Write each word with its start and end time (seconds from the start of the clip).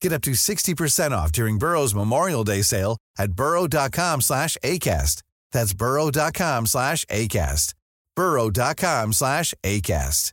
Get 0.00 0.12
up 0.12 0.22
to 0.22 0.30
60% 0.32 1.12
off 1.12 1.30
during 1.32 1.58
Burrow's 1.58 1.94
Memorial 1.94 2.44
Day 2.44 2.62
sale 2.62 2.96
at 3.18 3.32
burrow.com 3.32 4.20
slash 4.22 4.56
ACAST. 4.64 5.22
That's 5.52 5.74
burrow.com 5.74 6.66
slash 6.66 7.04
ACAST. 7.06 7.74
burrow.com 8.16 9.12
slash 9.12 9.54
ACAST. 9.62 10.32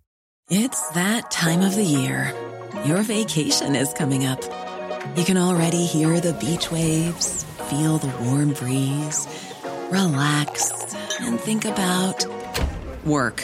It's 0.49 0.89
that 0.91 1.30
time 1.30 1.59
of 1.59 1.75
the 1.75 1.84
year. 1.84 2.34
Your 2.85 3.02
vacation 3.02 3.75
is 3.75 3.91
coming 3.91 4.25
up. 4.25 4.41
You 5.17 5.25
can 5.25 5.38
already 5.38 5.86
hear 5.86 6.22
the 6.22 6.31
beach 6.34 6.72
waves, 6.72 7.44
feel 7.70 7.97
the 7.97 8.16
warm 8.23 8.53
breeze, 8.53 9.27
relax, 9.91 10.72
and 11.20 11.38
think 11.38 11.66
about 11.66 12.25
work. 13.05 13.44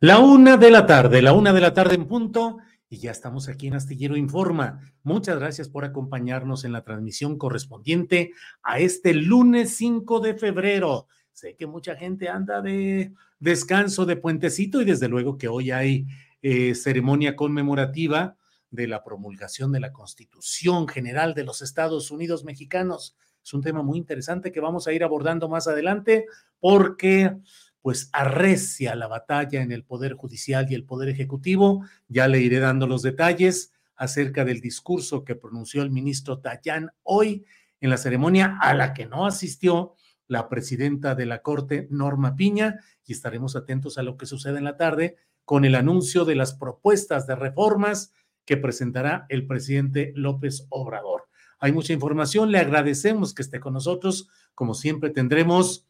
La 0.00 0.20
una 0.20 0.56
de 0.56 0.70
la 0.70 0.86
tarde, 0.86 1.20
la 1.22 1.32
una 1.32 1.52
de 1.52 1.60
la 1.60 1.74
tarde 1.74 1.96
en 1.96 2.06
punto, 2.06 2.58
y 2.88 2.98
ya 2.98 3.10
estamos 3.10 3.48
aquí 3.48 3.66
en 3.66 3.74
Astillero 3.74 4.16
Informa. 4.16 4.80
Muchas 5.02 5.40
gracias 5.40 5.68
por 5.68 5.84
acompañarnos 5.84 6.64
en 6.64 6.70
la 6.70 6.84
transmisión 6.84 7.36
correspondiente 7.36 8.30
a 8.62 8.78
este 8.78 9.12
lunes 9.12 9.74
5 9.74 10.20
de 10.20 10.34
febrero. 10.34 11.08
Sé 11.32 11.56
que 11.56 11.66
mucha 11.66 11.96
gente 11.96 12.28
anda 12.28 12.62
de 12.62 13.12
descanso 13.40 14.06
de 14.06 14.14
puentecito 14.14 14.80
y 14.80 14.84
desde 14.84 15.08
luego 15.08 15.36
que 15.36 15.48
hoy 15.48 15.72
hay 15.72 16.06
eh, 16.42 16.76
ceremonia 16.76 17.34
conmemorativa 17.34 18.36
de 18.70 18.86
la 18.86 19.02
promulgación 19.02 19.72
de 19.72 19.80
la 19.80 19.92
Constitución 19.92 20.86
General 20.86 21.34
de 21.34 21.42
los 21.42 21.60
Estados 21.60 22.12
Unidos 22.12 22.44
Mexicanos. 22.44 23.16
Es 23.42 23.52
un 23.52 23.62
tema 23.62 23.82
muy 23.82 23.98
interesante 23.98 24.52
que 24.52 24.60
vamos 24.60 24.86
a 24.86 24.92
ir 24.92 25.02
abordando 25.02 25.48
más 25.48 25.66
adelante 25.66 26.26
porque 26.60 27.36
pues 27.82 28.10
arrecia 28.12 28.94
la 28.94 29.06
batalla 29.06 29.62
en 29.62 29.72
el 29.72 29.84
Poder 29.84 30.14
Judicial 30.14 30.66
y 30.70 30.74
el 30.74 30.84
Poder 30.84 31.08
Ejecutivo. 31.08 31.84
Ya 32.08 32.28
le 32.28 32.40
iré 32.40 32.58
dando 32.58 32.86
los 32.86 33.02
detalles 33.02 33.72
acerca 33.96 34.44
del 34.44 34.60
discurso 34.60 35.24
que 35.24 35.34
pronunció 35.34 35.82
el 35.82 35.90
ministro 35.90 36.40
Tayán 36.40 36.92
hoy 37.02 37.44
en 37.80 37.90
la 37.90 37.96
ceremonia 37.96 38.58
a 38.60 38.74
la 38.74 38.94
que 38.94 39.06
no 39.06 39.26
asistió 39.26 39.94
la 40.26 40.48
presidenta 40.48 41.14
de 41.14 41.26
la 41.26 41.42
Corte, 41.42 41.88
Norma 41.90 42.36
Piña, 42.36 42.80
y 43.06 43.12
estaremos 43.12 43.56
atentos 43.56 43.98
a 43.98 44.02
lo 44.02 44.16
que 44.16 44.26
sucede 44.26 44.58
en 44.58 44.64
la 44.64 44.76
tarde 44.76 45.16
con 45.44 45.64
el 45.64 45.74
anuncio 45.74 46.26
de 46.26 46.34
las 46.34 46.54
propuestas 46.54 47.26
de 47.26 47.34
reformas 47.34 48.12
que 48.44 48.58
presentará 48.58 49.26
el 49.30 49.46
presidente 49.46 50.12
López 50.14 50.66
Obrador. 50.68 51.28
Hay 51.58 51.72
mucha 51.72 51.92
información, 51.92 52.52
le 52.52 52.58
agradecemos 52.58 53.34
que 53.34 53.42
esté 53.42 53.58
con 53.58 53.72
nosotros. 53.72 54.28
Como 54.54 54.74
siempre, 54.74 55.10
tendremos 55.10 55.87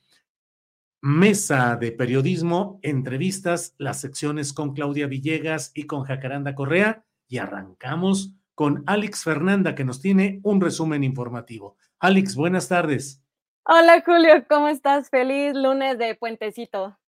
Mesa 1.00 1.76
de 1.76 1.92
Periodismo, 1.92 2.80
entrevistas, 2.82 3.76
las 3.78 4.00
secciones 4.00 4.52
con 4.52 4.74
Claudia 4.74 5.06
Villegas 5.06 5.70
y 5.72 5.84
con 5.86 6.02
Jacaranda 6.02 6.56
Correa 6.56 7.04
y 7.28 7.38
arrancamos 7.38 8.34
con 8.56 8.82
Alex 8.86 9.22
Fernanda 9.22 9.76
que 9.76 9.84
nos 9.84 10.00
tiene 10.00 10.40
un 10.42 10.60
resumen 10.60 11.04
informativo. 11.04 11.76
Alex, 12.00 12.34
buenas 12.34 12.68
tardes. 12.68 13.22
Hola 13.62 14.02
Julio, 14.04 14.44
¿cómo 14.48 14.66
estás? 14.66 15.08
Feliz 15.08 15.54
lunes 15.54 15.98
de 15.98 16.16
puentecito. 16.16 16.98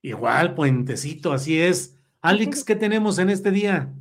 Igual, 0.00 0.54
puentecito, 0.54 1.34
así 1.34 1.60
es. 1.60 1.98
Alex, 2.22 2.64
¿qué 2.64 2.76
tenemos 2.76 3.18
en 3.18 3.28
este 3.28 3.50
día? 3.50 3.92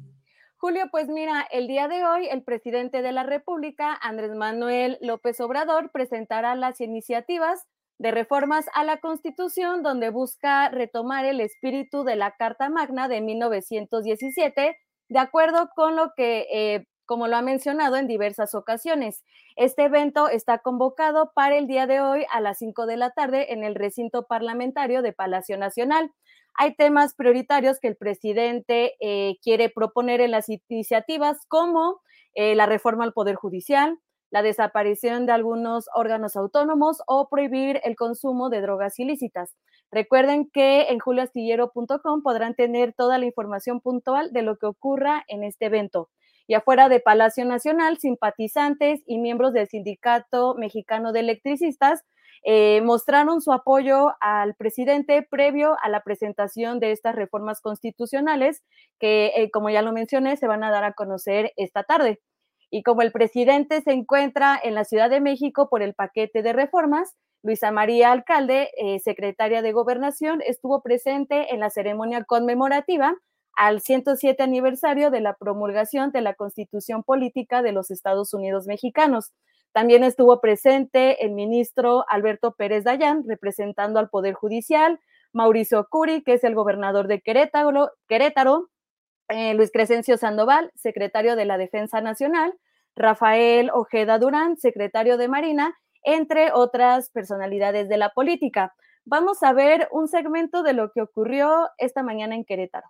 Julio, 0.55 0.85
pues 0.89 1.09
mira, 1.09 1.45
el 1.51 1.67
día 1.67 1.89
de 1.89 2.05
hoy 2.05 2.29
el 2.29 2.44
presidente 2.44 3.01
de 3.01 3.11
la 3.11 3.23
República, 3.23 3.94
Andrés 4.01 4.33
Manuel 4.33 4.97
López 5.01 5.41
Obrador, 5.41 5.91
presentará 5.91 6.55
las 6.55 6.79
iniciativas 6.79 7.67
de 7.99 8.11
reformas 8.11 8.65
a 8.73 8.83
la 8.83 8.97
Constitución, 8.97 9.83
donde 9.83 10.09
busca 10.09 10.69
retomar 10.69 11.25
el 11.25 11.41
espíritu 11.41 12.03
de 12.03 12.15
la 12.15 12.31
Carta 12.37 12.69
Magna 12.69 13.07
de 13.07 13.21
1917, 13.21 14.77
de 15.09 15.19
acuerdo 15.19 15.69
con 15.75 15.95
lo 15.95 16.11
que, 16.15 16.47
eh, 16.51 16.85
como 17.05 17.27
lo 17.27 17.37
ha 17.37 17.41
mencionado 17.41 17.95
en 17.95 18.07
diversas 18.07 18.53
ocasiones. 18.53 19.23
Este 19.55 19.85
evento 19.85 20.29
está 20.29 20.59
convocado 20.59 21.31
para 21.33 21.57
el 21.57 21.67
día 21.67 21.87
de 21.87 22.01
hoy 22.01 22.25
a 22.31 22.41
las 22.41 22.59
5 22.59 22.85
de 22.85 22.97
la 22.97 23.11
tarde 23.11 23.53
en 23.53 23.63
el 23.63 23.75
recinto 23.75 24.27
parlamentario 24.27 25.01
de 25.01 25.13
Palacio 25.13 25.57
Nacional. 25.57 26.11
Hay 26.53 26.75
temas 26.75 27.15
prioritarios 27.15 27.79
que 27.79 27.87
el 27.87 27.95
presidente 27.95 28.95
eh, 28.99 29.37
quiere 29.41 29.69
proponer 29.69 30.21
en 30.21 30.31
las 30.31 30.47
iniciativas, 30.49 31.37
como 31.47 32.01
eh, 32.33 32.55
la 32.55 32.65
reforma 32.65 33.03
al 33.03 33.13
Poder 33.13 33.35
Judicial, 33.35 33.97
la 34.29 34.41
desaparición 34.41 35.25
de 35.25 35.31
algunos 35.31 35.85
órganos 35.95 36.35
autónomos 36.35 37.01
o 37.07 37.29
prohibir 37.29 37.79
el 37.83 37.95
consumo 37.95 38.49
de 38.49 38.61
drogas 38.61 38.99
ilícitas. 38.99 39.55
Recuerden 39.91 40.49
que 40.51 40.89
en 40.89 40.99
julioastillero.com 40.99 42.21
podrán 42.21 42.55
tener 42.55 42.93
toda 42.93 43.17
la 43.17 43.25
información 43.25 43.79
puntual 43.79 44.33
de 44.33 44.41
lo 44.41 44.57
que 44.57 44.65
ocurra 44.65 45.23
en 45.27 45.43
este 45.43 45.65
evento. 45.67 46.09
Y 46.47 46.53
afuera 46.53 46.89
de 46.89 46.99
Palacio 46.99 47.45
Nacional, 47.45 47.97
simpatizantes 47.97 49.01
y 49.05 49.17
miembros 49.17 49.53
del 49.53 49.67
Sindicato 49.67 50.55
Mexicano 50.55 51.11
de 51.11 51.19
Electricistas 51.19 52.03
eh, 52.44 52.81
mostraron 52.81 53.41
su 53.41 53.51
apoyo 53.51 54.13
al 54.21 54.55
presidente 54.55 55.21
previo 55.21 55.75
a 55.81 55.89
la 55.89 56.01
presentación 56.03 56.79
de 56.79 56.91
estas 56.91 57.15
reformas 57.15 57.59
constitucionales 57.61 58.63
que, 58.99 59.33
eh, 59.35 59.51
como 59.51 59.69
ya 59.69 59.81
lo 59.81 59.91
mencioné, 59.91 60.38
se 60.38 60.47
van 60.47 60.63
a 60.63 60.71
dar 60.71 60.85
a 60.85 60.94
conocer 60.94 61.51
esta 61.57 61.83
tarde. 61.83 62.21
Y 62.69 62.83
como 62.83 63.01
el 63.01 63.11
presidente 63.11 63.81
se 63.81 63.91
encuentra 63.91 64.59
en 64.61 64.75
la 64.75 64.83
Ciudad 64.83 65.09
de 65.09 65.22
México 65.22 65.69
por 65.69 65.81
el 65.81 65.94
paquete 65.94 66.41
de 66.41 66.53
reformas, 66.53 67.16
Luisa 67.44 67.72
María 67.72 68.11
Alcalde, 68.11 68.72
eh, 68.78 69.00
secretaria 69.00 69.61
de 69.61 69.72
Gobernación, 69.72 70.41
estuvo 70.45 70.81
presente 70.81 71.53
en 71.53 71.61
la 71.61 71.69
ceremonia 71.69 72.23
conmemorativa 72.23 73.15
al 73.53 73.81
107 73.81 74.44
aniversario 74.44 75.12
de 75.12 75.21
la 75.21 75.36
promulgación 75.36 76.12
de 76.12 76.21
la 76.21 76.33
Constitución 76.33 77.03
Política 77.03 77.62
de 77.62 77.71
los 77.71 77.89
Estados 77.89 78.33
Unidos 78.33 78.68
Mexicanos. 78.68 79.31
También 79.71 80.03
estuvo 80.03 80.41
presente 80.41 81.25
el 81.25 81.31
ministro 81.31 82.06
Alberto 82.09 82.53
Pérez 82.53 82.83
Dayán, 82.83 83.24
representando 83.27 84.00
al 84.00 84.09
Poder 84.09 84.33
Judicial, 84.33 85.00
Mauricio 85.33 85.88
Curi, 85.89 86.24
que 86.24 86.33
es 86.33 86.44
el 86.44 86.56
gobernador 86.56 87.07
de 87.07 87.21
Querétaro, 87.21 87.91
Querétaro 88.07 88.69
eh, 89.30 89.53
Luis 89.53 89.71
Crescencio 89.71 90.18
Sandoval, 90.18 90.71
secretario 90.75 91.36
de 91.36 91.45
la 91.45 91.57
Defensa 91.57 92.00
Nacional, 92.01 92.53
Rafael 92.97 93.69
Ojeda 93.73 94.17
Durán, 94.17 94.57
secretario 94.57 95.17
de 95.17 95.27
Marina, 95.27 95.77
entre 96.03 96.51
otras 96.51 97.09
personalidades 97.09 97.88
de 97.89 97.97
la 97.97 98.09
política. 98.09 98.73
Vamos 99.05 99.44
a 99.44 99.53
ver 99.53 99.88
un 99.91 100.07
segmento 100.07 100.63
de 100.63 100.73
lo 100.73 100.91
que 100.91 101.01
ocurrió 101.01 101.69
esta 101.77 102.03
mañana 102.03 102.35
en 102.35 102.44
Querétaro. 102.44 102.88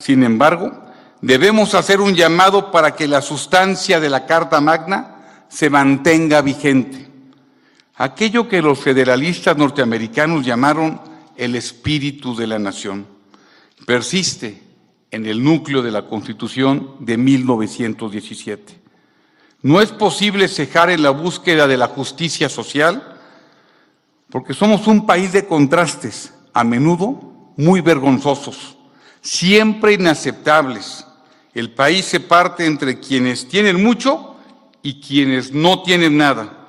Sin 0.00 0.22
embargo, 0.22 0.70
debemos 1.22 1.74
hacer 1.74 2.00
un 2.00 2.14
llamado 2.14 2.70
para 2.70 2.94
que 2.94 3.08
la 3.08 3.22
sustancia 3.22 4.00
de 4.00 4.10
la 4.10 4.26
Carta 4.26 4.60
Magna 4.60 5.44
se 5.48 5.70
mantenga 5.70 6.42
vigente. 6.42 7.08
Aquello 7.96 8.48
que 8.48 8.62
los 8.62 8.78
federalistas 8.80 9.56
norteamericanos 9.56 10.44
llamaron 10.44 11.00
el 11.36 11.56
espíritu 11.56 12.34
de 12.36 12.46
la 12.46 12.58
nación. 12.58 13.06
Persiste 13.86 14.67
en 15.10 15.26
el 15.26 15.42
núcleo 15.42 15.82
de 15.82 15.90
la 15.90 16.06
Constitución 16.06 16.96
de 17.00 17.16
1917. 17.16 18.80
No 19.62 19.80
es 19.80 19.90
posible 19.90 20.48
cejar 20.48 20.90
en 20.90 21.02
la 21.02 21.10
búsqueda 21.10 21.66
de 21.66 21.76
la 21.76 21.88
justicia 21.88 22.48
social 22.48 23.16
porque 24.30 24.54
somos 24.54 24.86
un 24.86 25.06
país 25.06 25.32
de 25.32 25.46
contrastes, 25.46 26.34
a 26.52 26.64
menudo 26.64 27.52
muy 27.56 27.80
vergonzosos, 27.80 28.76
siempre 29.20 29.94
inaceptables. 29.94 31.06
El 31.54 31.72
país 31.72 32.04
se 32.04 32.20
parte 32.20 32.66
entre 32.66 33.00
quienes 33.00 33.48
tienen 33.48 33.82
mucho 33.82 34.36
y 34.82 35.00
quienes 35.00 35.52
no 35.52 35.82
tienen 35.82 36.16
nada. 36.16 36.66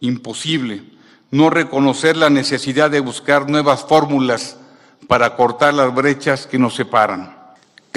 Imposible 0.00 0.96
no 1.30 1.50
reconocer 1.50 2.16
la 2.16 2.30
necesidad 2.30 2.90
de 2.90 3.00
buscar 3.00 3.50
nuevas 3.50 3.84
fórmulas 3.84 4.56
para 5.08 5.36
cortar 5.36 5.74
las 5.74 5.94
brechas 5.94 6.46
que 6.46 6.58
nos 6.58 6.74
separan. 6.74 7.35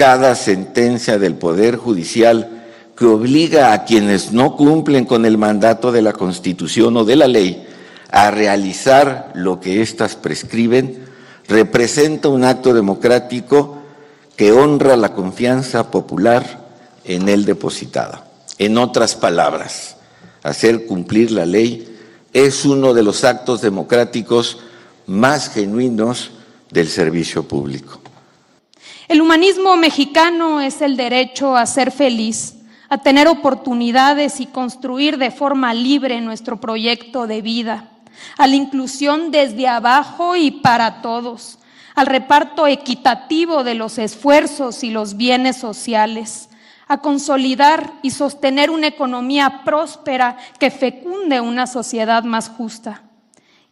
Cada 0.00 0.34
sentencia 0.34 1.18
del 1.18 1.34
Poder 1.34 1.76
Judicial 1.76 2.62
que 2.96 3.04
obliga 3.04 3.74
a 3.74 3.84
quienes 3.84 4.32
no 4.32 4.56
cumplen 4.56 5.04
con 5.04 5.26
el 5.26 5.36
mandato 5.36 5.92
de 5.92 6.00
la 6.00 6.14
Constitución 6.14 6.96
o 6.96 7.04
de 7.04 7.16
la 7.16 7.28
ley 7.28 7.66
a 8.10 8.30
realizar 8.30 9.30
lo 9.34 9.60
que 9.60 9.82
éstas 9.82 10.16
prescriben, 10.16 11.04
representa 11.48 12.30
un 12.30 12.44
acto 12.44 12.72
democrático 12.72 13.76
que 14.36 14.52
honra 14.52 14.96
la 14.96 15.12
confianza 15.12 15.90
popular 15.90 16.70
en 17.04 17.28
él 17.28 17.44
depositada. 17.44 18.24
En 18.56 18.78
otras 18.78 19.16
palabras, 19.16 19.96
hacer 20.42 20.86
cumplir 20.86 21.30
la 21.30 21.44
ley 21.44 21.94
es 22.32 22.64
uno 22.64 22.94
de 22.94 23.02
los 23.02 23.22
actos 23.24 23.60
democráticos 23.60 24.60
más 25.06 25.50
genuinos 25.50 26.30
del 26.70 26.88
servicio 26.88 27.46
público. 27.46 28.00
El 29.10 29.20
humanismo 29.20 29.76
mexicano 29.76 30.60
es 30.60 30.80
el 30.80 30.96
derecho 30.96 31.56
a 31.56 31.66
ser 31.66 31.90
feliz, 31.90 32.58
a 32.88 32.98
tener 32.98 33.26
oportunidades 33.26 34.38
y 34.38 34.46
construir 34.46 35.18
de 35.18 35.32
forma 35.32 35.74
libre 35.74 36.20
nuestro 36.20 36.60
proyecto 36.60 37.26
de 37.26 37.42
vida, 37.42 37.88
a 38.38 38.46
la 38.46 38.54
inclusión 38.54 39.32
desde 39.32 39.66
abajo 39.66 40.36
y 40.36 40.52
para 40.52 41.02
todos, 41.02 41.58
al 41.96 42.06
reparto 42.06 42.68
equitativo 42.68 43.64
de 43.64 43.74
los 43.74 43.98
esfuerzos 43.98 44.84
y 44.84 44.90
los 44.90 45.16
bienes 45.16 45.56
sociales, 45.56 46.48
a 46.86 46.98
consolidar 46.98 47.92
y 48.02 48.12
sostener 48.12 48.70
una 48.70 48.86
economía 48.86 49.62
próspera 49.64 50.36
que 50.60 50.70
fecunde 50.70 51.40
una 51.40 51.66
sociedad 51.66 52.22
más 52.22 52.48
justa. 52.48 53.02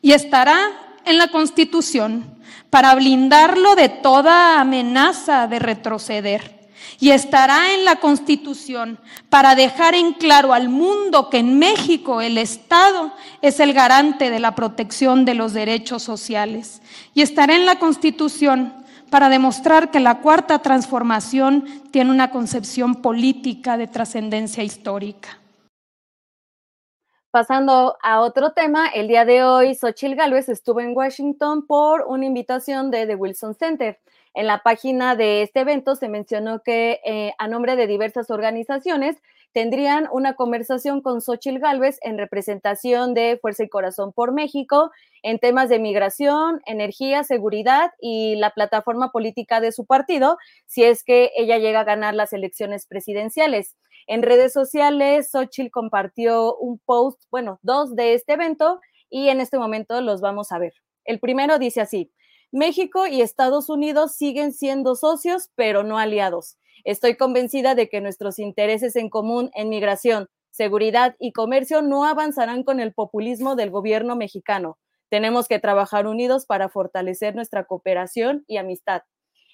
Y 0.03 0.15
estará 0.15 0.59
en 1.05 1.17
la 1.17 1.29
Constitución 1.29 2.38
para 2.71 2.95
blindarlo 2.95 3.75
de 3.75 3.89
toda 3.89 4.61
amenaza 4.61 5.47
de 5.47 5.59
retroceder. 5.59 6.59
Y 7.01 7.11
estará 7.11 7.75
en 7.75 7.85
la 7.85 7.97
Constitución 7.97 8.99
para 9.29 9.55
dejar 9.55 9.95
en 9.95 10.15
claro 10.15 10.53
al 10.53 10.69
mundo 10.69 11.31
que 11.31 11.39
en 11.39 11.59
México 11.59 12.21
el 12.21 12.39
Estado 12.39 13.13
es 13.41 13.61
el 13.61 13.73
garante 13.73 14.31
de 14.31 14.41
la 14.41 14.55
protección 14.55 15.25
de 15.25 15.35
los 15.35 15.53
derechos 15.53 16.03
sociales. 16.03 16.83
Y 17.15 17.23
estará 17.23 17.55
en 17.55 17.67
la 17.67 17.79
Constitución 17.79 18.75
para 19.11 19.29
demostrar 19.29 19.91
que 19.91 20.01
la 20.01 20.21
cuarta 20.21 20.59
transformación 20.59 21.65
tiene 21.91 22.11
una 22.11 22.31
concepción 22.31 22.97
política 22.97 23.77
de 23.77 23.87
trascendencia 23.87 24.63
histórica. 24.65 25.39
Pasando 27.31 27.99
a 28.03 28.21
otro 28.21 28.53
tema, 28.53 28.89
el 28.89 29.07
día 29.07 29.27
de 29.27 29.45
hoy 29.45 29.75
Xochil 29.75 30.17
Gálvez 30.17 30.49
estuvo 30.49 30.81
en 30.81 30.97
Washington 30.97 31.67
por 31.67 32.07
una 32.07 32.25
invitación 32.25 32.91
de 32.91 33.07
The 33.07 33.17
Wilson 33.17 33.55
Center. 33.55 33.99
En 34.33 34.47
la 34.47 34.63
página 34.63 35.15
de 35.15 35.43
este 35.43 35.61
evento 35.61 35.95
se 35.95 36.09
mencionó 36.09 36.63
que 36.63 37.01
eh, 37.05 37.33
a 37.37 37.47
nombre 37.47 37.77
de 37.77 37.87
diversas 37.87 38.31
organizaciones 38.31 39.17
tendrían 39.53 40.09
una 40.11 40.37
conversación 40.37 41.03
con 41.03 41.21
Xochil 41.21 41.59
Gálvez 41.59 41.99
en 42.01 42.17
representación 42.17 43.13
de 43.13 43.39
Fuerza 43.43 43.65
y 43.65 43.69
Corazón 43.69 44.15
por 44.15 44.33
México 44.33 44.91
en 45.23 45.39
temas 45.39 45.69
de 45.69 45.81
migración, 45.81 46.63
energía, 46.65 47.25
seguridad 47.25 47.91
y 48.01 48.37
la 48.37 48.51
plataforma 48.51 49.11
política 49.11 49.61
de 49.61 49.73
su 49.73 49.85
partido, 49.85 50.39
si 50.65 50.85
es 50.85 51.05
que 51.05 51.31
ella 51.37 51.59
llega 51.59 51.81
a 51.81 51.85
ganar 51.85 52.15
las 52.15 52.33
elecciones 52.33 52.87
presidenciales. 52.87 53.77
En 54.11 54.23
redes 54.23 54.55
sociales, 54.55 55.31
Xochil 55.31 55.71
compartió 55.71 56.57
un 56.57 56.79
post, 56.79 57.25
bueno, 57.31 57.59
dos 57.61 57.95
de 57.95 58.15
este 58.15 58.33
evento 58.33 58.81
y 59.11 59.29
en 59.29 59.43
este 59.43 59.59
momento 59.59 60.01
los 60.01 60.23
vamos 60.23 60.51
a 60.51 60.59
ver. 60.59 60.73
El 61.05 61.21
primero 61.21 61.59
dice 61.59 61.83
así, 61.83 62.11
México 62.51 63.07
y 63.07 63.21
Estados 63.21 63.69
Unidos 63.69 64.17
siguen 64.17 64.55
siendo 64.55 64.95
socios, 64.95 65.51
pero 65.57 65.83
no 65.83 65.99
aliados. 65.99 66.57
Estoy 66.85 67.17
convencida 67.19 67.75
de 67.75 67.91
que 67.91 68.01
nuestros 68.01 68.39
intereses 68.39 68.97
en 68.97 69.11
común 69.11 69.51
en 69.53 69.69
migración, 69.69 70.29
seguridad 70.53 71.15
y 71.19 71.33
comercio 71.33 71.83
no 71.83 72.07
avanzarán 72.07 72.63
con 72.63 72.81
el 72.81 72.95
populismo 72.95 73.57
del 73.57 73.71
gobierno 73.71 74.17
mexicano. 74.17 74.79
Tenemos 75.11 75.49
que 75.49 75.59
trabajar 75.59 76.07
unidos 76.07 76.47
para 76.47 76.71
fortalecer 76.71 77.35
nuestra 77.35 77.65
cooperación 77.65 78.43
y 78.47 78.57
amistad. 78.57 79.03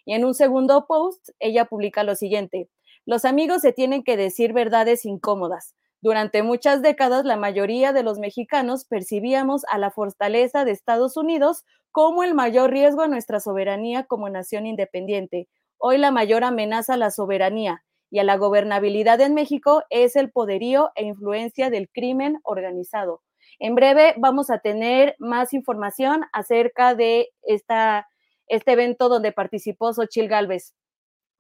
Y 0.05 0.15
en 0.15 0.25
un 0.25 0.35
segundo 0.35 0.87
post, 0.87 1.31
ella 1.41 1.65
publica 1.65 2.05
lo 2.05 2.15
siguiente. 2.15 2.69
Los 3.07 3.25
amigos 3.25 3.61
se 3.61 3.73
tienen 3.73 4.03
que 4.03 4.17
decir 4.17 4.53
verdades 4.53 5.05
incómodas. 5.05 5.75
Durante 6.01 6.43
muchas 6.43 6.83
décadas, 6.83 7.25
la 7.25 7.37
mayoría 7.37 7.93
de 7.93 8.03
los 8.03 8.19
mexicanos 8.19 8.85
percibíamos 8.85 9.65
a 9.71 9.79
la 9.79 9.91
fortaleza 9.91 10.65
de 10.65 10.73
Estados 10.73 11.17
Unidos 11.17 11.65
como 11.93 12.23
el 12.25 12.35
mayor 12.35 12.71
riesgo 12.71 13.03
a 13.03 13.09
nuestra 13.09 13.41
soberanía 13.41 14.05
como 14.05 14.29
nación 14.29 14.67
independiente. 14.67 15.49
Hoy 15.79 15.99
la 15.99 16.11
mayor 16.11 16.45
amenaza 16.45 16.95
a 16.95 16.97
la 16.97 17.11
soberanía 17.11 17.85
y 18.11 18.21
a 18.21 18.25
la 18.25 18.37
gobernabilidad 18.37 19.21
en 19.21 19.35
México 19.35 19.83
es 19.91 20.17
el 20.17 20.31
poderío 20.31 20.91
e 20.95 21.05
influencia 21.05 21.69
del 21.69 21.91
crimen 21.91 22.41
organizado. 22.43 23.23
En 23.59 23.75
breve 23.75 24.15
vamos 24.17 24.51
a 24.51 24.59
tener 24.59 25.15
más 25.19 25.53
información 25.53 26.25
acerca 26.33 26.95
de 26.95 27.29
esta, 27.43 28.09
este 28.47 28.73
evento 28.73 29.09
donde 29.09 29.33
participó 29.33 29.93
Xochil 29.93 30.29
Gálvez. 30.29 30.75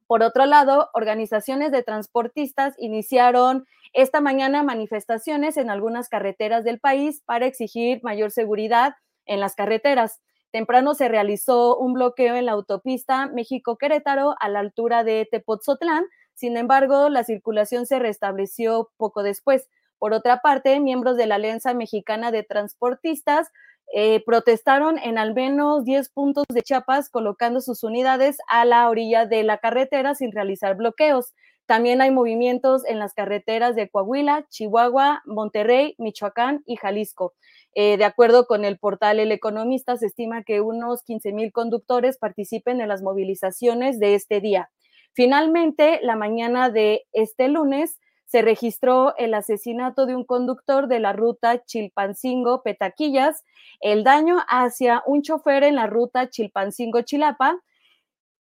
Por 0.06 0.22
otro 0.22 0.46
lado, 0.46 0.90
organizaciones 0.92 1.72
de 1.72 1.82
transportistas 1.82 2.74
iniciaron 2.78 3.66
esta 3.92 4.20
mañana 4.20 4.62
manifestaciones 4.62 5.56
en 5.56 5.70
algunas 5.70 6.08
carreteras 6.08 6.64
del 6.64 6.80
país 6.80 7.22
para 7.24 7.46
exigir 7.46 8.00
mayor 8.02 8.30
seguridad 8.30 8.94
en 9.24 9.40
las 9.40 9.54
carreteras. 9.54 10.20
Temprano 10.50 10.94
se 10.94 11.08
realizó 11.08 11.76
un 11.78 11.94
bloqueo 11.94 12.36
en 12.36 12.46
la 12.46 12.52
autopista 12.52 13.26
México-Querétaro 13.26 14.34
a 14.38 14.48
la 14.48 14.60
altura 14.60 15.04
de 15.04 15.26
Tepotzotlán. 15.30 16.04
Sin 16.34 16.56
embargo, 16.56 17.08
la 17.08 17.24
circulación 17.24 17.86
se 17.86 17.98
restableció 17.98 18.90
poco 18.96 19.22
después. 19.22 19.68
Por 19.98 20.12
otra 20.12 20.42
parte, 20.42 20.78
miembros 20.80 21.16
de 21.16 21.26
la 21.26 21.36
Alianza 21.36 21.72
Mexicana 21.72 22.30
de 22.30 22.42
Transportistas 22.42 23.50
eh, 23.92 24.22
protestaron 24.24 24.98
en 24.98 25.18
al 25.18 25.34
menos 25.34 25.84
10 25.84 26.08
puntos 26.10 26.44
de 26.48 26.62
Chiapas, 26.62 27.10
colocando 27.10 27.60
sus 27.60 27.82
unidades 27.82 28.38
a 28.48 28.64
la 28.64 28.88
orilla 28.88 29.26
de 29.26 29.42
la 29.42 29.58
carretera 29.58 30.14
sin 30.14 30.32
realizar 30.32 30.76
bloqueos. 30.76 31.32
También 31.66 32.02
hay 32.02 32.10
movimientos 32.10 32.84
en 32.86 32.98
las 32.98 33.14
carreteras 33.14 33.74
de 33.74 33.88
Coahuila, 33.88 34.46
Chihuahua, 34.50 35.22
Monterrey, 35.24 35.94
Michoacán 35.98 36.62
y 36.66 36.76
Jalisco. 36.76 37.32
Eh, 37.74 37.96
de 37.96 38.04
acuerdo 38.04 38.46
con 38.46 38.64
el 38.64 38.78
portal 38.78 39.18
El 39.18 39.32
Economista, 39.32 39.96
se 39.96 40.06
estima 40.06 40.44
que 40.44 40.60
unos 40.60 41.02
15 41.04 41.32
mil 41.32 41.52
conductores 41.52 42.18
participen 42.18 42.80
en 42.80 42.88
las 42.88 43.02
movilizaciones 43.02 43.98
de 43.98 44.14
este 44.14 44.40
día. 44.40 44.70
Finalmente, 45.14 46.00
la 46.02 46.16
mañana 46.16 46.68
de 46.68 47.06
este 47.12 47.48
lunes 47.48 47.98
se 48.26 48.42
registró 48.42 49.14
el 49.16 49.34
asesinato 49.34 50.06
de 50.06 50.16
un 50.16 50.24
conductor 50.24 50.88
de 50.88 51.00
la 51.00 51.12
ruta 51.12 51.64
Chilpancingo-Petaquillas, 51.64 53.44
el 53.80 54.04
daño 54.04 54.38
hacia 54.48 55.02
un 55.06 55.22
chofer 55.22 55.64
en 55.64 55.76
la 55.76 55.86
ruta 55.86 56.28
Chilpancingo-Chilapa 56.28 57.60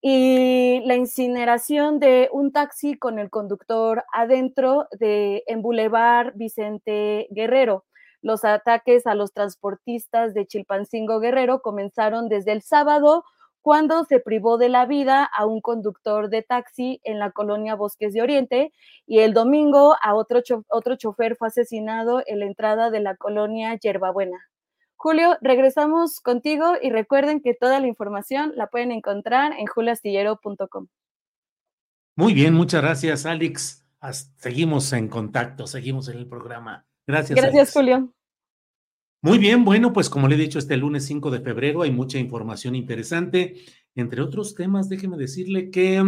y 0.02 0.82
la 0.86 0.96
incineración 0.96 2.00
de 2.00 2.30
un 2.34 2.52
taxi 2.52 2.96
con 2.96 3.20
el 3.20 3.30
conductor 3.30 4.04
adentro 4.12 4.88
de 5.00 5.44
en 5.48 5.62
Boulevard 5.62 6.34
Vicente 6.36 7.28
Guerrero. 7.32 7.86
Los 8.22 8.44
ataques 8.46 9.08
a 9.08 9.16
los 9.16 9.34
transportistas 9.34 10.34
de 10.34 10.46
Chilpancingo 10.46 11.20
Guerrero 11.20 11.62
comenzaron 11.62 12.30
desde 12.30 12.52
el 12.52 12.62
sábado, 12.62 13.24
cuando 13.64 14.04
se 14.04 14.20
privó 14.20 14.58
de 14.58 14.68
la 14.68 14.86
vida 14.86 15.24
a 15.24 15.46
un 15.46 15.62
conductor 15.62 16.30
de 16.30 16.42
taxi 16.42 17.00
en 17.04 17.18
la 17.18 17.32
colonia 17.32 17.76
Bosques 17.76 18.14
de 18.14 18.22
Oriente 18.22 18.74
y 19.08 19.20
el 19.20 19.34
domingo 19.34 19.96
a 20.02 20.16
otro, 20.16 20.42
otro 20.68 20.98
chofer 20.98 21.38
fue 21.38 21.48
asesinado 21.48 22.22
en 22.28 22.40
la 22.40 22.46
entrada 22.46 22.92
de 22.92 23.00
la 23.00 23.16
colonia 23.16 23.74
Yerbabuena. 23.76 24.38
Julio, 24.98 25.38
regresamos 25.42 26.20
contigo 26.20 26.74
y 26.82 26.90
recuerden 26.90 27.42
que 27.42 27.54
toda 27.54 27.80
la 27.80 27.88
información 27.88 28.52
la 28.56 28.68
pueden 28.68 28.92
encontrar 28.92 29.54
en 29.54 29.66
juliastillero.com. 29.66 30.88
Muy 32.18 32.34
bien, 32.34 32.54
muchas 32.54 32.82
gracias, 32.82 33.26
Alex. 33.26 33.86
Seguimos 34.36 34.92
en 34.92 35.08
contacto, 35.08 35.68
seguimos 35.68 36.10
en 36.10 36.18
el 36.18 36.28
programa. 36.28 36.86
Gracias. 37.08 37.40
Gracias, 37.40 37.72
Julio. 37.72 38.14
Muy 39.26 39.38
bien, 39.38 39.64
bueno, 39.64 39.94
pues 39.94 40.10
como 40.10 40.28
le 40.28 40.36
he 40.36 40.38
dicho, 40.38 40.60
este 40.60 40.76
lunes 40.76 41.06
5 41.06 41.32
de 41.32 41.40
febrero 41.40 41.84
hay 41.84 41.92
mucha 41.92 42.20
información 42.20 42.76
interesante. 42.76 43.56
Entre 43.96 44.22
otros 44.22 44.54
temas, 44.54 44.90
déjeme 44.90 45.16
decirle 45.16 45.72
que, 45.72 46.04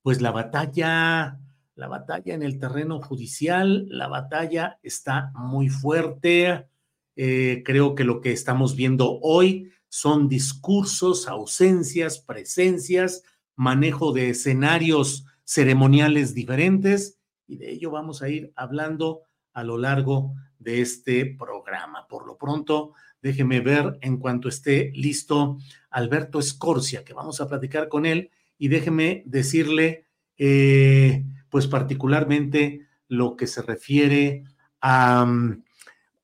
pues 0.00 0.22
la 0.22 0.30
batalla, 0.30 1.38
la 1.74 1.88
batalla 1.88 2.32
en 2.32 2.42
el 2.42 2.58
terreno 2.58 3.02
judicial, 3.02 3.86
la 3.90 4.08
batalla 4.08 4.78
está 4.82 5.30
muy 5.34 5.68
fuerte. 5.68 6.70
Eh, 7.16 7.62
creo 7.66 7.94
que 7.94 8.04
lo 8.04 8.22
que 8.22 8.32
estamos 8.32 8.74
viendo 8.74 9.18
hoy 9.20 9.70
son 9.90 10.26
discursos, 10.26 11.28
ausencias, 11.28 12.18
presencias, 12.18 13.24
manejo 13.56 14.14
de 14.14 14.30
escenarios 14.30 15.26
ceremoniales 15.44 16.32
diferentes 16.32 17.18
y 17.46 17.56
de 17.56 17.72
ello 17.72 17.90
vamos 17.90 18.22
a 18.22 18.30
ir 18.30 18.54
hablando 18.56 19.20
a 19.52 19.64
lo 19.64 19.76
largo 19.76 20.32
de 20.32 20.47
este 20.64 21.26
programa. 21.26 22.06
Por 22.08 22.26
lo 22.26 22.36
pronto, 22.36 22.92
déjeme 23.22 23.60
ver 23.60 23.98
en 24.00 24.18
cuanto 24.18 24.48
esté 24.48 24.92
listo 24.94 25.58
Alberto 25.90 26.38
Escorcia, 26.38 27.04
que 27.04 27.14
vamos 27.14 27.40
a 27.40 27.48
platicar 27.48 27.88
con 27.88 28.06
él 28.06 28.30
y 28.58 28.68
déjeme 28.68 29.22
decirle, 29.26 30.06
eh, 30.36 31.24
pues 31.48 31.66
particularmente 31.66 32.86
lo 33.08 33.36
que 33.36 33.46
se 33.46 33.62
refiere 33.62 34.44
a, 34.80 35.24
mm, 35.24 35.62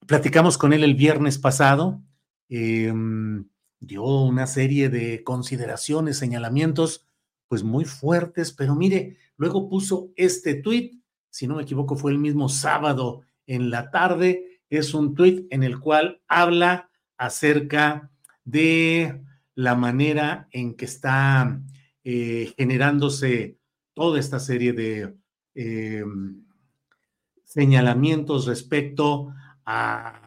platicamos 0.07 0.59
con 0.59 0.73
él 0.73 0.85
el 0.85 0.95
viernes 0.95 1.39
pasado, 1.39 2.03
eh, 2.49 2.93
dio 3.81 4.05
una 4.05 4.47
serie 4.47 4.89
de 4.89 5.23
consideraciones, 5.25 6.19
señalamientos, 6.19 7.07
pues 7.49 7.63
muy 7.63 7.85
fuertes, 7.85 8.53
pero 8.53 8.75
mire, 8.75 9.17
luego 9.37 9.69
puso 9.69 10.11
este 10.17 10.55
tuit 10.55 11.05
si 11.35 11.49
no 11.49 11.57
me 11.57 11.65
equivoco, 11.65 11.97
fue 11.97 12.13
el 12.13 12.19
mismo 12.19 12.49
sábado 12.49 13.23
en 13.47 13.71
la 13.71 13.91
tarde. 13.91 14.61
Es 14.71 14.95
un 14.95 15.15
tuit 15.15 15.47
en 15.51 15.63
el 15.63 15.79
cual 15.79 16.23
habla 16.29 16.91
acerca 17.17 18.11
de 18.45 19.21
la 19.55 19.75
manera 19.75 20.49
en 20.51 20.75
que 20.75 20.85
está 20.85 21.61
eh, 22.03 22.53
generándose 22.57 23.59
toda 23.95 24.19
esta 24.19 24.41
serie 24.41 24.73
de 24.73 25.15
eh, 25.55 26.05
señalamientos 27.45 28.47
respecto 28.47 29.33
a 29.65 30.24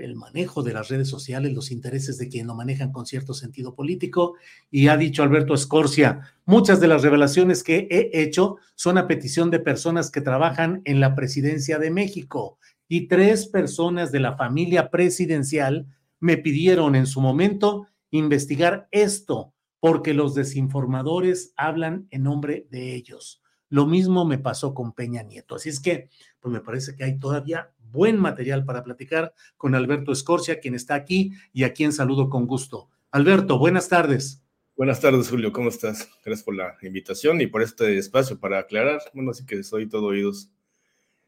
el 0.00 0.16
manejo 0.16 0.62
de 0.62 0.72
las 0.72 0.88
redes 0.88 1.08
sociales, 1.08 1.52
los 1.52 1.70
intereses 1.70 2.18
de 2.18 2.28
quien 2.28 2.46
lo 2.46 2.54
manejan 2.54 2.92
con 2.92 3.06
cierto 3.06 3.34
sentido 3.34 3.74
político. 3.74 4.34
Y 4.70 4.88
ha 4.88 4.96
dicho 4.96 5.22
Alberto 5.22 5.54
Escorcia, 5.54 6.20
muchas 6.44 6.80
de 6.80 6.88
las 6.88 7.02
revelaciones 7.02 7.62
que 7.62 7.88
he 7.90 8.22
hecho 8.22 8.56
son 8.74 8.98
a 8.98 9.06
petición 9.06 9.50
de 9.50 9.60
personas 9.60 10.10
que 10.10 10.20
trabajan 10.20 10.82
en 10.84 11.00
la 11.00 11.14
presidencia 11.14 11.78
de 11.78 11.90
México. 11.90 12.58
Y 12.88 13.08
tres 13.08 13.46
personas 13.46 14.12
de 14.12 14.20
la 14.20 14.36
familia 14.36 14.90
presidencial 14.90 15.86
me 16.20 16.36
pidieron 16.36 16.94
en 16.94 17.06
su 17.06 17.20
momento 17.20 17.88
investigar 18.10 18.88
esto, 18.90 19.52
porque 19.80 20.14
los 20.14 20.34
desinformadores 20.34 21.52
hablan 21.56 22.06
en 22.10 22.22
nombre 22.22 22.66
de 22.70 22.94
ellos. 22.94 23.42
Lo 23.68 23.86
mismo 23.86 24.24
me 24.24 24.38
pasó 24.38 24.74
con 24.74 24.92
Peña 24.92 25.22
Nieto. 25.22 25.56
Así 25.56 25.68
es 25.68 25.80
que, 25.80 26.08
pues 26.40 26.52
me 26.52 26.60
parece 26.60 26.94
que 26.94 27.04
hay 27.04 27.18
todavía 27.18 27.72
buen 27.96 28.18
material 28.18 28.64
para 28.64 28.84
platicar 28.84 29.32
con 29.56 29.74
Alberto 29.74 30.12
Escorcia, 30.12 30.60
quien 30.60 30.74
está 30.74 30.94
aquí 30.94 31.32
y 31.52 31.64
a 31.64 31.72
quien 31.72 31.92
saludo 31.92 32.28
con 32.28 32.46
gusto. 32.46 32.90
Alberto, 33.10 33.58
buenas 33.58 33.88
tardes. 33.88 34.44
Buenas 34.76 35.00
tardes, 35.00 35.30
Julio, 35.30 35.52
¿cómo 35.52 35.70
estás? 35.70 36.08
Gracias 36.22 36.44
por 36.44 36.54
la 36.54 36.76
invitación 36.82 37.40
y 37.40 37.46
por 37.46 37.62
este 37.62 37.96
espacio 37.96 38.38
para 38.38 38.58
aclarar. 38.58 39.00
Bueno, 39.14 39.30
así 39.30 39.46
que 39.46 39.62
soy 39.62 39.88
todo 39.88 40.08
oídos. 40.08 40.50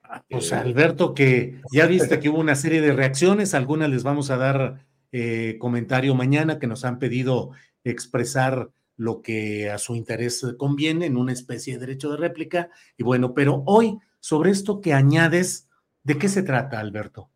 Ah, 0.03 0.23
pues 0.29 0.53
Alberto, 0.53 1.15
que 1.15 1.61
ya 1.73 1.87
viste 1.87 2.21
que 2.21 2.29
hubo 2.29 2.39
una 2.39 2.55
serie 2.55 2.83
de 2.83 2.93
reacciones, 2.93 3.55
algunas 3.55 3.89
les 3.89 4.03
vamos 4.03 4.31
a 4.31 4.37
dar 4.37 4.87
eh, 5.13 5.57
comentario 5.59 6.15
mañana 6.15 6.59
que 6.59 6.67
nos 6.67 6.85
han 6.85 6.99
pedido 6.99 7.51
expresar 7.85 8.71
lo 8.97 9.23
que 9.23 9.71
a 9.71 9.79
su 9.79 9.97
interés 9.97 10.45
conviene 10.59 11.07
en 11.07 11.17
una 11.17 11.33
especie 11.33 11.75
de 11.75 11.81
derecho 11.81 12.11
de 12.11 12.19
réplica. 12.19 12.69
Y 12.99 13.03
bueno, 13.03 13.33
pero 13.33 13.63
hoy 13.65 13.99
sobre 14.21 14.51
esto 14.51 14.81
que 14.81 14.93
añades, 14.93 15.68
¿De 16.09 16.17
qué 16.17 16.31
se 16.31 16.43
trata, 16.43 16.81
Alberto? 16.81 17.31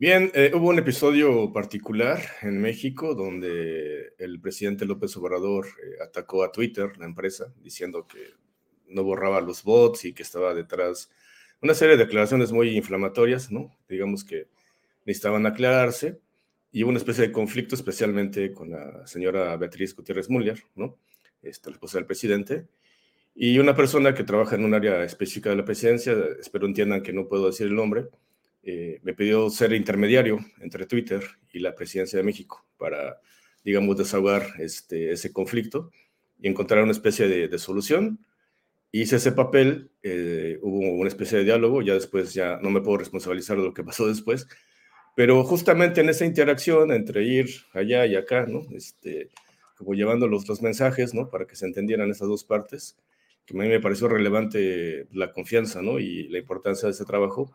Bien, 0.00 0.32
eh, 0.34 0.50
hubo 0.52 0.70
un 0.70 0.80
episodio 0.80 1.52
particular 1.52 2.20
en 2.42 2.60
México 2.60 3.14
donde 3.14 4.14
el 4.18 4.40
presidente 4.40 4.84
López 4.84 5.16
Obrador 5.16 5.66
eh, 5.66 6.02
atacó 6.02 6.42
a 6.42 6.50
Twitter, 6.50 6.98
la 6.98 7.04
empresa, 7.04 7.54
diciendo 7.62 8.08
que 8.08 8.34
no 8.88 9.04
borraba 9.04 9.40
los 9.40 9.62
bots 9.62 10.06
y 10.06 10.12
que 10.12 10.24
estaba 10.24 10.54
detrás 10.54 11.08
una 11.60 11.74
serie 11.74 11.96
de 11.96 12.04
declaraciones 12.04 12.50
muy 12.50 12.70
inflamatorias, 12.70 13.52
¿no? 13.52 13.70
Digamos 13.88 14.24
que 14.24 14.48
necesitaban 15.04 15.46
aclararse 15.46 16.18
y 16.72 16.82
hubo 16.82 16.90
una 16.90 16.98
especie 16.98 17.28
de 17.28 17.32
conflicto 17.32 17.76
especialmente 17.76 18.52
con 18.52 18.72
la 18.72 19.06
señora 19.06 19.56
Beatriz 19.56 19.94
Gutiérrez 19.94 20.28
Müller, 20.28 20.60
¿no? 20.74 20.98
Esta, 21.42 21.70
la 21.70 21.74
esposa 21.74 21.98
del 21.98 22.06
presidente, 22.06 22.66
y 23.34 23.58
una 23.58 23.74
persona 23.74 24.14
que 24.14 24.24
trabaja 24.24 24.56
en 24.56 24.64
un 24.64 24.74
área 24.74 25.04
específica 25.04 25.50
de 25.50 25.56
la 25.56 25.64
presidencia, 25.64 26.14
espero 26.38 26.66
entiendan 26.66 27.02
que 27.02 27.12
no 27.12 27.28
puedo 27.28 27.46
decir 27.46 27.66
el 27.66 27.74
nombre, 27.74 28.06
eh, 28.62 29.00
me 29.02 29.14
pidió 29.14 29.50
ser 29.50 29.72
intermediario 29.72 30.38
entre 30.60 30.86
Twitter 30.86 31.22
y 31.52 31.58
la 31.58 31.74
presidencia 31.74 32.18
de 32.18 32.24
México 32.24 32.64
para, 32.76 33.20
digamos, 33.64 33.96
desahogar 33.96 34.46
este, 34.58 35.12
ese 35.12 35.32
conflicto 35.32 35.90
y 36.40 36.48
encontrar 36.48 36.82
una 36.82 36.92
especie 36.92 37.26
de, 37.28 37.58
solución. 37.58 38.24
Hice 38.92 39.16
ese 39.16 39.32
papel, 39.32 39.90
eh, 40.02 40.58
hubo 40.62 40.78
una 40.94 41.08
especie 41.08 41.38
de 41.38 41.44
diálogo, 41.44 41.82
ya 41.82 41.94
después 41.94 42.34
ya 42.34 42.58
no 42.62 42.70
me 42.70 42.82
puedo 42.82 42.98
responsabilizar 42.98 43.56
de 43.56 43.64
lo 43.64 43.74
que 43.74 43.82
pasó 43.82 44.06
después, 44.06 44.46
pero 45.16 45.42
justamente 45.44 46.00
en 46.00 46.08
esa 46.08 46.24
interacción 46.24 46.92
entre 46.92 47.24
ir 47.24 47.48
allá 47.72 48.06
y 48.06 48.16
acá, 48.16 48.46
¿no? 48.46 48.60
Este, 48.74 49.30
como 49.76 49.94
llevando 49.94 50.28
los, 50.28 50.46
dos 50.46 50.62
mensajes, 50.62 51.14
¿no? 51.14 51.30
Para 51.30 51.46
que 51.46 51.56
se 51.56 51.66
entendieran 51.66 52.10
esas 52.10 52.28
dos 52.28 52.44
partes, 52.44 52.96
que 53.44 53.56
a 53.56 53.60
mí 53.60 53.68
me 53.68 53.80
pareció 53.80 54.08
relevante 54.08 55.06
la 55.12 55.32
confianza 55.32 55.82
¿no? 55.82 55.98
y 55.98 56.28
la 56.28 56.38
importancia 56.38 56.86
de 56.86 56.92
ese 56.92 57.04
trabajo. 57.04 57.52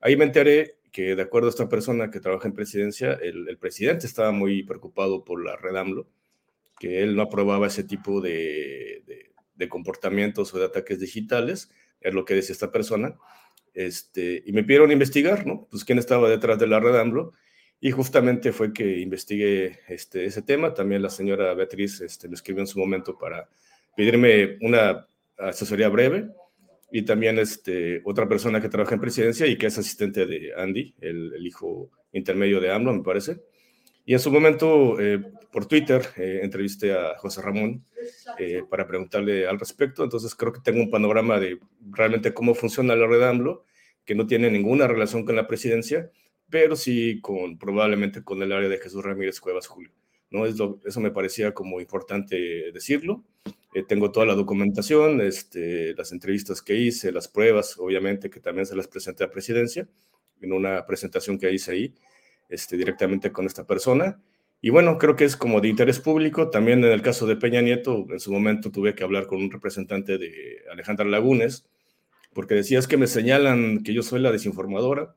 Ahí 0.00 0.16
me 0.16 0.24
enteré 0.24 0.76
que, 0.92 1.14
de 1.14 1.22
acuerdo 1.22 1.48
a 1.48 1.50
esta 1.50 1.68
persona 1.68 2.10
que 2.10 2.20
trabaja 2.20 2.48
en 2.48 2.54
presidencia, 2.54 3.12
el, 3.12 3.56
presidente 3.58 4.06
estaba 4.06 4.32
muy 4.32 4.62
preocupado 4.62 5.24
por 5.24 5.44
la 5.44 5.56
red 5.56 5.76
AMLO, 5.76 6.06
que 6.78 7.02
él 7.02 7.14
no 7.14 7.22
aprobaba 7.22 7.66
ese 7.66 7.84
tipo 7.84 8.20
de, 8.20 9.04
comportamientos 9.68 10.54
o 10.54 10.58
de 10.58 10.64
ataques 10.64 10.98
digitales, 10.98 11.70
es 12.00 12.14
lo 12.14 12.24
que 12.24 12.34
decía 12.34 12.54
esta 12.54 12.72
persona. 12.72 13.16
Este, 13.74 14.42
y 14.44 14.52
me 14.52 14.64
pidieron 14.64 14.90
investigar, 14.90 15.46
¿no? 15.46 15.68
Pues 15.70 15.84
quién 15.84 15.98
estaba 15.98 16.28
detrás 16.28 16.58
de 16.58 16.66
la 16.66 16.80
red 16.80 16.96
AMLO. 16.96 17.32
Y 17.82 17.92
justamente 17.92 18.52
fue 18.52 18.72
que 18.72 18.98
investigué 18.98 19.80
este, 19.88 20.26
ese 20.26 20.42
tema. 20.42 20.74
También 20.74 21.02
la 21.02 21.08
señora 21.08 21.54
Beatriz 21.54 22.00
este, 22.00 22.28
me 22.28 22.34
escribió 22.34 22.62
en 22.62 22.66
su 22.66 22.78
momento 22.78 23.16
para 23.16 23.48
pedirme 23.96 24.58
una 24.60 25.06
asesoría 25.40 25.88
breve, 25.88 26.30
y 26.90 27.02
también 27.02 27.38
este, 27.38 28.02
otra 28.04 28.28
persona 28.28 28.60
que 28.60 28.68
trabaja 28.68 28.94
en 28.94 29.00
presidencia 29.00 29.46
y 29.46 29.56
que 29.56 29.66
es 29.66 29.78
asistente 29.78 30.26
de 30.26 30.52
Andy, 30.56 30.94
el, 31.00 31.46
hijo 31.46 31.90
intermedio 32.12 32.60
de 32.60 32.72
AMLO, 32.72 32.94
me 32.94 33.02
parece. 33.02 33.40
Y 34.04 34.14
en 34.14 34.18
su 34.18 34.32
momento, 34.32 34.98
eh, 35.00 35.22
por 35.52 35.66
Twitter, 35.66 36.02
eh, 36.16 36.40
entrevisté 36.42 36.92
a 36.92 37.16
José 37.18 37.42
Ramón 37.42 37.84
eh, 38.38 38.62
para 38.68 38.88
preguntarle 38.88 39.46
al 39.46 39.60
respecto. 39.60 40.02
Entonces, 40.02 40.34
creo 40.34 40.52
que 40.52 40.60
tengo 40.60 40.80
un 40.80 40.90
panorama 40.90 41.38
de 41.38 41.60
realmente 41.90 42.34
cómo 42.34 42.54
funciona 42.54 42.96
la 42.96 43.06
red 43.06 43.22
AMLO, 43.22 43.64
que 44.04 44.16
no 44.16 44.26
tiene 44.26 44.50
ninguna 44.50 44.88
relación 44.88 45.24
con 45.24 45.36
la 45.36 45.46
presidencia, 45.46 46.10
pero 46.48 46.74
sí 46.74 47.20
con 47.20 47.56
probablemente 47.58 48.24
con 48.24 48.42
el 48.42 48.50
área 48.50 48.68
de 48.68 48.78
Jesús 48.78 49.04
Ramírez 49.04 49.38
Cuevas 49.38 49.68
Julio. 49.68 49.92
¿no? 50.30 50.46
Es 50.46 50.56
eso 50.84 51.00
me 51.00 51.12
parecía 51.12 51.54
como 51.54 51.80
importante 51.80 52.72
decirlo. 52.72 53.24
Eh, 53.72 53.84
tengo 53.84 54.10
toda 54.10 54.26
la 54.26 54.34
documentación, 54.34 55.20
este, 55.20 55.94
las 55.94 56.10
entrevistas 56.10 56.60
que 56.60 56.74
hice, 56.74 57.12
las 57.12 57.28
pruebas, 57.28 57.76
obviamente, 57.78 58.28
que 58.28 58.40
también 58.40 58.66
se 58.66 58.74
las 58.74 58.88
presenté 58.88 59.24
a 59.24 59.30
presidencia 59.30 59.86
en 60.40 60.52
una 60.52 60.84
presentación 60.86 61.38
que 61.38 61.52
hice 61.52 61.72
ahí 61.72 61.94
este, 62.48 62.76
directamente 62.76 63.30
con 63.30 63.46
esta 63.46 63.64
persona. 63.66 64.20
Y 64.60 64.70
bueno, 64.70 64.98
creo 64.98 65.14
que 65.16 65.24
es 65.24 65.36
como 65.36 65.60
de 65.60 65.68
interés 65.68 66.00
público. 66.00 66.50
También 66.50 66.84
en 66.84 66.90
el 66.90 67.02
caso 67.02 67.26
de 67.26 67.36
Peña 67.36 67.62
Nieto, 67.62 68.06
en 68.10 68.18
su 68.18 68.32
momento 68.32 68.70
tuve 68.72 68.94
que 68.94 69.04
hablar 69.04 69.26
con 69.26 69.40
un 69.40 69.50
representante 69.50 70.18
de 70.18 70.62
Alejandra 70.72 71.06
Lagunes, 71.06 71.66
porque 72.34 72.54
decías 72.54 72.88
que 72.88 72.96
me 72.96 73.06
señalan 73.06 73.82
que 73.84 73.94
yo 73.94 74.02
soy 74.02 74.20
la 74.20 74.32
desinformadora. 74.32 75.14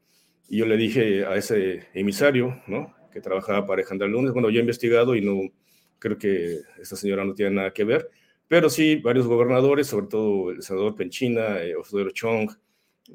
Y 0.47 0.57
yo 0.57 0.65
le 0.67 0.77
dije 0.77 1.25
a 1.25 1.35
ese 1.35 1.87
emisario, 1.93 2.61
¿no? 2.67 2.93
Que 3.11 3.21
trabajaba 3.21 3.65
para 3.65 3.79
Alejandra 3.81 4.07
Lagunes, 4.07 4.33
bueno, 4.33 4.49
yo 4.51 4.57
he 4.59 4.61
investigado 4.61 5.15
y 5.15 5.21
no 5.21 5.51
creo 5.97 6.17
que 6.17 6.59
esta 6.79 6.95
señora 6.95 7.25
no 7.25 7.33
tiene 7.33 7.55
nada 7.55 7.73
que 7.73 7.83
ver 7.83 8.09
pero 8.53 8.69
sí, 8.69 8.97
varios 8.97 9.25
gobernadores, 9.25 9.87
sobre 9.87 10.05
todo 10.05 10.51
el 10.51 10.61
senador 10.61 10.93
Penchina, 10.93 11.63
eh, 11.63 11.73
Chong, 12.13 12.51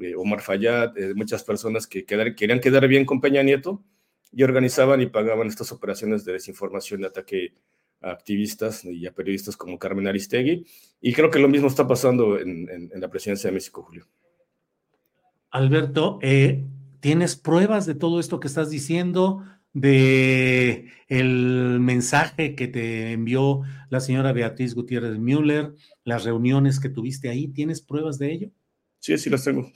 eh, 0.00 0.16
Omar 0.16 0.40
Fayad, 0.40 0.98
eh, 0.98 1.14
muchas 1.14 1.44
personas 1.44 1.86
que 1.86 2.04
querían 2.04 2.58
quedar 2.58 2.88
bien 2.88 3.04
con 3.04 3.20
Peña 3.20 3.40
Nieto 3.44 3.80
y 4.32 4.42
organizaban 4.42 5.00
y 5.00 5.06
pagaban 5.06 5.46
estas 5.46 5.70
operaciones 5.70 6.24
de 6.24 6.32
desinformación, 6.32 7.02
de 7.02 7.06
ataque 7.06 7.54
a 8.00 8.10
activistas 8.10 8.84
y 8.84 9.06
a 9.06 9.14
periodistas 9.14 9.56
como 9.56 9.78
Carmen 9.78 10.08
Aristegui. 10.08 10.66
Y 11.00 11.12
creo 11.12 11.30
que 11.30 11.38
lo 11.38 11.46
mismo 11.46 11.68
está 11.68 11.86
pasando 11.86 12.36
en, 12.36 12.90
la 12.92 13.08
presidencia 13.08 13.48
de 13.48 13.54
México, 13.54 13.84
Julio. 13.84 14.08
Alberto, 15.50 16.18
¿tienes 16.98 17.36
pruebas 17.36 17.86
de 17.86 17.94
todo 17.94 18.18
esto 18.18 18.40
que 18.40 18.48
estás 18.48 18.70
diciendo? 18.70 19.44
De 19.80 20.90
el 21.08 21.80
mensaje 21.80 22.54
que 22.54 22.68
te 22.68 23.12
envió 23.12 23.62
la 23.90 24.00
señora 24.00 24.32
Beatriz 24.32 24.74
Gutiérrez 24.74 25.18
Müller, 25.18 25.74
las 26.04 26.24
reuniones 26.24 26.80
que 26.80 26.88
tuviste 26.88 27.28
ahí, 27.28 27.48
¿tienes 27.48 27.80
pruebas 27.80 28.18
de 28.18 28.32
ello? 28.32 28.50
Sí, 28.98 29.16
sí 29.16 29.30
las 29.30 29.44
tengo, 29.44 29.72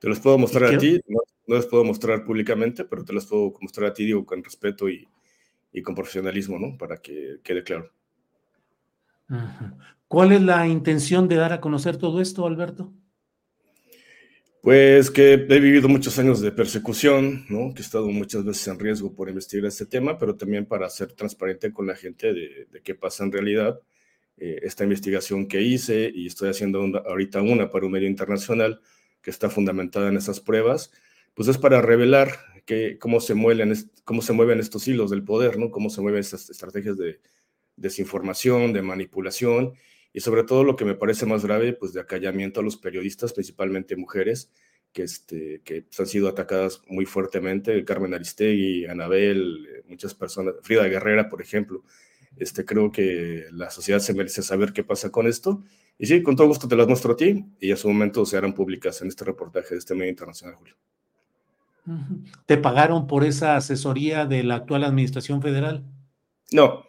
Te 0.00 0.08
las 0.08 0.20
puedo 0.20 0.38
mostrar 0.38 0.74
a 0.74 0.78
ti, 0.78 1.00
no, 1.06 1.20
las 1.46 1.66
puedo 1.66 1.84
mostrar 1.84 2.24
públicamente, 2.24 2.84
pero 2.84 3.04
te 3.04 3.12
las 3.12 3.26
puedo 3.26 3.52
mostrar 3.60 3.90
a 3.90 3.94
ti, 3.94 4.04
digo, 4.04 4.24
con 4.24 4.42
respeto 4.42 4.88
y, 4.88 5.06
y 5.72 5.82
con 5.82 5.94
profesionalismo, 5.94 6.58
¿no? 6.58 6.76
Para 6.76 6.98
que 6.98 7.40
quede 7.42 7.62
claro. 7.62 7.90
¿Cuál 10.08 10.32
es 10.32 10.42
la 10.42 10.66
intención 10.66 11.28
de 11.28 11.36
dar 11.36 11.52
a 11.52 11.60
conocer 11.60 11.98
todo 11.98 12.20
esto, 12.20 12.46
Alberto? 12.46 12.92
Pues 14.68 15.10
que 15.10 15.32
he 15.32 15.60
vivido 15.60 15.88
muchos 15.88 16.18
años 16.18 16.42
de 16.42 16.52
persecución, 16.52 17.46
¿no? 17.48 17.72
que 17.72 17.80
he 17.80 17.82
estado 17.82 18.06
muchas 18.08 18.44
veces 18.44 18.68
en 18.68 18.78
riesgo 18.78 19.14
por 19.14 19.30
investigar 19.30 19.64
este 19.64 19.86
tema, 19.86 20.18
pero 20.18 20.36
también 20.36 20.66
para 20.66 20.90
ser 20.90 21.14
transparente 21.14 21.72
con 21.72 21.86
la 21.86 21.96
gente 21.96 22.34
de, 22.34 22.68
qué 22.84 22.94
pasa 22.94 23.24
en 23.24 23.32
realidad. 23.32 23.80
Eh, 24.36 24.60
esta 24.64 24.84
investigación 24.84 25.48
que 25.48 25.62
hice 25.62 26.12
y 26.14 26.26
estoy 26.26 26.50
haciendo 26.50 26.82
ahorita 27.06 27.40
una 27.40 27.70
para 27.70 27.86
un 27.86 27.92
medio 27.92 28.08
internacional 28.08 28.82
que 29.22 29.30
está 29.30 29.48
fundamentada 29.48 30.10
en 30.10 30.18
esas 30.18 30.38
pruebas, 30.38 30.92
pues 31.32 31.48
es 31.48 31.56
para 31.56 31.80
revelar 31.80 32.28
que, 32.66 32.98
cómo, 32.98 33.20
se 33.20 33.32
mueven, 33.32 33.72
cómo 34.04 34.20
se 34.20 34.34
mueven 34.34 34.60
estos 34.60 34.86
hilos 34.86 35.08
del 35.08 35.24
poder, 35.24 35.56
¿no? 35.56 35.70
cómo 35.70 35.88
se 35.88 36.02
mueven 36.02 36.20
estas 36.20 36.50
estrategias 36.50 36.98
de 36.98 37.20
desinformación, 37.76 38.74
de 38.74 38.82
manipulación 38.82 39.72
y 40.18 40.20
sobre 40.20 40.42
todo 40.42 40.64
lo 40.64 40.74
que 40.74 40.84
me 40.84 40.96
parece 40.96 41.26
más 41.26 41.44
grave, 41.44 41.74
pues 41.74 41.92
de 41.92 42.00
acallamiento 42.00 42.58
a 42.58 42.64
los 42.64 42.76
periodistas, 42.76 43.32
principalmente 43.32 43.94
mujeres, 43.94 44.50
que, 44.92 45.04
este, 45.04 45.60
que 45.64 45.84
han 45.96 46.06
sido 46.08 46.26
atacadas 46.26 46.82
muy 46.88 47.06
fuertemente, 47.06 47.84
Carmen 47.84 48.14
Aristegui, 48.14 48.86
Anabel, 48.86 49.68
eh, 49.72 49.84
muchas 49.86 50.14
personas, 50.14 50.56
Frida 50.62 50.88
Guerrera, 50.88 51.28
por 51.28 51.40
ejemplo. 51.40 51.84
Este, 52.36 52.64
creo 52.64 52.90
que 52.90 53.44
la 53.52 53.70
sociedad 53.70 54.00
se 54.00 54.12
merece 54.12 54.42
saber 54.42 54.72
qué 54.72 54.82
pasa 54.82 55.12
con 55.12 55.28
esto. 55.28 55.62
Y 56.00 56.06
sí, 56.06 56.20
con 56.20 56.34
todo 56.34 56.48
gusto 56.48 56.66
te 56.66 56.74
las 56.74 56.88
muestro 56.88 57.12
a 57.12 57.16
ti 57.16 57.44
y 57.60 57.70
a 57.70 57.76
su 57.76 57.86
momento 57.86 58.26
se 58.26 58.36
harán 58.36 58.54
públicas 58.54 59.00
en 59.02 59.06
este 59.06 59.24
reportaje 59.24 59.76
de 59.76 59.78
este 59.78 59.94
medio 59.94 60.10
internacional, 60.10 60.56
Julio. 60.56 60.74
¿Te 62.44 62.56
pagaron 62.56 63.06
por 63.06 63.22
esa 63.22 63.54
asesoría 63.54 64.26
de 64.26 64.42
la 64.42 64.56
actual 64.56 64.82
administración 64.82 65.40
federal? 65.40 65.84
No, 66.50 66.82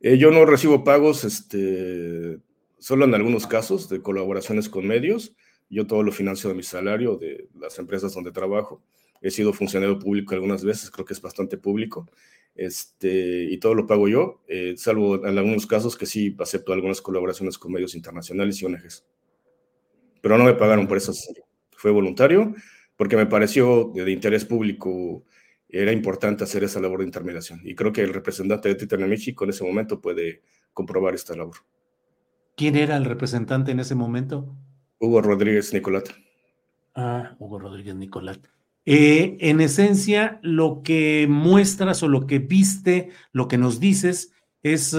eh, 0.00 0.18
yo 0.18 0.30
no 0.30 0.44
recibo 0.44 0.84
pagos 0.84 1.24
este, 1.24 2.38
solo 2.78 3.04
en 3.04 3.14
algunos 3.14 3.46
casos 3.46 3.88
de 3.88 4.02
colaboraciones 4.02 4.68
con 4.68 4.86
medios. 4.86 5.34
Yo 5.68 5.86
todo 5.86 6.02
lo 6.02 6.12
financio 6.12 6.48
de 6.48 6.54
mi 6.54 6.62
salario, 6.62 7.16
de 7.16 7.48
las 7.58 7.78
empresas 7.78 8.14
donde 8.14 8.32
trabajo. 8.32 8.82
He 9.20 9.30
sido 9.30 9.52
funcionario 9.52 9.98
público 9.98 10.34
algunas 10.34 10.64
veces, 10.64 10.90
creo 10.90 11.04
que 11.04 11.14
es 11.14 11.20
bastante 11.20 11.56
público. 11.56 12.06
Este, 12.54 13.44
y 13.44 13.58
todo 13.58 13.74
lo 13.74 13.86
pago 13.86 14.08
yo, 14.08 14.42
eh, 14.48 14.74
salvo 14.76 15.26
en 15.26 15.36
algunos 15.36 15.66
casos 15.66 15.96
que 15.96 16.06
sí 16.06 16.34
acepto 16.38 16.72
algunas 16.72 17.02
colaboraciones 17.02 17.58
con 17.58 17.72
medios 17.72 17.94
internacionales 17.94 18.60
y 18.62 18.66
ONGs. 18.66 19.04
Pero 20.22 20.38
no 20.38 20.44
me 20.44 20.54
pagaron 20.54 20.86
por 20.86 20.96
eso. 20.96 21.12
Fue 21.72 21.90
voluntario, 21.90 22.54
porque 22.96 23.16
me 23.16 23.26
pareció 23.26 23.90
de, 23.94 24.04
de 24.04 24.12
interés 24.12 24.44
público 24.44 25.24
era 25.68 25.92
importante 25.92 26.44
hacer 26.44 26.64
esa 26.64 26.80
labor 26.80 27.00
de 27.00 27.06
intermediación. 27.06 27.60
Y 27.64 27.74
creo 27.74 27.92
que 27.92 28.02
el 28.02 28.14
representante 28.14 28.68
de 28.68 28.76
Twitter 28.76 29.00
en 29.00 29.10
México 29.10 29.44
en 29.44 29.50
ese 29.50 29.64
momento 29.64 30.00
puede 30.00 30.42
comprobar 30.72 31.14
esta 31.14 31.34
labor. 31.34 31.56
¿Quién 32.56 32.74
era 32.74 32.96
el 32.96 33.04
representante 33.04 33.70
en 33.70 33.80
ese 33.80 33.94
momento? 33.94 34.56
Hugo 34.98 35.20
Rodríguez 35.20 35.72
Nicolat. 35.74 36.08
Ah, 36.94 37.36
Hugo 37.38 37.58
Rodríguez 37.58 37.94
Nicolat. 37.94 38.38
Eh, 38.86 39.36
en 39.40 39.60
esencia, 39.60 40.38
lo 40.42 40.82
que 40.82 41.26
muestras 41.28 42.02
o 42.02 42.08
lo 42.08 42.26
que 42.26 42.38
viste, 42.38 43.10
lo 43.32 43.46
que 43.46 43.58
nos 43.58 43.78
dices, 43.78 44.32
es 44.62 44.96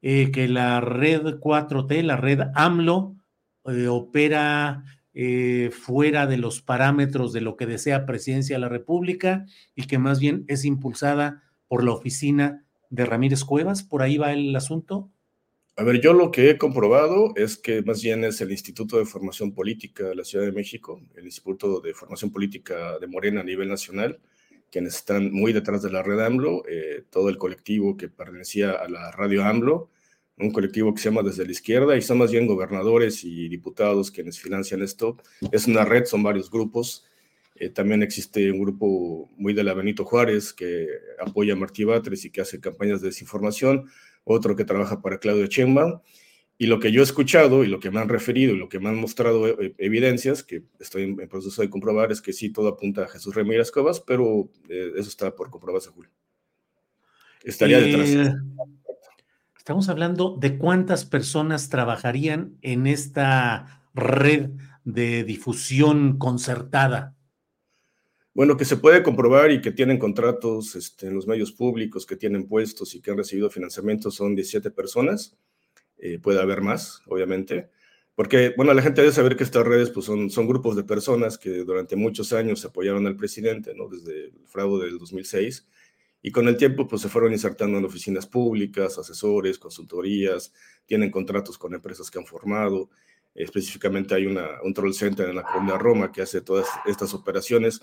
eh, 0.00 0.30
que 0.30 0.48
la 0.48 0.80
red 0.80 1.40
4T, 1.40 2.02
la 2.02 2.16
red 2.16 2.40
AMLO, 2.54 3.16
eh, 3.66 3.88
opera 3.88 4.84
fuera 5.72 6.26
de 6.26 6.38
los 6.38 6.62
parámetros 6.62 7.34
de 7.34 7.42
lo 7.42 7.58
que 7.58 7.66
desea 7.66 8.06
Presidencia 8.06 8.56
de 8.56 8.60
la 8.60 8.70
República 8.70 9.44
y 9.74 9.82
que 9.86 9.98
más 9.98 10.20
bien 10.20 10.46
es 10.48 10.64
impulsada 10.64 11.42
por 11.68 11.84
la 11.84 11.92
oficina 11.92 12.64
de 12.88 13.04
Ramírez 13.04 13.44
Cuevas. 13.44 13.82
¿Por 13.82 14.00
ahí 14.00 14.16
va 14.16 14.32
el 14.32 14.56
asunto? 14.56 15.11
A 15.74 15.84
ver, 15.84 16.02
yo 16.02 16.12
lo 16.12 16.30
que 16.30 16.50
he 16.50 16.58
comprobado 16.58 17.32
es 17.34 17.56
que 17.56 17.80
más 17.80 18.02
bien 18.02 18.24
es 18.24 18.42
el 18.42 18.52
Instituto 18.52 18.98
de 18.98 19.06
Formación 19.06 19.54
Política 19.54 20.04
de 20.04 20.14
la 20.14 20.22
Ciudad 20.22 20.44
de 20.44 20.52
México, 20.52 21.00
el 21.16 21.24
Instituto 21.24 21.80
de 21.80 21.94
Formación 21.94 22.30
Política 22.30 22.98
de 22.98 23.06
Morena 23.06 23.40
a 23.40 23.44
nivel 23.44 23.68
nacional, 23.68 24.20
quienes 24.70 24.96
están 24.96 25.32
muy 25.32 25.54
detrás 25.54 25.80
de 25.82 25.90
la 25.90 26.02
red 26.02 26.20
AMLO, 26.20 26.62
eh, 26.68 27.04
todo 27.08 27.30
el 27.30 27.38
colectivo 27.38 27.96
que 27.96 28.10
pertenecía 28.10 28.72
a 28.72 28.86
la 28.86 29.12
radio 29.12 29.44
AMLO, 29.44 29.88
un 30.36 30.50
colectivo 30.50 30.92
que 30.92 31.00
se 31.00 31.08
llama 31.08 31.22
Desde 31.22 31.46
la 31.46 31.52
Izquierda, 31.52 31.96
y 31.96 32.02
son 32.02 32.18
más 32.18 32.30
bien 32.30 32.46
gobernadores 32.46 33.24
y 33.24 33.48
diputados 33.48 34.10
quienes 34.10 34.38
financian 34.38 34.82
esto. 34.82 35.16
Es 35.52 35.66
una 35.66 35.86
red, 35.86 36.04
son 36.04 36.22
varios 36.22 36.50
grupos. 36.50 37.06
Eh, 37.54 37.70
también 37.70 38.02
existe 38.02 38.50
un 38.50 38.60
grupo 38.60 39.30
muy 39.38 39.54
de 39.54 39.64
la 39.64 39.72
Benito 39.72 40.04
Juárez 40.04 40.52
que 40.52 40.86
apoya 41.18 41.54
a 41.54 41.56
Martí 41.56 41.84
Batres 41.84 42.26
y 42.26 42.30
que 42.30 42.42
hace 42.42 42.60
campañas 42.60 43.00
de 43.00 43.08
desinformación 43.08 43.88
otro 44.24 44.56
que 44.56 44.64
trabaja 44.64 45.00
para 45.00 45.18
Claudio 45.18 45.46
Sheinbaum. 45.46 46.00
Y 46.58 46.66
lo 46.66 46.78
que 46.78 46.92
yo 46.92 47.00
he 47.00 47.04
escuchado 47.04 47.64
y 47.64 47.66
lo 47.66 47.80
que 47.80 47.90
me 47.90 47.98
han 47.98 48.08
referido 48.08 48.54
y 48.54 48.58
lo 48.58 48.68
que 48.68 48.78
me 48.78 48.88
han 48.88 48.96
mostrado 48.96 49.48
eh, 49.48 49.74
evidencias, 49.78 50.44
que 50.44 50.62
estoy 50.78 51.02
en, 51.04 51.16
proceso 51.28 51.60
de 51.60 51.70
comprobar, 51.70 52.12
es 52.12 52.20
que 52.20 52.32
sí, 52.32 52.50
todo 52.50 52.68
apunta 52.68 53.02
a 53.02 53.08
Jesús 53.08 53.34
Ramírez 53.34 53.72
Cuevas, 53.72 54.00
pero 54.00 54.48
eh, 54.68 54.92
eso 54.96 55.08
está 55.08 55.34
por 55.34 55.50
comprobarse, 55.50 55.90
Julio. 55.90 56.10
Estaría 57.42 57.80
detrás. 57.80 58.08
Eh, 58.10 58.34
estamos 59.56 59.88
hablando 59.88 60.36
de 60.38 60.56
cuántas 60.58 61.04
personas 61.04 61.68
trabajarían 61.68 62.56
en 62.62 62.86
esta 62.86 63.82
red 63.94 64.50
de 64.84 65.24
difusión 65.24 66.18
concertada. 66.18 67.16
Bueno, 68.34 68.56
que 68.56 68.64
se 68.64 68.78
puede 68.78 69.02
comprobar 69.02 69.50
y 69.50 69.60
que 69.60 69.72
tienen 69.72 69.98
contratos 69.98 70.74
este, 70.74 71.06
en 71.06 71.14
los 71.14 71.26
medios 71.26 71.52
públicos, 71.52 72.06
que 72.06 72.16
tienen 72.16 72.48
puestos 72.48 72.94
y 72.94 73.02
que 73.02 73.10
han 73.10 73.18
recibido 73.18 73.50
financiamiento 73.50 74.10
son 74.10 74.34
17 74.34 74.70
personas. 74.70 75.36
Eh, 75.98 76.18
puede 76.18 76.40
haber 76.40 76.62
más, 76.62 77.02
obviamente. 77.06 77.70
Porque, 78.14 78.54
bueno, 78.56 78.72
la 78.72 78.82
gente 78.82 79.02
debe 79.02 79.12
saber 79.12 79.36
que 79.36 79.44
estas 79.44 79.66
redes 79.66 79.90
pues, 79.90 80.06
son, 80.06 80.30
son 80.30 80.46
grupos 80.46 80.76
de 80.76 80.84
personas 80.84 81.36
que 81.36 81.50
durante 81.64 81.94
muchos 81.94 82.32
años 82.32 82.64
apoyaron 82.64 83.06
al 83.06 83.16
presidente, 83.16 83.74
¿no? 83.74 83.88
Desde 83.88 84.26
el 84.26 84.46
fraude 84.46 84.86
del 84.86 84.98
2006. 84.98 85.66
Y 86.22 86.30
con 86.30 86.48
el 86.48 86.56
tiempo, 86.56 86.88
pues 86.88 87.02
se 87.02 87.08
fueron 87.08 87.32
insertando 87.32 87.78
en 87.78 87.84
oficinas 87.84 88.26
públicas, 88.26 88.98
asesores, 88.98 89.58
consultorías, 89.58 90.52
tienen 90.86 91.10
contratos 91.10 91.58
con 91.58 91.74
empresas 91.74 92.10
que 92.10 92.18
han 92.18 92.26
formado. 92.26 92.90
Específicamente 93.34 94.14
hay 94.14 94.26
una, 94.26 94.62
un 94.62 94.72
troll 94.72 94.94
center 94.94 95.28
en 95.28 95.36
la 95.36 95.42
Colonia 95.42 95.76
Roma 95.76 96.12
que 96.12 96.22
hace 96.22 96.40
todas 96.40 96.66
estas 96.86 97.12
operaciones 97.12 97.80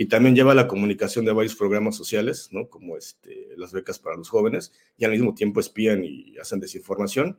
y 0.00 0.06
también 0.06 0.34
lleva 0.34 0.54
la 0.54 0.66
comunicación 0.66 1.26
de 1.26 1.32
varios 1.32 1.54
programas 1.54 1.94
sociales, 1.94 2.48
¿no? 2.52 2.70
como 2.70 2.96
este, 2.96 3.48
las 3.58 3.70
becas 3.70 3.98
para 3.98 4.16
los 4.16 4.30
jóvenes, 4.30 4.72
y 4.96 5.04
al 5.04 5.10
mismo 5.10 5.34
tiempo 5.34 5.60
espían 5.60 6.02
y 6.02 6.38
hacen 6.38 6.58
desinformación. 6.58 7.38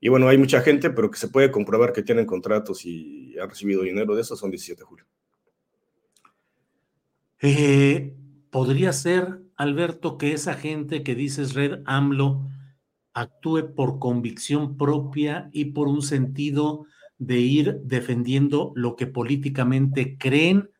Y 0.00 0.08
bueno, 0.08 0.26
hay 0.26 0.36
mucha 0.36 0.60
gente, 0.60 0.90
pero 0.90 1.08
que 1.08 1.18
se 1.18 1.28
puede 1.28 1.52
comprobar 1.52 1.92
que 1.92 2.02
tienen 2.02 2.26
contratos 2.26 2.84
y 2.84 3.38
han 3.38 3.48
recibido 3.48 3.82
dinero 3.82 4.16
de 4.16 4.22
eso, 4.22 4.34
son 4.34 4.50
17 4.50 4.80
de 4.80 4.84
julio. 4.84 5.04
Eh, 7.42 8.12
¿Podría 8.50 8.92
ser, 8.92 9.42
Alberto, 9.54 10.18
que 10.18 10.32
esa 10.32 10.54
gente 10.54 11.04
que 11.04 11.14
dices 11.14 11.54
Red 11.54 11.82
AMLO 11.84 12.44
actúe 13.14 13.72
por 13.76 14.00
convicción 14.00 14.76
propia 14.76 15.48
y 15.52 15.66
por 15.66 15.86
un 15.86 16.02
sentido 16.02 16.86
de 17.18 17.38
ir 17.38 17.76
defendiendo 17.84 18.72
lo 18.74 18.96
que 18.96 19.06
políticamente 19.06 20.18
creen 20.18 20.70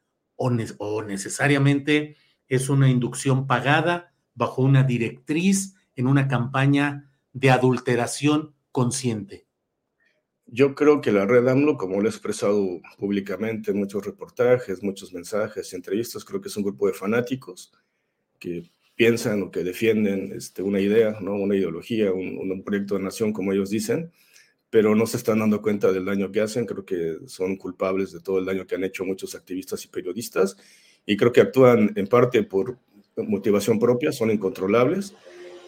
o, 0.41 1.03
necesariamente 1.03 2.17
es 2.49 2.69
una 2.71 2.89
inducción 2.89 3.47
pagada 3.47 4.15
bajo 4.35 4.63
una 4.63 4.83
directriz 4.85 5.75
en 5.95 6.07
una 6.07 6.29
campaña 6.29 7.11
de 7.33 7.51
adulteración 7.51 8.55
consciente? 8.73 9.47
Yo 10.47 10.75
creo 10.75 11.01
que 11.01 11.13
la 11.13 11.27
red 11.27 11.47
AMLO, 11.47 11.77
como 11.77 12.01
lo 12.01 12.07
he 12.07 12.11
expresado 12.11 12.81
públicamente 12.99 13.71
en 13.71 13.79
muchos 13.79 14.05
reportajes, 14.05 14.83
muchos 14.83 15.13
mensajes, 15.13 15.73
entrevistas, 15.75 16.25
creo 16.25 16.41
que 16.41 16.49
es 16.49 16.57
un 16.57 16.65
grupo 16.65 16.87
de 16.87 16.95
fanáticos 16.95 17.73
que 18.39 18.71
piensan 18.97 19.43
o 19.43 19.51
que 19.51 19.63
defienden 19.63 20.33
este, 20.33 20.63
una 20.63 20.81
idea, 20.81 21.19
¿no? 21.21 21.35
una 21.35 21.55
ideología, 21.55 22.13
un, 22.13 22.39
un, 22.39 22.65
proyecto 22.65 22.97
de 22.97 23.05
nación, 23.05 23.33
como 23.33 23.53
ellos 23.53 23.71
dicen, 23.71 24.11
pero 24.71 24.95
no 24.95 25.07
se 25.07 25.17
están 25.17 25.41
dando 25.41 25.61
cuenta 25.61 25.93
del 25.93 26.05
daño 26.05 26.31
que 26.31 26.41
hacen. 26.41 26.65
Creo 26.65 26.85
que 26.85 27.19
son 27.27 27.57
culpables 27.57 28.13
de 28.13 28.21
todo 28.21 28.39
el 28.39 28.45
daño 28.45 28.67
que 28.67 28.77
han 28.77 28.85
hecho 28.85 29.05
muchos 29.05 29.35
activistas 29.35 29.85
y 29.85 29.89
periodistas 29.89 30.57
y 31.05 31.17
creo 31.17 31.33
que 31.33 31.41
actúan 31.41 31.93
en 31.97 32.07
parte 32.07 32.43
por 32.45 32.79
motivación 33.17 33.79
propia, 33.79 34.13
son 34.13 34.31
incontrolables. 34.31 35.15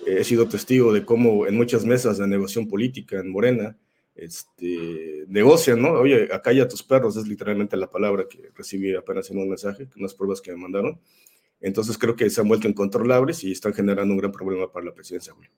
he 0.06 0.24
sido 0.24 0.48
testigo 0.48 0.92
de 0.92 1.04
cómo 1.04 1.46
en 1.46 1.56
muchas 1.56 1.84
mesas 1.84 2.18
de 2.18 2.26
negociación 2.26 2.68
política 2.68 3.18
en 3.18 3.30
Morena 3.30 3.76
este, 4.14 5.24
negocian, 5.28 5.80
¿no? 5.80 5.92
Oye, 5.92 6.28
acá 6.32 6.52
ya 6.52 6.68
tus 6.68 6.82
perros, 6.82 7.16
es 7.16 7.26
literalmente 7.26 7.76
la 7.76 7.90
palabra 7.90 8.26
que 8.28 8.50
recibí 8.54 8.94
apenas 8.94 9.30
en 9.30 9.38
un 9.38 9.48
mensaje, 9.48 9.88
unas 9.96 10.14
pruebas 10.14 10.40
que 10.40 10.52
me 10.52 10.58
mandaron. 10.58 11.00
Entonces 11.60 11.96
creo 11.96 12.16
que 12.16 12.28
se 12.28 12.40
han 12.40 12.48
vuelto 12.48 12.68
incontrolables 12.68 13.44
y 13.44 13.52
están 13.52 13.72
generando 13.72 14.12
un 14.12 14.18
gran 14.18 14.32
problema 14.32 14.70
para 14.70 14.86
la 14.86 14.94
presidencia, 14.94 15.32
Julio. 15.32 15.50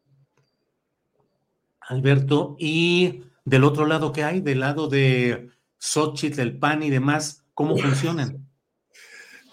Alberto, 1.81 2.57
y 2.59 3.23
del 3.45 3.65
otro 3.65 3.87
lado, 3.87 4.13
¿qué 4.13 4.23
hay? 4.23 4.41
Del 4.41 4.61
lado 4.61 4.89
de 4.89 5.49
Xochitl, 5.79 6.41
el 6.41 6.59
PAN 6.59 6.83
y 6.83 6.91
demás, 6.91 7.45
¿cómo 7.53 7.77
funcionan? 7.77 8.49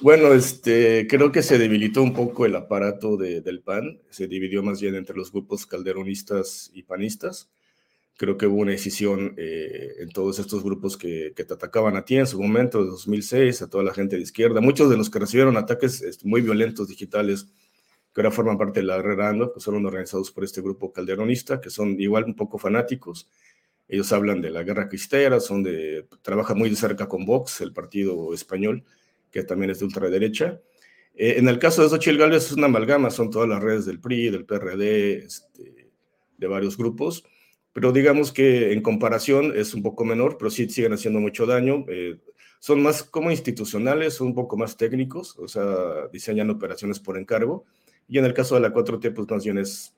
Bueno, 0.02 0.34
este, 0.34 1.06
creo 1.08 1.32
que 1.32 1.44
se 1.44 1.60
debilitó 1.60 2.02
un 2.02 2.14
poco 2.14 2.46
el 2.46 2.56
aparato 2.56 3.18
del 3.18 3.62
PAN, 3.62 4.02
se 4.10 4.28
dividió 4.28 4.64
más 4.64 4.82
bien 4.82 4.96
entre 4.96 5.16
los 5.16 5.32
grupos 5.32 5.66
calderonistas 5.66 6.72
y 6.74 6.84
panistas. 6.84 7.52
Creo 8.18 8.38
que 8.38 8.48
hubo 8.48 8.62
una 8.62 8.72
decisión 8.72 9.36
eh, 9.38 9.96
en 10.00 10.10
todos 10.10 10.40
estos 10.40 10.64
grupos 10.64 10.98
que, 10.98 11.34
te 11.36 11.54
atacaban 11.54 11.98
a 11.98 12.06
ti 12.06 12.18
en 12.18 12.28
su 12.28 12.42
momento, 12.42 12.84
de 12.84 12.90
2006, 12.90 13.62
a 13.62 13.70
toda 13.70 13.84
la 13.84 13.94
gente 13.94 14.16
de 14.16 14.24
izquierda. 14.24 14.62
Muchos 14.62 14.90
de 14.90 14.98
los 14.98 15.10
que 15.10 15.20
recibieron 15.20 15.58
ataques 15.58 16.02
este, 16.02 16.28
muy 16.28 16.42
violentos 16.42 16.88
digitales, 16.88 17.48
que 18.14 18.22
ahora 18.22 18.32
forman 18.32 18.58
parte 18.58 18.80
de 18.80 18.88
la 18.88 18.98
Guerrera 18.98 19.34
pues 19.54 19.64
son 19.64 19.86
organizados 19.86 20.32
por 20.32 20.44
este 20.44 20.62
grupo 20.62 20.92
calderonista, 20.92 21.62
que 21.62 21.70
son 21.70 22.00
igual 22.00 22.26
un 22.26 22.36
poco 22.36 22.58
fanáticos 22.58 23.28
ellos 23.92 24.14
hablan 24.14 24.42
de 24.42 24.50
la 24.52 24.64
guerra 24.64 24.88
cristera, 24.88 25.42
son 25.42 25.64
de, 25.64 26.08
trabajan 26.22 26.58
muy 26.58 26.70
de 26.70 26.78
cerca 26.78 27.10
con 27.10 27.26
Vox, 27.26 27.60
el 27.60 27.74
partido 27.74 28.34
español, 28.34 28.86
que 29.30 29.44
también 29.44 29.70
es 29.70 29.80
de 29.80 29.86
ultraderecha. 29.86 30.62
Eh, 31.14 31.36
en 31.38 31.50
el 31.50 31.60
caso 31.60 31.84
de 31.84 31.90
Xochitl 31.90 32.18
Gálvez 32.18 32.46
es 32.46 32.54
una 32.54 32.68
amalgama, 32.68 33.10
son 33.10 33.30
todas 33.30 33.50
las 33.50 33.62
redes 33.62 33.86
del 33.86 34.00
PRI, 34.00 34.30
del 34.30 34.46
PRD, 34.46 35.18
este, 35.26 35.92
de 36.38 36.48
varios 36.48 36.78
grupos, 36.78 37.26
pero 37.74 37.92
digamos 37.92 38.32
que 38.32 38.72
en 38.72 38.82
comparación 38.82 39.52
es 39.58 39.74
un 39.74 39.84
poco 39.84 40.06
menor, 40.06 40.38
pero 40.38 40.50
sí 40.50 40.70
siguen 40.70 40.94
haciendo 40.94 41.20
mucho 41.20 41.46
daño. 41.46 41.84
Eh, 41.90 42.18
son 42.60 42.82
más 42.82 43.04
como 43.04 43.30
institucionales, 43.30 44.14
son 44.14 44.28
un 44.28 44.36
poco 44.36 44.56
más 44.56 44.78
técnicos, 44.78 45.38
o 45.38 45.50
sea, 45.50 46.08
diseñan 46.14 46.50
operaciones 46.50 47.02
por 47.02 47.18
encargo. 47.18 47.66
Y 48.08 48.20
en 48.20 48.24
el 48.24 48.34
caso 48.34 48.56
de 48.56 48.62
la 48.62 48.74
4T, 48.74 49.14
pues 49.14 49.30
más 49.30 49.44
bien 49.44 49.58
es 49.58 49.94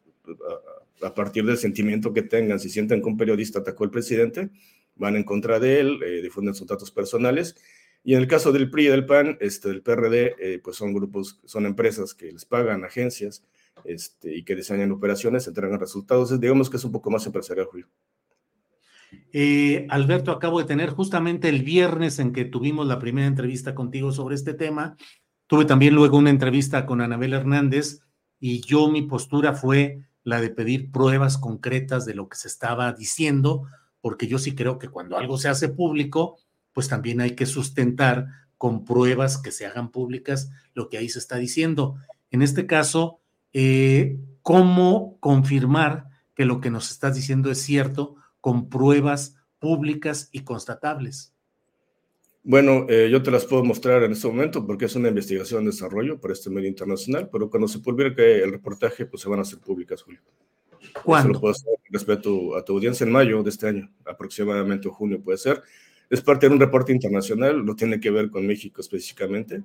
a 1.04 1.14
partir 1.14 1.46
del 1.46 1.58
sentimiento 1.58 2.14
que 2.14 2.24
tengan, 2.24 2.60
si 2.60 2.70
sienten 2.70 3.02
que 3.02 3.08
un 3.08 3.18
periodista 3.18 3.60
atacó 3.60 3.84
al 3.84 3.92
presidente, 3.92 4.50
van 4.96 5.16
en 5.16 5.24
contra 5.24 5.60
de 5.60 5.80
él, 5.80 6.00
eh, 6.04 6.22
difunden 6.22 6.56
sus 6.56 6.68
datos 6.68 6.92
personales. 6.92 7.56
Y 8.04 8.16
en 8.16 8.22
el 8.22 8.28
caso 8.28 8.52
del 8.52 8.70
PRI 8.70 8.86
y 8.86 8.90
del 8.90 9.06
PAN, 9.06 9.38
este, 9.40 9.70
del 9.70 9.82
PRD, 9.82 10.36
eh, 10.38 10.60
pues 10.64 10.76
son 10.76 10.94
grupos, 10.94 11.40
son 11.46 11.66
empresas 11.66 12.14
que 12.14 12.32
les 12.32 12.46
pagan 12.46 12.84
agencias 12.84 13.44
este, 13.86 14.36
y 14.36 14.44
que 14.44 14.56
diseñan 14.56 14.92
operaciones, 14.92 15.48
entregan 15.48 15.80
resultados. 15.80 16.40
digamos 16.40 16.70
que 16.70 16.78
es 16.78 16.84
un 16.84 16.92
poco 16.92 17.10
más 17.10 17.26
empresarial, 17.26 17.66
Julio. 17.68 17.88
Eh, 19.32 19.88
Alberto, 19.90 20.32
acabo 20.32 20.60
de 20.60 20.66
tener 20.66 20.90
justamente 20.90 21.50
el 21.50 21.64
viernes 21.64 22.20
en 22.20 22.34
que 22.34 22.46
tuvimos 22.46 22.88
la 22.88 23.00
primera 23.00 23.28
entrevista 23.28 23.74
contigo 23.74 24.12
sobre 24.12 24.36
este 24.36 24.54
tema. 24.54 24.96
Tuve 25.48 25.66
también 25.66 25.96
luego 25.96 26.18
una 26.18 26.30
entrevista 26.30 26.86
con 26.86 27.02
Anabel 27.02 27.34
Hernández 27.34 28.02
y 28.40 28.62
yo 28.62 28.90
mi 28.90 29.04
postura 29.04 29.54
fue 29.54 30.04
la 30.24 30.42
de 30.42 30.50
pedir 30.50 30.92
pruebas 30.92 31.38
concretas 31.38 32.06
de 32.06 32.14
lo 32.14 32.30
que 32.30 32.38
se 32.38 32.48
estaba 32.48 32.92
diciendo, 32.94 33.68
porque 34.02 34.28
yo 34.28 34.40
sí 34.40 34.56
creo 34.56 34.80
que 34.80 34.90
cuando 34.90 35.18
algo 35.18 35.38
se 35.38 35.50
hace 35.50 35.70
público, 35.70 36.38
pues 36.74 36.88
también 36.88 37.22
hay 37.22 37.32
que 37.32 37.46
sustentar 37.46 38.28
con 38.58 38.86
pruebas 38.86 39.38
que 39.38 39.52
se 39.52 39.66
hagan 39.66 39.92
públicas 39.92 40.50
lo 40.74 40.90
que 40.90 40.98
ahí 40.98 41.10
se 41.10 41.20
está 41.20 41.36
diciendo. 41.36 41.96
En 42.32 42.42
este 42.42 42.66
caso, 42.66 43.20
eh, 43.52 44.18
¿cómo 44.42 45.18
confirmar 45.20 46.08
que 46.36 46.46
lo 46.46 46.62
que 46.62 46.72
nos 46.72 46.90
estás 46.90 47.16
diciendo 47.16 47.52
es 47.52 47.62
cierto 47.62 48.16
con 48.42 48.70
pruebas 48.70 49.36
públicas 49.60 50.30
y 50.32 50.42
constatables? 50.42 51.33
Bueno, 52.46 52.86
eh, 52.90 53.08
yo 53.10 53.24
te 53.24 53.32
las 53.32 53.46
puedo 53.46 53.64
mostrar 53.64 54.04
en 54.04 54.12
este 54.12 54.28
momento 54.28 54.68
porque 54.68 54.86
es 54.86 54.96
una 54.96 55.08
investigación 55.08 55.64
de 55.64 55.72
desarrollo 55.72 56.20
para 56.20 56.34
este 56.34 56.50
medio 56.50 56.68
internacional, 56.68 57.30
pero 57.32 57.50
cuando 57.50 57.70
se 57.70 57.80
publique 57.80 58.44
el 58.44 58.52
reportaje, 58.52 59.06
pues 59.06 59.22
se 59.22 59.30
van 59.30 59.40
a 59.40 59.44
hacer 59.44 59.60
públicas, 59.60 60.02
Julio. 60.02 60.20
¿Cuándo? 61.04 61.30
Eso 61.30 61.34
lo 61.34 61.40
puedo 61.40 61.52
hacer 61.54 61.74
respecto 61.90 62.56
a 62.58 62.66
tu 62.66 62.74
audiencia 62.74 63.06
en 63.06 63.12
mayo 63.14 63.44
de 63.44 63.50
este 63.50 63.68
año, 63.68 63.90
aproximadamente 64.06 64.90
junio 64.90 65.22
puede 65.22 65.38
ser. 65.38 65.62
Es 66.10 66.22
parte 66.22 66.50
de 66.50 66.54
un 66.54 66.60
reporte 66.60 66.92
internacional, 66.92 67.64
no 67.66 67.76
tiene 67.78 68.00
que 68.02 68.12
ver 68.12 68.30
con 68.30 68.46
México 68.46 68.82
específicamente. 68.82 69.64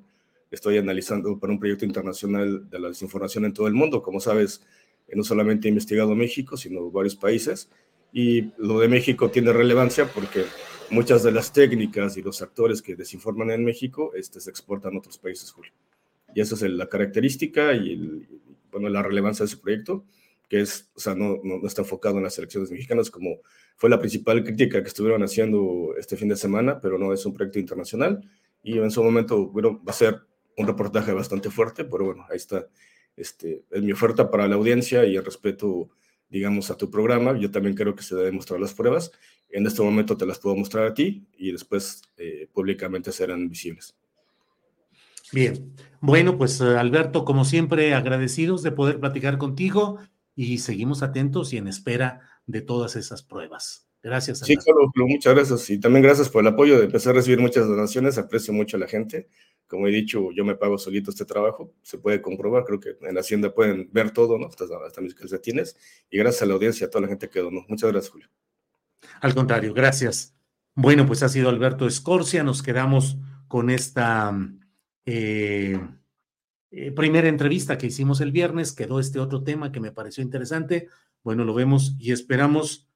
Estoy 0.51 0.79
analizando 0.79 1.37
para 1.39 1.53
un 1.53 1.59
proyecto 1.59 1.85
internacional 1.85 2.71
de 2.71 2.79
la 2.79 2.89
desinformación 2.89 3.45
en 3.45 3.53
todo 3.53 3.67
el 3.67 3.75
mundo. 3.75 4.03
Como 4.03 4.21
sabes, 4.21 4.63
eh, 5.09 5.17
no 5.17 5.25
solamente 5.25 5.67
he 5.67 5.71
investigado 5.71 6.15
México, 6.15 6.57
sino 6.57 6.91
varios 6.91 7.17
países. 7.17 7.69
Y 8.13 8.53
lo 8.57 8.79
de 8.79 8.89
México 8.89 9.31
tiene 9.31 9.53
relevancia 9.53 10.07
porque 10.07 10.45
muchas 10.91 11.23
de 11.23 11.33
las 11.33 11.53
técnicas 11.53 12.17
y 12.17 12.23
los 12.23 12.43
actores 12.43 12.83
que 12.83 12.97
desinforman 12.97 13.51
en 13.51 13.65
México 13.65 14.13
este, 14.15 14.41
se 14.41 14.51
exportan 14.51 14.95
a 14.95 14.99
otros 14.99 15.19
países, 15.19 15.51
Julio. 15.51 15.73
Y 16.35 16.41
esa 16.41 16.55
es 16.55 16.63
la 16.63 16.89
característica 16.89 17.73
y 17.75 18.27
bueno, 18.71 18.89
la 18.89 19.03
relevancia 19.03 19.45
de 19.45 19.49
ese 19.49 19.57
proyecto, 19.57 20.05
que 20.49 20.61
es, 20.61 20.91
o 20.95 21.01
sea, 21.01 21.15
no, 21.15 21.39
no, 21.43 21.67
está 21.67 21.83
enfocado 21.83 22.19
en 22.19 22.25
las 22.25 22.39
elecciones 22.39 22.71
mexicanas, 22.71 23.11
como 23.11 23.41
fue 23.77 23.91
la 23.91 23.99
principal 23.99 24.43
crítica 24.45 24.83
que 24.83 24.89
estuvieron 24.89 25.23
haciendo 25.23 25.95
este 25.99 26.17
fin 26.17 26.29
de 26.29 26.37
semana, 26.37 26.81
pero 26.81 26.99
no 26.99 27.13
es 27.13 27.25
un 27.27 27.35
proyecto 27.35 27.59
internacional. 27.59 28.29
Y 28.63 28.79
en 28.79 28.91
su 28.91 29.03
momento 29.03 29.47
bueno, 29.47 29.83
va 29.87 29.93
a 29.93 29.95
ser 29.95 30.21
un 30.57 30.67
reportaje 30.67 31.13
bastante 31.13 31.51
fuerte, 31.51 31.85
pero 31.85 32.07
bueno, 32.07 32.27
ahí 32.29 32.37
está 32.37 32.67
este, 33.17 33.65
es 33.71 33.83
mi 33.83 33.93
oferta 33.93 34.31
para 34.31 34.47
la 34.47 34.55
audiencia 34.55 35.05
y 35.05 35.17
el 35.17 35.25
respeto, 35.25 35.91
digamos, 36.29 36.71
a 36.71 36.77
tu 36.77 36.91
programa. 36.91 37.37
Yo 37.37 37.51
también 37.51 37.75
creo 37.75 37.95
que 37.95 38.03
se 38.03 38.15
deben 38.15 38.37
mostrar 38.37 38.61
las 38.61 38.75
pruebas 38.75 39.13
en 39.51 39.67
este 39.67 39.83
momento 39.83 40.17
te 40.17 40.27
las 40.27 40.39
puedo 40.39 40.57
mostrar 40.57 40.87
a 40.87 40.95
ti 40.95 41.27
y 41.37 41.53
después 41.53 42.03
eh, 42.17 42.49
públicamente 42.53 43.13
serán 43.13 43.49
visibles. 43.49 43.95
Bien, 45.33 45.75
bueno, 46.01 46.39
pues 46.39 46.61
Alberto, 46.61 47.25
como 47.25 47.45
siempre, 47.45 47.95
agradecidos 47.95 48.63
de 48.63 48.73
poder 48.73 48.99
platicar 48.99 49.37
contigo 49.39 49.99
y 50.35 50.59
seguimos 50.59 51.03
atentos 51.03 51.53
y 51.53 51.59
en 51.59 51.69
espera 51.69 52.21
de 52.47 52.63
todas 52.63 52.97
esas 52.97 53.23
pruebas. 53.23 53.89
Gracias. 54.03 54.39
Sí, 54.39 54.57
claro, 54.57 54.91
muchas 54.95 55.35
gracias. 55.35 55.69
Y 55.71 55.81
también 55.81 56.03
gracias 56.03 56.29
por 56.29 56.43
el 56.43 56.47
apoyo 56.49 56.79
de 56.79 56.85
empezar 56.85 57.13
a 57.13 57.17
recibir 57.17 57.41
muchas 57.41 57.67
donaciones. 57.67 58.17
Aprecio 58.17 58.55
mucho 58.55 58.77
a 58.77 58.81
la 58.81 58.87
gente. 58.87 59.29
Como 59.67 59.89
he 59.89 59.91
dicho, 59.91 60.31
yo 60.33 60.45
me 60.45 60.55
pago 60.55 60.79
solito 60.79 61.11
este 61.11 61.25
trabajo. 61.25 61.75
Se 61.83 61.99
puede 61.99 62.23
comprobar. 62.23 62.65
Creo 62.65 62.79
que 62.79 62.97
en 63.03 63.15
la 63.15 63.21
Hacienda 63.21 63.53
pueden 63.53 63.91
ver 63.93 64.13
todo, 64.13 64.39
¿no? 64.39 64.47
Hasta, 64.47 64.65
hasta 64.87 65.01
mis 65.01 65.15
calcetines. 65.15 65.77
Y 66.11 66.19
gracias 66.19 66.43
a 66.43 66.47
la 66.47 66.55
audiencia, 66.55 66.87
a 66.87 66.91
toda 66.91 67.03
la 67.03 67.09
gente 67.09 67.29
que 67.29 67.41
donó. 67.41 67.65
Muchas 67.69 67.91
gracias, 67.91 68.13
Julio. 68.13 68.29
Al 69.21 69.35
contrario, 69.35 69.75
gracias. 69.75 70.35
Bueno, 70.75 71.07
pues 71.07 71.23
ha 71.23 71.29
sido 71.29 71.49
Alberto 71.49 71.87
Escorcia. 71.87 72.45
Nos 72.45 72.63
quedamos 72.63 73.19
con 73.49 73.71
esta 73.71 74.33
eh, 75.07 75.81
eh, 76.71 76.93
primera 76.93 77.29
entrevista 77.29 77.79
que 77.79 77.89
hicimos 77.89 78.21
el 78.21 78.31
viernes. 78.31 78.73
Quedó 78.73 79.01
este 79.01 79.19
otro 79.19 79.43
tema 79.43 79.73
que 79.73 79.81
me 79.81 79.91
pareció 79.91 80.23
interesante. 80.23 80.89
Bueno, 81.25 81.45
lo 81.45 81.55
vemos 81.55 81.97
y 81.99 82.13
esperamos 82.13 82.89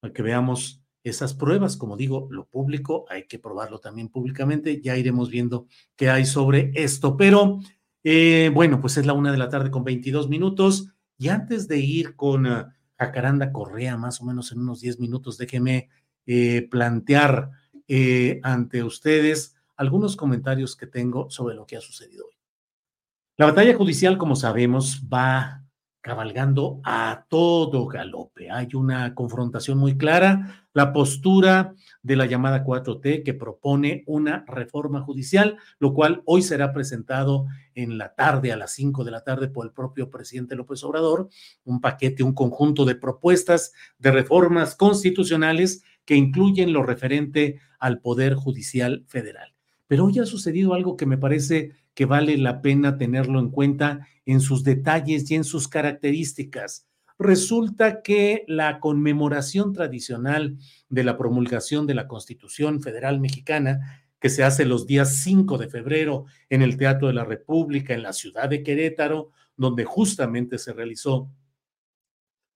a 0.00 0.10
que 0.10 0.22
veamos 0.22 0.82
esas 1.02 1.34
pruebas. 1.34 1.76
Como 1.76 1.96
digo, 1.96 2.28
lo 2.30 2.46
público, 2.46 3.04
hay 3.10 3.26
que 3.26 3.38
probarlo 3.38 3.80
también 3.80 4.08
públicamente. 4.08 4.80
Ya 4.80 4.96
iremos 4.96 5.28
viendo 5.28 5.66
qué 5.94 6.08
hay 6.08 6.24
sobre 6.24 6.70
esto. 6.74 7.16
Pero 7.16 7.60
eh, 8.02 8.50
bueno, 8.54 8.80
pues 8.80 8.96
es 8.96 9.04
la 9.04 9.12
una 9.12 9.32
de 9.32 9.38
la 9.38 9.48
tarde 9.48 9.70
con 9.70 9.84
22 9.84 10.28
minutos. 10.28 10.88
Y 11.18 11.28
antes 11.28 11.68
de 11.68 11.78
ir 11.78 12.16
con 12.16 12.46
Jacaranda 12.98 13.52
Correa, 13.52 13.96
más 13.96 14.20
o 14.20 14.24
menos 14.24 14.52
en 14.52 14.60
unos 14.60 14.80
10 14.80 14.98
minutos. 15.00 15.38
Déjeme 15.38 15.88
eh, 16.26 16.66
plantear 16.70 17.50
eh, 17.88 18.40
ante 18.42 18.82
ustedes 18.82 19.54
algunos 19.76 20.16
comentarios 20.16 20.76
que 20.76 20.86
tengo 20.86 21.30
sobre 21.30 21.54
lo 21.54 21.66
que 21.66 21.76
ha 21.76 21.80
sucedido 21.80 22.26
hoy. 22.26 22.36
La 23.36 23.46
batalla 23.46 23.74
judicial, 23.76 24.16
como 24.16 24.34
sabemos, 24.34 25.02
va 25.12 25.62
cabalgando 26.00 26.80
a 26.84 27.26
todo 27.28 27.86
galope. 27.86 28.50
Hay 28.50 28.68
una 28.74 29.14
confrontación 29.14 29.76
muy 29.76 29.98
clara, 29.98 30.65
la 30.76 30.92
postura 30.92 31.74
de 32.02 32.16
la 32.16 32.26
llamada 32.26 32.62
4T 32.62 33.24
que 33.24 33.32
propone 33.32 34.04
una 34.06 34.44
reforma 34.46 35.00
judicial, 35.00 35.56
lo 35.78 35.94
cual 35.94 36.20
hoy 36.26 36.42
será 36.42 36.74
presentado 36.74 37.46
en 37.74 37.96
la 37.96 38.14
tarde, 38.14 38.52
a 38.52 38.58
las 38.58 38.72
5 38.72 39.02
de 39.02 39.10
la 39.10 39.24
tarde, 39.24 39.48
por 39.48 39.64
el 39.64 39.72
propio 39.72 40.10
presidente 40.10 40.54
López 40.54 40.84
Obrador, 40.84 41.30
un 41.64 41.80
paquete, 41.80 42.22
un 42.22 42.34
conjunto 42.34 42.84
de 42.84 42.94
propuestas 42.94 43.72
de 43.98 44.10
reformas 44.10 44.74
constitucionales 44.74 45.82
que 46.04 46.14
incluyen 46.14 46.74
lo 46.74 46.82
referente 46.82 47.58
al 47.78 48.02
Poder 48.02 48.34
Judicial 48.34 49.02
Federal. 49.08 49.54
Pero 49.86 50.04
hoy 50.04 50.18
ha 50.18 50.26
sucedido 50.26 50.74
algo 50.74 50.98
que 50.98 51.06
me 51.06 51.16
parece 51.16 51.72
que 51.94 52.04
vale 52.04 52.36
la 52.36 52.60
pena 52.60 52.98
tenerlo 52.98 53.40
en 53.40 53.48
cuenta 53.48 54.06
en 54.26 54.42
sus 54.42 54.62
detalles 54.62 55.30
y 55.30 55.36
en 55.36 55.44
sus 55.44 55.68
características. 55.68 56.86
Resulta 57.18 58.02
que 58.02 58.44
la 58.46 58.78
conmemoración 58.78 59.72
tradicional 59.72 60.58
de 60.88 61.04
la 61.04 61.16
promulgación 61.16 61.86
de 61.86 61.94
la 61.94 62.08
Constitución 62.08 62.82
Federal 62.82 63.20
Mexicana, 63.20 64.04
que 64.20 64.28
se 64.28 64.44
hace 64.44 64.66
los 64.66 64.86
días 64.86 65.16
5 65.22 65.56
de 65.56 65.68
febrero 65.68 66.26
en 66.50 66.62
el 66.62 66.76
Teatro 66.76 67.08
de 67.08 67.14
la 67.14 67.24
República, 67.24 67.94
en 67.94 68.02
la 68.02 68.12
ciudad 68.12 68.48
de 68.48 68.62
Querétaro, 68.62 69.30
donde 69.56 69.84
justamente 69.84 70.58
se 70.58 70.72
realizó 70.72 71.30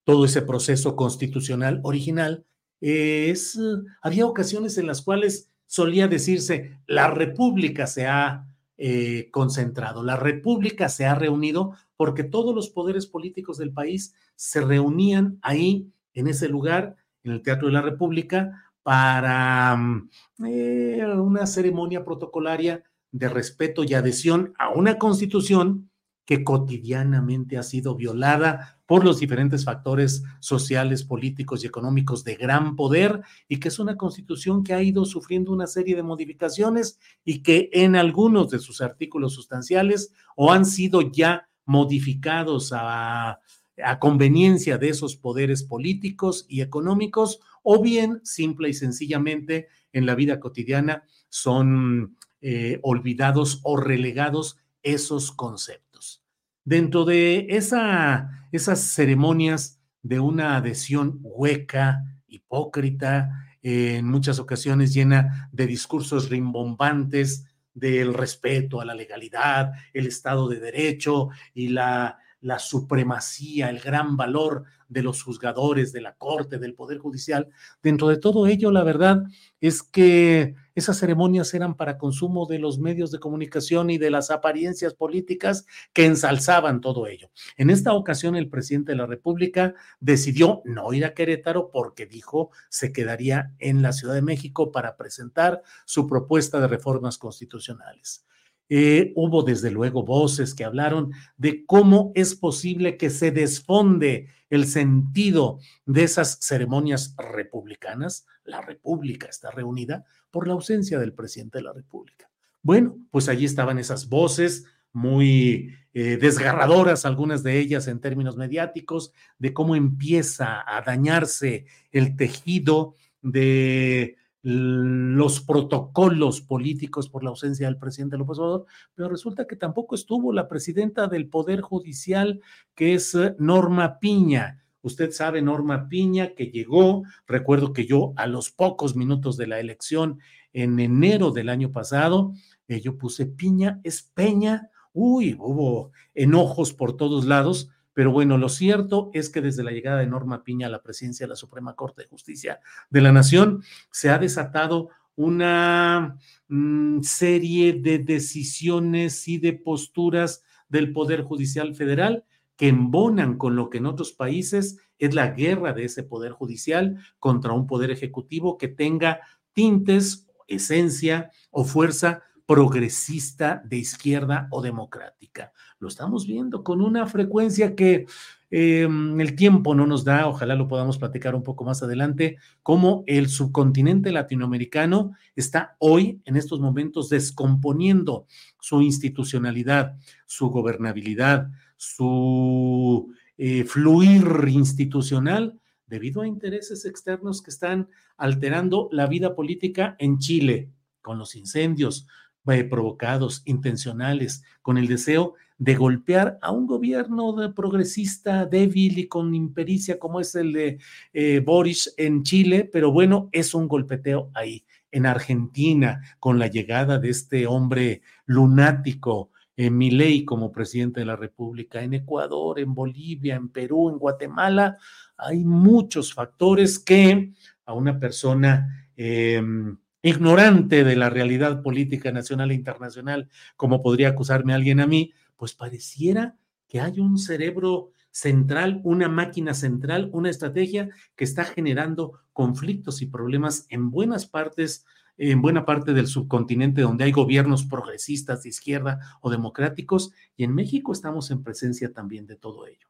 todo 0.04 0.24
ese 0.24 0.42
proceso 0.42 0.96
constitucional 0.96 1.80
original, 1.82 2.44
es, 2.80 3.58
había 4.02 4.26
ocasiones 4.26 4.78
en 4.78 4.86
las 4.86 5.02
cuales 5.02 5.50
solía 5.66 6.08
decirse, 6.08 6.78
la 6.86 7.08
República 7.08 7.86
se 7.86 8.06
ha 8.06 8.46
eh, 8.76 9.28
concentrado, 9.30 10.02
la 10.02 10.16
República 10.16 10.88
se 10.88 11.04
ha 11.04 11.14
reunido 11.14 11.74
porque 11.96 12.24
todos 12.24 12.54
los 12.54 12.70
poderes 12.70 13.06
políticos 13.06 13.58
del 13.58 13.72
país 13.72 14.14
se 14.40 14.62
reunían 14.62 15.38
ahí, 15.42 15.92
en 16.14 16.26
ese 16.26 16.48
lugar, 16.48 16.96
en 17.24 17.32
el 17.32 17.42
Teatro 17.42 17.66
de 17.66 17.74
la 17.74 17.82
República, 17.82 18.72
para 18.82 19.76
mm, 19.76 20.08
eh, 20.46 21.04
una 21.18 21.46
ceremonia 21.46 22.06
protocolaria 22.06 22.82
de 23.12 23.28
respeto 23.28 23.84
y 23.84 23.92
adhesión 23.92 24.54
a 24.58 24.70
una 24.70 24.96
constitución 24.96 25.90
que 26.24 26.42
cotidianamente 26.42 27.58
ha 27.58 27.62
sido 27.62 27.96
violada 27.96 28.80
por 28.86 29.04
los 29.04 29.20
diferentes 29.20 29.66
factores 29.66 30.24
sociales, 30.38 31.04
políticos 31.04 31.62
y 31.62 31.66
económicos 31.66 32.24
de 32.24 32.36
gran 32.36 32.76
poder 32.76 33.20
y 33.46 33.60
que 33.60 33.68
es 33.68 33.78
una 33.78 33.98
constitución 33.98 34.64
que 34.64 34.72
ha 34.72 34.82
ido 34.82 35.04
sufriendo 35.04 35.52
una 35.52 35.66
serie 35.66 35.96
de 35.96 36.02
modificaciones 36.02 36.98
y 37.26 37.42
que 37.42 37.68
en 37.74 37.94
algunos 37.94 38.48
de 38.48 38.58
sus 38.58 38.80
artículos 38.80 39.34
sustanciales 39.34 40.14
o 40.34 40.50
han 40.50 40.64
sido 40.64 41.02
ya 41.02 41.46
modificados 41.66 42.72
a, 42.74 43.38
a 43.84 43.98
conveniencia 43.98 44.78
de 44.78 44.88
esos 44.88 45.16
poderes 45.16 45.62
políticos 45.62 46.46
y 46.48 46.60
económicos 46.60 47.40
o 47.62 47.82
bien 47.82 48.20
simple 48.24 48.68
y 48.68 48.74
sencillamente 48.74 49.68
en 49.92 50.06
la 50.06 50.14
vida 50.14 50.40
cotidiana 50.40 51.04
son 51.28 52.16
eh, 52.40 52.78
olvidados 52.82 53.60
o 53.64 53.76
relegados 53.76 54.58
esos 54.82 55.32
conceptos. 55.32 56.22
Dentro 56.64 57.04
de 57.04 57.46
esa, 57.50 58.48
esas 58.52 58.80
ceremonias 58.80 59.80
de 60.02 60.20
una 60.20 60.56
adhesión 60.56 61.18
hueca, 61.22 62.04
hipócrita, 62.26 63.46
en 63.62 64.06
muchas 64.06 64.38
ocasiones 64.38 64.94
llena 64.94 65.50
de 65.52 65.66
discursos 65.66 66.30
rimbombantes 66.30 67.44
del 67.74 68.14
respeto 68.14 68.80
a 68.80 68.84
la 68.84 68.94
legalidad, 68.94 69.72
el 69.92 70.06
Estado 70.06 70.48
de 70.48 70.60
Derecho 70.60 71.28
y 71.54 71.68
la, 71.68 72.18
la 72.40 72.58
supremacía, 72.58 73.70
el 73.70 73.80
gran 73.80 74.16
valor 74.16 74.64
de 74.88 75.02
los 75.02 75.22
juzgadores, 75.22 75.92
de 75.92 76.00
la 76.00 76.14
Corte, 76.14 76.58
del 76.58 76.74
Poder 76.74 76.98
Judicial. 76.98 77.48
Dentro 77.82 78.08
de 78.08 78.16
todo 78.16 78.46
ello, 78.46 78.72
la 78.72 78.82
verdad 78.82 79.22
es 79.60 79.82
que 79.82 80.56
esas 80.74 80.98
ceremonias 80.98 81.54
eran 81.54 81.76
para 81.76 81.96
consumo 81.96 82.46
de 82.46 82.58
los 82.58 82.78
medios 82.78 83.10
de 83.10 83.20
comunicación 83.20 83.90
y 83.90 83.98
de 83.98 84.10
las 84.10 84.30
apariencias 84.30 84.94
políticas 84.94 85.66
que 85.92 86.06
ensalzaban 86.06 86.80
todo 86.80 87.06
ello. 87.06 87.30
En 87.56 87.70
esta 87.70 87.92
ocasión, 87.92 88.34
el 88.34 88.48
presidente 88.48 88.92
de 88.92 88.98
la 88.98 89.06
República 89.06 89.74
decidió 90.00 90.62
no 90.64 90.92
ir 90.92 91.04
a 91.04 91.14
Querétaro 91.14 91.70
porque 91.70 92.06
dijo 92.06 92.50
se 92.68 92.92
quedaría 92.92 93.54
en 93.58 93.82
la 93.82 93.92
Ciudad 93.92 94.14
de 94.14 94.22
México 94.22 94.72
para 94.72 94.96
presentar 94.96 95.62
su 95.84 96.06
propuesta 96.06 96.60
de 96.60 96.68
reformas 96.68 97.18
constitucionales. 97.18 98.24
Eh, 98.72 99.12
hubo 99.16 99.42
desde 99.42 99.72
luego 99.72 100.04
voces 100.04 100.54
que 100.54 100.64
hablaron 100.64 101.10
de 101.36 101.66
cómo 101.66 102.12
es 102.14 102.36
posible 102.36 102.96
que 102.96 103.10
se 103.10 103.32
desfonde 103.32 104.28
el 104.48 104.66
sentido 104.66 105.58
de 105.86 106.04
esas 106.04 106.38
ceremonias 106.40 107.16
republicanas. 107.18 108.26
La 108.44 108.60
República 108.60 109.26
está 109.26 109.50
reunida 109.50 110.04
por 110.30 110.46
la 110.46 110.52
ausencia 110.52 111.00
del 111.00 111.12
presidente 111.12 111.58
de 111.58 111.64
la 111.64 111.72
República. 111.72 112.30
Bueno, 112.62 112.96
pues 113.10 113.28
allí 113.28 113.44
estaban 113.44 113.78
esas 113.80 114.08
voces 114.08 114.66
muy 114.92 115.74
eh, 115.92 116.16
desgarradoras, 116.16 117.04
algunas 117.04 117.42
de 117.42 117.58
ellas 117.58 117.88
en 117.88 118.00
términos 118.00 118.36
mediáticos, 118.36 119.12
de 119.38 119.52
cómo 119.52 119.74
empieza 119.74 120.62
a 120.64 120.80
dañarse 120.82 121.66
el 121.90 122.14
tejido 122.14 122.94
de 123.20 124.16
los 124.42 125.40
protocolos 125.40 126.40
políticos 126.40 127.08
por 127.08 127.22
la 127.22 127.30
ausencia 127.30 127.66
del 127.66 127.76
presidente 127.76 128.16
López 128.16 128.38
Obrador, 128.38 128.66
pero 128.94 129.08
resulta 129.08 129.46
que 129.46 129.56
tampoco 129.56 129.94
estuvo 129.94 130.32
la 130.32 130.48
presidenta 130.48 131.08
del 131.08 131.28
Poder 131.28 131.60
Judicial, 131.60 132.40
que 132.74 132.94
es 132.94 133.14
eh, 133.14 133.34
Norma 133.38 133.98
Piña. 133.98 134.64
Usted 134.82 135.10
sabe, 135.10 135.42
Norma 135.42 135.88
Piña, 135.88 136.34
que 136.34 136.46
llegó, 136.46 137.02
recuerdo 137.26 137.74
que 137.74 137.84
yo 137.84 138.14
a 138.16 138.26
los 138.26 138.50
pocos 138.50 138.96
minutos 138.96 139.36
de 139.36 139.46
la 139.46 139.60
elección 139.60 140.20
en 140.54 140.80
enero 140.80 141.32
del 141.32 141.50
año 141.50 141.70
pasado, 141.70 142.32
eh, 142.66 142.80
yo 142.80 142.96
puse 142.96 143.26
Piña, 143.26 143.80
es 143.84 144.02
Peña, 144.02 144.70
uy, 144.92 145.36
hubo 145.38 145.92
enojos 146.14 146.72
por 146.72 146.96
todos 146.96 147.26
lados, 147.26 147.68
pero 147.92 148.12
bueno, 148.12 148.38
lo 148.38 148.48
cierto 148.48 149.10
es 149.12 149.30
que 149.30 149.40
desde 149.40 149.64
la 149.64 149.72
llegada 149.72 149.98
de 149.98 150.06
Norma 150.06 150.44
Piña 150.44 150.68
a 150.68 150.70
la 150.70 150.82
presidencia 150.82 151.24
de 151.26 151.30
la 151.30 151.36
Suprema 151.36 151.74
Corte 151.74 152.02
de 152.02 152.08
Justicia 152.08 152.60
de 152.88 153.00
la 153.00 153.12
Nación, 153.12 153.62
se 153.90 154.10
ha 154.10 154.18
desatado 154.18 154.90
una 155.16 156.16
mm, 156.48 157.02
serie 157.02 157.74
de 157.74 157.98
decisiones 157.98 159.28
y 159.28 159.38
de 159.38 159.52
posturas 159.52 160.42
del 160.68 160.92
Poder 160.92 161.22
Judicial 161.22 161.74
Federal 161.74 162.24
que 162.56 162.68
embonan 162.68 163.36
con 163.36 163.56
lo 163.56 163.70
que 163.70 163.78
en 163.78 163.86
otros 163.86 164.12
países 164.12 164.78
es 164.98 165.14
la 165.14 165.28
guerra 165.28 165.72
de 165.72 165.84
ese 165.84 166.02
Poder 166.02 166.32
Judicial 166.32 166.98
contra 167.18 167.52
un 167.52 167.66
Poder 167.66 167.90
Ejecutivo 167.90 168.56
que 168.56 168.68
tenga 168.68 169.20
tintes, 169.52 170.28
esencia 170.46 171.30
o 171.50 171.64
fuerza 171.64 172.22
progresista 172.50 173.62
de 173.64 173.76
izquierda 173.76 174.48
o 174.50 174.60
democrática. 174.60 175.52
Lo 175.78 175.86
estamos 175.86 176.26
viendo 176.26 176.64
con 176.64 176.80
una 176.82 177.06
frecuencia 177.06 177.76
que 177.76 178.06
eh, 178.50 178.88
el 179.18 179.36
tiempo 179.36 179.72
no 179.76 179.86
nos 179.86 180.02
da, 180.02 180.26
ojalá 180.26 180.56
lo 180.56 180.66
podamos 180.66 180.98
platicar 180.98 181.36
un 181.36 181.44
poco 181.44 181.62
más 181.62 181.80
adelante, 181.84 182.38
cómo 182.64 183.04
el 183.06 183.28
subcontinente 183.28 184.10
latinoamericano 184.10 185.12
está 185.36 185.76
hoy, 185.78 186.20
en 186.24 186.36
estos 186.36 186.58
momentos, 186.58 187.08
descomponiendo 187.08 188.26
su 188.60 188.82
institucionalidad, 188.82 189.96
su 190.26 190.48
gobernabilidad, 190.48 191.52
su 191.76 193.14
eh, 193.38 193.62
fluir 193.62 194.24
institucional 194.48 195.56
debido 195.86 196.22
a 196.22 196.26
intereses 196.26 196.84
externos 196.84 197.42
que 197.42 197.52
están 197.52 197.88
alterando 198.16 198.88
la 198.90 199.06
vida 199.06 199.36
política 199.36 199.94
en 200.00 200.18
Chile, 200.18 200.72
con 201.00 201.16
los 201.16 201.34
incendios, 201.36 202.06
provocados, 202.44 203.42
intencionales, 203.44 204.42
con 204.62 204.78
el 204.78 204.86
deseo 204.88 205.34
de 205.58 205.74
golpear 205.74 206.38
a 206.40 206.50
un 206.52 206.66
gobierno 206.66 207.34
de 207.34 207.50
progresista 207.50 208.46
débil 208.46 208.98
y 208.98 209.08
con 209.08 209.34
impericia 209.34 209.98
como 209.98 210.20
es 210.20 210.34
el 210.34 210.52
de 210.52 210.78
eh, 211.12 211.40
Boris 211.44 211.92
en 211.98 212.22
Chile, 212.22 212.68
pero 212.72 212.90
bueno, 212.90 213.28
es 213.30 213.54
un 213.54 213.68
golpeteo 213.68 214.30
ahí. 214.34 214.64
En 214.90 215.06
Argentina, 215.06 216.00
con 216.18 216.38
la 216.38 216.46
llegada 216.46 216.98
de 216.98 217.10
este 217.10 217.46
hombre 217.46 218.00
lunático, 218.24 219.30
eh, 219.54 219.70
Milei 219.70 220.24
como 220.24 220.50
presidente 220.50 221.00
de 221.00 221.06
la 221.06 221.16
República, 221.16 221.82
en 221.82 221.92
Ecuador, 221.92 222.58
en 222.58 222.74
Bolivia, 222.74 223.36
en 223.36 223.50
Perú, 223.50 223.90
en 223.90 223.98
Guatemala, 223.98 224.78
hay 225.18 225.44
muchos 225.44 226.14
factores 226.14 226.78
que 226.78 227.32
a 227.66 227.74
una 227.74 228.00
persona 228.00 228.88
em, 228.96 229.76
ignorante 230.02 230.84
de 230.84 230.96
la 230.96 231.10
realidad 231.10 231.62
política 231.62 232.12
nacional 232.12 232.50
e 232.50 232.54
internacional, 232.54 233.28
como 233.56 233.82
podría 233.82 234.08
acusarme 234.08 234.54
alguien 234.54 234.80
a 234.80 234.86
mí, 234.86 235.12
pues 235.36 235.54
pareciera 235.54 236.36
que 236.68 236.80
hay 236.80 237.00
un 237.00 237.18
cerebro 237.18 237.92
central, 238.10 238.80
una 238.84 239.08
máquina 239.08 239.54
central, 239.54 240.10
una 240.12 240.30
estrategia 240.30 240.88
que 241.16 241.24
está 241.24 241.44
generando 241.44 242.20
conflictos 242.32 243.02
y 243.02 243.06
problemas 243.06 243.66
en 243.68 243.90
buenas 243.90 244.26
partes, 244.26 244.84
en 245.16 245.42
buena 245.42 245.64
parte 245.64 245.92
del 245.92 246.06
subcontinente 246.06 246.80
donde 246.80 247.04
hay 247.04 247.12
gobiernos 247.12 247.64
progresistas 247.64 248.42
de 248.42 248.48
izquierda 248.48 249.00
o 249.20 249.30
democráticos, 249.30 250.12
y 250.36 250.44
en 250.44 250.54
México 250.54 250.92
estamos 250.92 251.30
en 251.30 251.42
presencia 251.42 251.92
también 251.92 252.26
de 252.26 252.36
todo 252.36 252.66
ello. 252.66 252.88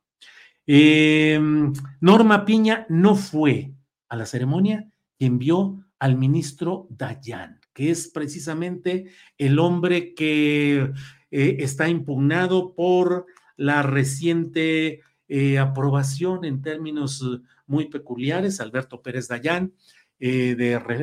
Em, 0.67 1.73
Norma 2.01 2.45
Piña 2.45 2.87
no 2.89 3.17
fue 3.17 3.73
a 4.09 4.17
la 4.17 4.27
ceremonia 4.27 4.89
y 5.19 5.27
envió 5.27 5.85
al 6.01 6.17
ministro 6.17 6.89
Dayan, 6.91 7.61
que 7.73 7.91
es 7.91 8.09
precisamente 8.09 9.13
el 9.39 9.59
hombre 9.59 10.15
que 10.15 10.91
eh, 11.31 11.57
está 11.61 11.89
impugnado 11.89 12.75
por 12.75 13.27
la 13.57 13.83
reciente 13.83 15.03
eh, 15.29 15.59
aprobación 15.59 16.45
en 16.45 16.63
términos 16.63 17.23
eh, 17.23 17.41
muy 17.67 17.89
peculiares, 17.89 18.61
Alberto 18.61 19.03
Pérez 19.03 19.29
Dayán, 19.29 19.75
de, 20.19 20.55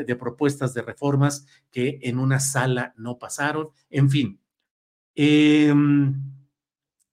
de, 0.06 0.16
propuestas 0.16 0.76
de 0.76 0.84
reformas 0.84 1.48
que 1.72 1.98
en 2.04 2.20
una 2.20 2.40
sala 2.40 2.94
no 2.98 3.18
pasaron. 3.18 3.70
En 3.90 4.12
fin, 4.12 4.40
em, 5.16 6.14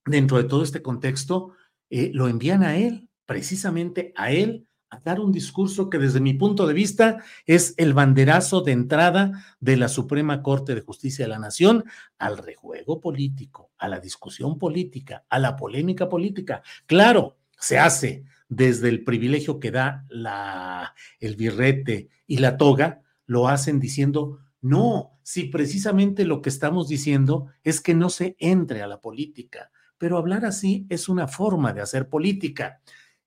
dentro 0.04 0.36
de 0.36 0.44
todo 0.44 0.62
este 0.62 0.82
contexto, 0.82 1.52
lo 1.88 2.28
envían 2.28 2.62
a 2.62 2.76
él, 2.76 3.08
precisamente 3.24 4.12
a 4.16 4.32
él, 4.32 4.66
dar 5.04 5.20
un 5.20 5.32
discurso 5.32 5.88
que 5.88 5.98
desde 5.98 6.20
mi 6.20 6.34
punto 6.34 6.66
de 6.66 6.74
vista 6.74 7.18
es 7.46 7.74
el 7.76 7.94
banderazo 7.94 8.60
de 8.60 8.72
entrada 8.72 9.44
de 9.60 9.76
la 9.76 9.88
Suprema 9.88 10.42
Corte 10.42 10.74
de 10.74 10.82
Justicia 10.82 11.24
de 11.24 11.30
la 11.30 11.38
Nación 11.38 11.84
al 12.18 12.38
rejuego 12.38 13.00
político, 13.00 13.70
a 13.78 13.88
la 13.88 14.00
discusión 14.00 14.58
política, 14.58 15.24
a 15.28 15.38
la 15.38 15.56
polémica 15.56 16.08
política. 16.08 16.62
Claro, 16.86 17.38
se 17.58 17.78
hace 17.78 18.24
desde 18.48 18.88
el 18.88 19.04
privilegio 19.04 19.58
que 19.58 19.70
da 19.70 20.04
la, 20.08 20.94
el 21.18 21.36
birrete 21.36 22.08
y 22.26 22.38
la 22.38 22.56
toga, 22.56 23.02
lo 23.26 23.48
hacen 23.48 23.80
diciendo, 23.80 24.38
no, 24.60 25.18
si 25.22 25.44
precisamente 25.44 26.24
lo 26.24 26.42
que 26.42 26.50
estamos 26.50 26.88
diciendo 26.88 27.46
es 27.62 27.80
que 27.80 27.94
no 27.94 28.10
se 28.10 28.36
entre 28.38 28.82
a 28.82 28.86
la 28.86 29.00
política, 29.00 29.70
pero 29.98 30.18
hablar 30.18 30.44
así 30.44 30.86
es 30.90 31.08
una 31.08 31.28
forma 31.28 31.72
de 31.72 31.80
hacer 31.80 32.08
política. 32.08 32.80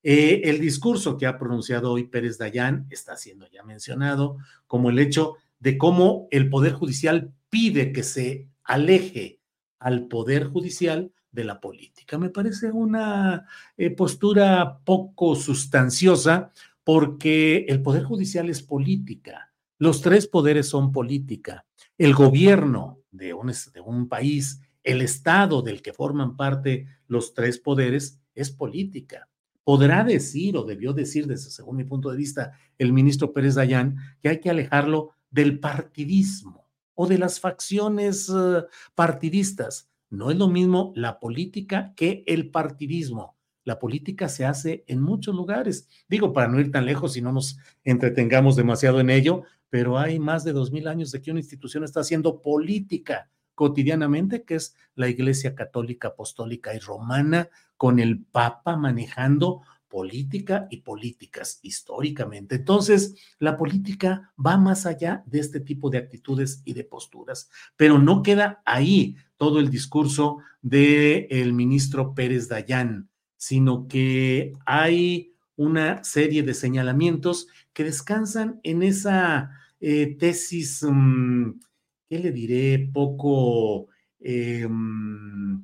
Eh, 0.04 0.42
el 0.46 0.60
discurso 0.60 1.18
que 1.18 1.26
ha 1.26 1.38
pronunciado 1.38 1.92
hoy 1.92 2.06
Pérez 2.06 2.38
Dayán 2.38 2.88
está 2.90 3.18
siendo 3.18 3.50
ya 3.50 3.64
mencionado 3.64 4.38
como 4.66 4.90
el 4.90 5.00
hecho 5.00 5.36
de 5.60 5.78
cómo 5.78 6.28
el 6.32 6.50
Poder 6.50 6.74
Judicial 6.74 7.34
pide 7.50 7.92
que 7.92 8.04
se 8.04 8.48
aleje 8.64 9.40
al 9.80 10.08
Poder 10.08 10.46
Judicial 10.46 11.12
de 11.32 11.44
la 11.44 11.60
política. 11.60 12.18
Me 12.18 12.30
parece 12.30 12.72
una 12.72 13.46
eh, 13.76 13.90
postura 13.92 14.80
poco 14.84 15.36
sustanciosa 15.36 16.52
porque 16.84 17.66
el 17.68 17.82
Poder 17.82 18.04
Judicial 18.04 18.50
es 18.50 18.62
política. 18.62 19.52
Los 19.78 20.02
tres 20.02 20.28
poderes 20.28 20.68
son 20.68 20.92
política. 20.92 21.66
El 21.98 22.14
gobierno 22.14 23.02
de 23.12 23.34
un, 23.34 23.52
de 23.74 23.82
un 23.82 24.08
país, 24.08 24.62
el 24.84 25.02
Estado 25.02 25.62
del 25.62 25.82
que 25.82 25.94
forman 25.94 26.36
parte 26.36 26.88
los 27.08 27.34
tres 27.34 27.60
poderes, 27.60 28.20
es 28.34 28.52
política. 28.52 29.28
Podrá 29.68 30.06
decir 30.06 30.56
o 30.56 30.64
debió 30.64 30.94
decir, 30.94 31.28
desde 31.28 31.50
según 31.50 31.76
mi 31.76 31.84
punto 31.84 32.10
de 32.10 32.16
vista, 32.16 32.54
el 32.78 32.94
ministro 32.94 33.34
Pérez 33.34 33.56
Dayán, 33.56 33.98
que 34.22 34.30
hay 34.30 34.40
que 34.40 34.50
alejarlo 34.50 35.10
del 35.30 35.60
partidismo 35.60 36.70
o 36.96 37.06
de 37.06 37.18
las 37.18 37.42
facciones 37.42 38.32
eh, 38.34 38.64
partidistas. 38.96 39.90
No 40.10 40.32
es 40.32 40.38
lo 40.38 40.48
mismo 40.48 40.94
la 40.96 41.20
política 41.20 41.92
que 41.98 42.24
el 42.28 42.50
partidismo. 42.50 43.36
La 43.66 43.78
política 43.78 44.30
se 44.30 44.46
hace 44.46 44.86
en 44.88 45.02
muchos 45.02 45.36
lugares. 45.36 45.90
Digo, 46.08 46.32
para 46.32 46.48
no 46.48 46.62
ir 46.62 46.72
tan 46.72 46.86
lejos 46.86 47.18
y 47.18 47.22
no 47.22 47.34
nos 47.34 47.58
entretengamos 47.84 48.56
demasiado 48.56 49.02
en 49.02 49.10
ello, 49.10 49.44
pero 49.70 50.00
hay 50.00 50.18
más 50.18 50.46
de 50.46 50.54
dos 50.54 50.72
mil 50.72 50.88
años 50.88 51.12
de 51.12 51.22
que 51.22 51.32
una 51.32 51.42
institución 51.42 51.84
está 51.84 52.00
haciendo 52.00 52.42
política 52.42 53.30
cotidianamente, 53.58 54.44
que 54.44 54.54
es 54.54 54.76
la 54.94 55.10
Iglesia 55.10 55.56
Católica 55.56 56.10
Apostólica 56.10 56.76
y 56.76 56.80
Romana, 56.80 57.50
con 57.76 57.98
el 57.98 58.24
Papa 58.24 58.78
manejando 58.78 59.64
política 59.88 60.68
y 60.70 60.78
políticas 60.78 61.60
históricamente. 61.64 62.56
Entonces, 62.56 63.16
la 63.40 63.58
política 63.58 64.32
va 64.38 64.58
más 64.58 64.86
allá 64.86 65.24
de 65.26 65.40
este 65.40 65.60
tipo 65.60 65.90
de 65.90 65.98
actitudes 65.98 66.62
y 66.66 66.74
de 66.74 66.84
posturas, 66.84 67.50
pero 67.76 67.98
no 67.98 68.22
queda 68.22 68.62
ahí 68.64 69.16
todo 69.38 69.60
el 69.60 69.72
discurso 69.72 70.38
del 70.62 71.26
el 71.32 71.54
ministro 71.54 72.14
Pérez 72.14 72.48
Dayán, 72.48 73.10
sino 73.38 73.88
que 73.88 74.54
hay 74.68 75.34
una 75.56 76.04
serie 76.04 76.44
de 76.44 76.54
señalamientos 76.54 77.48
que 77.74 77.86
descansan 77.86 78.60
en 78.62 78.84
esa 78.84 79.50
eh, 79.80 80.16
tesis, 80.20 80.86
mm, 80.88 81.60
¿qué 82.08 82.20
le 82.20 82.32
diré? 82.32 82.90
Poco 82.94 83.88
mm, 84.20 85.56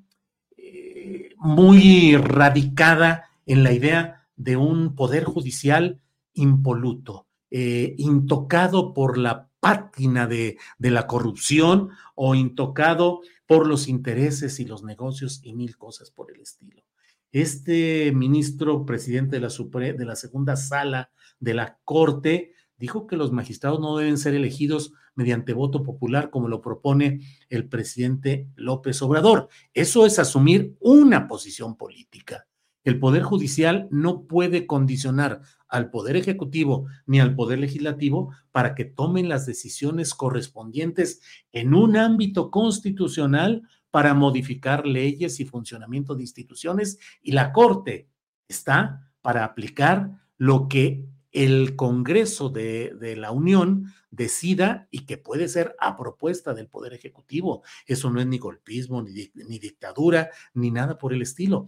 eh, 0.58 1.30
muy 1.38 2.16
radicada 2.18 3.30
en 3.46 3.64
la 3.64 3.72
idea 3.72 4.28
de 4.36 4.58
un 4.58 4.96
poder 4.96 5.24
judicial 5.26 6.02
impoluto, 6.34 7.28
eh, 7.52 7.96
intocado 7.98 8.94
por 8.94 9.18
la 9.18 9.50
pátina 9.60 10.28
de, 10.28 10.58
de, 10.78 10.92
la 10.92 11.08
corrupción 11.08 11.90
o 12.16 12.36
intocado 12.36 13.22
por 13.48 13.68
los 13.68 13.88
intereses 13.88 14.60
y 14.60 14.66
los 14.66 14.84
negocios 14.84 15.40
y 15.44 15.54
mil 15.54 15.78
cosas 15.78 16.12
por 16.12 16.32
el 16.32 16.42
estilo. 16.42 16.84
Este 17.32 18.12
ministro 18.12 18.86
presidente 18.86 19.38
de 19.38 19.42
la, 19.42 19.50
Supre, 19.50 19.94
de 19.94 20.06
la 20.06 20.16
segunda 20.16 20.56
sala 20.56 21.12
de 21.40 21.54
la 21.54 21.80
Corte 21.84 22.54
dijo 22.78 23.08
que 23.08 23.16
los 23.16 23.32
magistrados 23.32 23.80
no 23.80 23.98
deben 23.98 24.18
ser 24.18 24.36
elegidos 24.36 24.94
mediante 25.16 25.54
voto 25.54 25.84
popular 25.84 26.30
como 26.30 26.48
lo 26.48 26.62
propone 26.62 27.22
el 27.50 27.68
presidente 27.68 28.48
López 28.56 29.02
Obrador. 29.02 29.50
Eso 29.74 30.06
es 30.06 30.20
asumir 30.20 30.76
una 30.80 31.28
posición 31.28 31.78
política. 31.78 32.48
El 32.84 33.00
Poder 33.00 33.24
Judicial 33.24 33.88
no 33.92 34.24
puede 34.24 34.68
condicionar 34.68 35.42
al 35.70 35.90
Poder 35.90 36.18
Ejecutivo 36.18 36.88
ni 37.06 37.20
al 37.20 37.34
Poder 37.34 37.60
Legislativo 37.60 38.34
para 38.52 38.76
que 38.76 38.86
tomen 38.86 39.30
las 39.30 39.46
decisiones 39.46 40.14
correspondientes 40.14 41.22
en 41.54 41.74
un 41.74 41.96
ámbito 41.96 42.52
constitucional 42.52 43.64
para 43.90 44.14
modificar 44.14 44.86
leyes 44.86 45.40
y 45.40 45.46
funcionamiento 45.46 46.16
de 46.16 46.24
instituciones 46.24 47.00
y 47.22 47.32
la 47.32 47.54
Corte 47.54 48.10
está 48.48 49.12
para 49.22 49.46
aplicar 49.46 50.12
lo 50.38 50.68
que 50.68 51.06
el 51.34 51.76
Congreso 51.76 52.50
de, 52.50 53.16
la 53.18 53.32
Unión 53.32 53.92
decida 54.12 54.88
y 54.92 55.06
que 55.06 55.18
puede 55.18 55.48
ser 55.48 55.76
a 55.80 55.98
propuesta 55.98 56.54
del 56.54 56.68
Poder 56.68 56.94
Ejecutivo. 56.94 57.64
Eso 57.88 58.12
no 58.12 58.22
es 58.22 58.28
ni 58.28 58.38
golpismo, 58.38 59.02
ni, 59.02 59.60
dictadura, 59.60 60.30
ni 60.54 60.70
nada 60.70 60.98
por 60.98 61.12
el 61.12 61.24
estilo. 61.24 61.66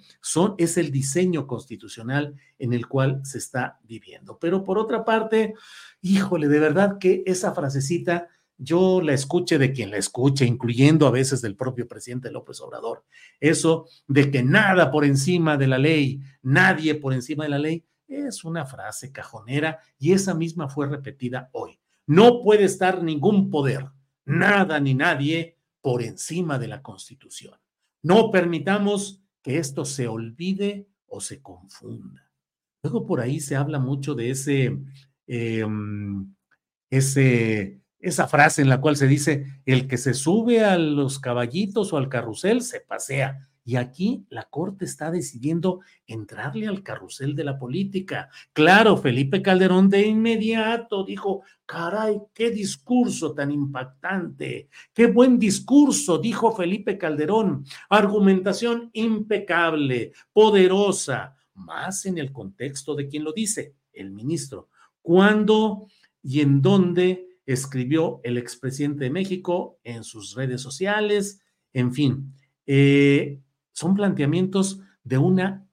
Es 0.57 0.77
el 0.77 0.91
diseño 0.91 1.47
constitucional 1.47 2.35
en 2.59 2.73
el 2.73 2.87
cual 2.87 3.21
se 3.25 3.39
está 3.39 3.79
viviendo. 3.83 4.37
Pero 4.39 4.63
por 4.63 4.77
otra 4.77 5.03
parte, 5.03 5.55
híjole, 6.01 6.47
de 6.47 6.59
verdad 6.59 6.97
que 6.99 7.23
esa 7.25 7.53
frasecita 7.53 8.29
yo 8.57 9.01
la 9.01 9.13
escuche 9.13 9.57
de 9.57 9.73
quien 9.73 9.91
la 9.91 9.97
escuche, 9.97 10.45
incluyendo 10.45 11.07
a 11.07 11.11
veces 11.11 11.41
del 11.41 11.57
propio 11.57 11.87
presidente 11.87 12.31
López 12.31 12.61
Obrador. 12.61 13.03
Eso 13.39 13.87
de 14.07 14.31
que 14.31 14.43
nada 14.43 14.91
por 14.91 15.03
encima 15.03 15.57
de 15.57 15.67
la 15.67 15.77
ley, 15.77 16.21
nadie 16.41 16.95
por 16.95 17.13
encima 17.13 17.43
de 17.43 17.49
la 17.49 17.59
ley 17.59 17.83
es 18.07 18.43
una 18.43 18.65
frase 18.65 19.11
cajonera 19.11 19.79
y 19.97 20.13
esa 20.13 20.33
misma 20.33 20.69
fue 20.69 20.87
repetida 20.87 21.49
hoy. 21.53 21.79
No 22.07 22.41
puede 22.41 22.65
estar 22.65 23.03
ningún 23.03 23.49
poder, 23.49 23.89
nada 24.25 24.79
ni 24.79 24.93
nadie 24.93 25.57
por 25.81 26.01
encima 26.01 26.59
de 26.59 26.67
la 26.67 26.81
Constitución. 26.81 27.55
No 28.03 28.31
permitamos 28.31 29.23
que 29.41 29.57
esto 29.57 29.85
se 29.85 30.07
olvide 30.07 30.87
o 31.07 31.21
se 31.21 31.41
confunda. 31.41 32.31
Luego 32.83 33.05
por 33.05 33.19
ahí 33.19 33.39
se 33.39 33.55
habla 33.55 33.79
mucho 33.79 34.13
de 34.13 34.29
ese, 34.29 34.77
eh, 35.27 35.65
ese, 36.89 37.81
esa 37.99 38.27
frase 38.27 38.61
en 38.61 38.69
la 38.69 38.79
cual 38.79 38.95
se 38.95 39.07
dice, 39.07 39.61
el 39.65 39.87
que 39.87 39.97
se 39.97 40.13
sube 40.13 40.63
a 40.63 40.77
los 40.77 41.19
caballitos 41.19 41.93
o 41.93 41.97
al 41.97 42.09
carrusel 42.09 42.61
se 42.61 42.81
pasea. 42.81 43.49
Y 43.67 43.77
aquí 43.77 44.27
la 44.29 44.43
Corte 44.43 44.85
está 44.85 45.09
decidiendo 45.09 45.81
entrarle 46.05 46.67
al 46.67 46.83
carrusel 46.83 47.35
de 47.35 47.43
la 47.43 47.57
política. 47.57 48.29
Claro, 48.53 48.95
Felipe 48.95 49.41
Calderón 49.41 49.89
de 49.89 50.05
inmediato 50.05 51.03
dijo, 51.03 51.41
caray, 51.65 52.21
qué 52.31 52.51
discurso 52.51 53.33
tan 53.33 53.49
impactante, 53.49 54.69
qué 54.93 55.07
buen 55.07 55.39
discurso, 55.39 56.19
dijo 56.19 56.55
Felipe 56.55 56.99
Calderón. 56.99 57.65
Argumentación 57.89 58.91
impecable, 58.93 60.11
poderosa, 60.31 61.35
más 61.55 62.05
en 62.05 62.19
el 62.19 62.31
contexto 62.31 62.93
de 62.93 63.07
quien 63.07 63.23
lo 63.23 63.33
dice, 63.33 63.73
el 63.93 64.11
ministro. 64.11 64.69
¿Cuándo 65.01 65.87
y 66.21 66.41
en 66.41 66.61
dónde 66.61 67.39
escribió 67.47 68.21
el 68.23 68.37
expresidente 68.37 69.05
de 69.05 69.09
México 69.09 69.79
en 69.83 70.03
sus 70.03 70.35
redes 70.35 70.61
sociales? 70.61 71.41
En 71.73 71.93
fin. 71.93 72.31
Eh, 72.67 73.39
son 73.75 73.93
planteamientos 73.93 74.79
de 75.03 75.17
una 75.17 75.67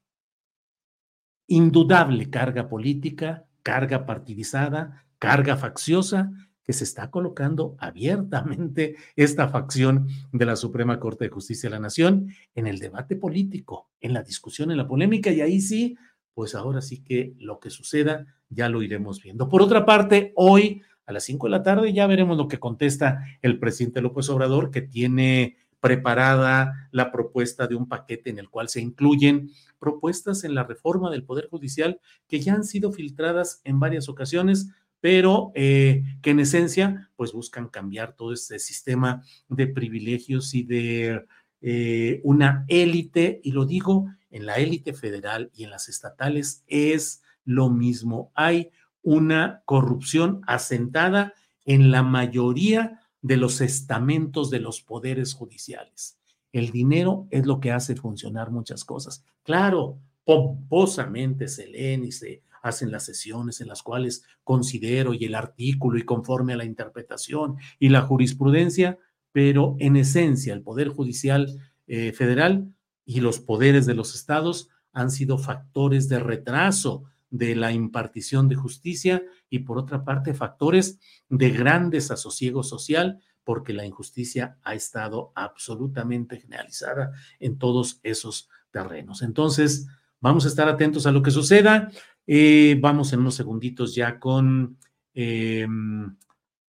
indudable 1.47 2.31
carga 2.31 2.69
política, 2.69 3.47
carga 3.63 4.05
partidizada, 4.07 5.07
carga 5.21 5.57
facciosa, 5.57 6.33
que 6.65 6.73
se 6.73 6.83
está 6.83 7.11
colocando 7.11 7.77
abiertamente 7.79 8.97
esta 9.15 9.49
facción 9.49 10.09
de 10.33 10.47
la 10.47 10.57
Suprema 10.57 10.99
Corte 10.99 11.25
de 11.25 11.31
Justicia 11.31 11.69
de 11.69 11.77
la 11.77 11.81
Nación 11.81 12.29
en 12.55 12.67
el 12.67 12.81
debate 12.81 13.15
político, 13.15 13.91
en 14.01 14.15
la 14.15 14.23
discusión, 14.23 14.73
en 14.73 14.79
la 14.79 14.89
polémica, 14.89 15.31
y 15.31 15.41
ahí 15.41 15.61
sí, 15.61 15.97
pues 16.35 16.57
ahora 16.57 16.81
sí 16.81 17.03
que 17.05 17.35
lo 17.39 17.61
que 17.61 17.71
suceda 17.71 18.27
ya 18.49 18.69
lo 18.69 18.83
iremos 18.83 19.23
viendo. 19.23 19.49
Por 19.49 19.63
otra 19.63 19.87
parte, 19.87 20.33
hoy 20.35 20.83
a 21.07 21.13
las 21.13 21.25
cinco 21.25 21.47
de 21.47 21.53
la 21.53 21.63
tarde 21.63 21.93
ya 21.93 22.07
veremos 22.09 22.37
lo 22.37 22.49
que 22.49 22.59
contesta 22.59 23.25
el 23.43 23.61
presidente 23.61 24.03
López 24.03 24.29
Obrador, 24.29 24.73
que 24.73 24.83
tiene 24.83 25.57
preparada 25.83 26.89
la 26.93 27.11
propuesta 27.11 27.67
de 27.67 27.75
un 27.75 27.89
paquete 27.89 28.31
en 28.31 28.39
el 28.39 28.49
cual 28.49 28.69
se 28.69 28.81
incluyen 28.81 29.51
propuestas 29.81 30.45
en 30.45 30.55
la 30.55 30.63
reforma 30.63 31.11
del 31.11 31.25
Poder 31.25 31.49
Judicial 31.51 32.01
que 32.29 32.39
ya 32.39 32.55
han 32.55 32.63
sido 32.63 32.93
filtradas 32.93 33.61
en 33.65 33.81
varias 33.81 34.09
ocasiones, 34.09 34.69
pero 35.01 35.51
eh, 35.57 36.05
que 36.23 36.31
en 36.31 36.39
esencia 36.39 37.11
pues 37.17 37.33
buscan 37.33 37.69
cambiar 37.69 38.15
todo 38.15 38.33
este 38.33 38.61
sistema 38.61 39.25
de 39.49 39.67
privilegios 39.67 40.55
y 40.55 40.63
de 40.63 41.27
eh, 41.61 42.21
una 42.23 42.65
élite, 42.69 43.41
y 43.43 43.51
lo 43.51 43.65
digo, 43.65 44.07
en 44.31 44.47
la 44.47 44.59
élite 44.59 44.95
federal 44.95 45.51
y 45.53 45.65
en 45.65 45.71
las 45.71 45.89
estatales 45.89 46.63
es 46.69 47.25
lo 47.45 47.71
mismo. 47.71 48.31
Hay 48.37 48.71
una 49.03 49.63
corrupción 49.65 50.43
asentada 50.47 51.35
en 51.65 51.91
la 51.91 52.05
mayoría 52.05 53.01
de 53.23 53.37
los 53.37 53.61
estamentos 53.61 54.51
de 54.51 54.61
los 54.61 54.83
poderes 54.83 55.33
judiciales. 55.33 56.19
El 56.53 56.71
dinero 56.71 57.29
es 57.31 57.47
lo 57.47 57.61
que 57.61 57.73
hace 57.73 57.97
funcionar 57.97 58.51
muchas 58.51 58.85
cosas. 58.85 59.25
Claro, 59.43 59.99
pomposamente 60.25 61.49
se 61.49 61.69
leen 61.69 62.05
y 62.05 62.13
se 62.13 62.43
hacen 62.63 62.91
las 62.93 63.05
sesiones 63.05 63.61
en 63.61 63.69
las 63.69 63.83
cuales 63.83 64.25
considero 64.45 65.15
y 65.15 65.25
el 65.25 65.35
artículo 65.35 65.99
y 65.99 66.05
conforme 66.05 66.53
a 66.53 66.57
la 66.57 66.65
interpretación 66.65 67.57
y 67.79 67.89
la 67.89 68.03
jurisprudencia, 68.03 68.99
pero 69.33 69.77
en 69.79 69.97
esencia 69.97 70.53
el 70.53 70.63
Poder 70.63 70.89
Judicial 70.89 71.59
eh, 71.87 72.13
Federal 72.13 72.73
y 73.05 73.21
los 73.21 73.41
poderes 73.41 73.87
de 73.87 73.95
los 73.95 74.15
estados 74.15 74.69
han 74.93 75.11
sido 75.11 75.39
factores 75.39 76.09
de 76.09 76.21
retraso 76.21 77.05
de 77.33 77.57
la 77.57 77.73
impartición 77.73 78.47
de 78.49 78.57
justicia 78.57 79.23
y 79.49 79.61
por 79.61 79.79
otra 79.79 80.05
parte 80.05 80.35
factores 80.35 81.01
de 81.31 81.51
gran 81.51 81.89
desasosiego 81.89 82.63
social 82.63 83.21
porque 83.43 83.73
la 83.73 83.87
injusticia 83.87 84.59
ha 84.63 84.75
estado 84.75 85.33
absolutamente 85.35 86.39
generalizada 86.39 87.13
en 87.41 87.59
todos 87.59 88.01
esos 88.03 88.51
terrenos. 88.71 89.23
Entonces, 89.23 89.89
vamos 90.21 90.45
a 90.45 90.49
estar 90.49 90.69
atentos 90.69 91.07
a 91.07 91.11
lo 91.11 91.23
que 91.23 91.31
suceda. 91.31 91.91
Eh, 92.27 92.79
vamos 92.81 93.13
en 93.15 93.21
unos 93.21 93.35
segunditos 93.35 93.95
ya 93.95 94.21
con 94.21 94.77
eh, 95.15 95.67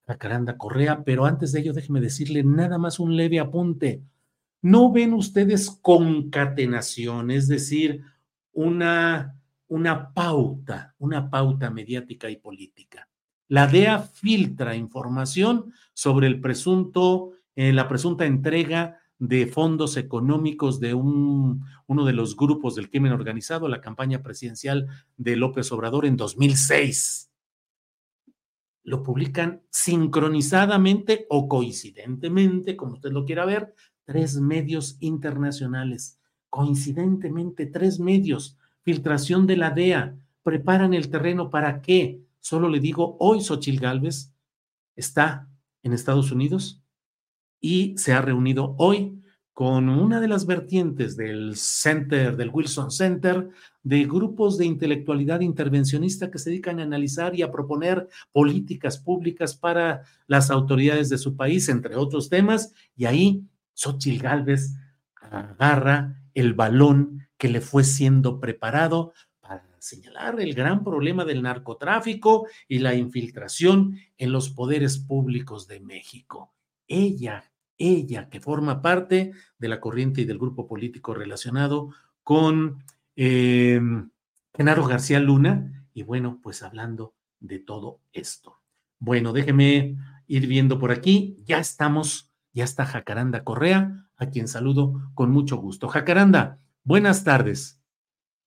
la 0.07 0.18
Caranda 0.18 0.57
Correa, 0.57 1.03
pero 1.03 1.26
antes 1.26 1.51
de 1.51 1.59
ello 1.59 1.74
déjeme 1.74 1.99
decirle 1.99 2.41
nada 2.43 2.78
más 2.78 2.99
un 2.99 3.18
leve 3.18 3.39
apunte. 3.39 4.01
¿No 4.61 4.93
ven 4.93 5.14
ustedes 5.14 5.70
concatenación, 5.82 7.32
es 7.32 7.49
decir, 7.49 8.01
una, 8.53 9.36
una 9.74 10.13
pauta, 10.13 10.93
una 10.99 11.32
pauta 11.32 11.71
mediática 11.71 12.30
y 12.30 12.36
política? 12.36 13.09
La 13.47 13.65
DEA 13.65 13.99
filtra 13.99 14.76
información 14.76 15.74
sobre 15.93 16.28
el 16.28 16.39
presunto, 16.39 17.32
eh, 17.55 17.74
la 17.74 17.88
presunta 17.88 18.26
entrega 18.26 18.99
de 19.17 19.47
fondos 19.47 19.97
económicos 19.97 20.80
de 20.80 20.93
un, 20.93 21.65
uno 21.88 22.05
de 22.05 22.13
los 22.13 22.36
grupos 22.36 22.76
del 22.76 22.91
crimen 22.91 23.13
organizado, 23.13 23.67
la 23.67 23.82
campaña 23.82 24.21
presidencial 24.21 24.88
de 25.17 25.38
López 25.38 25.71
Obrador 25.71 26.05
en 26.05 26.17
2006. 26.17 27.32
Lo 28.84 29.01
publican 29.01 29.63
sincronizadamente 29.71 31.26
o 31.30 31.47
coincidentemente, 31.47 32.76
como 32.76 32.93
usted 32.93 33.11
lo 33.11 33.26
quiera 33.26 33.45
ver, 33.45 33.74
tres 34.05 34.39
medios 34.39 34.97
internacionales. 34.99 36.19
Coincidentemente, 36.49 37.65
tres 37.65 37.99
medios. 37.99 38.59
Filtración 38.84 39.47
de 39.47 39.57
la 39.57 39.71
DEA. 39.71 40.17
Preparan 40.43 40.93
el 40.93 41.09
terreno 41.09 41.49
para 41.49 41.81
qué. 41.81 42.21
Solo 42.39 42.69
le 42.69 42.79
digo, 42.79 43.17
hoy 43.19 43.41
Xochil 43.41 43.79
Gálvez 43.79 44.34
está 44.95 45.49
en 45.81 45.93
Estados 45.93 46.31
Unidos 46.31 46.84
y 47.59 47.97
se 47.97 48.13
ha 48.13 48.21
reunido 48.21 48.75
hoy 48.77 49.23
con 49.53 49.88
una 49.88 50.19
de 50.19 50.27
las 50.27 50.45
vertientes 50.45 51.15
del 51.15 51.55
Center, 51.55 52.36
del 52.36 52.49
Wilson 52.49 52.91
Center, 52.91 53.49
de 53.84 54.03
grupos 54.05 54.57
de 54.57 54.65
intelectualidad 54.65 55.41
intervencionista 55.41 56.31
que 56.31 56.39
se 56.39 56.49
dedican 56.49 56.79
a 56.79 56.84
analizar 56.84 57.36
y 57.36 57.43
a 57.43 57.51
proponer 57.51 58.09
políticas 58.31 58.97
públicas 58.97 59.55
para 59.55 60.03
las 60.27 60.49
autoridades 60.49 61.09
de 61.09 61.19
su 61.19 61.36
país, 61.36 61.69
entre 61.69 61.95
otros 61.95 62.29
temas, 62.29 62.73
y 62.95 63.05
ahí 63.05 63.43
Xochitl 63.73 64.23
Gálvez 64.23 64.73
agarra 65.21 66.19
el 66.34 66.53
balón 66.53 67.22
que 67.44 67.50
le 67.50 67.60
fue 67.60 67.84
siendo 67.84 68.39
preparado 68.39 69.12
para 69.41 69.68
señalar 69.78 70.39
el 70.39 70.54
gran 70.54 70.82
problema 70.82 71.26
del 71.26 71.41
narcotráfico 71.41 72.48
y 72.70 72.80
la 72.80 72.96
infiltración 72.96 73.98
en 74.18 74.32
los 74.32 74.50
poderes 74.50 74.98
públicos 74.98 75.68
de 75.68 75.82
México. 75.82 76.54
Ella 76.88 77.44
ella 77.78 78.30
que 78.30 78.39
forma 78.39 78.82
parte 78.82 79.34
de 79.58 79.68
la 79.68 79.82
corriente 79.82 80.22
y 80.22 80.26
del 80.26 80.39
grupo 80.39 80.68
político 80.68 81.14
relacionado 81.14 81.89
con 82.24 82.82
eh, 83.18 83.82
Genaro 84.56 84.86
García 84.86 85.20
Luna, 85.20 85.86
y 85.94 86.04
bueno, 86.04 86.39
pues 86.41 86.64
hablando 86.64 87.14
de 87.41 87.60
todo 87.60 88.00
esto. 88.14 88.62
Bueno, 89.00 89.34
déjeme 89.34 89.98
ir 90.28 90.48
viendo 90.48 90.80
por 90.80 90.94
aquí, 90.94 91.44
ya 91.44 91.60
estamos, 91.60 92.32
ya 92.54 92.64
está 92.64 92.86
Jacaranda 92.86 93.44
Correa, 93.44 94.08
a 94.16 94.30
quien 94.30 94.48
saludo 94.48 95.12
con 95.14 95.30
mucho 95.32 95.58
gusto. 95.58 95.89
Jacaranda, 95.89 96.60
buenas 96.84 97.23
tardes. 97.23 97.81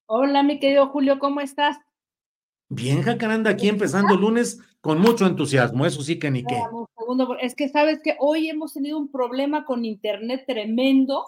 Hola, 0.07 0.43
mi 0.43 0.61
querido 0.61 0.89
Julio, 0.89 1.19
¿cómo 1.19 1.41
estás? 1.41 1.77
Bien, 2.69 3.03
Jacaranda, 3.03 3.51
aquí 3.51 3.69
empezando 3.69 4.15
el 4.15 4.21
lunes 4.21 4.61
con 4.81 5.01
mucho 5.01 5.27
entusiasmo, 5.27 5.87
eso 5.87 6.03
sí 6.03 6.19
que 6.19 6.31
ni 6.31 6.45
qué. 6.45 6.61
es 7.41 7.55
que 7.55 7.69
sabes 7.69 8.01
que 8.03 8.17
hoy 8.19 8.49
hemos 8.49 8.73
tenido 8.73 8.99
un 8.99 9.11
problema 9.11 9.65
con 9.65 9.85
internet 9.85 10.45
tremendo. 10.47 11.25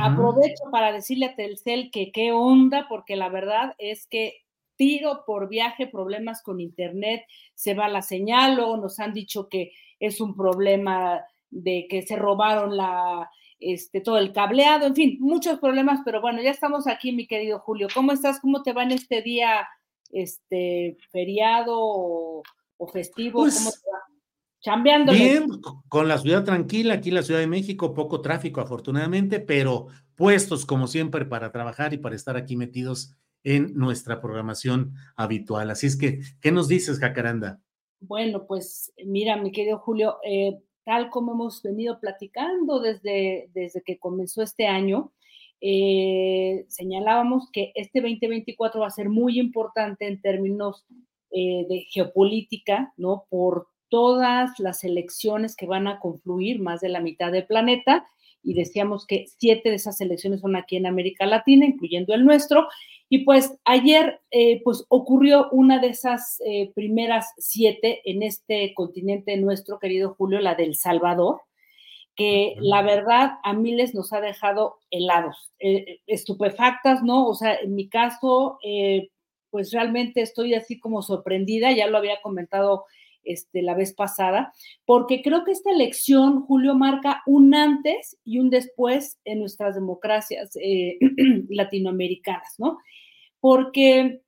Aprovecho 0.00 0.64
para 0.70 0.92
decirle 0.92 1.26
a 1.26 1.36
Telcel 1.36 1.90
que 1.90 2.10
qué 2.10 2.32
onda, 2.32 2.86
porque 2.88 3.16
la 3.16 3.28
verdad 3.28 3.74
es 3.78 4.06
que 4.06 4.44
tiro 4.76 5.24
por 5.26 5.48
viaje 5.48 5.86
problemas 5.86 6.42
con 6.42 6.60
internet, 6.60 7.24
se 7.54 7.74
va 7.74 7.88
la 7.88 8.00
señal, 8.00 8.58
o 8.60 8.76
nos 8.76 8.98
han 8.98 9.12
dicho 9.12 9.48
que 9.48 9.72
es 10.00 10.20
un 10.20 10.34
problema 10.34 11.22
de 11.50 11.86
que 11.88 12.02
se 12.02 12.16
robaron 12.16 12.76
la, 12.76 13.30
este, 13.60 14.00
todo 14.00 14.18
el 14.18 14.32
cableado, 14.32 14.86
en 14.86 14.94
fin, 14.94 15.16
muchos 15.20 15.58
problemas, 15.58 16.00
pero 16.04 16.20
bueno, 16.20 16.42
ya 16.42 16.50
estamos 16.50 16.86
aquí, 16.86 17.12
mi 17.12 17.26
querido 17.26 17.58
Julio. 17.60 17.88
¿Cómo 17.94 18.12
estás? 18.12 18.40
¿Cómo 18.40 18.62
te 18.62 18.72
va 18.72 18.82
en 18.82 18.92
este 18.92 19.22
día 19.22 19.66
este 20.10 20.96
feriado 21.10 21.74
o, 21.76 22.42
festivo? 22.92 23.40
¿Cómo 23.40 23.50
pues 23.50 23.82
te 23.82 23.90
va? 23.90 23.98
Chambeando. 24.60 25.12
Bien, 25.12 25.46
con 25.88 26.08
la 26.08 26.18
ciudad 26.18 26.44
tranquila, 26.44 26.94
aquí 26.94 27.10
en 27.10 27.16
la 27.16 27.22
Ciudad 27.22 27.40
de 27.40 27.46
México, 27.46 27.92
poco 27.92 28.22
tráfico 28.22 28.60
afortunadamente, 28.60 29.40
pero 29.40 29.88
puestos 30.14 30.64
como 30.64 30.86
siempre 30.86 31.26
para 31.26 31.52
trabajar 31.52 31.92
y 31.92 31.98
para 31.98 32.16
estar 32.16 32.36
aquí 32.36 32.56
metidos 32.56 33.14
en 33.42 33.74
nuestra 33.74 34.20
programación 34.20 34.94
habitual. 35.16 35.70
Así 35.70 35.86
es 35.86 35.96
que, 35.96 36.20
¿qué 36.40 36.50
nos 36.50 36.68
dices, 36.68 36.98
Jacaranda? 36.98 37.60
Bueno, 38.00 38.46
pues 38.46 38.92
mira, 39.04 39.36
mi 39.36 39.52
querido 39.52 39.78
Julio, 39.78 40.18
eh, 40.24 40.58
tal 40.84 41.10
como 41.10 41.32
hemos 41.32 41.62
venido 41.62 41.98
platicando 42.00 42.80
desde, 42.80 43.48
desde 43.54 43.82
que 43.82 43.98
comenzó 43.98 44.42
este 44.42 44.66
año, 44.66 45.12
eh, 45.60 46.66
señalábamos 46.68 47.50
que 47.50 47.72
este 47.74 48.00
2024 48.00 48.80
va 48.80 48.88
a 48.88 48.90
ser 48.90 49.08
muy 49.08 49.38
importante 49.38 50.06
en 50.06 50.20
términos 50.20 50.84
eh, 51.30 51.66
de 51.68 51.86
geopolítica, 51.90 52.92
¿no? 52.96 53.24
Por 53.30 53.68
todas 53.88 54.58
las 54.58 54.84
elecciones 54.84 55.56
que 55.56 55.66
van 55.66 55.86
a 55.86 56.00
confluir, 56.00 56.60
más 56.60 56.80
de 56.80 56.90
la 56.90 57.00
mitad 57.00 57.32
del 57.32 57.46
planeta, 57.46 58.06
y 58.44 58.54
decíamos 58.54 59.06
que 59.06 59.26
siete 59.38 59.70
de 59.70 59.76
esas 59.76 60.00
elecciones 60.00 60.40
son 60.40 60.54
aquí 60.54 60.76
en 60.76 60.86
América 60.86 61.26
Latina, 61.26 61.66
incluyendo 61.66 62.14
el 62.14 62.24
nuestro, 62.24 62.68
y 63.08 63.24
pues 63.24 63.58
ayer 63.64 64.20
eh, 64.30 64.60
pues 64.64 64.84
ocurrió 64.88 65.48
una 65.50 65.78
de 65.78 65.88
esas 65.88 66.38
primeras 66.74 67.26
siete 67.38 68.00
en 68.04 68.22
este 68.22 68.72
continente 68.74 69.36
nuestro, 69.36 69.78
querido 69.78 70.14
Julio, 70.14 70.40
la 70.40 70.54
del 70.54 70.74
Salvador, 70.74 71.40
que 72.16 72.54
la 72.60 72.82
verdad 72.82 73.32
a 73.42 73.52
miles 73.52 73.94
nos 73.94 74.12
ha 74.12 74.20
dejado 74.20 74.76
helados, 74.90 75.52
eh, 75.58 76.00
estupefactas, 76.06 77.02
¿no? 77.02 77.26
O 77.26 77.34
sea, 77.34 77.56
en 77.56 77.74
mi 77.74 77.88
caso, 77.88 78.58
eh, 78.62 79.10
pues 79.50 79.72
realmente 79.72 80.20
estoy 80.20 80.54
así 80.54 80.78
como 80.78 81.02
sorprendida, 81.02 81.72
ya 81.72 81.86
lo 81.86 81.98
había 81.98 82.20
comentado 82.22 82.84
este, 83.24 83.62
la 83.62 83.74
vez 83.74 83.92
pasada, 83.94 84.52
porque 84.84 85.22
creo 85.22 85.44
que 85.44 85.52
esta 85.52 85.70
elección, 85.70 86.42
Julio, 86.42 86.74
marca 86.74 87.22
un 87.26 87.54
antes 87.54 88.16
y 88.24 88.38
un 88.38 88.50
después 88.50 89.18
en 89.24 89.40
nuestras 89.40 89.74
democracias 89.74 90.56
eh, 90.60 90.98
latinoamericanas, 91.48 92.54
¿no? 92.58 92.78
Porque 93.40 94.20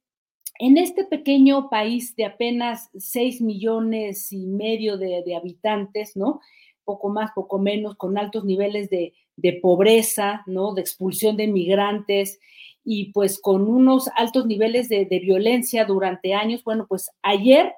en 0.58 0.78
este 0.78 1.04
pequeño 1.04 1.68
país 1.68 2.16
de 2.16 2.24
apenas 2.24 2.90
6 2.96 3.40
millones 3.42 4.32
y 4.32 4.46
medio 4.46 4.96
de, 4.96 5.22
de 5.24 5.36
habitantes, 5.36 6.16
¿no? 6.16 6.40
poco 6.86 7.10
más, 7.10 7.32
poco 7.34 7.58
menos, 7.58 7.96
con 7.96 8.16
altos 8.16 8.46
niveles 8.46 8.88
de, 8.88 9.12
pobreza, 9.60 10.42
¿no? 10.46 10.72
De 10.72 10.80
expulsión 10.80 11.36
de 11.36 11.46
migrantes 11.46 12.40
y 12.82 13.12
pues 13.12 13.38
con 13.38 13.68
unos 13.68 14.08
altos 14.16 14.46
niveles 14.46 14.88
de, 14.88 15.04
de 15.04 15.18
violencia 15.18 15.84
durante 15.84 16.32
años. 16.32 16.64
Bueno, 16.64 16.86
pues 16.88 17.10
ayer 17.22 17.74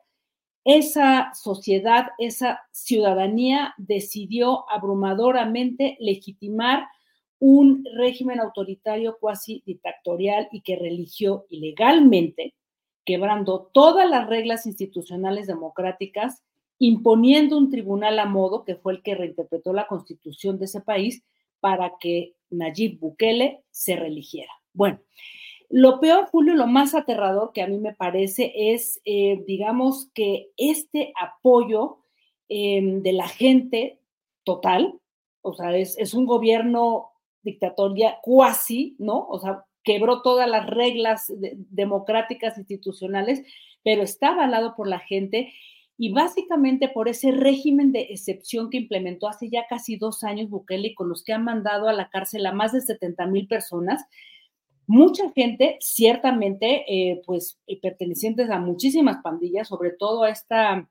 esa 0.69 1.33
sociedad, 1.33 2.09
esa 2.19 2.61
ciudadanía 2.73 3.73
decidió 3.79 4.71
abrumadoramente 4.71 5.97
legitimar 5.99 6.87
un 7.39 7.87
régimen 7.97 8.39
autoritario 8.39 9.17
cuasi 9.19 9.63
dictatorial 9.65 10.47
y 10.53 10.61
que 10.61 10.77
religió 10.77 11.47
ilegalmente, 11.49 12.55
quebrando 13.07 13.71
todas 13.73 14.11
las 14.11 14.29
reglas 14.29 14.67
institucionales 14.67 15.47
democráticas 15.47 16.43
imponiendo 16.79 17.57
un 17.57 17.71
tribunal 17.71 18.19
a 18.19 18.27
modo, 18.27 18.67
que 18.67 18.77
fue 18.77 18.93
el 18.93 19.03
que 19.03 19.15
reinterpretó 19.15 19.73
la 19.73 19.87
constitución 19.87 20.59
de 20.59 20.67
ese 20.67 20.83
país, 20.83 21.25
para 21.61 21.95
que 21.99 22.35
Nayib 22.51 23.01
Bukele 23.01 23.65
se 23.71 23.97
religiera. 23.97 24.53
Bueno, 24.75 25.01
lo 25.71 26.01
peor, 26.01 26.27
Julio, 26.31 26.55
lo 26.55 26.67
más 26.67 26.95
aterrador 26.95 27.53
que 27.53 27.63
a 27.63 27.67
mí 27.67 27.79
me 27.79 27.95
parece 27.95 28.53
es, 28.55 29.01
eh, 29.05 29.45
digamos, 29.47 30.11
que 30.15 30.51
este 30.57 31.13
apoyo 31.21 31.99
em, 32.49 33.03
de 33.03 33.13
la 33.13 33.29
gente 33.29 34.01
total, 34.45 34.99
o 35.43 35.53
sea, 35.53 35.77
es, 35.77 36.15
un 36.15 36.25
gobierno 36.25 37.11
dictatoria 37.43 38.19
cuasi, 38.23 38.97
¿no? 38.99 39.27
O 39.29 39.39
sea, 39.39 39.65
quebró 39.85 40.23
todas 40.23 40.49
las 40.49 40.67
reglas 40.67 41.33
democráticas 41.71 42.57
institucionales, 42.57 43.43
pero 43.85 44.03
está 44.03 44.29
avalado 44.29 44.75
por 44.75 44.89
la 44.89 44.99
gente 44.99 45.53
y 45.99 46.13
básicamente 46.13 46.89
por 46.89 47.09
ese 47.09 47.33
régimen 47.33 47.93
de 47.93 48.09
excepción 48.11 48.71
que 48.71 48.79
implementó 48.79 49.29
hace 49.29 49.51
ya 49.51 49.67
casi 49.69 49.97
dos 49.97 50.25
años 50.25 50.49
Bukele 50.49 50.95
con 50.95 51.09
los 51.09 51.23
que 51.25 51.33
ha 51.33 51.39
mandado 51.39 51.89
a 51.89 51.93
la 51.93 52.09
cárcel 52.09 52.47
a 52.47 52.53
más 52.53 52.73
de 52.73 52.81
70 52.81 53.27
mil 53.27 53.47
personas. 53.49 54.05
Mucha 54.89 55.31
gente, 55.33 55.77
ciertamente, 55.81 56.83
eh, 56.89 57.21
pues 57.27 57.61
eh, 57.67 57.79
pertenecientes 57.79 58.49
a 58.49 58.59
muchísimas 58.59 59.23
pandillas, 59.23 59.69
sobre 59.69 59.91
todo 59.91 60.23
a 60.23 60.31
esta 60.31 60.89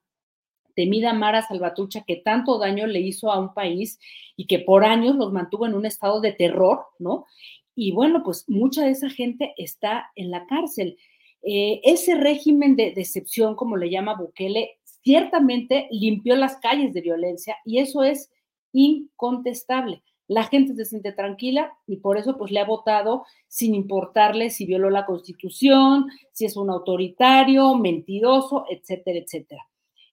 temida 0.75 1.13
Mara 1.13 1.41
Salvatrucha 1.41 2.03
que 2.05 2.17
tanto 2.17 2.59
daño 2.59 2.85
le 2.85 2.99
hizo 2.99 3.31
a 3.31 3.39
un 3.39 3.55
país 3.55 3.99
y 4.35 4.45
que 4.45 4.59
por 4.59 4.85
años 4.85 5.15
los 5.15 5.33
mantuvo 5.33 5.65
en 5.65 5.73
un 5.73 5.87
estado 5.87 6.21
de 6.21 6.31
terror, 6.31 6.85
¿no? 6.99 7.25
Y 7.73 7.91
bueno, 7.91 8.21
pues 8.23 8.45
mucha 8.47 8.83
de 8.85 8.91
esa 8.91 9.09
gente 9.09 9.55
está 9.57 10.11
en 10.15 10.29
la 10.29 10.45
cárcel. 10.45 10.99
Eh, 11.41 11.81
ese 11.83 12.13
régimen 12.13 12.75
de 12.75 12.91
decepción, 12.91 13.55
como 13.55 13.77
le 13.77 13.89
llama 13.89 14.13
Bukele, 14.13 14.77
ciertamente 14.83 15.87
limpió 15.89 16.35
las 16.35 16.57
calles 16.57 16.93
de 16.93 17.01
violencia 17.01 17.57
y 17.65 17.79
eso 17.79 18.03
es 18.03 18.29
incontestable. 18.73 20.03
La 20.27 20.43
gente 20.43 20.75
se 20.75 20.85
siente 20.85 21.11
tranquila 21.13 21.73
y 21.87 21.97
por 21.97 22.17
eso 22.17 22.37
pues 22.37 22.51
le 22.51 22.59
ha 22.59 22.65
votado 22.65 23.25
sin 23.47 23.73
importarle 23.75 24.49
si 24.49 24.65
violó 24.65 24.89
la 24.89 25.05
constitución, 25.05 26.07
si 26.33 26.45
es 26.45 26.57
un 26.57 26.69
autoritario, 26.69 27.75
mentiroso, 27.75 28.65
etcétera, 28.69 29.19
etcétera. 29.19 29.67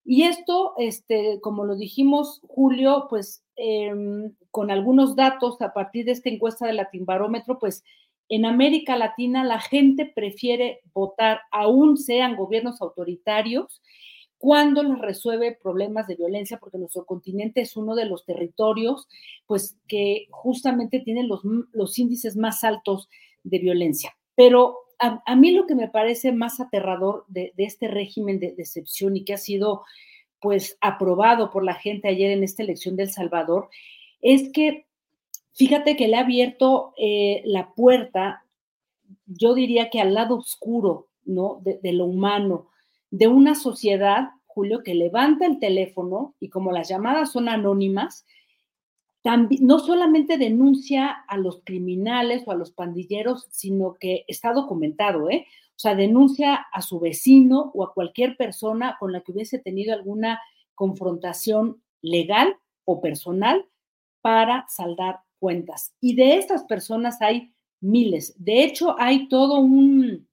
Y 0.05 0.25
esto, 0.25 0.75
este, 0.77 1.41
como 1.41 1.65
lo 1.65 1.77
dijimos, 1.77 2.41
Julio, 2.47 3.07
pues 3.09 3.43
em, 3.57 4.35
con 4.51 4.71
algunos 4.71 5.17
datos 5.17 5.61
a 5.63 5.73
partir 5.73 6.05
de 6.05 6.13
esta 6.13 6.29
encuesta 6.29 6.67
de 6.67 6.87
Barómetro, 7.01 7.59
pues 7.59 7.83
en 8.29 8.45
América 8.45 8.97
Latina 8.97 9.45
la 9.45 9.61
gente 9.61 10.07
prefiere 10.07 10.81
votar, 10.93 11.41
aún 11.51 11.97
sean 11.97 12.37
gobiernos 12.37 12.81
autoritarios, 12.81 13.83
cuando 14.39 14.83
les 14.83 14.99
resuelve 14.99 15.59
problemas 15.61 16.07
de 16.07 16.17
violencia, 16.17 16.59
porque 16.59 16.79
nuestro 16.79 17.07
continente 17.07 17.61
es 17.61 17.77
uno 17.77 17.95
de 17.95 18.07
los 18.07 18.25
territorios, 18.25 19.09
pues 19.47 19.79
que 19.89 20.27
justamente 20.31 21.01
tienen 21.01 21.29
los, 21.29 21.41
los 21.73 21.99
índices 21.99 22.37
más 22.37 22.63
altos 22.65 23.09
de 23.43 23.59
violencia. 23.59 24.17
Pero 24.35 24.85
a, 24.99 25.37
mí 25.37 25.51
lo 25.51 25.67
que 25.67 25.75
me 25.75 25.89
parece 25.89 26.33
más 26.33 26.61
aterrador 26.61 27.25
de, 27.29 27.53
este 27.57 27.89
régimen 27.89 28.39
de 28.39 28.53
decepción 28.53 29.17
y 29.17 29.25
que 29.25 29.35
ha 29.35 29.39
sido 29.39 29.83
pues 30.41 30.77
aprobado 30.81 31.51
por 31.51 31.65
la 31.65 31.75
gente 31.75 32.09
ayer 32.09 32.31
en 32.31 32.45
esta 32.45 32.63
elección 32.63 32.97
del 32.97 33.11
Salvador, 33.11 33.71
es 34.21 34.51
que 34.53 34.87
fíjate 35.55 35.97
que 35.97 36.09
le 36.09 36.17
ha 36.17 36.21
abierto 36.21 36.93
eh, 36.99 37.43
la 37.47 37.73
puerta, 37.75 38.45
yo 39.27 39.55
diría 39.55 39.89
que 39.89 40.01
al 40.01 40.13
lado 40.13 40.37
oscuro, 40.37 41.09
¿no? 41.25 41.63
De, 41.63 41.93
lo 41.93 42.05
humano, 42.05 42.69
de 43.15 43.29
una 43.29 43.55
sociedad, 43.55 44.31
Julio, 44.45 44.83
que 44.83 44.93
levanta 44.93 45.47
el 45.47 45.61
teléfono 45.61 46.35
y 46.41 46.49
como 46.49 46.73
las 46.73 46.89
llamadas 46.89 47.31
son 47.31 47.49
anónimas, 47.49 48.27
no 49.61 49.79
solamente 49.79 50.37
denuncia 50.37 51.11
a 51.29 51.37
los 51.37 51.63
criminales 51.65 52.43
o 52.45 52.51
a 52.51 52.57
los 52.57 52.73
pandilleros, 52.73 53.47
sino 53.53 53.95
que 54.01 54.25
está 54.27 54.53
documentado, 54.53 55.31
¿eh? 55.31 55.47
O 55.71 55.79
sea, 55.79 55.95
denuncia 55.95 56.67
a 56.73 56.83
su 56.83 56.99
vecino 56.99 57.71
o 57.73 57.85
a 57.85 57.95
cualquier 57.95 58.37
persona 58.37 58.97
con 58.99 59.13
la 59.13 59.21
que 59.21 59.31
hubiese 59.31 59.61
tenido 59.61 59.95
alguna 59.95 60.41
confrontación 60.75 61.83
legal 62.03 62.57
o 62.85 63.01
personal 63.01 63.65
para 64.23 64.67
saldar 64.69 65.21
cuentas. 65.39 65.95
Y 66.01 66.17
de 66.17 66.37
estas 66.37 66.65
personas 66.65 67.23
hay 67.23 67.55
miles. 67.81 68.35
De 68.39 68.65
hecho, 68.65 68.97
hay 68.99 69.29
todo 69.29 69.61
un, 69.61 70.27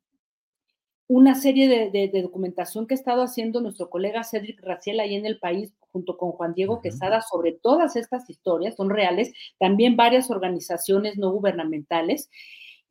una 1.13 1.35
serie 1.35 1.67
de, 1.91 2.21
documentación 2.21 2.87
que 2.87 2.93
ha 2.93 2.95
estado 2.95 3.21
haciendo 3.21 3.59
nuestro 3.59 3.89
colega 3.89 4.23
Cedric 4.23 4.61
Raciel 4.61 5.01
ahí 5.01 5.15
en 5.15 5.25
el 5.25 5.39
país, 5.39 5.73
junto 5.91 6.17
con 6.17 6.31
Juan 6.31 6.53
Diego 6.53 6.79
Quesada, 6.81 7.19
sobre 7.21 7.51
todas 7.51 7.97
estas 7.97 8.29
historias, 8.29 8.77
son 8.77 8.89
reales, 8.89 9.33
también 9.59 9.97
varias 9.97 10.31
organizaciones 10.31 11.17
no 11.17 11.29
gubernamentales. 11.31 12.29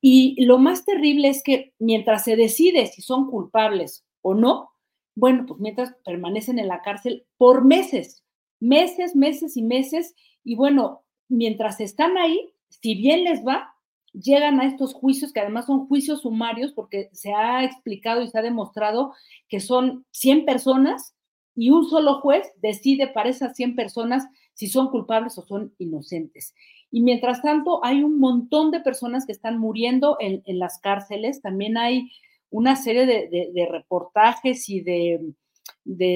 Y 0.02 0.44
lo 0.44 0.58
más 0.58 0.84
terrible 0.84 1.30
es 1.30 1.42
que 1.42 1.72
mientras 1.78 2.24
se 2.24 2.36
decide 2.36 2.88
si 2.88 3.00
son 3.00 3.30
culpables 3.30 4.04
o 4.20 4.34
no, 4.34 4.68
bueno, 5.14 5.46
pues 5.46 5.58
mientras 5.58 5.94
permanecen 6.04 6.58
en 6.58 6.68
la 6.68 6.82
cárcel 6.82 7.24
por 7.38 7.64
meses, 7.64 8.22
meses, 8.60 9.16
meses 9.16 9.56
y 9.56 9.62
meses, 9.62 10.14
y 10.44 10.56
bueno, 10.56 11.04
mientras 11.30 11.80
están 11.80 12.18
ahí, 12.18 12.52
si 12.68 12.96
bien 12.96 13.24
les 13.24 13.46
va, 13.46 13.74
llegan 14.12 14.60
a 14.60 14.66
estos 14.66 14.94
juicios, 14.94 15.32
que 15.32 15.40
además 15.40 15.66
son 15.66 15.86
juicios 15.86 16.22
sumarios, 16.22 16.72
porque 16.72 17.10
se 17.12 17.32
ha 17.32 17.64
explicado 17.64 18.22
y 18.22 18.28
se 18.28 18.38
ha 18.38 18.42
demostrado 18.42 19.12
que 19.48 19.60
son 19.60 20.04
100 20.10 20.44
personas 20.44 21.14
y 21.54 21.70
un 21.70 21.88
solo 21.88 22.20
juez 22.20 22.46
decide 22.62 23.08
para 23.08 23.28
esas 23.28 23.56
100 23.56 23.76
personas 23.76 24.26
si 24.54 24.66
son 24.66 24.90
culpables 24.90 25.36
o 25.38 25.42
son 25.42 25.74
inocentes. 25.78 26.54
Y 26.90 27.02
mientras 27.02 27.42
tanto, 27.42 27.84
hay 27.84 28.02
un 28.02 28.18
montón 28.18 28.70
de 28.70 28.80
personas 28.80 29.24
que 29.26 29.32
están 29.32 29.58
muriendo 29.58 30.16
en, 30.20 30.42
las 30.58 30.78
cárceles. 30.80 31.40
También 31.40 31.78
hay 31.78 32.10
una 32.50 32.76
serie 32.76 33.06
de, 33.06 33.68
reportajes 33.70 34.68
y 34.68 34.80
de, 34.80 35.20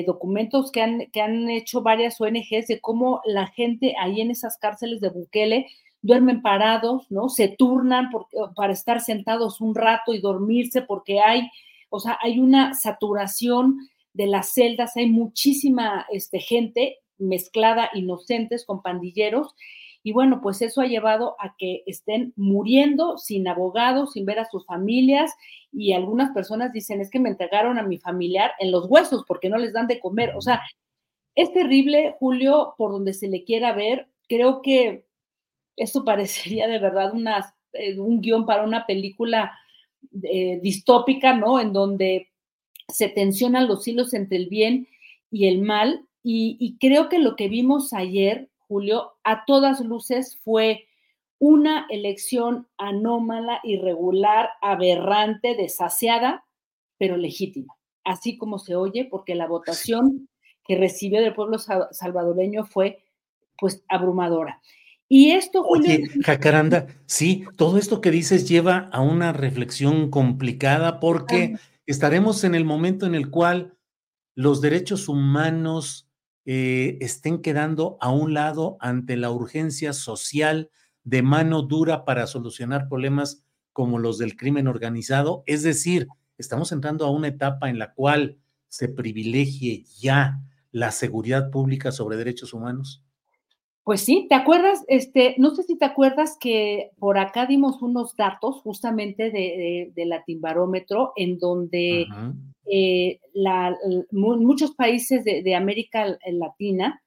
documentos 0.07 0.73
que 0.73 0.83
han, 0.83 1.07
que 1.13 1.21
han 1.21 1.49
hecho 1.49 1.83
varias 1.83 2.21
ONGs 2.21 2.67
de 2.67 2.81
cómo 2.81 3.21
la 3.25 3.47
gente 3.47 3.95
ahí 4.01 4.21
en 4.21 4.31
esas 4.31 4.59
cárceles 4.59 5.01
de 5.01 5.11
Bukele 5.11 5.67
duermen 6.05 6.43
parados, 6.43 7.11
¿no? 7.11 7.31
Se 7.31 7.49
turnan 7.49 8.11
para 8.55 8.75
estar 8.75 9.01
sentados 9.01 9.63
un 9.63 9.75
rato 9.75 10.13
y 10.13 10.21
dormirse 10.21 10.83
porque 10.83 11.21
hay, 11.21 11.49
o 11.89 11.99
sea, 11.99 12.19
hay 12.21 12.39
una 12.39 12.75
saturación 12.75 13.79
de 14.13 14.27
las 14.27 14.53
celdas, 14.53 14.99
hay 14.99 15.09
muchísima 15.09 16.05
este, 16.13 16.41
gente 16.41 16.99
mezclada, 17.17 17.89
inocentes 17.95 18.67
con 18.67 18.83
pandilleros. 18.83 19.55
Y 20.03 20.13
bueno, 20.13 20.43
pues 20.43 20.61
eso 20.61 20.83
ha 20.83 20.87
llevado 20.87 21.37
a 21.41 21.55
que 21.57 21.83
estén 21.87 22.35
muriendo 22.37 23.17
sin 23.17 23.49
abogados, 23.49 24.13
sin 24.13 24.27
ver 24.27 24.41
a 24.41 24.45
sus 24.45 24.67
familias. 24.67 25.33
Y 25.73 25.95
algunas 25.95 26.33
personas 26.35 26.75
dicen, 26.75 27.01
es 27.01 27.11
que 27.11 27.19
me 27.19 27.31
entregaron 27.31 27.79
a 27.79 27.83
mi 27.83 27.97
familiar 27.97 28.51
en 28.59 28.73
los 28.73 28.91
huesos 28.91 29.25
porque 29.27 29.49
no 29.49 29.57
les 29.57 29.73
dan 29.73 29.87
de 29.87 30.01
comer. 30.01 30.35
O 30.37 30.43
sea, 30.43 30.61
es 31.35 31.51
terrible, 31.55 32.15
Julio, 32.19 32.75
por 32.77 32.93
donde 32.93 33.15
se 33.15 33.29
le 33.29 33.43
quiera 33.45 33.73
ver. 33.73 34.11
Creo 34.29 34.61
que 34.61 35.04
esto 35.77 36.05
parecería 36.05 36.69
de 36.69 36.79
verdad 36.79 37.13
eh, 37.73 37.99
un 37.99 38.21
guion 38.21 38.47
para 38.47 38.65
una 38.65 38.87
película 38.87 39.59
eh, 40.23 40.61
distópica, 40.63 41.35
¿no? 41.35 41.61
En 41.61 41.73
donde 41.73 42.29
se 42.89 43.09
tensionan 43.09 43.67
los 43.67 43.87
hilos 43.89 44.15
entre 44.15 44.37
el 44.37 44.49
bien 44.49 44.89
y 45.31 45.49
el 45.49 45.63
mal. 45.63 46.07
Y, 46.23 46.79
creo 46.81 47.11
que 47.11 47.19
lo 47.19 47.37
que 47.37 47.49
vimos 47.49 47.93
ayer, 47.93 48.49
Julio, 48.57 49.13
a 49.25 49.45
todas 49.45 49.81
luces 49.81 50.41
fue 50.43 50.87
una 51.39 51.87
elección 51.91 52.67
anómala, 52.79 53.61
irregular, 53.63 54.49
aberrante, 54.63 55.55
desasiada, 55.55 56.47
pero 56.97 57.19
legítima, 57.19 57.75
así 58.05 58.39
como 58.39 58.59
se 58.59 58.75
oye, 58.75 59.05
porque 59.05 59.35
la 59.35 59.47
votación 59.47 60.31
que 60.67 60.79
recibió 60.79 61.21
del 61.21 61.35
pueblo 61.35 61.59
salvadoreño 61.59 62.65
fue 62.65 63.05
pues 63.59 63.85
abrumadora. 63.89 64.63
Y 65.17 65.31
esto, 65.31 65.63
Julio. 65.63 65.91
Oye, 65.91 66.09
Jacaranda, 66.25 66.89
sí, 67.07 67.45
todo 67.55 67.79
esto 67.79 68.01
que 68.01 68.11
dices 68.11 68.49
lleva 68.49 68.89
a 68.91 69.01
una 69.01 69.33
reflexión 69.33 70.11
complicada 70.11 70.99
porque 70.99 71.55
estaremos 71.87 72.43
en 72.43 72.57
el 72.57 72.65
momento 72.65 73.07
en 73.07 73.15
el 73.15 73.31
cual 73.31 73.79
los 74.35 74.61
derechos 74.61 75.09
humanos 75.09 76.11
eh, 76.47 76.99
estén 77.01 77.43
quedando 77.43 77.97
a 78.01 78.11
un 78.11 78.35
lado 78.35 78.77
ante 78.81 79.17
la 79.17 79.31
urgencia 79.31 79.93
social 79.93 80.69
de 81.05 81.23
mano 81.23 81.63
dura 81.63 82.05
para 82.05 82.27
solucionar 82.27 82.89
problemas 82.89 83.45
como 83.73 84.01
los 84.01 84.19
del 84.19 84.37
crimen 84.37 84.67
organizado. 84.67 85.45
Es 85.47 85.63
decir, 85.63 86.09
estamos 86.39 86.73
entrando 86.73 87.07
a 87.07 87.13
una 87.13 87.29
etapa 87.29 87.71
en 87.71 87.79
la 87.79 87.95
cual 87.95 88.41
se 88.67 88.89
privilegie 88.89 89.85
ya 89.97 90.41
la 90.73 90.91
seguridad 90.91 91.53
pública 91.53 91.93
sobre 91.93 92.17
derechos 92.17 92.53
humanos. 92.53 93.05
Pues 93.85 94.01
sí, 94.01 94.27
¿te 94.31 94.35
acuerdas? 94.35 94.83
Este, 94.89 95.35
no 95.37 95.55
sé 95.55 95.63
si 95.63 95.77
te 95.77 95.85
acuerdas 95.85 96.39
que 96.41 96.91
por 96.99 97.19
acá 97.19 97.45
dimos 97.45 97.83
unos 97.83 98.17
datos 98.17 98.63
justamente 98.63 99.31
de, 99.31 99.93
de, 99.95 100.07
Latimbarómetro 100.07 101.13
en 101.17 101.39
donde 101.39 102.07
eh, 102.65 103.21
muchos 104.11 104.75
países 104.75 105.23
de, 105.23 105.55
América 105.55 106.17
Latina, 106.27 107.03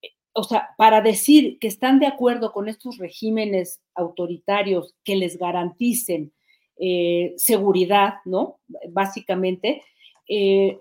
eh, 0.00 0.12
o 0.32 0.44
sea, 0.44 0.70
para 0.78 1.02
decir 1.02 1.58
que 1.58 1.68
están 1.68 1.98
de 1.98 2.06
acuerdo 2.06 2.52
con 2.52 2.70
estos 2.70 2.96
regímenes 2.96 3.82
autoritarios 3.94 4.94
que 5.04 5.16
les 5.16 5.36
garanticen 5.36 6.32
eh, 6.78 7.34
seguridad, 7.36 8.14
¿no? 8.24 8.60
Básicamente, 8.88 9.82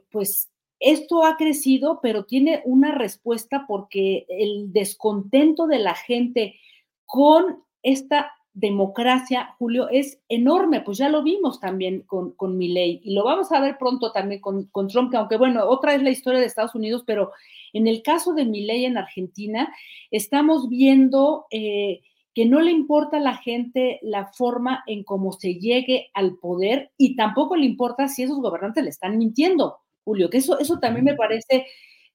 pues 0.09 0.52
esto 0.83 1.23
ha 1.23 1.37
crecido, 1.37 1.99
pero 2.01 2.25
tiene 2.25 2.61
una 2.65 2.91
respuesta 2.91 3.65
porque 3.67 4.25
el 4.27 4.73
descontento 4.73 5.65
de 5.65 5.79
la 5.79 5.95
gente 5.95 6.59
con 7.05 7.63
esta 7.81 8.33
democracia, 8.53 9.55
Julio, 9.57 9.87
es 9.89 10.21
enorme, 10.27 10.81
pues 10.81 10.97
ya 10.97 11.07
lo 11.07 11.23
vimos 11.23 11.61
también 11.61 12.01
con, 12.01 12.33
con 12.33 12.57
Milley 12.57 12.99
y 13.01 13.13
lo 13.13 13.23
vamos 13.23 13.51
a 13.53 13.61
ver 13.61 13.77
pronto 13.77 14.11
también 14.11 14.41
con, 14.41 14.65
con, 14.65 14.89
Trump, 14.89 15.09
que 15.09 15.17
aunque 15.17 15.37
bueno, 15.37 15.65
otra 15.65 15.95
es 15.95 16.03
la 16.03 16.11
historia 16.11 16.41
de 16.41 16.47
Estados 16.47 16.75
Unidos, 16.75 17.03
pero 17.07 17.31
en 17.71 17.87
el 17.87 18.03
caso 18.03 18.33
de 18.33 18.45
Milley 18.45 18.83
en 18.83 18.97
Argentina, 18.97 19.73
estamos 20.11 20.67
viendo 20.67 21.45
eh, 21.49 22.01
que 22.35 22.45
no 22.45 22.59
le 22.59 22.71
importa 22.71 23.17
a 23.17 23.21
la 23.21 23.37
gente 23.37 23.99
la 24.01 24.27
forma 24.33 24.83
en 24.85 25.05
cómo 25.05 25.31
se 25.31 25.55
llegue 25.55 26.11
al 26.13 26.35
poder 26.35 26.91
y 26.97 27.15
tampoco 27.15 27.55
le 27.55 27.65
importa 27.65 28.09
si 28.09 28.23
esos 28.23 28.41
gobernantes 28.41 28.83
le 28.83 28.89
están 28.89 29.17
mintiendo, 29.17 29.77
Julio, 30.03 30.29
que 30.29 30.37
eso, 30.37 30.59
eso 30.59 30.79
también 30.79 31.05
me 31.05 31.15
parece 31.15 31.65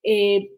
eh, 0.02 0.50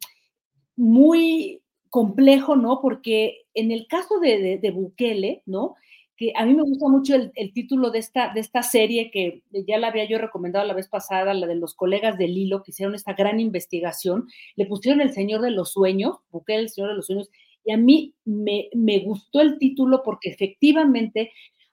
muy 0.76 1.62
complejo, 1.90 2.56
¿no? 2.56 2.80
Porque 2.80 3.42
en 3.54 3.70
el 3.70 3.86
caso 3.86 4.20
de, 4.20 4.58
de, 4.58 4.70
Bukele, 4.70 5.42
¿no? 5.46 5.74
Que 6.16 6.32
a 6.36 6.44
mí 6.46 6.54
me 6.54 6.62
gusta 6.62 6.88
mucho 6.88 7.14
el, 7.14 7.32
el, 7.34 7.52
título 7.52 7.90
de 7.90 7.98
esta, 7.98 8.32
de 8.32 8.40
esta 8.40 8.62
serie 8.62 9.10
que 9.10 9.42
ya 9.66 9.78
la 9.78 9.88
había 9.88 10.08
yo 10.08 10.18
recomendado 10.18 10.66
la 10.66 10.74
vez 10.74 10.88
pasada, 10.88 11.34
la 11.34 11.46
de 11.46 11.56
los 11.56 11.74
colegas 11.74 12.18
de 12.18 12.28
Lilo, 12.28 12.62
que 12.62 12.70
hicieron 12.70 12.94
esta 12.94 13.14
gran 13.14 13.40
investigación, 13.40 14.28
le 14.56 14.66
pusieron 14.66 15.00
El 15.00 15.12
Señor 15.12 15.40
de 15.40 15.50
los 15.50 15.72
Sueños, 15.72 16.18
Bukele, 16.30 16.60
El 16.60 16.68
Señor 16.68 16.90
de 16.90 16.96
los 16.96 17.06
Sueños, 17.06 17.30
y 17.64 17.72
a 17.72 17.76
mí 17.76 18.14
me, 18.24 18.68
me 18.74 19.00
gustó 19.00 19.40
el 19.40 19.58
título 19.58 20.02
porque 20.04 20.30
efectivamente, 20.30 21.32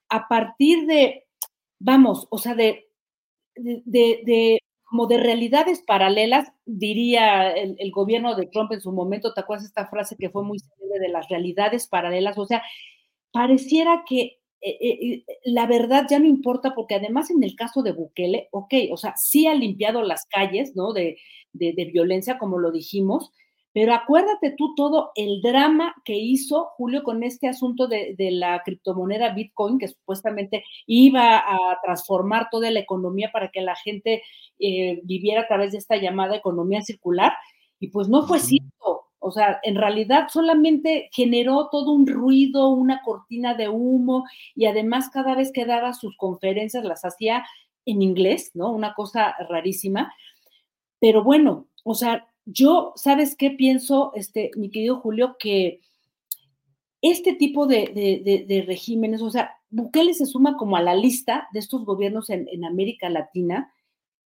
a 0.10 0.28
partir 0.28 0.86
de, 0.86 1.26
vamos, 1.80 2.28
o 2.30 2.38
sea, 2.38 2.56
de, 2.56 2.90
de, 3.56 4.22
de 4.26 4.60
como 4.88 5.08
de 5.08 5.18
realidades 5.18 5.82
paralelas, 5.82 6.52
diría 6.66 7.52
el, 7.52 7.92
gobierno 7.92 8.36
de 8.36 8.48
Trump 8.48 8.72
en 8.72 8.82
su 8.82 8.94
momento, 8.94 9.34
¿te 9.34 9.42
acuerdas 9.42 9.66
esta 9.66 9.88
frase 9.88 10.16
que 10.18 10.30
fue 10.30 10.44
muy 10.44 10.60
célebre 10.60 11.00
de 11.00 11.10
las 11.10 11.28
realidades 11.28 11.88
paralelas? 11.88 12.38
O 12.38 12.46
sea, 12.46 12.64
pareciera 13.32 14.04
que 14.08 14.40
eh, 14.62 14.78
eh, 14.82 15.26
la 15.44 15.68
verdad 15.68 16.08
ya 16.10 16.20
no 16.20 16.26
importa 16.26 16.74
porque 16.74 16.96
además 16.96 17.30
en 17.30 17.44
el 17.44 17.56
caso 17.56 17.84
de 17.84 17.92
Bukele, 17.92 18.48
ok, 18.52 18.74
o 18.92 18.98
sea, 18.98 19.14
sí 19.18 19.46
ha 19.46 19.54
limpiado 19.54 20.02
las 20.04 20.26
calles, 20.26 20.74
¿no? 20.76 20.94
De, 20.94 21.18
de 21.52 21.86
violencia, 21.86 22.38
como 22.38 22.58
lo 22.58 22.72
dijimos, 22.72 23.32
pero 23.78 23.94
acuérdate 23.94 24.56
tú 24.58 24.74
todo 24.74 25.12
el 25.14 25.40
drama 25.40 25.94
que 26.04 26.16
hizo 26.16 26.70
Julio 26.78 27.04
con 27.04 27.22
este 27.22 27.48
asunto 27.48 27.88
de, 27.88 28.16
la 28.18 28.64
criptomoneda 28.66 29.36
Bitcoin, 29.36 29.78
que 29.78 29.88
supuestamente 29.88 30.64
iba 30.88 31.38
a 31.38 31.78
transformar 31.84 32.48
toda 32.50 32.72
la 32.72 32.80
economía 32.80 33.30
para 33.32 33.50
que 33.50 33.62
la 33.62 33.76
gente 33.76 34.24
eh, 34.58 35.00
viviera 35.04 35.42
a 35.42 35.48
través 35.48 35.74
de 35.74 35.78
esta 35.78 35.96
llamada 35.96 36.36
economía 36.36 36.82
circular. 36.82 37.34
Y 37.80 37.90
pues 37.90 38.10
no 38.10 38.26
fue 38.26 38.40
cierto. 38.40 39.12
O 39.20 39.30
sea, 39.30 39.60
en 39.62 39.76
realidad 39.76 40.30
solamente 40.34 41.12
generó 41.14 41.70
todo 41.70 41.92
un 41.92 42.08
ruido, 42.08 42.70
una 42.70 43.04
cortina 43.04 43.54
de 43.54 43.70
humo 43.70 44.26
y 44.56 44.66
además 44.66 45.12
cada 45.12 45.36
vez 45.36 45.52
que 45.54 45.66
daba 45.66 45.94
sus 45.94 46.18
conferencias 46.18 46.84
las 46.84 47.06
hacía 47.06 47.46
en 47.86 48.02
inglés, 48.02 48.50
¿no? 48.56 48.72
Una 48.72 48.96
cosa 48.96 49.36
rarísima. 49.48 50.12
Pero 51.00 51.24
bueno, 51.24 51.68
o 51.84 51.94
sea, 51.94 52.28
yo, 52.48 52.94
¿sabes 52.96 53.36
qué 53.36 53.52
pienso, 53.52 54.12
este, 54.16 54.52
mi 54.56 54.70
querido 54.70 55.02
Julio? 55.02 55.36
Que 55.38 55.82
este 57.02 57.34
tipo 57.34 57.68
de, 57.68 58.64
regímenes, 58.66 59.22
o 59.22 59.30
sea, 59.30 59.52
Bukele 59.70 60.14
se 60.14 60.26
suma 60.26 60.56
como 60.56 60.78
a 60.78 60.82
la 60.82 60.96
lista 60.96 61.48
de 61.52 61.60
estos 61.60 61.84
gobiernos 61.84 62.30
en, 62.30 62.48
en 62.50 62.64
América 62.64 63.10
Latina 63.10 63.74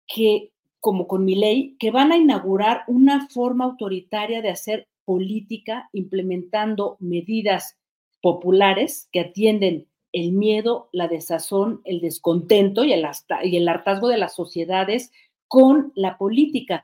que, 0.08 0.52
como 0.80 1.06
con 1.06 1.24
mi 1.24 1.36
ley, 1.36 1.76
que 1.78 1.92
van 1.92 2.10
a 2.10 2.16
inaugurar 2.16 2.82
una 2.88 3.28
forma 3.28 3.64
autoritaria 3.64 4.42
de 4.42 4.50
hacer 4.50 4.88
política 5.04 5.88
implementando 5.92 6.96
medidas 6.98 7.78
populares 8.20 9.08
que 9.12 9.20
atienden 9.20 9.86
el 10.12 10.32
miedo, 10.32 10.88
la 10.92 11.06
desazón, 11.06 11.82
el 11.84 12.00
descontento 12.00 12.84
y 12.84 12.92
el, 12.92 13.06
y 13.44 13.56
el 13.56 13.68
hartazgo 13.68 14.08
de 14.08 14.18
las 14.18 14.34
sociedades 14.34 15.12
con 15.46 15.92
la 15.94 16.18
política 16.18 16.82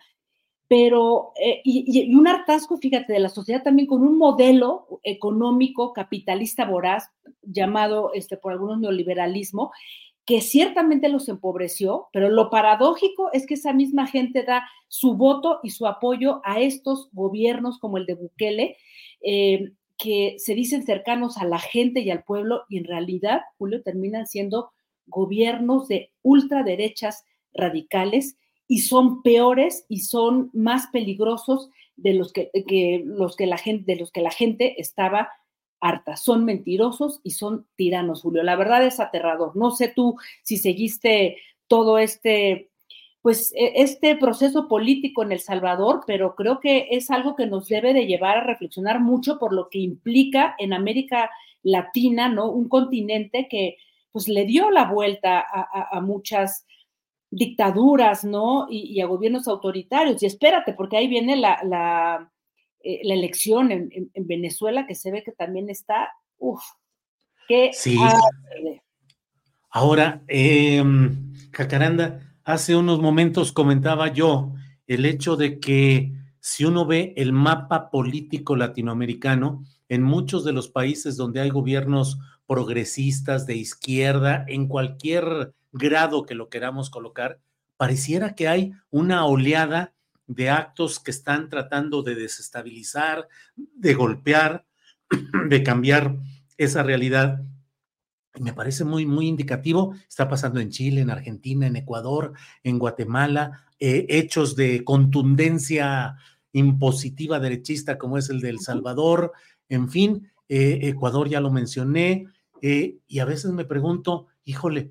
pero, 0.69 1.33
eh, 1.41 1.61
y, 1.65 2.15
un 2.15 2.27
hartazgo, 2.27 2.79
fíjate, 2.79 3.13
de 3.13 3.19
la 3.19 3.29
sociedad 3.29 3.63
también 3.63 3.87
con 3.87 4.03
un 4.03 4.17
modelo 4.17 5.01
económico 5.03 5.93
capitalista 5.93 6.65
voraz, 6.65 7.11
llamado 7.43 8.13
este, 8.15 8.37
por 8.37 8.53
algunos 8.53 8.81
neoliberalismo, 8.81 9.73
que 10.25 10.41
ciertamente 10.41 11.11
los 11.11 11.29
empobreció, 11.29 12.09
pero 12.13 12.31
lo 12.31 12.49
paradójico 12.49 13.31
es 13.33 13.47
que 13.47 13.55
esa 13.55 13.75
misma 13.75 14.07
gente 14.07 14.43
da 14.43 14.67
su 14.89 15.17
voto 15.17 15.61
y 15.63 15.71
su 15.71 15.87
apoyo 15.87 16.41
a 16.45 16.61
estos 16.61 17.11
gobiernos 17.13 17.79
como 17.79 17.99
el 17.99 18.07
de 18.07 18.15
Bukele, 18.15 18.79
eh, 19.21 19.73
que 19.99 20.37
se 20.39 20.55
dicen 20.55 20.85
cercanos 20.85 21.37
a 21.37 21.45
la 21.45 21.59
gente 21.59 22.01
y 22.01 22.11
al 22.11 22.25
pueblo, 22.25 22.65
y 22.71 22.79
en 22.79 22.85
realidad, 22.85 23.43
Julio, 23.59 23.83
terminan 23.83 24.27
siendo 24.27 24.73
gobiernos 25.07 25.89
de 25.89 26.11
ultraderechas 26.23 27.25
radicales 27.53 28.39
y 28.69 28.79
son 28.79 29.23
peores 29.23 29.85
y 29.89 30.01
son 30.01 30.51
más 30.53 30.87
peligrosos 30.89 31.71
de 31.97 32.15
los 32.15 32.33
que, 32.33 32.51
los 33.05 33.37
que 33.37 33.47
la 33.47 33.59
gente, 33.59 33.93
de 33.93 34.01
los 34.01 34.11
que 34.11 34.21
la 34.21 34.31
gente 34.31 34.81
estaba 34.81 35.29
harta. 35.81 36.17
Son 36.17 36.45
mentirosos 36.45 37.21
y 37.23 37.31
son 37.31 37.67
tiranos, 37.77 38.23
Julio. 38.23 38.43
La 38.43 38.57
verdad 38.57 38.85
es 38.85 39.01
aterrador. 39.01 39.55
No 39.55 39.71
sé 39.71 39.89
tú 39.89 40.17
si 40.43 40.57
seguiste 40.57 41.37
todo 41.69 41.99
este, 41.99 42.71
pues, 43.21 43.53
e, 43.55 43.83
este 43.83 44.17
proceso 44.17 44.67
político 44.67 45.23
en 45.23 45.33
El 45.33 45.41
Salvador, 45.41 46.03
pero 46.07 46.35
creo 46.35 46.59
que 46.59 46.89
es 46.91 47.11
algo 47.11 47.37
que 47.37 47.47
nos 47.47 47.69
debe 47.69 47.93
de 47.93 48.07
llevar 48.07 48.39
a 48.39 48.45
reflexionar 48.45 49.01
mucho 49.01 49.39
por 49.39 49.53
lo 49.53 49.69
que 49.69 49.79
implica 49.79 50.55
en 50.59 50.73
América 50.73 51.31
Latina, 51.63 52.29
¿no? 52.29 52.51
Un 52.51 52.69
continente 52.69 53.47
que, 53.49 53.77
pues, 54.11 54.29
le 54.29 54.47
dio 54.47 54.71
la 54.71 54.91
vuelta 54.91 55.45
a 55.51 56.01
muchas 56.01 56.67
dictaduras, 57.35 58.25
¿no? 58.25 58.67
Y, 58.71 59.01
a 59.01 59.07
gobiernos 59.07 59.49
autoritarios. 59.49 60.23
Y 60.23 60.27
espérate, 60.27 60.73
porque 60.73 60.97
ahí 60.97 61.09
viene 61.09 61.37
la, 61.37 61.59
la, 61.65 62.31
eh, 62.81 63.01
elección 63.03 63.73
en, 63.73 64.11
Venezuela, 64.15 64.87
que 64.87 64.95
se 64.95 65.11
ve 65.11 65.23
que 65.23 65.33
también 65.33 65.69
está, 65.69 66.09
uff, 66.39 66.63
qué... 67.49 67.71
Sí. 67.73 67.99
Ahora, 69.71 70.23
eh, 70.29 70.83
Jacaranda, 71.51 72.21
hace 72.45 72.77
unos 72.77 73.01
momentos 73.01 73.53
comentaba 73.53 74.13
yo 74.13 74.53
el 74.87 75.05
hecho 75.05 75.37
de 75.37 75.59
que 75.59 76.13
si 76.39 76.65
uno 76.65 76.87
ve 76.87 77.15
el 77.17 77.33
mapa 77.33 77.91
político 77.91 78.55
latinoamericano, 78.55 79.65
en 79.89 80.03
muchos 80.03 80.45
de 80.45 80.53
los 80.53 80.69
países 80.69 81.17
donde 81.17 81.41
hay 81.41 81.51
gobiernos 81.51 82.19
progresistas 82.47 83.47
de 83.47 83.57
izquierda, 83.57 84.45
en 84.47 84.69
cualquier 84.69 85.55
grado 85.75 86.25
que 86.25 86.35
lo 86.35 86.49
queramos 86.49 86.89
colocar, 86.89 87.41
pareciera 87.77 88.35
que 88.35 88.49
hay 88.49 88.73
una 88.91 89.27
oleada 89.27 89.93
de 90.27 90.49
actos 90.49 91.01
que 91.01 91.11
están 91.11 91.51
tratando 91.51 92.03
de 92.03 92.15
desestabilizar, 92.15 93.29
de 93.57 93.95
golpear, 93.95 94.65
de 95.49 95.63
cambiar 95.63 96.17
esa 96.57 96.83
realidad. 96.83 97.43
Y 98.37 98.43
me 98.43 98.55
parece 98.55 98.85
muy, 98.85 99.05
muy 99.05 99.29
indicativo. 99.29 99.95
Está 100.09 100.29
pasando 100.29 100.61
en 100.61 100.71
Chile, 100.71 101.03
en 101.03 101.11
Argentina, 101.11 101.67
en 101.67 101.77
Ecuador, 101.77 102.33
en 102.63 102.79
Guatemala, 102.79 103.67
eh, 103.79 104.07
hechos 104.09 104.57
de 104.57 104.83
contundencia 104.85 106.17
impositiva 106.53 107.41
derechista 107.41 107.99
como 107.99 108.17
es 108.17 108.31
el 108.31 108.41
de 108.41 108.51
El 108.51 108.61
Salvador, 108.61 109.33
en 109.69 109.91
fin, 109.91 110.31
eh, 110.49 110.79
Ecuador 110.83 111.29
ya 111.29 111.41
lo 111.41 111.51
mencioné, 111.51 112.27
eh, 112.63 112.99
y 113.07 113.19
a 113.19 113.25
veces 113.25 113.51
me 113.51 113.65
pregunto, 113.65 114.29
híjole, 114.45 114.91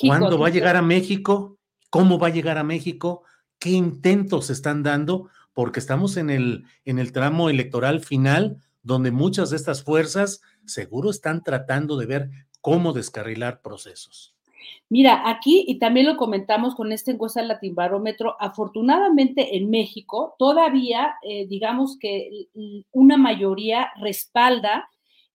¿cuándo 0.00 0.38
va 0.38 0.48
a 0.48 0.50
llegar 0.50 0.76
a 0.76 0.82
México? 0.82 1.58
¿Cómo 1.90 2.18
va 2.18 2.28
a 2.28 2.32
llegar 2.32 2.58
a 2.58 2.64
México? 2.64 3.24
¿Qué 3.58 3.70
intentos 3.70 4.46
se 4.46 4.52
están 4.52 4.82
dando? 4.82 5.28
Porque 5.52 5.80
estamos 5.80 6.16
en 6.16 6.30
el, 6.30 6.64
en 6.84 6.98
el 6.98 7.12
tramo 7.12 7.50
electoral 7.50 8.00
final, 8.00 8.58
donde 8.82 9.10
muchas 9.10 9.50
de 9.50 9.56
estas 9.56 9.82
fuerzas 9.82 10.40
seguro 10.64 11.10
están 11.10 11.42
tratando 11.42 11.96
de 11.96 12.06
ver 12.06 12.30
cómo 12.60 12.92
descarrilar 12.92 13.60
procesos. 13.60 14.34
Mira, 14.88 15.28
aquí, 15.28 15.64
y 15.66 15.78
también 15.78 16.06
lo 16.06 16.16
comentamos 16.16 16.74
con 16.74 16.92
esta 16.92 17.10
encuesta 17.10 17.40
del 17.40 17.48
Latin 17.48 17.74
Barómetro, 17.74 18.36
afortunadamente 18.40 19.56
en 19.56 19.70
México 19.70 20.34
todavía, 20.38 21.14
eh, 21.22 21.46
digamos 21.46 21.96
que 21.98 22.48
una 22.90 23.16
mayoría 23.16 23.88
respalda 24.00 24.88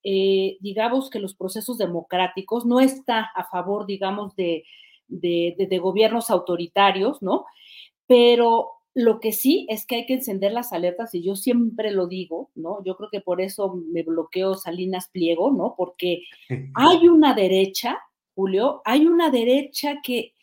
eh, 0.08 0.58
digamos 0.60 1.10
que 1.10 1.20
los 1.20 1.34
procesos 1.34 1.80
democráticos, 1.80 2.64
no 2.64 2.80
está 2.80 3.22
a 3.36 3.49
favor, 3.49 3.88
digamos, 3.88 4.36
de, 4.36 4.64
de, 5.08 5.80
gobiernos 5.80 6.30
autoritarios, 6.30 7.24
¿no? 7.24 7.45
Pero 8.06 8.70
lo 8.93 9.20
que 9.20 9.32
sí 9.32 9.66
es 9.68 9.88
que 9.88 9.95
hay 9.95 10.06
que 10.06 10.14
encender 10.14 10.51
las 10.51 10.74
alertas 10.74 11.16
y 11.16 11.24
yo 11.24 11.36
siempre 11.36 11.89
lo 11.89 12.06
digo, 12.06 12.51
¿no? 12.53 12.84
Yo 12.84 12.95
creo 12.97 13.10
que 13.10 13.20
por 13.20 13.41
eso 13.41 13.82
me 13.91 14.03
bloqueo 14.03 14.53
Salinas 14.53 15.10
Pliego, 15.12 15.51
¿no? 15.51 15.74
Porque 15.76 16.22
hay 16.76 17.08
una 17.08 17.34
derecha, 17.34 17.97
Julio, 18.36 18.84
hay 18.86 19.08
una 19.08 19.32
derecha 19.32 20.01
que, 20.03 20.34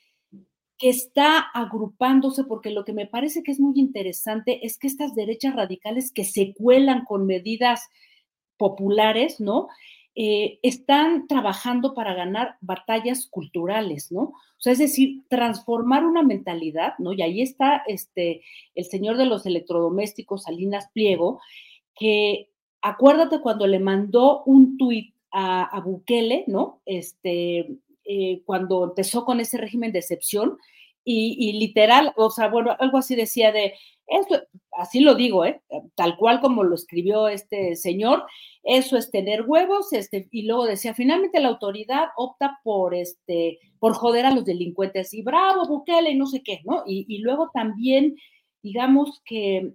que 0.76 0.88
está 0.88 1.38
agrupándose 1.38 2.42
porque 2.42 2.70
lo 2.70 2.84
que 2.84 2.92
me 2.94 3.06
parece 3.06 3.44
que 3.44 3.52
es 3.52 3.60
muy 3.60 3.78
interesante 3.78 4.66
es 4.66 4.76
que 4.76 4.88
estas 4.88 5.14
derechas 5.14 5.54
radicales 5.54 6.10
que 6.10 6.24
se 6.24 6.52
cuelan 6.52 7.04
con 7.04 7.26
medidas 7.26 7.88
populares, 8.56 9.40
¿no? 9.40 9.68
eh, 10.14 10.58
están 10.62 11.26
trabajando 11.26 11.94
para 11.94 12.12
ganar 12.14 12.56
batallas 12.60 13.26
culturales, 13.26 14.12
¿no? 14.12 14.22
O 14.22 14.58
sea, 14.58 14.74
es 14.74 14.78
decir, 14.78 15.22
transformar 15.28 16.04
una 16.04 16.22
mentalidad, 16.22 16.94
¿no? 16.98 17.14
Y 17.14 17.22
ahí 17.22 17.40
está 17.40 17.82
este, 17.86 18.42
el 18.74 18.84
señor 18.84 19.16
de 19.16 19.24
los 19.24 19.46
electrodomésticos, 19.46 20.42
Salinas 20.42 20.88
Pliego, 20.92 21.40
que 21.94 22.50
acuérdate 22.82 23.40
cuando 23.40 23.66
le 23.66 23.78
mandó 23.78 24.42
un 24.44 24.76
tuit 24.76 25.14
a, 25.30 25.80
Bukele, 25.80 26.44
¿no? 26.46 26.82
Este, 26.84 27.78
eh, 28.04 28.42
cuando 28.44 28.84
empezó 28.84 29.24
con 29.24 29.40
ese 29.40 29.56
régimen 29.56 29.92
de 29.92 30.00
excepción, 30.00 30.58
y, 31.04 31.54
literal, 31.54 32.12
o 32.16 32.30
sea, 32.30 32.46
bueno, 32.46 32.76
algo 32.78 32.98
así 32.98 33.16
decía 33.16 33.50
de, 33.50 33.74
esto, 34.20 34.42
así 34.72 35.00
lo 35.00 35.14
digo, 35.14 35.44
¿eh? 35.44 35.60
tal 35.94 36.16
cual 36.16 36.40
como 36.40 36.64
lo 36.64 36.74
escribió 36.74 37.28
este 37.28 37.76
señor, 37.76 38.24
eso 38.62 38.96
es 38.96 39.10
tener 39.10 39.42
huevos, 39.42 39.92
este, 39.92 40.28
y 40.30 40.42
luego 40.42 40.66
decía, 40.66 40.94
finalmente 40.94 41.40
la 41.40 41.48
autoridad 41.48 42.08
opta 42.16 42.60
por, 42.62 42.94
este, 42.94 43.58
por 43.78 43.94
joder 43.94 44.26
a 44.26 44.34
los 44.34 44.44
delincuentes, 44.44 45.12
y 45.14 45.22
bravo, 45.22 45.66
Bukele, 45.66 46.10
y 46.10 46.16
no 46.16 46.26
sé 46.26 46.42
qué, 46.42 46.60
¿no? 46.64 46.84
Y, 46.86 47.18
luego 47.18 47.50
también, 47.52 48.16
digamos 48.62 49.20
que 49.24 49.72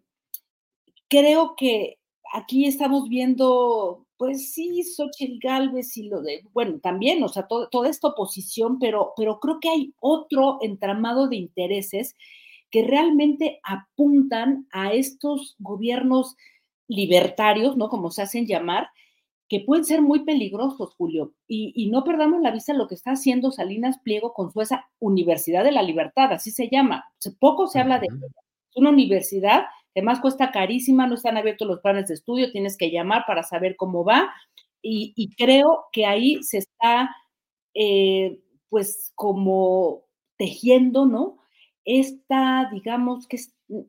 creo 1.10 1.56
que 1.56 1.98
aquí 2.34 2.66
estamos 2.66 3.10
viendo, 3.10 4.06
pues 4.18 4.54
sí, 4.54 4.84
Xochitl 4.84 5.40
Galvez 5.42 5.96
y 5.98 6.04
lo 6.10 6.22
de, 6.22 6.44
bueno, 6.54 6.80
también, 6.82 7.24
o 7.24 7.30
sea, 7.30 7.48
toda 7.48 7.90
esta 7.90 8.10
oposición, 8.10 8.80
pero, 8.80 9.14
pero 9.16 9.40
creo 9.40 9.60
que 9.60 9.70
hay 9.70 9.94
otro 10.00 10.58
entramado 10.62 11.28
de 11.28 11.38
intereses 11.38 12.16
que 12.70 12.84
realmente 12.84 13.60
apuntan 13.64 14.68
a 14.72 14.94
estos 14.94 15.56
gobiernos 15.60 16.36
libertarios, 16.88 17.78
¿no? 17.78 17.90
Como 17.90 18.12
se 18.12 18.22
hacen 18.22 18.46
llamar, 18.46 18.90
que 19.50 19.62
pueden 19.62 19.86
ser 19.86 20.02
muy 20.02 20.26
peligrosos, 20.26 20.94
Julio. 20.96 21.34
Y, 21.48 21.90
no 21.90 22.04
perdamos 22.04 22.42
la 22.42 22.52
vista 22.52 22.74
lo 22.74 22.88
que 22.88 22.96
está 22.96 23.12
haciendo 23.12 23.52
Salinas 23.52 24.00
Pliego 24.00 24.34
con 24.34 24.52
su 24.52 24.62
esa 24.62 24.90
Universidad 25.00 25.64
de 25.64 25.72
la 25.72 25.84
Libertad, 25.84 26.34
así 26.34 26.52
se 26.52 26.70
llama. 26.70 27.06
Poco 27.40 27.68
se 27.68 27.80
habla 27.80 28.00
de 28.00 28.08
ella. 28.08 28.28
Es 28.70 28.76
una 28.76 28.90
universidad 28.90 29.66
que 29.94 30.02
más 30.02 30.20
cuesta 30.20 30.52
carísima, 30.52 31.08
no 31.08 31.16
están 31.16 31.38
abiertos 31.38 31.68
los 31.68 31.80
planes 31.80 32.08
de 32.08 32.16
estudio, 32.16 32.52
tienes 32.52 32.78
que 32.78 32.92
llamar 32.92 33.24
para 33.26 33.44
saber 33.44 33.76
cómo 33.78 34.04
va. 34.04 34.34
Y, 34.82 35.36
creo 35.36 35.86
que 35.92 36.06
ahí 36.06 36.42
se 36.44 36.60
está, 36.60 37.10
eh, 37.74 38.40
pues, 38.70 39.12
como 39.16 40.04
tejiendo, 40.38 41.06
¿no? 41.06 41.40
Esta, 41.88 42.70
digamos, 42.72 43.28
que 43.28 43.40
mm, 43.70 43.80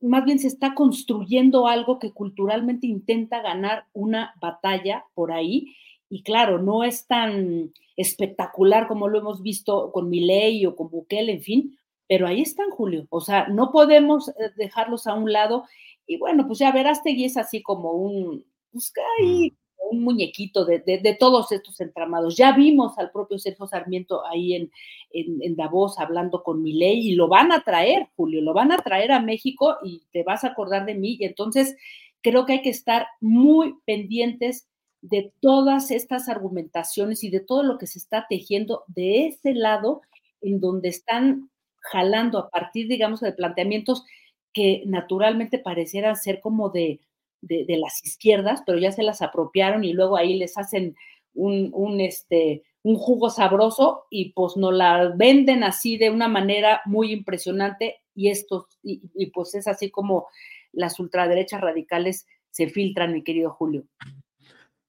más 0.00 0.24
bien 0.24 0.38
se 0.38 0.48
está 0.48 0.74
construyendo 0.74 1.68
algo 1.68 1.98
que 1.98 2.12
culturalmente 2.12 2.86
intenta 2.86 3.40
ganar 3.40 3.86
una 3.94 4.34
batalla 4.40 5.06
por 5.14 5.32
ahí. 5.32 5.74
Y 6.10 6.22
claro, 6.24 6.58
no 6.58 6.84
es 6.84 7.06
tan 7.06 7.72
espectacular 7.96 8.88
como 8.88 9.08
lo 9.08 9.20
hemos 9.20 9.42
visto 9.42 9.92
con 9.92 10.10
Milei 10.10 10.66
o 10.66 10.76
con 10.76 10.90
Bukele, 10.90 11.32
en 11.32 11.42
fin, 11.42 11.78
pero 12.08 12.26
ahí 12.26 12.42
están, 12.42 12.70
Julio. 12.70 13.06
O 13.08 13.20
sea, 13.20 13.46
no 13.48 13.70
podemos 13.70 14.28
eh, 14.28 14.50
dejarlos 14.56 15.06
a 15.06 15.14
un 15.14 15.32
lado. 15.32 15.64
Y 16.06 16.18
bueno, 16.18 16.46
pues 16.46 16.58
ya 16.58 16.72
verás, 16.72 17.02
Tegui 17.02 17.24
es 17.24 17.36
así 17.36 17.62
como 17.62 17.92
un, 17.92 18.44
pues 18.72 18.92
ahí 19.20 19.56
un 19.92 20.02
muñequito 20.02 20.64
de, 20.64 21.16
todos 21.20 21.52
estos 21.52 21.80
entramados. 21.80 22.36
Ya 22.36 22.52
vimos 22.52 22.98
al 22.98 23.10
propio 23.10 23.38
Sergio 23.38 23.66
Sarmiento 23.66 24.26
ahí 24.26 24.54
en, 24.54 24.70
en, 25.12 25.54
Davos 25.54 25.98
hablando 25.98 26.42
con 26.42 26.62
Milei 26.62 27.10
y 27.10 27.14
lo 27.14 27.28
van 27.28 27.52
a 27.52 27.62
traer, 27.62 28.08
Julio, 28.16 28.40
lo 28.40 28.54
van 28.54 28.72
a 28.72 28.78
traer 28.78 29.12
a 29.12 29.20
México 29.20 29.76
y 29.84 30.02
te 30.10 30.22
vas 30.22 30.44
a 30.44 30.48
acordar 30.48 30.86
de 30.86 30.94
mí. 30.94 31.16
Y 31.20 31.24
entonces 31.24 31.76
creo 32.22 32.46
que 32.46 32.54
hay 32.54 32.62
que 32.62 32.70
estar 32.70 33.06
muy 33.20 33.74
pendientes 33.84 34.66
de 35.02 35.32
todas 35.40 35.90
estas 35.90 36.28
argumentaciones 36.28 37.22
y 37.24 37.30
de 37.30 37.40
todo 37.40 37.62
lo 37.62 37.76
que 37.76 37.86
se 37.86 37.98
está 37.98 38.26
tejiendo 38.28 38.84
de 38.86 39.26
ese 39.26 39.52
lado 39.52 40.00
en 40.40 40.60
donde 40.60 40.88
están 40.88 41.50
jalando 41.80 42.38
a 42.38 42.48
partir, 42.48 42.88
digamos, 42.88 43.20
de 43.20 43.32
planteamientos 43.32 44.04
que 44.52 44.82
naturalmente 44.86 45.58
parecieran 45.58 46.16
ser 46.16 46.40
como 46.40 46.70
de 46.70 47.00
de, 47.42 47.76
las 47.76 48.02
izquierdas, 48.04 48.62
pero 48.64 48.78
ya 48.78 48.92
se 48.92 49.02
las 49.02 49.20
apropiaron 49.20 49.84
y 49.84 49.92
luego 49.92 50.16
ahí 50.16 50.38
les 50.38 50.56
hacen 50.56 50.96
un, 51.34 52.00
este, 52.00 52.62
un 52.82 52.96
jugo 52.96 53.30
sabroso 53.30 54.04
y 54.10 54.32
pues 54.32 54.56
nos 54.56 54.72
la 54.72 55.12
venden 55.16 55.64
así 55.64 55.96
de 55.96 56.10
una 56.10 56.28
manera 56.28 56.80
muy 56.86 57.12
impresionante 57.12 58.00
y 58.14 58.28
estos, 58.28 58.66
y, 58.82 59.26
pues 59.26 59.54
es 59.54 59.66
así 59.66 59.90
como 59.90 60.28
las 60.72 60.98
ultraderechas 61.00 61.60
radicales 61.60 62.26
se 62.50 62.68
filtran, 62.68 63.12
mi 63.12 63.22
querido 63.22 63.50
Julio. 63.50 63.84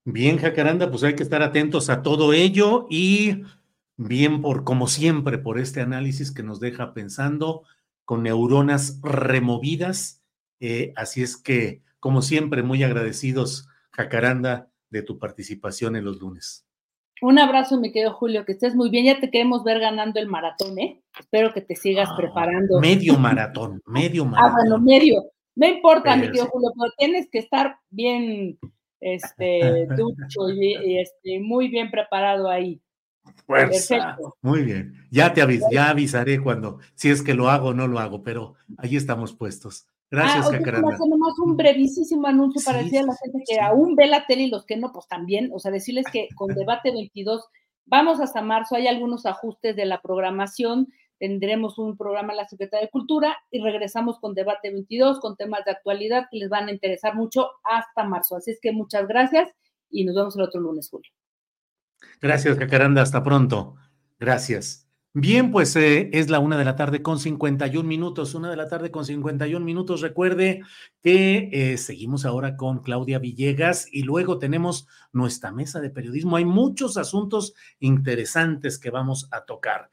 Bien, 0.06 0.38
Jacaranda, 0.38 0.90
pues 0.90 1.04
hay 1.04 1.16
que 1.16 1.24
estar 1.24 1.42
atentos 1.42 1.90
a 1.90 2.02
todo 2.02 2.34
ello 2.34 2.88
y 2.90 3.44
bien 3.96 4.42
por, 4.42 4.66
como 4.66 4.88
siempre, 4.88 5.38
por 5.38 5.60
este 5.60 5.80
análisis 5.80 6.32
que 6.32 6.44
nos 6.44 6.60
deja 6.60 6.94
pensando 6.94 7.64
con 8.04 8.24
neuronas 8.24 9.00
removidas. 9.02 10.22
Eh, 10.60 10.92
así 10.98 11.22
es 11.22 11.38
que 11.38 11.82
como 12.04 12.22
siempre, 12.22 12.64
muy 12.64 12.84
agradecidos, 12.84 13.70
Jacaranda, 13.92 14.70
de 14.90 15.04
tu 15.04 15.20
participación 15.20 15.96
en 15.96 16.04
los 16.04 16.20
lunes. 16.20 16.68
Un 17.22 17.40
abrazo, 17.40 17.80
mi 17.80 17.94
querido 17.94 18.12
Julio, 18.12 18.44
que 18.44 18.52
estés 18.52 18.76
muy 18.76 18.90
bien. 18.90 19.06
Ya 19.06 19.22
te 19.22 19.32
queremos 19.32 19.64
ver 19.64 19.80
ganando 19.80 20.20
el 20.20 20.28
maratón, 20.28 20.78
¿eh? 20.80 21.02
Espero 21.18 21.54
que 21.54 21.62
te 21.62 21.78
sigas 21.78 22.10
ah, 22.12 22.18
preparando. 22.18 22.82
Medio 22.82 23.18
maratón, 23.18 23.82
medio 23.86 24.26
maratón. 24.26 24.52
Ah, 24.52 24.54
bueno, 24.54 24.80
medio. 24.80 25.24
No 25.56 25.66
importa, 25.66 26.18
mi 26.18 26.24
querido 26.24 26.48
Julio, 26.48 26.74
pero 26.78 26.92
tienes 26.98 27.30
que 27.32 27.40
estar 27.40 27.78
bien, 27.90 28.60
este, 29.00 29.88
ducho 29.98 30.50
y, 30.50 31.00
este, 31.00 31.40
muy 31.40 31.70
bien 31.70 31.90
preparado 31.90 32.50
ahí. 32.50 32.82
Perfecto. 33.48 34.36
Muy 34.42 34.64
bien. 34.64 35.08
Ya 35.10 35.34
te 35.34 35.42
ya 35.72 35.88
avisaré 35.88 36.42
cuando, 36.42 36.80
si 36.96 37.12
es 37.12 37.22
que 37.22 37.34
lo 37.34 37.50
hago 37.50 37.70
o 37.70 37.74
no 37.74 37.88
lo 37.88 38.00
hago, 38.00 38.24
pero 38.24 38.56
ahí 38.78 38.98
estamos 38.98 39.34
puestos. 39.34 39.88
Gracias, 40.14 40.46
ah, 40.48 40.52
Jacaranda. 40.52 40.96
nomás 41.10 41.40
un 41.40 41.58
brevísimo 41.58 42.28
anuncio 42.28 42.62
para 42.64 42.84
decir 42.84 43.00
a 43.00 43.04
la 43.04 43.16
gente 43.16 43.44
que 43.50 43.60
aún 43.60 43.96
ve 43.96 44.06
la 44.06 44.28
tele 44.28 44.44
y 44.44 44.50
los 44.52 44.64
que 44.64 44.78
no, 44.78 44.92
pues 44.94 45.08
también, 45.08 45.50
o 45.52 45.58
sea, 45.58 45.72
decirles 45.72 46.06
que 46.14 46.28
con 46.36 46.50
Debate 46.56 46.92
22 46.92 47.44
vamos 47.88 48.20
hasta 48.20 48.44
marzo, 48.44 48.76
hay 48.76 48.86
algunos 48.86 49.26
ajustes 49.26 49.76
de 49.76 49.86
la 49.86 50.04
programación, 50.04 50.88
tendremos 51.18 51.80
un 51.80 51.98
programa 51.98 52.34
en 52.34 52.38
la 52.38 52.48
Secretaría 52.48 52.86
de 52.86 52.92
Cultura 52.92 53.36
y 53.50 53.60
regresamos 53.60 54.20
con 54.20 54.36
Debate 54.36 54.70
22, 54.70 55.20
con 55.20 55.36
temas 55.36 55.66
de 55.66 55.72
actualidad 55.72 56.28
que 56.30 56.38
les 56.38 56.50
van 56.50 56.68
a 56.68 56.72
interesar 56.72 57.16
mucho 57.16 57.50
hasta 57.64 58.04
marzo. 58.04 58.36
Así 58.36 58.52
es 58.52 58.60
que 58.62 58.72
muchas 58.72 59.08
gracias 59.08 59.50
y 59.90 60.06
nos 60.06 60.16
vemos 60.16 60.36
el 60.36 60.44
otro 60.44 60.62
lunes, 60.62 60.92
Julio. 60.92 61.12
Gracias, 62.22 62.56
Jacaranda, 62.60 63.02
hasta 63.02 63.24
pronto. 63.24 63.78
Gracias. 64.20 64.88
Bien, 65.16 65.52
pues 65.52 65.76
eh, 65.76 66.10
es 66.12 66.32
la 66.32 66.40
una 66.40 66.58
de 66.58 66.66
la 66.66 66.76
tarde 66.76 67.04
con 67.04 67.20
51 67.20 67.88
minutos, 67.88 68.34
una 68.34 68.50
de 68.50 68.56
la 68.56 68.68
tarde 68.68 68.90
con 68.90 69.06
51 69.06 69.64
minutos. 69.64 70.02
Recuerde 70.02 70.64
que 71.04 71.50
eh, 71.54 71.78
seguimos 71.78 72.26
ahora 72.26 72.58
con 72.58 72.80
Claudia 72.80 73.20
Villegas 73.20 73.86
y 73.92 74.02
luego 74.02 74.40
tenemos 74.40 74.88
nuestra 75.12 75.52
mesa 75.52 75.80
de 75.82 75.92
periodismo. 75.92 76.38
Hay 76.38 76.46
muchos 76.46 76.98
asuntos 76.98 77.54
interesantes 77.80 78.80
que 78.80 78.90
vamos 78.90 79.28
a 79.32 79.42
tocar. 79.42 79.92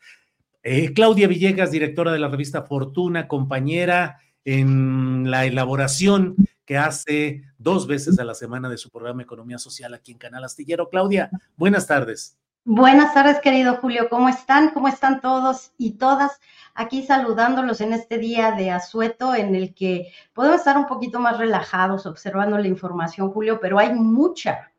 Eh, 0.62 0.94
Claudia 0.94 1.28
Villegas, 1.28 1.70
directora 1.70 2.12
de 2.12 2.18
la 2.18 2.28
revista 2.28 2.62
Fortuna, 2.62 3.28
compañera 3.28 4.20
en 4.46 5.30
la 5.30 5.44
elaboración 5.44 6.34
que 6.64 6.78
hace 6.78 7.42
dos 7.58 7.86
veces 7.86 8.18
a 8.18 8.24
la 8.24 8.34
semana 8.34 8.70
de 8.70 8.78
su 8.78 8.88
programa 8.88 9.22
Economía 9.22 9.58
Social 9.58 9.92
aquí 9.92 10.12
en 10.12 10.18
Canal 10.18 10.44
Astillero. 10.44 10.88
Claudia, 10.88 11.28
buenas 11.56 11.86
tardes. 11.86 12.39
Buenas 12.66 13.14
tardes, 13.14 13.40
querido 13.40 13.76
Julio. 13.76 14.10
¿Cómo 14.10 14.28
están? 14.28 14.70
¿Cómo 14.70 14.86
están 14.86 15.22
todos 15.22 15.72
y 15.78 15.92
todas? 15.92 16.38
Aquí 16.74 17.02
saludándolos 17.02 17.80
en 17.80 17.94
este 17.94 18.18
día 18.18 18.52
de 18.52 18.70
asueto 18.70 19.34
en 19.34 19.54
el 19.54 19.74
que 19.74 20.12
podemos 20.34 20.58
estar 20.58 20.76
un 20.76 20.86
poquito 20.86 21.20
más 21.20 21.38
relajados 21.38 22.04
observando 22.04 22.58
la 22.58 22.68
información, 22.68 23.30
Julio, 23.30 23.60
pero 23.60 23.78
hay 23.78 23.94
mucha. 23.94 24.72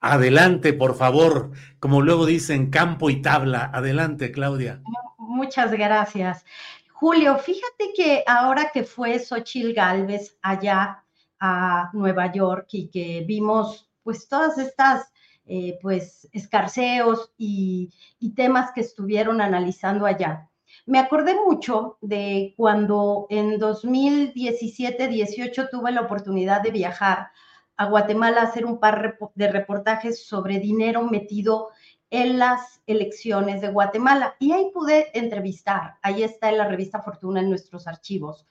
Adelante, 0.00 0.72
por 0.72 0.94
favor. 0.94 1.50
Como 1.78 2.00
luego 2.00 2.24
dicen, 2.24 2.70
campo 2.70 3.10
y 3.10 3.20
tabla. 3.20 3.70
Adelante, 3.74 4.32
Claudia. 4.32 4.80
Muchas 5.18 5.72
gracias. 5.72 6.46
Julio, 6.90 7.36
fíjate 7.36 7.92
que 7.94 8.24
ahora 8.26 8.70
que 8.72 8.84
fue 8.84 9.18
Xochil 9.18 9.74
Gálvez 9.74 10.38
allá 10.40 11.04
a 11.38 11.90
Nueva 11.92 12.32
York 12.32 12.68
y 12.72 12.88
que 12.88 13.24
vimos 13.28 13.90
pues 14.02 14.26
todas 14.26 14.56
estas 14.56 15.12
eh, 15.46 15.78
pues 15.82 16.26
escarceos 16.32 17.32
y, 17.36 17.92
temas 18.34 18.72
que 18.72 18.80
estuvieron 18.80 19.42
analizando 19.42 20.06
allá. 20.06 20.48
Me 20.86 20.98
acordé 20.98 21.34
mucho 21.34 21.98
de 22.00 22.54
cuando 22.56 23.26
en 23.28 23.60
2017-18 23.60 25.68
tuve 25.70 25.92
la 25.92 26.00
oportunidad 26.00 26.62
de 26.62 26.70
viajar 26.70 27.28
a 27.76 27.86
Guatemala 27.86 28.40
a 28.40 28.44
hacer 28.44 28.64
un 28.64 28.80
par 28.80 29.18
de 29.34 29.52
reportajes 29.52 30.26
sobre 30.26 30.58
dinero 30.58 31.02
metido 31.02 31.68
en 32.10 32.38
las 32.38 32.80
elecciones 32.86 33.60
de 33.60 33.68
Guatemala. 33.68 34.36
Y 34.38 34.52
ahí 34.52 34.70
pude 34.72 35.10
entrevistar, 35.18 35.96
ahí 36.02 36.22
está 36.22 36.48
en 36.48 36.58
la 36.58 36.68
revista 36.68 37.02
Fortuna 37.02 37.40
en 37.40 37.50
nuestros 37.50 37.86
archivos, 37.86 38.46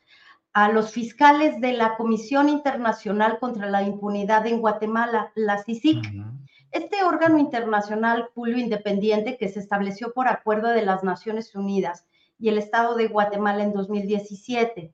a 0.53 0.69
los 0.69 0.91
fiscales 0.91 1.59
de 1.59 1.73
la 1.73 1.95
Comisión 1.95 2.49
Internacional 2.49 3.39
contra 3.39 3.69
la 3.69 3.81
Impunidad 3.81 4.45
en 4.45 4.59
Guatemala, 4.59 5.31
la 5.35 5.63
CICIC. 5.63 6.05
Este 6.74 7.03
órgano 7.03 7.38
internacional, 7.38 8.32
Julio 8.34 8.57
Independiente, 8.57 9.38
que 9.38 9.47
se 9.47 9.59
estableció 9.59 10.11
por 10.11 10.28
acuerdo 10.28 10.69
de 10.69 10.82
las 10.82 11.03
Naciones 11.03 11.53
Unidas 11.53 12.07
y 12.39 12.49
el 12.49 12.57
Estado 12.57 12.95
de 12.95 13.07
Guatemala 13.07 13.63
en 13.63 13.74
2017. 13.74 14.91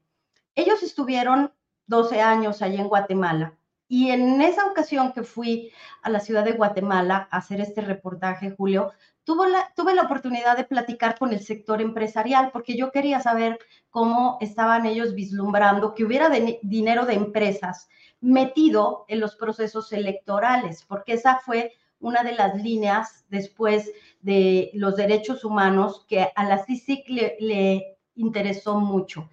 Ellos 0.56 0.84
estuvieron 0.84 1.54
12 1.88 2.20
años 2.20 2.62
allá 2.62 2.82
en 2.82 2.90
Guatemala. 2.90 3.58
Y 3.88 4.12
en 4.12 4.42
esa 4.42 4.66
ocasión 4.66 5.14
que 5.14 5.24
fui 5.24 5.72
a 6.02 6.10
la 6.10 6.20
ciudad 6.20 6.44
de 6.44 6.52
Guatemala 6.52 7.30
a 7.32 7.38
hacer 7.38 7.62
este 7.62 7.80
reportaje, 7.80 8.54
Julio, 8.58 8.92
la, 9.26 9.72
tuve 9.74 9.94
la 9.94 10.02
oportunidad 10.02 10.58
de 10.58 10.66
platicar 10.66 11.18
con 11.18 11.32
el 11.32 11.40
sector 11.40 11.82
empresarial 11.82 12.52
porque 12.52 12.76
yo 12.76 12.92
quería 12.92 13.22
saber 13.22 13.58
cómo 13.90 14.38
estaban 14.42 14.86
ellos 14.86 15.14
vislumbrando 15.14 15.96
que 15.96 16.04
hubiera 16.04 16.30
dinero 16.62 17.06
de 17.06 17.14
empresas 17.14 17.88
metido 18.22 19.06
en 19.08 19.20
los 19.20 19.36
procesos 19.36 19.92
electorales, 19.94 20.86
porque 20.88 21.14
esa 21.14 21.40
fue 21.40 21.74
una 22.00 22.24
de 22.24 22.34
las 22.34 22.56
líneas 22.62 23.26
después 23.30 23.92
de 24.22 24.72
los 24.74 24.96
derechos 24.96 25.44
humanos 25.44 26.06
que 26.08 26.32
a 26.36 26.44
la 26.46 26.64
CICIC 26.64 27.08
le 27.40 27.98
interesó 28.16 28.80
mucho. 28.80 29.30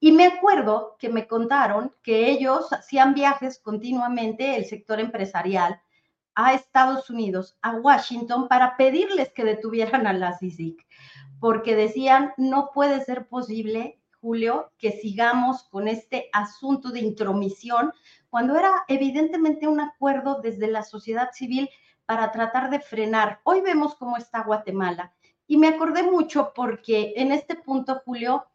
Y 0.00 0.12
me 0.12 0.26
acuerdo 0.26 0.96
que 0.98 1.10
me 1.10 1.26
contaron 1.26 1.94
que 2.02 2.30
ellos 2.30 2.72
hacían 2.72 3.14
viajes 3.14 3.58
continuamente, 3.58 4.56
el 4.56 4.64
sector 4.64 4.98
empresarial, 4.98 5.80
a 6.34 6.54
Estados 6.54 7.10
Unidos, 7.10 7.58
a 7.60 7.72
Washington, 7.72 8.48
para 8.48 8.76
pedirles 8.76 9.30
que 9.32 9.44
detuvieran 9.44 10.06
a 10.06 10.14
la 10.14 10.38
CICIC, 10.38 10.86
porque 11.38 11.76
decían, 11.76 12.32
no 12.38 12.70
puede 12.72 13.04
ser 13.04 13.28
posible, 13.28 13.99
Julio, 14.20 14.72
que 14.78 14.92
sigamos 14.92 15.64
con 15.64 15.88
este 15.88 16.28
asunto 16.32 16.90
de 16.90 17.00
intromisión, 17.00 17.92
cuando 18.28 18.56
era 18.56 18.84
evidentemente 18.88 19.66
un 19.66 19.80
acuerdo 19.80 20.40
desde 20.42 20.68
la 20.68 20.82
sociedad 20.82 21.30
civil 21.32 21.70
para 22.06 22.30
tratar 22.30 22.70
de 22.70 22.80
frenar. 22.80 23.40
Hoy 23.44 23.60
vemos 23.60 23.94
cómo 23.94 24.16
está 24.16 24.42
Guatemala. 24.42 25.14
Y 25.46 25.56
me 25.56 25.68
acordé 25.68 26.02
mucho 26.02 26.52
porque 26.54 27.14
en 27.16 27.32
este 27.32 27.56
punto, 27.56 28.02
Julio, 28.04 28.46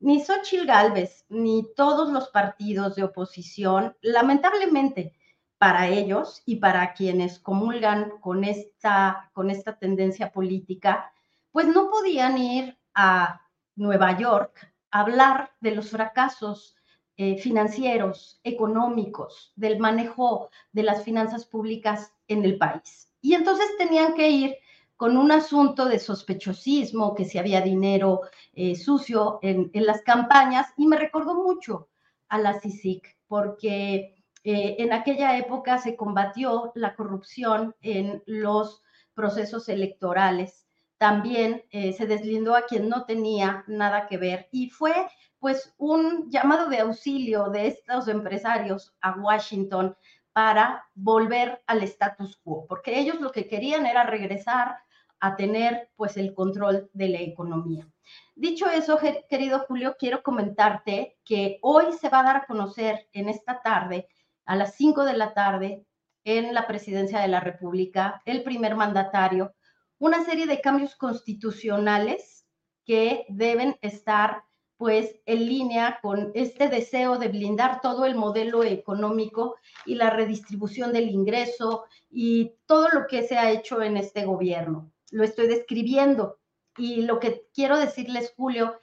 ni 0.00 0.20
Xochitl 0.20 0.66
Galvez, 0.66 1.24
ni 1.28 1.66
todos 1.74 2.12
los 2.12 2.28
partidos 2.28 2.94
de 2.94 3.04
oposición, 3.04 3.96
lamentablemente, 4.02 5.14
para 5.58 5.88
ellos 5.88 6.42
y 6.44 6.56
para 6.56 6.92
quienes 6.92 7.38
comulgan 7.38 8.18
con 8.20 8.44
esta, 8.44 9.30
con 9.32 9.50
esta 9.50 9.78
tendencia 9.78 10.30
política, 10.30 11.10
pues 11.52 11.66
no 11.66 11.90
podían 11.90 12.36
ir 12.36 12.78
a 12.94 13.40
Nueva 13.76 14.18
York 14.18 14.73
hablar 14.94 15.50
de 15.60 15.72
los 15.72 15.90
fracasos 15.90 16.76
eh, 17.16 17.36
financieros, 17.38 18.40
económicos, 18.44 19.52
del 19.56 19.80
manejo 19.80 20.50
de 20.70 20.84
las 20.84 21.02
finanzas 21.02 21.44
públicas 21.46 22.12
en 22.28 22.44
el 22.44 22.58
país. 22.58 23.10
Y 23.20 23.34
entonces 23.34 23.66
tenían 23.76 24.14
que 24.14 24.30
ir 24.30 24.56
con 24.96 25.16
un 25.16 25.32
asunto 25.32 25.86
de 25.86 25.98
sospechosismo, 25.98 27.16
que 27.16 27.24
si 27.24 27.38
había 27.38 27.60
dinero 27.60 28.20
eh, 28.52 28.76
sucio 28.76 29.40
en, 29.42 29.68
las 29.74 30.02
campañas, 30.02 30.68
y 30.76 30.86
me 30.86 30.96
recordó 30.96 31.34
mucho 31.34 31.88
a 32.28 32.38
la 32.38 32.60
CICIC, 32.60 33.16
porque 33.26 34.14
eh, 34.44 34.76
en 34.78 34.92
aquella 34.92 35.36
época 35.36 35.78
se 35.78 35.96
combatió 35.96 36.70
la 36.76 36.94
corrupción 36.94 37.74
en 37.80 38.22
los 38.26 38.80
procesos 39.12 39.68
electorales. 39.68 40.63
También 41.04 41.62
eh, 41.68 41.92
se 41.92 42.06
deslindó 42.06 42.56
a 42.56 42.64
quien 42.64 42.88
no 42.88 43.04
tenía 43.04 43.62
nada 43.66 44.06
que 44.06 44.16
ver 44.16 44.48
y 44.50 44.70
fue 44.70 45.06
pues 45.38 45.74
un 45.76 46.30
llamado 46.30 46.70
de 46.70 46.78
auxilio 46.78 47.50
de 47.50 47.66
estos 47.66 48.08
empresarios 48.08 48.96
a 49.02 49.10
Washington 49.20 49.94
para 50.32 50.88
volver 50.94 51.62
al 51.66 51.82
status 51.82 52.38
quo, 52.42 52.64
porque 52.66 52.98
ellos 52.98 53.20
lo 53.20 53.32
que 53.32 53.46
querían 53.46 53.84
era 53.84 54.04
regresar 54.04 54.78
a 55.20 55.36
tener 55.36 55.90
pues 55.94 56.16
el 56.16 56.32
control 56.32 56.88
de 56.94 57.08
la 57.08 57.20
economía. 57.20 57.86
Dicho 58.34 58.70
eso, 58.70 58.98
querido 59.28 59.58
Julio, 59.68 59.96
quiero 59.98 60.22
comentarte 60.22 61.18
que 61.22 61.58
hoy 61.60 61.92
se 62.00 62.08
va 62.08 62.20
a 62.20 62.24
dar 62.24 62.36
a 62.36 62.46
conocer 62.46 63.10
en 63.12 63.28
esta 63.28 63.60
tarde 63.60 64.08
a 64.46 64.56
las 64.56 64.74
5 64.76 65.04
de 65.04 65.18
la 65.18 65.34
tarde 65.34 65.84
en 66.24 66.54
la 66.54 66.66
presidencia 66.66 67.20
de 67.20 67.28
la 67.28 67.40
República, 67.40 68.22
el 68.24 68.42
primer 68.42 68.74
mandatario, 68.74 69.54
una 69.98 70.24
serie 70.24 70.46
de 70.46 70.60
cambios 70.60 70.96
constitucionales 70.96 72.46
que 72.84 73.24
deben 73.28 73.76
estar 73.80 74.44
pues 74.76 75.16
en 75.24 75.46
línea 75.46 75.98
con 76.02 76.32
este 76.34 76.68
deseo 76.68 77.18
de 77.18 77.28
blindar 77.28 77.80
todo 77.80 78.04
el 78.06 78.16
modelo 78.16 78.64
económico 78.64 79.56
y 79.86 79.94
la 79.94 80.10
redistribución 80.10 80.92
del 80.92 81.08
ingreso 81.08 81.84
y 82.10 82.56
todo 82.66 82.88
lo 82.88 83.06
que 83.06 83.22
se 83.22 83.38
ha 83.38 83.50
hecho 83.50 83.82
en 83.82 83.96
este 83.96 84.24
gobierno. 84.24 84.92
Lo 85.10 85.24
estoy 85.24 85.46
describiendo 85.46 86.38
y 86.76 87.02
lo 87.02 87.20
que 87.20 87.46
quiero 87.54 87.78
decirles, 87.78 88.34
Julio, 88.36 88.78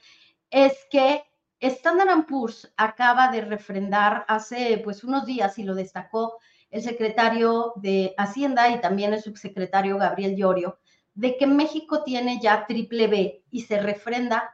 es 0.50 0.72
que 0.90 1.24
Standard 1.60 2.26
Poor's 2.26 2.72
acaba 2.76 3.30
de 3.30 3.42
refrendar 3.42 4.24
hace 4.26 4.80
pues 4.82 5.04
unos 5.04 5.26
días 5.26 5.58
y 5.58 5.62
lo 5.62 5.74
destacó 5.74 6.38
el 6.70 6.82
secretario 6.82 7.74
de 7.76 8.14
Hacienda 8.16 8.70
y 8.70 8.80
también 8.80 9.12
el 9.12 9.22
subsecretario 9.22 9.98
Gabriel 9.98 10.34
Llorio, 10.34 10.78
de 11.14 11.36
que 11.36 11.46
México 11.46 12.02
tiene 12.02 12.40
ya 12.40 12.66
triple 12.66 13.06
B 13.06 13.44
y 13.50 13.62
se 13.62 13.80
refrenda 13.80 14.52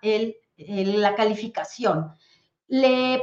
la 0.57 1.15
calificación. 1.15 2.13
Le 2.67 3.23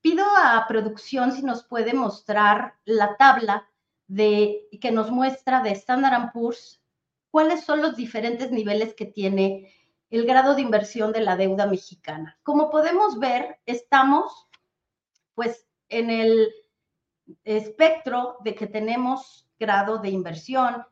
pido 0.00 0.24
a 0.36 0.64
producción 0.68 1.32
si 1.32 1.42
nos 1.42 1.64
puede 1.64 1.94
mostrar 1.94 2.74
la 2.84 3.16
tabla 3.16 3.68
que 4.08 4.90
nos 4.92 5.10
muestra 5.10 5.62
de 5.62 5.70
Standard 5.72 6.32
Poor's 6.32 6.82
cuáles 7.30 7.64
son 7.64 7.82
los 7.82 7.96
diferentes 7.96 8.50
niveles 8.50 8.94
que 8.94 9.06
tiene 9.06 9.72
el 10.10 10.24
grado 10.24 10.54
de 10.54 10.62
inversión 10.62 11.12
de 11.12 11.20
la 11.20 11.36
deuda 11.36 11.66
mexicana. 11.66 12.38
Como 12.42 12.70
podemos 12.70 13.18
ver, 13.18 13.60
estamos 13.66 14.48
pues 15.34 15.66
en 15.88 16.10
el 16.10 16.48
espectro 17.44 18.38
de 18.42 18.54
que 18.54 18.66
tenemos 18.66 19.46
grado 19.58 19.98
de 19.98 20.08
inversión 20.08 20.84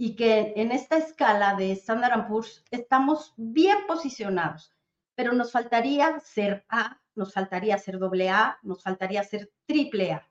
y 0.00 0.16
que 0.16 0.54
en 0.56 0.72
esta 0.72 0.96
escala 0.96 1.56
de 1.56 1.72
Standard 1.72 2.26
Poor's 2.26 2.64
estamos 2.70 3.34
bien 3.36 3.76
posicionados, 3.86 4.74
pero 5.14 5.34
nos 5.34 5.52
faltaría 5.52 6.18
ser 6.20 6.64
A, 6.70 7.02
nos 7.14 7.34
faltaría 7.34 7.76
ser 7.76 7.98
doble 7.98 8.30
A, 8.30 8.58
nos 8.62 8.82
faltaría 8.82 9.22
ser 9.24 9.52
triple 9.66 10.12
A. 10.12 10.26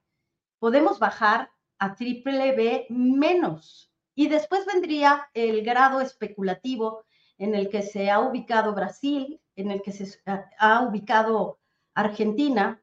Podemos 0.57 0.97
bajar 0.97 1.51
a 1.77 1.93
triple 1.93 2.55
B 2.55 2.87
menos 2.89 3.93
y 4.15 4.27
después 4.27 4.65
vendría 4.65 5.29
el 5.35 5.63
grado 5.63 6.01
especulativo 6.01 7.05
en 7.37 7.53
el 7.53 7.69
que 7.69 7.83
se 7.83 8.09
ha 8.09 8.21
ubicado 8.21 8.73
Brasil, 8.73 9.39
en 9.55 9.69
el 9.69 9.83
que 9.83 9.91
se 9.91 10.19
ha 10.57 10.81
ubicado 10.81 11.59
Argentina. 11.93 12.81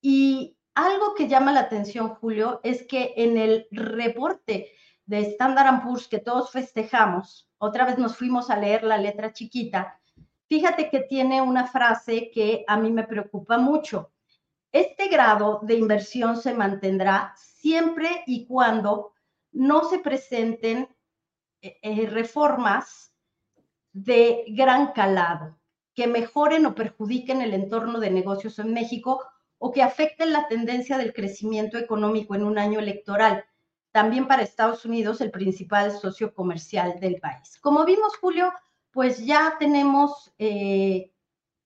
Y 0.00 0.58
algo 0.74 1.14
que 1.14 1.28
llama 1.28 1.52
la 1.52 1.60
atención, 1.60 2.16
Julio, 2.16 2.60
es 2.64 2.82
que 2.82 3.14
en 3.16 3.38
el 3.38 3.68
reporte 3.70 4.72
de 5.06 5.20
Standard 5.20 5.82
Poor's 5.82 6.08
que 6.08 6.18
todos 6.18 6.50
festejamos, 6.50 7.48
otra 7.58 7.84
vez 7.84 7.98
nos 7.98 8.16
fuimos 8.16 8.50
a 8.50 8.56
leer 8.56 8.84
la 8.84 8.98
letra 8.98 9.32
chiquita, 9.32 10.00
fíjate 10.46 10.90
que 10.90 11.00
tiene 11.00 11.42
una 11.42 11.66
frase 11.66 12.30
que 12.32 12.64
a 12.66 12.76
mí 12.76 12.90
me 12.90 13.04
preocupa 13.04 13.58
mucho. 13.58 14.10
Este 14.72 15.08
grado 15.08 15.60
de 15.62 15.74
inversión 15.74 16.36
se 16.36 16.54
mantendrá 16.54 17.32
siempre 17.36 18.22
y 18.26 18.46
cuando 18.46 19.12
no 19.52 19.84
se 19.88 19.98
presenten 20.00 20.88
eh, 21.60 21.78
eh, 21.80 22.06
reformas 22.06 23.14
de 23.92 24.44
gran 24.48 24.92
calado, 24.92 25.56
que 25.94 26.08
mejoren 26.08 26.66
o 26.66 26.74
perjudiquen 26.74 27.40
el 27.40 27.54
entorno 27.54 28.00
de 28.00 28.10
negocios 28.10 28.58
en 28.58 28.72
México 28.72 29.22
o 29.58 29.70
que 29.70 29.82
afecten 29.82 30.32
la 30.32 30.48
tendencia 30.48 30.98
del 30.98 31.14
crecimiento 31.14 31.78
económico 31.78 32.34
en 32.34 32.42
un 32.42 32.58
año 32.58 32.80
electoral, 32.80 33.44
también 33.94 34.26
para 34.26 34.42
Estados 34.42 34.84
Unidos, 34.84 35.20
el 35.20 35.30
principal 35.30 35.92
socio 35.92 36.34
comercial 36.34 36.98
del 36.98 37.20
país. 37.20 37.60
Como 37.60 37.84
vimos, 37.84 38.16
Julio, 38.16 38.52
pues 38.90 39.24
ya 39.24 39.54
tenemos 39.60 40.34
eh, 40.36 41.12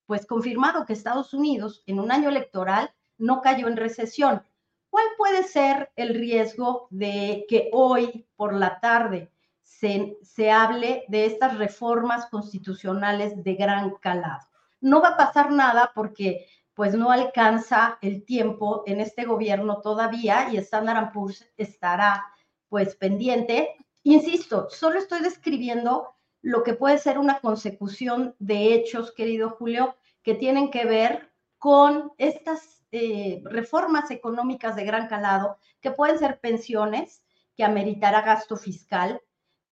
pues 0.05 0.27
confirmado 0.27 0.85
que 0.85 0.93
Estados 0.93 1.33
Unidos 1.33 1.83
en 1.87 1.99
un 1.99 2.13
año 2.13 2.29
electoral 2.29 2.93
no 3.17 3.41
cayó 3.41 3.67
en 3.67 3.79
recesión. 3.79 4.43
¿Cuál 4.91 5.07
puede 5.17 5.43
ser 5.43 5.91
el 5.97 6.15
riesgo 6.15 6.87
de 6.91 7.47
que 7.49 7.71
hoy 7.73 8.27
por 8.37 8.53
la 8.53 8.79
tarde 8.79 9.33
se, 9.63 10.51
hable 10.51 11.07
de 11.09 11.25
estas 11.25 11.57
reformas 11.57 12.27
constitucionales 12.27 13.43
de 13.43 13.55
gran 13.55 13.95
calado. 14.03 14.47
No 14.83 15.01
va 15.01 15.11
a 15.11 15.17
pasar 15.17 15.51
nada 15.51 15.93
porque 15.95 16.47
pues 16.79 16.95
no 16.95 17.11
alcanza 17.11 17.99
el 18.03 18.25
tiempo 18.25 18.85
en 18.87 19.01
este 19.01 19.25
gobierno 19.25 19.81
todavía 19.81 20.49
y 20.53 20.59
Standard 20.59 21.11
Poor's 21.11 21.45
estará 21.57 22.25
pues 22.69 22.95
pendiente. 22.95 23.75
Insisto, 24.05 24.71
solo 24.71 25.01
estoy 25.01 25.21
describiendo 25.21 26.15
lo 26.41 26.63
que 26.63 26.75
puede 26.75 26.99
ser 26.99 27.19
una 27.19 27.41
consecución 27.41 28.37
de 28.39 28.75
hechos, 28.75 29.11
querido 29.11 29.51
Julio, 29.51 29.97
que 30.23 30.37
tienen 30.37 30.71
que 30.71 30.85
ver 30.85 31.33
con 31.59 32.13
estas 32.17 32.87
eh, 32.93 33.43
reformas 33.47 34.13
económicas 34.13 34.77
de 34.77 34.85
gran 34.85 35.09
calado, 35.09 35.57
que 35.81 35.91
pueden 35.91 36.21
ser 36.21 36.39
pensiones, 36.39 37.25
que 37.57 37.65
ameritará 37.65 38.23
gasto 38.23 38.57
fiscal, 38.57 39.21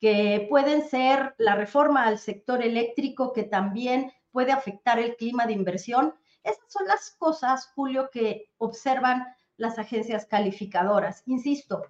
que 0.00 0.48
pueden 0.50 0.82
ser 0.82 1.36
la 1.38 1.54
reforma 1.54 2.04
al 2.04 2.18
sector 2.18 2.64
eléctrico, 2.64 3.32
que 3.32 3.44
también 3.44 4.10
puede 4.32 4.50
afectar 4.50 4.98
el 4.98 5.14
clima 5.14 5.46
de 5.46 5.52
inversión. 5.52 6.16
Esas 6.46 6.72
son 6.72 6.86
las 6.86 7.10
cosas, 7.18 7.72
Julio, 7.74 8.08
que 8.10 8.52
observan 8.58 9.26
las 9.56 9.78
agencias 9.80 10.26
calificadoras. 10.26 11.24
Insisto, 11.26 11.82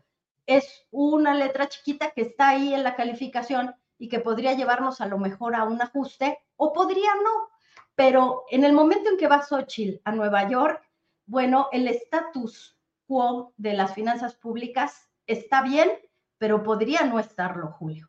es 0.47 0.87
una 0.91 1.35
letra 1.35 1.69
chiquita 1.69 2.13
que 2.13 2.23
está 2.23 2.49
ahí 2.49 2.73
en 2.73 2.83
la 2.83 2.97
calificación 2.97 3.75
y 3.99 4.09
que 4.09 4.21
podría 4.21 4.55
llevarnos 4.55 5.03
a 5.03 5.07
lo 5.07 5.19
mejor 5.19 5.55
a 5.55 5.65
un 5.65 5.83
ajuste 5.83 6.39
o 6.57 6.73
podría 6.73 7.15
no. 7.17 7.49
Pero 7.95 8.45
en 8.51 8.65
el 8.65 8.73
momento 8.73 9.11
en 9.11 9.19
que 9.19 9.29
va 9.29 9.43
Xochitl 9.43 10.01
a 10.05 10.13
Nueva 10.13 10.49
York, 10.49 10.83
bueno, 11.27 11.69
el 11.73 11.89
status 11.89 12.79
quo 13.07 13.53
de 13.59 13.75
las 13.75 13.95
finanzas 13.95 14.35
públicas 14.37 15.11
está 15.27 15.61
bien, 15.61 15.91
pero 16.39 16.63
podría 16.63 17.05
no 17.05 17.19
estarlo, 17.19 17.73
Julio. 17.73 18.09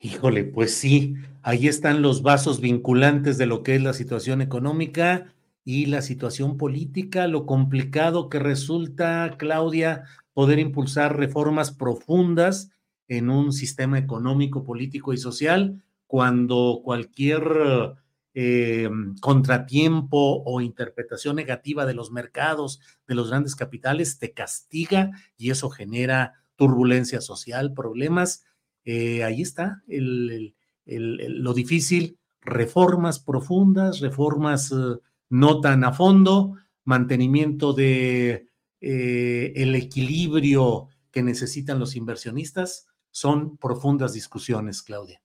Híjole, 0.00 0.44
pues 0.44 0.74
sí, 0.74 1.14
ahí 1.42 1.68
están 1.68 2.02
los 2.02 2.22
vasos 2.22 2.60
vinculantes 2.60 3.38
de 3.38 3.46
lo 3.46 3.62
que 3.62 3.76
es 3.76 3.82
la 3.82 3.94
situación 3.94 4.42
económica 4.42 5.34
y 5.64 5.86
la 5.86 6.02
situación 6.02 6.58
política, 6.58 7.26
lo 7.26 7.46
complicado 7.46 8.28
que 8.28 8.38
resulta, 8.38 9.36
Claudia, 9.38 10.04
poder 10.34 10.58
impulsar 10.58 11.16
reformas 11.16 11.70
profundas 11.70 12.70
en 13.08 13.30
un 13.30 13.52
sistema 13.52 13.98
económico, 13.98 14.64
político 14.64 15.12
y 15.12 15.18
social 15.18 15.82
cuando 16.06 16.80
cualquier 16.84 17.96
eh, 18.34 18.90
contratiempo 19.20 20.42
o 20.44 20.60
interpretación 20.60 21.36
negativa 21.36 21.86
de 21.86 21.94
los 21.94 22.10
mercados, 22.10 22.80
de 23.06 23.14
los 23.14 23.30
grandes 23.30 23.56
capitales, 23.56 24.18
te 24.18 24.32
castiga 24.32 25.12
y 25.36 25.50
eso 25.50 25.70
genera 25.70 26.44
turbulencia 26.56 27.20
social, 27.20 27.72
problemas. 27.72 28.44
Eh, 28.84 29.24
ahí 29.24 29.42
está 29.42 29.82
lo 29.86 31.54
difícil, 31.54 32.18
reformas 32.40 33.18
profundas, 33.18 34.00
reformas 34.00 34.70
eh, 34.72 34.98
no 35.30 35.60
tan 35.60 35.84
a 35.84 35.92
fondo, 35.92 36.56
mantenimiento 36.84 37.72
de 37.72 38.48
el 38.80 39.74
equilibrio 39.76 40.88
que 41.10 41.22
necesitan 41.22 41.78
los 41.78 41.96
inversionistas, 41.96 42.86
son 43.10 43.56
profundas 43.56 44.12
discusiones, 44.12 44.82
Claudia. 44.82 45.22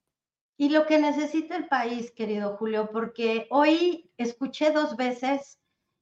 Y 0.56 0.68
lo 0.68 0.86
que 0.86 0.98
necesita 0.98 1.56
el 1.56 1.68
país, 1.68 2.10
querido 2.10 2.56
Julio, 2.56 2.88
porque 2.92 3.46
hoy 3.50 4.10
escuché 4.16 4.72
dos 4.72 4.96
veces 4.96 5.58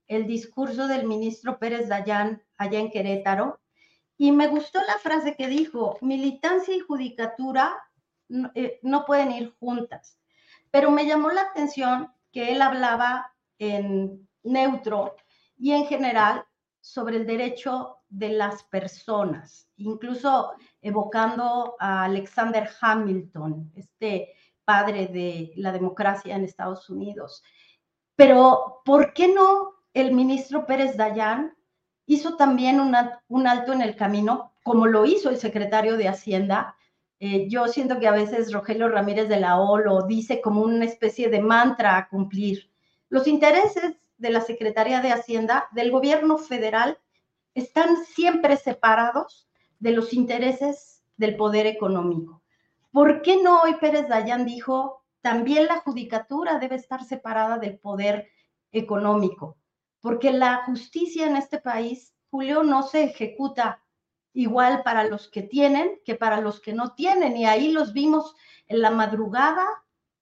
el 0.08 0.26
discurso 0.26 0.88
del 0.88 1.06
ministro 1.06 1.58
Pérez 1.58 1.88
Dayán 1.88 2.42
allá 2.56 2.80
en 2.80 2.90
Querétaro 2.90 3.60
y 4.18 4.32
me 4.32 4.48
gustó 4.48 4.80
la 4.80 4.98
frase 4.98 5.36
que 5.36 5.46
dijo, 5.46 5.96
militancia 6.02 6.74
y 6.74 6.80
judicatura 6.80 7.74
no, 8.28 8.50
eh, 8.54 8.80
no 8.82 9.06
pueden 9.06 9.32
ir 9.32 9.54
juntas, 9.58 10.18
pero 10.70 10.90
me 10.90 11.06
llamó 11.06 11.30
la 11.30 11.42
atención 11.42 12.12
que 12.32 12.52
él 12.52 12.60
hablaba 12.60 13.32
en 13.58 14.28
neutro 14.42 15.16
y 15.56 15.72
en 15.72 15.86
general 15.86 16.44
sobre 16.80 17.16
el 17.16 17.26
derecho 17.26 17.98
de 18.08 18.30
las 18.30 18.64
personas, 18.64 19.68
incluso 19.76 20.52
evocando 20.80 21.76
a 21.78 22.04
Alexander 22.04 22.68
Hamilton, 22.80 23.72
este 23.76 24.32
padre 24.64 25.06
de 25.06 25.52
la 25.56 25.72
democracia 25.72 26.34
en 26.34 26.44
Estados 26.44 26.90
Unidos. 26.90 27.42
Pero, 28.16 28.82
¿por 28.84 29.12
qué 29.12 29.28
no 29.28 29.74
el 29.94 30.12
ministro 30.12 30.66
Pérez 30.66 30.96
Dayán 30.96 31.56
hizo 32.08 32.36
también 32.36 32.80
un 32.80 33.46
alto 33.46 33.72
en 33.72 33.82
el 33.82 33.94
camino, 33.94 34.52
como 34.64 34.86
lo 34.86 35.04
hizo 35.04 35.28
el 35.28 35.36
secretario 35.36 35.98
de 35.98 36.08
Hacienda? 36.08 36.74
Eh, 37.20 37.48
yo 37.50 37.68
siento 37.68 38.00
que 38.00 38.08
a 38.08 38.12
veces 38.12 38.50
Rogelio 38.50 38.88
Ramírez 38.88 39.28
de 39.28 39.38
la 39.38 39.60
O 39.60 39.76
lo 39.76 40.06
dice 40.06 40.40
como 40.40 40.62
una 40.62 40.86
especie 40.86 41.28
de 41.28 41.40
mantra 41.40 41.98
a 41.98 42.08
cumplir. 42.08 42.70
Los 43.10 43.28
intereses 43.28 43.96
de 44.16 44.30
la 44.30 44.40
Secretaría 44.40 45.02
de 45.02 45.12
Hacienda, 45.12 45.68
del 45.72 45.90
gobierno 45.90 46.38
federal, 46.38 46.98
están 47.54 47.96
siempre 48.06 48.56
separados 48.56 49.46
de 49.78 49.90
los 49.92 50.14
intereses 50.14 51.04
del 51.18 51.36
poder 51.36 51.66
económico. 51.66 52.42
¿Por 52.90 53.20
qué 53.20 53.42
no 53.42 53.60
hoy 53.60 53.74
Pérez 53.74 54.08
Dayán 54.08 54.46
dijo, 54.46 55.02
también 55.20 55.66
la 55.66 55.80
judicatura 55.80 56.58
debe 56.58 56.76
estar 56.76 57.04
separada 57.04 57.58
del 57.58 57.78
poder 57.78 58.28
económico? 58.72 59.57
Porque 60.00 60.32
la 60.32 60.64
justicia 60.64 61.26
en 61.26 61.36
este 61.36 61.58
país, 61.58 62.14
Julio, 62.30 62.62
no 62.62 62.82
se 62.82 63.04
ejecuta 63.04 63.82
igual 64.32 64.82
para 64.84 65.04
los 65.04 65.28
que 65.28 65.42
tienen 65.42 66.00
que 66.04 66.14
para 66.14 66.40
los 66.40 66.60
que 66.60 66.72
no 66.72 66.94
tienen. 66.94 67.36
Y 67.36 67.46
ahí 67.46 67.72
los 67.72 67.92
vimos 67.92 68.34
en 68.66 68.82
la 68.82 68.90
madrugada, 68.90 69.66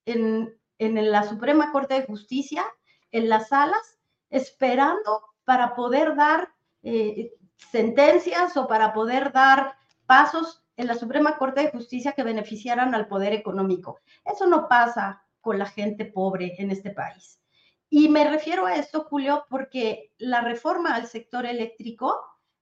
en, 0.05 0.57
la 0.79 1.23
Suprema 1.23 1.73
Corte 1.73 1.95
de 1.95 2.07
Justicia, 2.07 2.65
en 3.11 3.29
las 3.29 3.49
salas, 3.49 3.99
esperando 4.31 5.23
para 5.45 5.75
poder 5.75 6.17
dar 6.17 6.51
eh, 6.83 7.33
sentencias 7.57 8.57
o 8.57 8.67
para 8.67 8.93
poder 8.93 9.33
dar 9.33 9.77
pasos 10.07 10.63
en 10.77 10.87
la 10.87 10.95
Suprema 10.95 11.39
Corte 11.39 11.63
de 11.63 11.71
Justicia 11.71 12.13
que 12.13 12.23
beneficiaran 12.23 12.95
al 12.95 13.09
poder 13.09 13.33
económico. 13.33 14.01
Eso 14.25 14.47
no 14.47 14.69
pasa 14.69 15.23
con 15.41 15.59
la 15.59 15.67
gente 15.67 16.05
pobre 16.05 16.55
en 16.59 16.71
este 16.71 16.91
país. 16.91 17.41
Y 17.89 18.09
me 18.09 18.29
refiero 18.29 18.67
a 18.67 18.75
esto, 18.75 19.05
Julio, 19.05 19.47
porque 19.49 20.13
la 20.19 20.41
reforma 20.41 20.95
al 20.95 21.07
sector 21.07 21.47
eléctrico, 21.47 22.21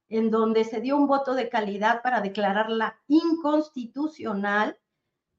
en 0.08 0.30
donde 0.30 0.64
se 0.64 0.80
dio 0.80 0.96
un 0.96 1.06
voto 1.06 1.34
de 1.34 1.48
calidad 1.48 2.02
para 2.02 2.20
declararla 2.20 3.00
inconstitucional, 3.08 4.78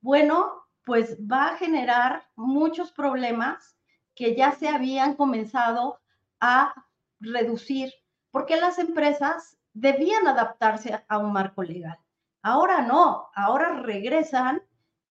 bueno, 0.02 0.66
pues 0.84 1.18
va 1.20 1.50
a 1.50 1.58
generar 1.58 2.28
muchos 2.36 2.92
problemas 2.92 3.78
que 4.16 4.36
ya 4.36 4.54
se 4.54 4.70
habían 4.70 5.16
comenzado 5.16 6.00
a 6.40 6.74
reducir, 7.20 7.94
porque 8.32 8.56
las 8.56 8.80
empresas 8.80 9.58
debían 9.74 10.28
adaptarse 10.28 11.04
a 11.08 11.18
un 11.18 11.32
marco 11.32 11.64
legal. 11.64 12.00
Ahora 12.42 12.82
no, 12.82 13.30
ahora 13.36 13.82
regresan 13.82 14.64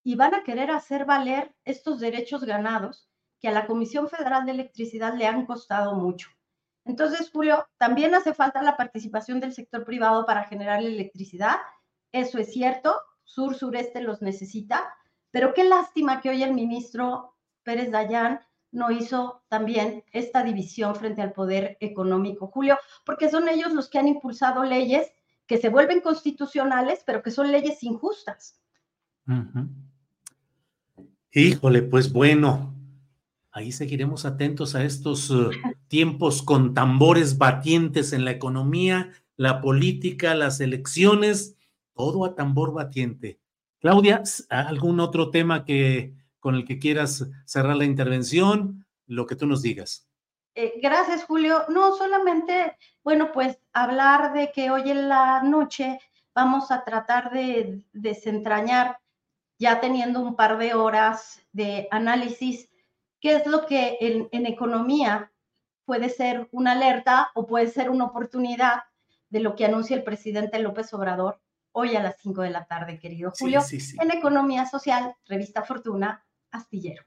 y 0.03 0.15
van 0.15 0.33
a 0.33 0.43
querer 0.43 0.71
hacer 0.71 1.05
valer 1.05 1.53
estos 1.63 1.99
derechos 1.99 2.43
ganados 2.43 3.09
que 3.39 3.47
a 3.47 3.51
la 3.51 3.67
Comisión 3.67 4.09
Federal 4.09 4.45
de 4.45 4.51
Electricidad 4.51 5.15
le 5.15 5.27
han 5.27 5.45
costado 5.45 5.95
mucho. 5.95 6.29
Entonces, 6.85 7.31
Julio, 7.31 7.67
también 7.77 8.13
hace 8.13 8.33
falta 8.33 8.61
la 8.61 8.77
participación 8.77 9.39
del 9.39 9.53
sector 9.53 9.85
privado 9.85 10.25
para 10.25 10.43
generar 10.43 10.83
electricidad. 10.83 11.57
Eso 12.11 12.37
es 12.37 12.53
cierto, 12.53 12.95
sur-sureste 13.23 14.01
los 14.01 14.21
necesita, 14.21 14.93
pero 15.31 15.53
qué 15.53 15.63
lástima 15.63 16.21
que 16.21 16.29
hoy 16.29 16.43
el 16.43 16.53
ministro 16.53 17.35
Pérez 17.63 17.91
Dayán 17.91 18.39
no 18.71 18.91
hizo 18.91 19.43
también 19.47 20.03
esta 20.11 20.43
división 20.43 20.95
frente 20.95 21.21
al 21.21 21.33
poder 21.33 21.77
económico, 21.79 22.47
Julio, 22.47 22.77
porque 23.05 23.29
son 23.29 23.49
ellos 23.49 23.73
los 23.73 23.89
que 23.89 23.97
han 23.97 24.07
impulsado 24.07 24.63
leyes 24.63 25.11
que 25.47 25.57
se 25.57 25.69
vuelven 25.69 26.01
constitucionales, 26.01 27.03
pero 27.05 27.23
que 27.23 27.31
son 27.31 27.51
leyes 27.51 27.81
injustas. 27.83 28.61
Híjole, 31.31 31.81
pues 31.83 32.11
bueno, 32.11 32.74
ahí 33.55 33.71
seguiremos 33.71 34.25
atentos 34.25 34.75
a 34.75 34.83
estos 34.83 35.29
uh, 35.29 35.49
tiempos 35.87 36.41
con 36.41 36.73
tambores 36.73 37.37
batientes 37.37 38.11
en 38.11 38.25
la 38.25 38.31
economía, 38.31 39.11
la 39.37 39.61
política, 39.61 40.35
las 40.35 40.59
elecciones, 40.59 41.55
todo 41.93 42.25
a 42.25 42.35
tambor 42.35 42.73
batiente. 42.73 43.39
Claudia, 43.79 44.21
¿algún 44.49 44.99
otro 44.99 45.31
tema 45.31 45.63
que 45.63 46.13
con 46.41 46.55
el 46.55 46.65
que 46.65 46.79
quieras 46.79 47.29
cerrar 47.45 47.77
la 47.77 47.85
intervención? 47.85 48.85
Lo 49.07 49.25
que 49.25 49.37
tú 49.37 49.47
nos 49.47 49.61
digas. 49.61 50.05
Eh, 50.53 50.73
gracias, 50.81 51.23
Julio. 51.23 51.63
No, 51.69 51.95
solamente, 51.95 52.75
bueno, 53.05 53.31
pues 53.31 53.57
hablar 53.71 54.33
de 54.33 54.51
que 54.51 54.69
hoy 54.69 54.89
en 54.91 55.07
la 55.07 55.43
noche 55.43 55.99
vamos 56.33 56.71
a 56.71 56.83
tratar 56.83 57.31
de 57.31 57.85
desentrañar, 57.93 58.99
ya 59.57 59.79
teniendo 59.79 60.19
un 60.19 60.35
par 60.35 60.57
de 60.57 60.73
horas 60.73 61.41
de 61.53 61.87
análisis, 61.91 62.69
qué 63.19 63.35
es 63.35 63.47
lo 63.47 63.65
que 63.65 63.97
en, 63.99 64.45
economía 64.45 65.31
puede 65.85 66.09
ser 66.09 66.47
una 66.51 66.73
alerta 66.73 67.29
o 67.35 67.45
puede 67.45 67.67
ser 67.67 67.89
una 67.89 68.05
oportunidad 68.05 68.83
de 69.29 69.39
lo 69.39 69.55
que 69.55 69.65
anuncia 69.65 69.95
el 69.95 70.03
presidente 70.03 70.59
López 70.59 70.93
Obrador 70.93 71.39
hoy 71.71 71.95
a 71.95 72.03
las 72.03 72.15
5 72.21 72.41
de 72.41 72.49
la 72.51 72.65
tarde, 72.65 72.99
querido 72.99 73.33
Julio, 73.37 73.61
en 73.99 74.11
Economía 74.11 74.65
Social, 74.65 75.13
Revista 75.27 75.63
Fortuna, 75.63 76.25
Astillero. 76.51 77.03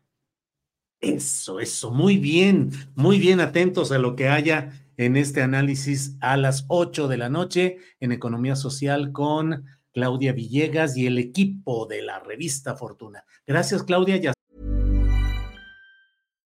Eso, 1.01 1.61
eso, 1.61 1.91
muy 1.91 2.19
bien, 2.19 2.71
muy 2.95 3.19
bien 3.19 3.41
atentos 3.41 3.93
a 3.93 3.99
lo 3.99 4.17
que 4.17 4.29
haya 4.29 4.73
en 4.97 5.17
este 5.17 5.43
análisis 5.43 6.17
a 6.21 6.37
las 6.37 6.65
8 6.69 7.09
de 7.09 7.17
la 7.17 7.29
noche 7.29 7.79
en 8.01 8.13
Economía 8.13 8.57
Social 8.57 9.13
con 9.13 9.65
Claudia 9.93 10.33
Villegas 10.33 10.97
y 10.97 11.07
el 11.07 11.19
equipo 11.19 11.87
de 11.87 12.03
la 12.03 12.19
revista 12.19 12.77
Fortuna. 12.77 13.25
Gracias, 13.47 13.85
Claudia. 13.85 14.33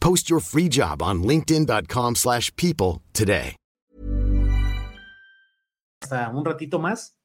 Post 0.00 0.28
your 0.28 0.40
free 0.40 0.68
job 0.68 1.02
on 1.02 1.22
linkedin.com 1.22 2.16
slash 2.16 2.50
people 2.56 3.02
today. 3.12 3.56
Hasta 6.00 6.30
un 6.30 6.44
ratito 6.44 6.78
más. 6.78 7.16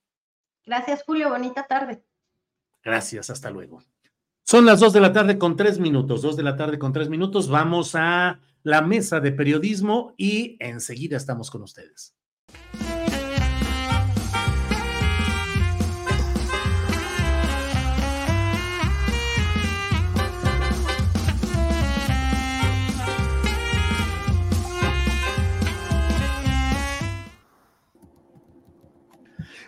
Gracias, 0.65 1.03
Julio. 1.05 1.29
Bonita 1.29 1.65
tarde. 1.67 2.03
Gracias, 2.83 3.29
hasta 3.29 3.49
luego. 3.49 3.81
Son 4.45 4.65
las 4.65 4.79
dos 4.79 4.93
de 4.93 4.99
la 4.99 5.13
tarde 5.13 5.37
con 5.37 5.55
tres 5.55 5.79
minutos, 5.79 6.21
dos 6.21 6.35
de 6.35 6.43
la 6.43 6.57
tarde 6.57 6.77
con 6.77 6.91
tres 6.91 7.09
minutos. 7.09 7.49
Vamos 7.49 7.95
a 7.95 8.39
la 8.63 8.81
mesa 8.81 9.19
de 9.19 9.31
periodismo 9.31 10.13
y 10.17 10.57
enseguida 10.59 11.17
estamos 11.17 11.49
con 11.49 11.63
ustedes. 11.63 12.15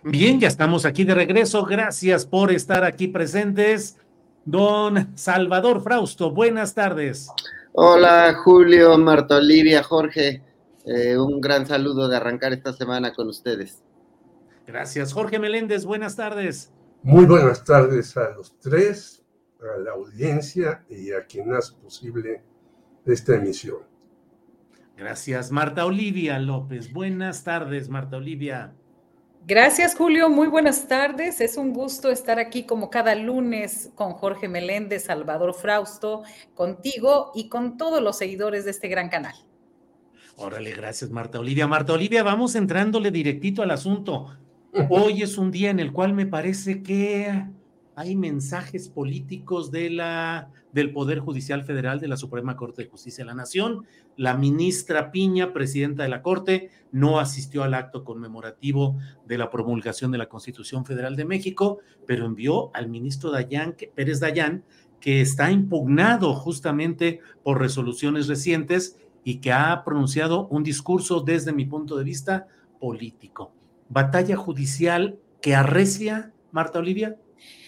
Bien, 0.07 0.39
ya 0.39 0.47
estamos 0.47 0.85
aquí 0.85 1.03
de 1.03 1.15
regreso. 1.15 1.65
Gracias 1.65 2.27
por 2.27 2.51
estar 2.51 2.83
aquí 2.83 3.07
presentes. 3.07 3.97
Don 4.45 5.17
Salvador 5.17 5.81
Frausto, 5.81 6.29
buenas 6.29 6.75
tardes. 6.75 7.27
Hola 7.73 8.35
Julio, 8.35 8.99
Marta 8.99 9.37
Olivia, 9.37 9.81
Jorge. 9.81 10.43
Eh, 10.85 11.17
un 11.17 11.41
gran 11.41 11.65
saludo 11.65 12.07
de 12.07 12.17
arrancar 12.17 12.53
esta 12.53 12.71
semana 12.71 13.15
con 13.15 13.29
ustedes. 13.29 13.81
Gracias. 14.67 15.11
Jorge 15.11 15.39
Meléndez, 15.39 15.85
buenas 15.85 16.15
tardes. 16.15 16.71
Muy 17.01 17.25
buenas 17.25 17.63
tardes 17.63 18.15
a 18.15 18.29
los 18.29 18.59
tres, 18.59 19.23
a 19.59 19.79
la 19.79 19.93
audiencia 19.93 20.85
y 20.87 21.13
a 21.13 21.25
quien 21.25 21.51
hace 21.51 21.73
posible 21.81 22.43
esta 23.07 23.33
emisión. 23.37 23.79
Gracias. 24.95 25.51
Marta 25.51 25.83
Olivia 25.83 26.37
López, 26.37 26.93
buenas 26.93 27.43
tardes, 27.43 27.89
Marta 27.89 28.17
Olivia. 28.17 28.75
Gracias, 29.47 29.93
Julio. 29.93 30.27
Muy 30.27 30.47
buenas 30.47 30.87
tardes. 30.87 31.39
Es 31.39 31.55
un 31.55 31.71
gusto 31.71 32.09
estar 32.09 32.39
aquí 32.39 32.63
como 32.63 32.89
cada 32.89 33.13
lunes 33.13 33.91
con 33.93 34.13
Jorge 34.13 34.47
Meléndez, 34.47 35.03
Salvador 35.03 35.53
Frausto, 35.53 36.23
contigo 36.55 37.31
y 37.35 37.47
con 37.47 37.77
todos 37.77 38.01
los 38.01 38.17
seguidores 38.17 38.65
de 38.65 38.71
este 38.71 38.87
gran 38.87 39.07
canal. 39.07 39.35
Órale, 40.35 40.71
gracias, 40.71 41.11
Marta 41.11 41.39
Olivia. 41.39 41.67
Marta 41.67 41.93
Olivia, 41.93 42.23
vamos 42.23 42.55
entrándole 42.55 43.11
directito 43.11 43.61
al 43.61 43.69
asunto. 43.69 44.35
Hoy 44.89 45.21
es 45.21 45.37
un 45.37 45.51
día 45.51 45.69
en 45.69 45.79
el 45.79 45.93
cual 45.93 46.13
me 46.13 46.25
parece 46.25 46.81
que 46.81 47.45
hay 47.95 48.15
mensajes 48.15 48.89
políticos 48.89 49.69
de 49.69 49.91
la, 49.91 50.49
del 50.75 50.91
Poder 50.91 51.19
Judicial 51.19 51.63
Federal 51.63 52.01
de 52.01 52.09
la 52.09 52.17
Suprema 52.17 52.57
Corte 52.57 52.83
de 52.83 52.89
Justicia 52.89 53.23
de 53.23 53.29
la 53.29 53.33
Nación. 53.33 53.85
La 54.17 54.35
ministra 54.35 55.09
Piña, 55.09 55.53
presidenta 55.53 56.03
de 56.03 56.09
la 56.09 56.21
Corte, 56.21 56.69
no 56.91 57.17
asistió 57.17 57.63
al 57.63 57.73
acto 57.73 58.03
conmemorativo 58.03 58.97
de 59.25 59.37
la 59.37 59.49
promulgación 59.49 60.11
de 60.11 60.17
la 60.17 60.27
Constitución 60.27 60.85
Federal 60.85 61.15
de 61.15 61.23
México, 61.23 61.79
pero 62.05 62.25
envió 62.25 62.75
al 62.75 62.89
ministro 62.89 63.31
Dayan, 63.31 63.77
Pérez 63.95 64.19
Dayán, 64.19 64.65
que 64.99 65.21
está 65.21 65.49
impugnado 65.49 66.33
justamente 66.33 67.21
por 67.41 67.61
resoluciones 67.61 68.27
recientes 68.27 68.97
y 69.23 69.37
que 69.37 69.53
ha 69.53 69.81
pronunciado 69.85 70.45
un 70.49 70.63
discurso 70.63 71.21
desde 71.21 71.53
mi 71.53 71.63
punto 71.63 71.95
de 71.95 72.03
vista 72.03 72.47
político. 72.81 73.53
Batalla 73.87 74.35
judicial 74.35 75.19
que 75.41 75.55
arrecia, 75.55 76.33
Marta 76.51 76.79
Olivia. 76.79 77.15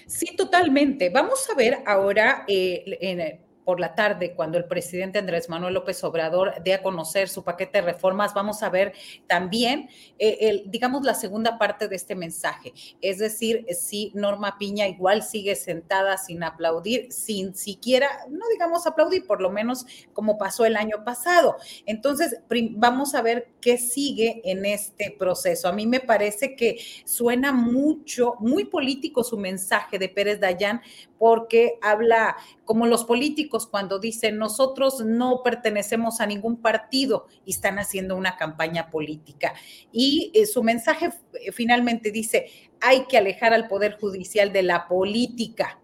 Sí, 0.08 0.36
totalmente. 0.36 1.10
Vamos 1.10 1.50
a 1.50 1.56
ver 1.56 1.84
ahora 1.86 2.46
eh, 2.48 2.84
en, 3.02 3.46
por 3.68 3.82
la 3.82 3.96
tarde, 3.96 4.34
cuando 4.34 4.58
el 4.58 4.64
presidente 4.64 5.20
Andrés 5.20 5.50
Manuel 5.50 5.74
López 5.74 6.02
Obrador 6.06 6.54
dé 6.64 6.74
a 6.74 6.82
conocer 6.82 7.28
su 7.28 7.44
paquete 7.44 7.80
de 7.80 7.88
reformas, 7.88 8.34
vamos 8.34 8.64
a 8.64 8.70
ver 8.70 8.94
también, 9.28 9.90
eh, 10.18 10.38
el, 10.40 10.72
digamos, 10.72 11.04
la 11.04 11.14
segunda 11.14 11.58
parte 11.58 11.90
de 11.90 11.98
este 11.98 12.16
mensaje. 12.16 12.72
Es 13.02 13.18
decir, 13.18 13.66
si 13.78 14.14
Norma 14.16 14.58
Piña 14.58 14.88
igual 14.88 15.22
sigue 15.22 15.54
sentada 15.58 16.18
sin 16.18 16.44
aplaudir, 16.44 17.12
sin 17.12 17.56
siquiera, 17.56 18.08
no 18.30 18.48
digamos 18.54 18.88
aplaudir, 18.88 19.28
por 19.28 19.42
lo 19.42 19.50
menos 19.50 19.86
como 20.14 20.38
pasó 20.38 20.66
el 20.66 20.78
año 20.78 21.04
pasado. 21.04 21.58
Entonces, 21.86 22.40
vamos 22.72 23.16
a 23.16 23.22
ver 23.22 23.50
qué 23.60 23.78
sigue 23.78 24.44
en 24.46 24.66
este 24.66 25.14
proceso. 25.20 25.68
A 25.68 25.74
mí 25.74 25.86
me 25.86 26.00
parece 26.00 26.56
que 26.56 26.80
suena 27.04 27.52
mucho, 27.52 28.36
muy 28.40 28.64
político 28.64 29.26
su 29.26 29.36
mensaje 29.36 30.00
de 30.00 30.08
Pérez 30.08 30.40
Dayán, 30.40 30.80
porque 31.20 31.80
habla 31.82 32.38
como 32.66 32.86
los 32.88 33.06
políticos 33.06 33.68
cuando 33.68 34.00
dicen 34.00 34.38
nosotros 34.38 35.04
no 35.06 35.42
pertenecemos 35.44 36.22
a 36.22 36.26
ningún 36.26 36.62
partido 36.62 37.28
y 37.46 37.52
están 37.52 37.80
haciendo 37.80 38.16
una 38.16 38.38
campaña 38.38 38.90
política. 38.90 39.54
Y 39.92 40.32
eh, 40.34 40.46
su 40.46 40.64
mensaje 40.64 41.10
eh, 41.34 41.52
finalmente 41.52 42.12
dice, 42.12 42.48
hay 42.82 43.06
que 43.06 43.18
alejar 43.18 43.54
al 43.54 43.68
Poder 43.68 43.98
Judicial 44.00 44.52
de 44.54 44.64
la 44.64 44.88
política. 44.88 45.80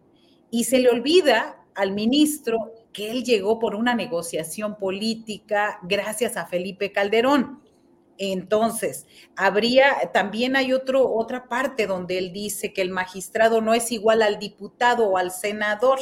Y 0.52 0.66
se 0.66 0.80
le 0.80 0.90
olvida 0.90 1.64
al 1.76 1.94
ministro 1.94 2.74
que 2.92 3.10
él 3.10 3.24
llegó 3.24 3.58
por 3.60 3.76
una 3.76 3.96
negociación 3.96 4.78
política 4.78 5.80
gracias 5.84 6.38
a 6.38 6.46
Felipe 6.46 6.92
Calderón. 6.92 7.63
Entonces, 8.18 9.08
habría, 9.36 10.12
también 10.14 10.56
hay 10.56 10.74
otro, 10.74 11.12
otra 11.14 11.48
parte 11.48 11.88
donde 11.88 12.18
él 12.18 12.32
dice 12.32 12.74
que 12.74 12.82
el 12.82 12.92
magistrado 12.92 13.62
no 13.62 13.74
es 13.74 13.92
igual 13.92 14.22
al 14.22 14.40
diputado 14.40 15.08
o 15.08 15.18
al 15.18 15.32
senador, 15.32 16.00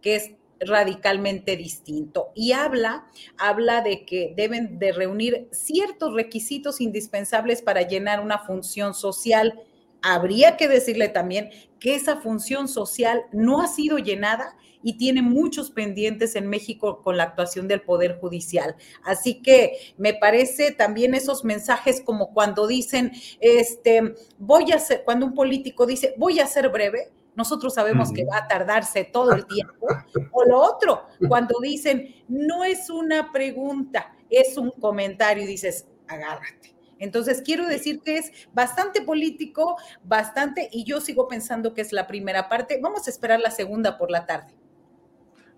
que 0.00 0.16
es 0.16 0.30
radicalmente 0.60 1.56
distinto. 1.56 2.30
Y 2.34 2.52
habla, 2.52 3.06
habla 3.38 3.80
de 3.80 4.04
que 4.04 4.32
deben 4.36 4.78
de 4.78 4.92
reunir 4.92 5.48
ciertos 5.50 6.14
requisitos 6.14 6.80
indispensables 6.80 7.62
para 7.62 7.82
llenar 7.82 8.20
una 8.20 8.38
función 8.38 8.94
social. 8.94 9.60
Habría 10.02 10.56
que 10.56 10.68
decirle 10.68 11.08
también 11.08 11.50
que 11.78 11.94
esa 11.94 12.20
función 12.20 12.68
social 12.68 13.24
no 13.32 13.60
ha 13.60 13.68
sido 13.68 13.98
llenada 13.98 14.56
y 14.82 14.96
tiene 14.96 15.22
muchos 15.22 15.70
pendientes 15.70 16.36
en 16.36 16.48
México 16.48 17.02
con 17.02 17.16
la 17.16 17.24
actuación 17.24 17.68
del 17.68 17.82
Poder 17.82 18.18
Judicial. 18.20 18.76
Así 19.04 19.42
que 19.42 19.72
me 19.96 20.14
parece 20.14 20.72
también 20.72 21.14
esos 21.14 21.44
mensajes 21.44 22.00
como 22.00 22.32
cuando 22.32 22.66
dicen, 22.66 23.12
este, 23.40 24.14
voy 24.38 24.72
a 24.72 24.78
ser, 24.78 25.04
cuando 25.04 25.26
un 25.26 25.34
político 25.34 25.86
dice, 25.86 26.14
voy 26.16 26.40
a 26.40 26.46
ser 26.46 26.68
breve, 26.68 27.12
nosotros 27.36 27.74
sabemos 27.74 28.12
que 28.12 28.24
va 28.24 28.38
a 28.38 28.48
tardarse 28.48 29.04
todo 29.04 29.32
el 29.32 29.46
tiempo. 29.46 29.86
O 30.32 30.44
lo 30.44 30.60
otro, 30.60 31.06
cuando 31.28 31.58
dicen, 31.60 32.14
no 32.28 32.64
es 32.64 32.90
una 32.90 33.32
pregunta, 33.32 34.14
es 34.28 34.56
un 34.56 34.70
comentario 34.72 35.44
y 35.44 35.46
dices, 35.46 35.86
agárrate. 36.08 36.74
Entonces, 36.98 37.40
quiero 37.42 37.66
decir 37.66 38.02
que 38.02 38.18
es 38.18 38.30
bastante 38.52 39.00
político, 39.00 39.76
bastante, 40.04 40.68
y 40.70 40.84
yo 40.84 41.00
sigo 41.00 41.28
pensando 41.28 41.72
que 41.72 41.80
es 41.80 41.92
la 41.92 42.06
primera 42.06 42.48
parte. 42.50 42.78
Vamos 42.80 43.06
a 43.06 43.10
esperar 43.10 43.40
la 43.40 43.50
segunda 43.50 43.96
por 43.96 44.10
la 44.10 44.26
tarde. 44.26 44.54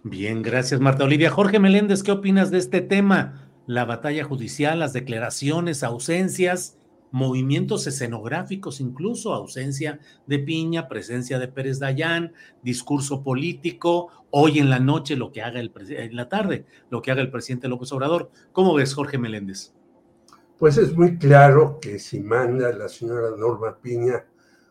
Bien, 0.05 0.43
gracias 0.43 0.81
Marta 0.81 1.05
Olivia. 1.05 1.31
Jorge 1.31 1.61
Meléndez, 1.61 2.03
¿qué 2.03 2.11
opinas 2.11 2.51
de 2.51 2.59
este 2.59 2.81
tema? 2.81 3.49
La 3.69 3.85
batalla 3.85 4.24
judicial, 4.24 4.81
las 4.81 4.93
declaraciones, 4.93 5.85
ausencias, 5.85 6.77
movimientos 7.12 7.87
escenográficos, 7.87 8.81
incluso 8.81 9.33
ausencia 9.33 10.01
de 10.27 10.41
Piña, 10.41 10.89
presencia 10.89 11.39
de 11.39 11.47
Pérez 11.47 11.79
Dayán, 11.79 12.33
discurso 12.65 13.23
político, 13.23 14.09
hoy 14.31 14.59
en 14.59 14.70
la 14.70 14.81
noche 14.81 15.15
lo 15.15 15.31
que 15.31 15.43
haga 15.43 15.61
el 15.61 15.73
en 15.91 16.16
la 16.16 16.29
tarde, 16.29 16.66
lo 16.91 17.01
que 17.01 17.12
haga 17.12 17.23
el 17.23 17.31
presidente 17.31 17.69
López 17.69 17.93
Obrador. 17.93 18.33
¿Cómo 18.51 18.74
ves, 18.74 18.95
Jorge 18.95 19.19
Meléndez? 19.19 19.73
Pues 20.59 20.79
es 20.79 20.97
muy 20.97 21.16
claro 21.16 21.79
que 21.81 22.01
si 22.01 22.19
manda 22.19 22.73
la 22.73 22.89
señora 22.89 23.37
Norma 23.37 23.79
Piña 23.81 24.24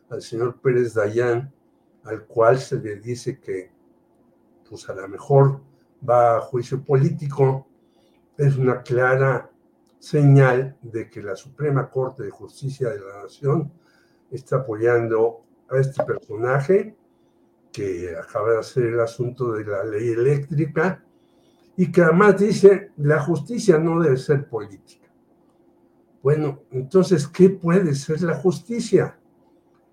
al 0.09 0.21
señor 0.21 0.59
Pérez 0.59 0.93
Dayán, 0.93 1.53
al 2.03 2.25
cual 2.25 2.59
se 2.59 2.81
le 2.81 2.97
dice 2.97 3.39
que 3.39 3.71
pues 4.71 4.89
a 4.89 4.93
lo 4.93 5.05
mejor 5.09 5.59
va 6.09 6.37
a 6.37 6.41
juicio 6.41 6.81
político, 6.81 7.67
es 8.37 8.55
una 8.55 8.81
clara 8.81 9.51
señal 9.99 10.77
de 10.81 11.09
que 11.09 11.21
la 11.21 11.35
Suprema 11.35 11.89
Corte 11.89 12.23
de 12.23 12.29
Justicia 12.29 12.89
de 12.89 13.01
la 13.01 13.23
Nación 13.23 13.69
está 14.31 14.55
apoyando 14.55 15.41
a 15.69 15.77
este 15.77 16.05
personaje 16.05 16.95
que 17.73 18.15
acaba 18.17 18.53
de 18.53 18.59
hacer 18.59 18.85
el 18.85 19.01
asunto 19.01 19.51
de 19.51 19.65
la 19.65 19.83
ley 19.83 20.07
eléctrica 20.11 21.03
y 21.75 21.91
que 21.91 22.03
además 22.03 22.39
dice 22.39 22.91
la 22.95 23.19
justicia 23.21 23.77
no 23.77 24.01
debe 24.01 24.15
ser 24.15 24.47
política. 24.47 25.09
Bueno, 26.23 26.61
entonces, 26.71 27.27
¿qué 27.27 27.49
puede 27.49 27.93
ser 27.93 28.21
la 28.21 28.35
justicia? 28.35 29.19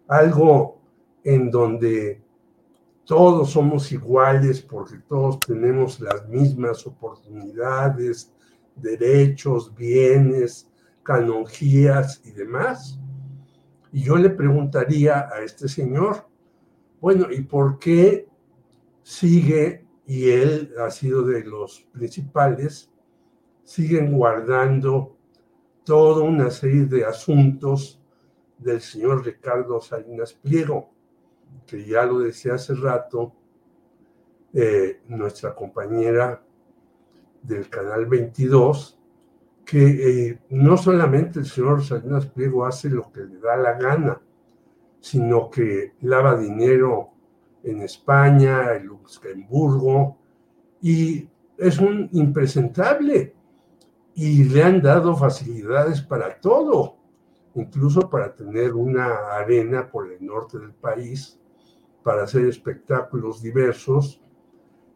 Algo 0.06 0.80
en 1.24 1.50
donde 1.50 2.27
todos 3.08 3.52
somos 3.52 3.90
iguales 3.90 4.60
porque 4.60 4.98
todos 5.08 5.40
tenemos 5.40 5.98
las 5.98 6.28
mismas 6.28 6.86
oportunidades, 6.86 8.30
derechos, 8.76 9.74
bienes, 9.74 10.70
canonjías 11.02 12.20
y 12.26 12.32
demás. 12.32 13.00
Y 13.92 14.02
yo 14.02 14.16
le 14.16 14.28
preguntaría 14.28 15.26
a 15.32 15.40
este 15.40 15.68
señor, 15.68 16.28
bueno, 17.00 17.32
¿y 17.32 17.40
por 17.40 17.78
qué 17.78 18.28
sigue, 19.02 19.86
y 20.06 20.28
él 20.28 20.74
ha 20.78 20.90
sido 20.90 21.22
de 21.22 21.44
los 21.44 21.80
principales, 21.90 22.90
siguen 23.64 24.12
guardando 24.12 25.16
toda 25.82 26.24
una 26.24 26.50
serie 26.50 26.84
de 26.84 27.06
asuntos 27.06 28.02
del 28.58 28.82
señor 28.82 29.24
Ricardo 29.24 29.80
Salinas 29.80 30.34
Pliego, 30.34 30.90
que 31.66 31.84
ya 31.84 32.04
lo 32.04 32.20
decía 32.20 32.54
hace 32.54 32.74
rato, 32.74 33.32
eh, 34.52 35.02
nuestra 35.08 35.54
compañera 35.54 36.42
del 37.42 37.68
canal 37.68 38.06
22, 38.06 38.98
que 39.64 40.28
eh, 40.28 40.38
no 40.50 40.76
solamente 40.76 41.40
el 41.40 41.46
señor 41.46 41.84
Salinas 41.84 42.26
Pliego 42.26 42.64
hace 42.64 42.88
lo 42.88 43.12
que 43.12 43.20
le 43.20 43.38
da 43.38 43.56
la 43.56 43.74
gana, 43.74 44.20
sino 45.00 45.50
que 45.50 45.94
lava 46.00 46.36
dinero 46.36 47.10
en 47.62 47.82
España, 47.82 48.74
en 48.74 48.86
Luxemburgo, 48.86 50.16
y 50.80 51.28
es 51.56 51.78
un 51.78 52.08
impresentable. 52.12 53.34
Y 54.14 54.44
le 54.44 54.62
han 54.62 54.82
dado 54.82 55.14
facilidades 55.16 56.00
para 56.00 56.40
todo, 56.40 56.97
incluso 57.54 58.08
para 58.08 58.34
tener 58.34 58.74
una 58.74 59.34
arena 59.36 59.90
por 59.90 60.10
el 60.10 60.24
norte 60.24 60.58
del 60.58 60.72
país, 60.72 61.38
para 62.02 62.24
hacer 62.24 62.46
espectáculos 62.46 63.42
diversos. 63.42 64.22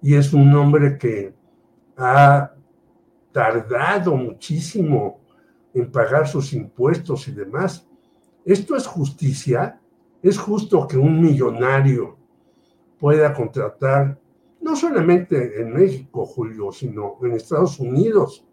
Y 0.01 0.15
es 0.15 0.33
un 0.33 0.55
hombre 0.55 0.99
que 0.99 1.35
ha 1.97 2.53
tardado 3.33 4.17
muchísimo 4.17 5.21
en 5.75 5.91
pagar 5.91 6.29
sus 6.29 6.53
impuestos 6.53 7.29
y 7.29 7.33
demás. 7.33 7.89
¿Esto 8.45 8.77
es 8.77 8.87
justicia? 8.87 9.81
¿Es 10.23 10.39
justo 10.39 10.87
que 10.87 10.97
un 10.97 11.21
millonario 11.21 12.17
pueda 12.99 13.33
contratar, 13.35 14.19
no 14.61 14.77
solamente 14.77 15.61
en 15.61 15.73
México, 15.73 16.27
Julio, 16.27 16.73
sino 16.73 17.17
en 17.23 17.33
Estados 17.33 17.81
Unidos? 17.81 18.47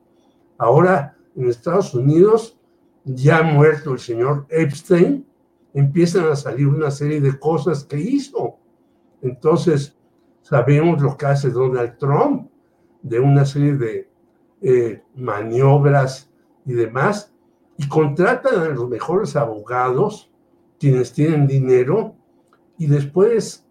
Ahora, 0.58 1.16
en 1.36 1.48
Estados 1.48 1.94
Unidos, 1.94 2.59
ya 3.06 3.42
muerto 3.42 3.94
el 3.94 4.00
señor 4.00 4.46
Epstein, 4.50 5.26
empiezan 5.74 6.26
a 6.26 6.36
salir 6.36 6.68
una 6.68 6.92
serie 6.92 7.22
de 7.22 7.38
cosas 7.40 7.84
que 7.84 8.00
hizo. 8.00 8.58
Entonces, 9.22 9.98
sabemos 10.42 11.02
lo 11.02 11.16
que 11.18 11.26
hace 11.26 11.50
Donald 11.50 11.98
Trump 11.98 12.50
de 13.02 13.20
una 13.20 13.46
serie 13.46 13.76
de 13.76 14.10
eh, 14.62 15.04
maniobras 15.16 16.30
y 16.66 16.74
demás, 16.74 17.34
y 17.78 17.88
contratan 17.88 18.60
a 18.60 18.70
los 18.70 18.90
mejores 18.90 19.36
abogados, 19.38 20.30
quienes 20.80 21.14
tienen 21.14 21.48
dinero, 21.48 22.16
y 22.78 22.88
después 22.88 23.66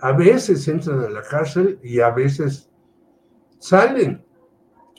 a 0.00 0.12
veces 0.12 0.68
entran 0.68 1.00
a 1.00 1.08
la 1.08 1.22
cárcel 1.22 1.78
y 1.82 2.00
a 2.00 2.10
veces 2.10 2.70
salen. 3.58 4.25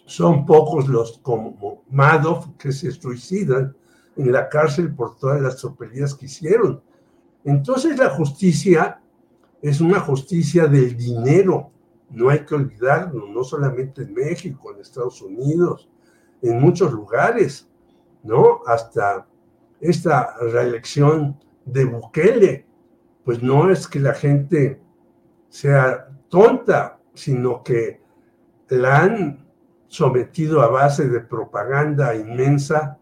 Son 0.08 0.46
pocos 0.46 0.88
los 0.88 1.20
como 1.20 1.84
Madoff 1.92 2.48
que 2.58 2.72
se 2.72 2.92
suicidan 2.92 3.76
en 4.16 4.32
la 4.32 4.48
cárcel 4.48 4.96
por 4.96 5.18
todas 5.18 5.42
las 5.42 5.58
tropelías 5.58 6.16
que 6.16 6.28
hicieron. 6.28 6.82
Entonces 7.44 7.98
la 7.98 8.10
justicia 8.12 9.02
es 9.62 9.82
una 9.82 10.00
justicia 10.00 10.68
del 10.68 10.96
dinero, 10.96 11.72
no 12.10 12.30
hay 12.30 12.46
que 12.46 12.56
olvidarlo, 12.56 13.28
no 13.28 13.44
solamente 13.44 14.04
en 14.04 14.14
México, 14.14 14.74
en 14.74 14.80
Estados 14.80 15.22
Unidos, 15.22 15.90
en 16.42 16.62
muchos 16.62 16.94
lugares, 16.94 17.70
¿no? 18.24 18.62
Hasta 18.66 19.28
esta 19.82 20.38
reelección 20.38 21.38
de 21.66 21.84
Bukele, 21.84 22.66
pues 23.26 23.44
no 23.44 23.70
es 23.70 23.90
que 23.90 24.00
la 24.00 24.14
gente 24.14 24.80
sea 25.50 26.08
tonta, 26.30 26.98
sino 27.14 27.62
que 27.62 28.00
la 28.70 29.02
han 29.02 29.47
sometido 29.88 30.62
a 30.62 30.68
base 30.68 31.08
de 31.08 31.20
propaganda 31.20 32.16
inmensa 32.16 32.98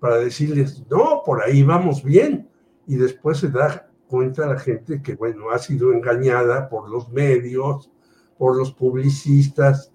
para 0.00 0.18
decirles, 0.18 0.84
no, 0.90 1.22
por 1.24 1.42
ahí 1.42 1.62
vamos 1.62 2.02
bien, 2.02 2.48
y 2.86 2.96
después 2.96 3.38
se 3.38 3.48
da 3.48 3.88
cuenta 4.06 4.46
la 4.46 4.58
gente 4.58 5.00
que, 5.02 5.14
bueno, 5.14 5.50
ha 5.50 5.58
sido 5.58 5.92
engañada 5.92 6.68
por 6.68 6.90
los 6.90 7.08
medios, 7.08 7.90
por 8.36 8.56
los 8.56 8.72
publicistas, 8.72 9.92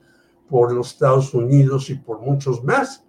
por 0.49 0.73
los 0.73 0.93
Estados 0.93 1.33
Unidos 1.33 1.89
y 1.89 1.95
por 1.95 2.19
muchos 2.19 2.63
más. 2.63 3.05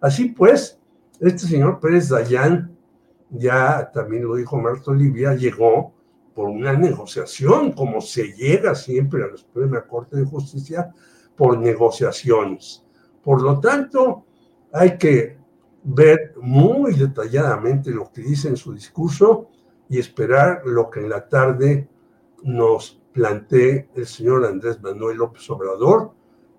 Así 0.00 0.26
pues, 0.26 0.78
este 1.20 1.46
señor 1.46 1.80
Pérez 1.80 2.08
Dayán, 2.08 2.76
ya 3.30 3.90
también 3.92 4.24
lo 4.24 4.34
dijo 4.34 4.58
Marta 4.58 4.90
Olivia, 4.90 5.34
llegó 5.34 5.94
por 6.34 6.48
una 6.48 6.74
negociación, 6.74 7.72
como 7.72 8.00
se 8.00 8.32
llega 8.34 8.74
siempre 8.74 9.24
a 9.24 9.28
la 9.28 9.36
Suprema 9.36 9.82
Corte 9.86 10.16
de 10.16 10.24
Justicia, 10.24 10.92
por 11.36 11.58
negociaciones. 11.58 12.84
Por 13.22 13.42
lo 13.42 13.60
tanto, 13.60 14.24
hay 14.72 14.98
que 14.98 15.38
ver 15.84 16.34
muy 16.40 16.94
detalladamente 16.94 17.90
lo 17.90 18.10
que 18.12 18.22
dice 18.22 18.48
en 18.48 18.56
su 18.56 18.72
discurso 18.72 19.48
y 19.88 19.98
esperar 19.98 20.62
lo 20.64 20.88
que 20.90 21.00
en 21.00 21.10
la 21.10 21.28
tarde 21.28 21.88
nos 22.42 23.00
plantee 23.12 23.88
el 23.94 24.06
señor 24.06 24.44
Andrés 24.44 24.80
Manuel 24.80 25.18
López 25.18 25.48
Obrador, 25.50 26.12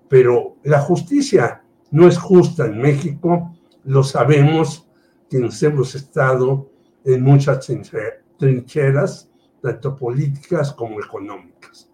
pero 0.07 0.57
la 0.63 0.79
justicia 0.79 1.63
no 1.91 2.07
es 2.07 2.17
justa 2.17 2.65
en 2.65 2.79
México, 2.79 3.55
lo 3.85 4.03
sabemos 4.03 4.87
quienes 5.29 5.61
hemos 5.63 5.95
estado 5.95 6.69
en 7.03 7.23
muchas 7.23 7.67
trincheras, 8.37 9.29
tanto 9.61 9.95
políticas 9.95 10.73
como 10.73 10.99
económicas. 10.99 11.89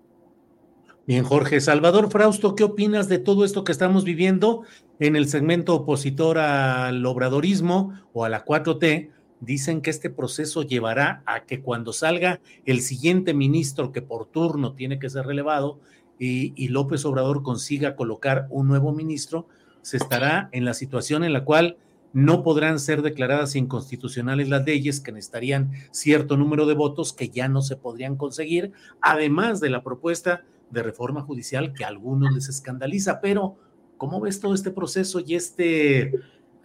Bien, 1.10 1.24
Jorge. 1.24 1.60
Salvador 1.60 2.12
Frausto, 2.12 2.54
¿qué 2.54 2.64
opinas 2.64 3.10
de 3.10 3.18
todo 3.18 3.44
esto 3.44 3.64
que 3.64 3.72
estamos 3.72 4.04
viviendo 4.04 4.62
en 5.00 5.16
el 5.16 5.28
segmento 5.28 5.74
opositor 5.74 6.38
al 6.38 7.04
obradorismo 7.04 8.00
o 8.14 8.26
a 8.26 8.30
la 8.30 8.46
4T? 8.46 9.10
dicen 9.40 9.82
que 9.82 9.90
este 9.90 10.12
proceso 10.12 10.62
llevará 10.62 11.24
a 11.26 11.46
que 11.46 11.62
cuando 11.62 11.94
salga 11.94 12.42
el 12.64 12.82
siguiente 12.82 13.34
ministro 13.34 13.92
que 13.92 14.04
por 14.04 14.28
turno 14.28 14.74
tiene 14.74 15.00
que 15.00 15.10
ser 15.10 15.26
relevado 15.26 15.80
y, 16.20 16.68
López 16.68 17.04
Obrador 17.06 17.42
consiga 17.42 17.96
colocar 17.96 18.46
un 18.52 18.68
nuevo 18.68 18.92
ministro, 18.92 19.48
se 19.82 19.98
estará 19.98 20.50
en 20.52 20.64
la 20.64 20.76
situación 20.76 21.24
en 21.24 21.34
la 21.34 21.44
cual 21.44 21.78
no 22.14 22.44
podrán 22.44 22.78
ser 22.78 23.02
declaradas 23.02 23.56
inconstitucionales 23.56 24.48
las 24.48 24.64
leyes 24.64 25.00
que 25.00 25.12
necesitarían 25.12 25.72
cierto 25.90 26.38
número 26.38 26.68
de 26.68 26.76
votos 26.76 27.14
que 27.14 27.30
ya 27.30 27.48
no 27.48 27.64
se 27.64 27.78
podrían 27.78 28.16
conseguir, 28.16 28.74
además 29.02 29.60
de 29.60 29.72
la 29.72 29.82
propuesta 29.82 30.44
de 30.72 30.84
reforma 30.84 31.22
judicial 31.22 31.74
que 31.74 31.84
a 31.84 31.88
algunos 31.88 32.34
les 32.34 32.50
escandaliza. 32.50 33.22
Pero, 33.22 33.58
¿cómo 33.98 34.20
ves 34.20 34.40
todo 34.40 34.54
este 34.54 34.72
proceso 34.72 35.20
y 35.20 35.36
este 35.36 36.12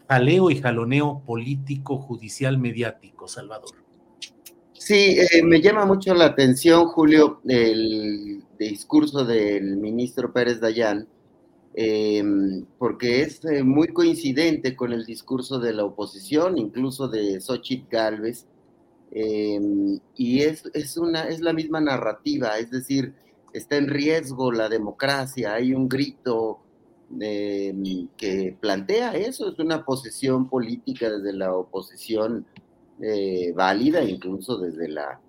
jaleo 0.08 0.50
y 0.50 0.60
jaloneo 0.60 1.22
político, 1.26 1.98
judicial, 1.98 2.58
mediático, 2.58 3.28
Salvador. 3.28 3.70
Sí, 4.72 5.16
eh, 5.18 5.42
me 5.42 5.62
llama 5.62 5.86
mucho 5.86 6.14
la 6.14 6.26
atención, 6.26 6.86
Julio, 6.88 7.40
el 7.48 8.42
discurso 8.58 9.24
del 9.24 9.78
ministro 9.78 10.32
Pérez 10.32 10.60
Dayán, 10.60 11.08
em, 11.74 12.66
porque 12.78 13.22
es 13.22 13.44
eh, 13.46 13.62
muy 13.62 13.88
coincidente 13.88 14.76
con 14.76 14.92
el 14.92 15.06
discurso 15.06 15.58
de 15.58 15.72
la 15.72 15.84
oposición, 15.84 16.58
incluso 16.58 17.08
de 17.08 17.40
Xochitl 17.40 17.88
Galvez, 17.90 18.46
em, 19.10 19.98
y 20.16 20.40
es, 20.40 20.64
es, 20.74 20.98
una, 20.98 21.28
es 21.28 21.40
la 21.40 21.54
misma 21.54 21.80
narrativa, 21.80 22.58
es 22.58 22.70
decir, 22.70 23.14
está 23.54 23.76
en 23.76 23.88
riesgo 23.88 24.52
la 24.52 24.68
democracia, 24.68 25.54
hay 25.54 25.72
un 25.72 25.88
grito 25.88 26.58
em, 27.20 28.08
que 28.16 28.56
plantea 28.60 29.12
eso, 29.14 29.48
es 29.48 29.58
una 29.60 29.84
posición 29.84 30.48
política 30.48 31.08
desde 31.08 31.32
la 31.32 31.54
oposición 31.54 32.44
eh, 33.00 33.52
válida, 33.54 34.02
incluso 34.02 34.58
desde 34.58 34.88
la, 34.88 35.20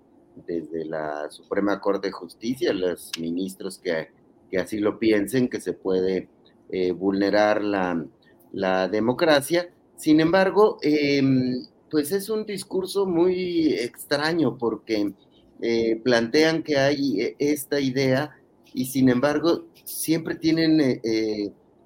desde 0.46 0.84
la 0.84 1.30
Suprema 1.30 1.80
Corte 1.80 2.08
de 2.08 2.12
Justicia, 2.12 2.72
los 2.72 3.12
ministros 3.18 3.78
que, 3.78 4.08
que 4.50 4.58
así 4.58 4.78
lo 4.78 4.98
piensen, 4.98 5.48
que 5.48 5.60
se 5.60 5.72
puede 5.72 6.28
eh, 6.68 6.90
vulnerar 6.90 7.62
la, 7.62 8.04
la, 8.52 8.88
democracia. 8.88 9.70
Sin 9.96 10.18
embargo, 10.18 10.78
em, 10.82 11.64
pues 11.90 12.10
es 12.10 12.28
un 12.28 12.44
discurso 12.44 13.06
muy 13.06 13.72
extraño 13.72 14.58
porque 14.58 15.12
eh, 15.60 16.00
plantean 16.02 16.62
que 16.62 16.78
hay 16.78 17.34
esta 17.38 17.80
idea 17.80 18.36
y 18.74 18.86
sin 18.86 19.08
embargo 19.08 19.66
siempre 19.84 20.34
tienen 20.34 21.00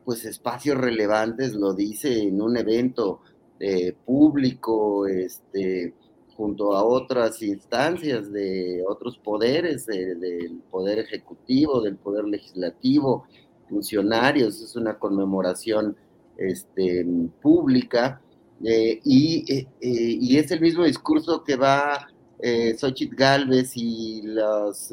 pues 0.04 0.24
espacios 0.24 0.78
relevantes, 0.78 1.54
lo 1.54 1.74
dice 1.74 2.22
en 2.22 2.40
un 2.42 2.56
evento 2.56 3.20
eh, 3.62 3.92
público, 4.06 5.06
este, 5.06 5.92
junto 6.34 6.74
a 6.74 6.82
otras 6.82 7.42
instancias 7.42 8.32
de 8.32 8.82
otros 8.88 9.18
poderes, 9.18 9.84
del 9.84 10.62
poder 10.70 10.98
ejecutivo, 11.00 11.82
del 11.82 11.96
poder 11.96 12.24
legislativo, 12.24 13.26
funcionarios, 13.68 14.62
es 14.62 14.76
una 14.76 14.98
conmemoración 14.98 15.94
este, 16.38 17.06
pública, 17.42 18.22
eh, 18.64 18.98
y, 19.04 19.44
eh, 19.52 19.66
y, 19.82 20.38
es 20.38 20.50
el 20.50 20.62
mismo 20.62 20.84
discurso 20.84 21.44
que 21.44 21.56
va 21.56 22.08
eh, 22.42 22.76
Xochitl 22.78 23.14
Galvez 23.14 23.72
y 23.76 24.22
los 24.22 24.92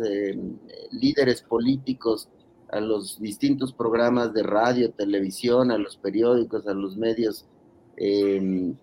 líderes 0.91 1.41
políticos 1.41 2.30
a 2.69 2.80
los 2.80 3.19
distintos 3.19 3.72
programas 3.72 4.34
de 4.34 4.44
radio, 4.44 4.91
televisión, 4.91 5.72
a 5.72 5.78
los 5.78 5.98
periódicos, 5.98 6.68
a 6.68 6.74
los 6.74 6.98
medios 6.98 7.45
de, 7.95 8.76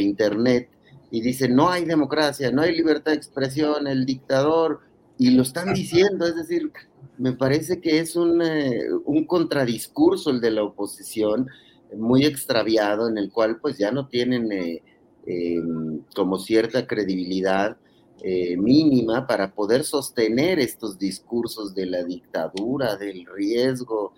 Internet 0.00 0.68
y 1.10 1.20
dice 1.20 1.48
no 1.48 1.68
hay 1.68 1.84
democracia, 1.84 2.50
no 2.50 2.62
hay 2.62 2.76
libertad 2.76 3.12
de 3.12 3.18
expresión, 3.18 3.86
el 3.86 4.04
dictador, 4.04 4.80
y 5.18 5.30
lo 5.30 5.42
están 5.42 5.74
diciendo, 5.74 6.26
es 6.26 6.36
decir, 6.36 6.70
me 7.18 7.32
parece 7.32 7.80
que 7.80 7.98
es 7.98 8.14
un, 8.14 8.40
eh, 8.40 8.88
un 9.04 9.24
contradiscurso 9.24 10.30
el 10.30 10.40
de 10.40 10.52
la 10.52 10.62
oposición, 10.62 11.48
muy 11.96 12.24
extraviado, 12.24 13.08
en 13.08 13.18
el 13.18 13.32
cual 13.32 13.58
pues 13.60 13.78
ya 13.78 13.90
no 13.90 14.06
tienen 14.08 14.52
eh, 14.52 14.82
em, 15.28 16.00
como 16.16 16.38
cierta 16.38 16.86
credibilidad 16.86 17.76
eh, 18.22 18.56
mínima 18.56 19.26
para 19.26 19.54
poder 19.54 19.84
sostener 19.84 20.58
estos 20.58 20.98
discursos 20.98 21.74
de 21.74 21.86
la 21.86 22.02
dictadura, 22.02 22.96
del 22.96 23.26
riesgo 23.26 24.14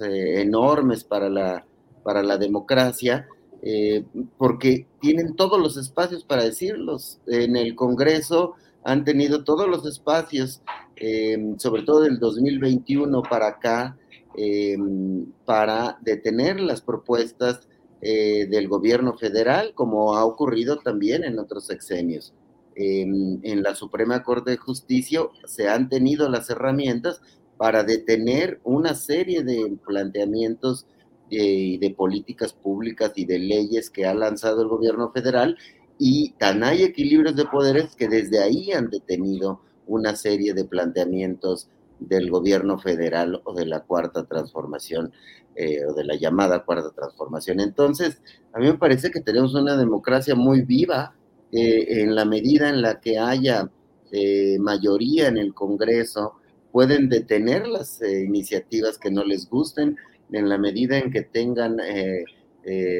enormes 0.00 1.04
para 1.04 1.28
la, 1.28 1.66
para 2.02 2.22
la 2.22 2.38
democracia, 2.38 3.28
eh, 3.62 4.04
porque 4.38 4.86
tienen 5.00 5.36
todos 5.36 5.60
los 5.60 5.76
espacios 5.76 6.24
para 6.24 6.44
decirlos. 6.44 7.18
En 7.26 7.54
el 7.56 7.76
Congreso 7.76 8.54
han 8.82 9.04
tenido 9.04 9.44
todos 9.44 9.68
los 9.68 9.84
espacios, 9.86 10.62
em, 10.96 11.58
sobre 11.58 11.82
todo 11.82 12.00
del 12.00 12.18
2021 12.18 13.22
para 13.22 13.48
acá, 13.48 13.96
em, 14.36 15.26
para 15.44 15.98
detener 16.00 16.60
las 16.60 16.80
propuestas 16.80 17.60
eh, 18.00 18.46
del 18.46 18.68
gobierno 18.68 19.16
federal, 19.16 19.72
como 19.74 20.16
ha 20.16 20.24
ocurrido 20.24 20.78
también 20.78 21.24
en 21.24 21.38
otros 21.38 21.66
sexenios. 21.66 22.34
En 22.78 23.62
la 23.62 23.74
Suprema 23.74 24.22
Corte 24.22 24.50
de 24.50 24.56
Justicia 24.58 25.22
se 25.46 25.66
han 25.70 25.88
tenido 25.88 26.28
las 26.28 26.50
herramientas 26.50 27.22
para 27.56 27.84
detener 27.84 28.60
una 28.64 28.94
serie 28.94 29.42
de 29.42 29.78
planteamientos 29.86 30.86
y 31.30 31.78
de 31.78 31.90
políticas 31.90 32.52
públicas 32.52 33.12
y 33.16 33.24
de 33.24 33.38
leyes 33.38 33.90
que 33.90 34.06
ha 34.06 34.14
lanzado 34.14 34.62
el 34.62 34.68
gobierno 34.68 35.10
federal 35.10 35.56
y 35.98 36.32
tan 36.38 36.62
hay 36.62 36.82
equilibrios 36.82 37.34
de 37.34 37.46
poderes 37.46 37.96
que 37.96 38.08
desde 38.08 38.40
ahí 38.40 38.72
han 38.72 38.90
detenido 38.90 39.60
una 39.86 40.14
serie 40.14 40.52
de 40.52 40.64
planteamientos 40.64 41.68
del 42.00 42.30
gobierno 42.30 42.78
federal 42.78 43.40
o 43.44 43.54
de 43.54 43.66
la 43.66 43.80
cuarta 43.80 44.24
transformación 44.24 45.12
eh, 45.54 45.84
o 45.86 45.94
de 45.94 46.04
la 46.04 46.16
llamada 46.16 46.64
cuarta 46.64 46.90
transformación. 46.90 47.60
Entonces, 47.60 48.20
a 48.52 48.58
mí 48.58 48.66
me 48.66 48.74
parece 48.74 49.10
que 49.10 49.20
tenemos 49.20 49.54
una 49.54 49.76
democracia 49.76 50.34
muy 50.34 50.62
viva 50.62 51.14
eh, 51.52 52.02
en 52.02 52.14
la 52.14 52.24
medida 52.24 52.68
en 52.68 52.82
la 52.82 53.00
que 53.00 53.18
haya 53.18 53.70
eh, 54.12 54.58
mayoría 54.58 55.28
en 55.28 55.38
el 55.38 55.54
Congreso, 55.54 56.34
pueden 56.72 57.08
detener 57.08 57.66
las 57.66 58.02
iniciativas 58.02 58.98
que 58.98 59.10
no 59.10 59.24
les 59.24 59.48
gusten, 59.48 59.96
en 60.30 60.48
la 60.48 60.58
medida 60.58 60.98
en 60.98 61.10
que 61.10 61.22
tengan 61.22 61.78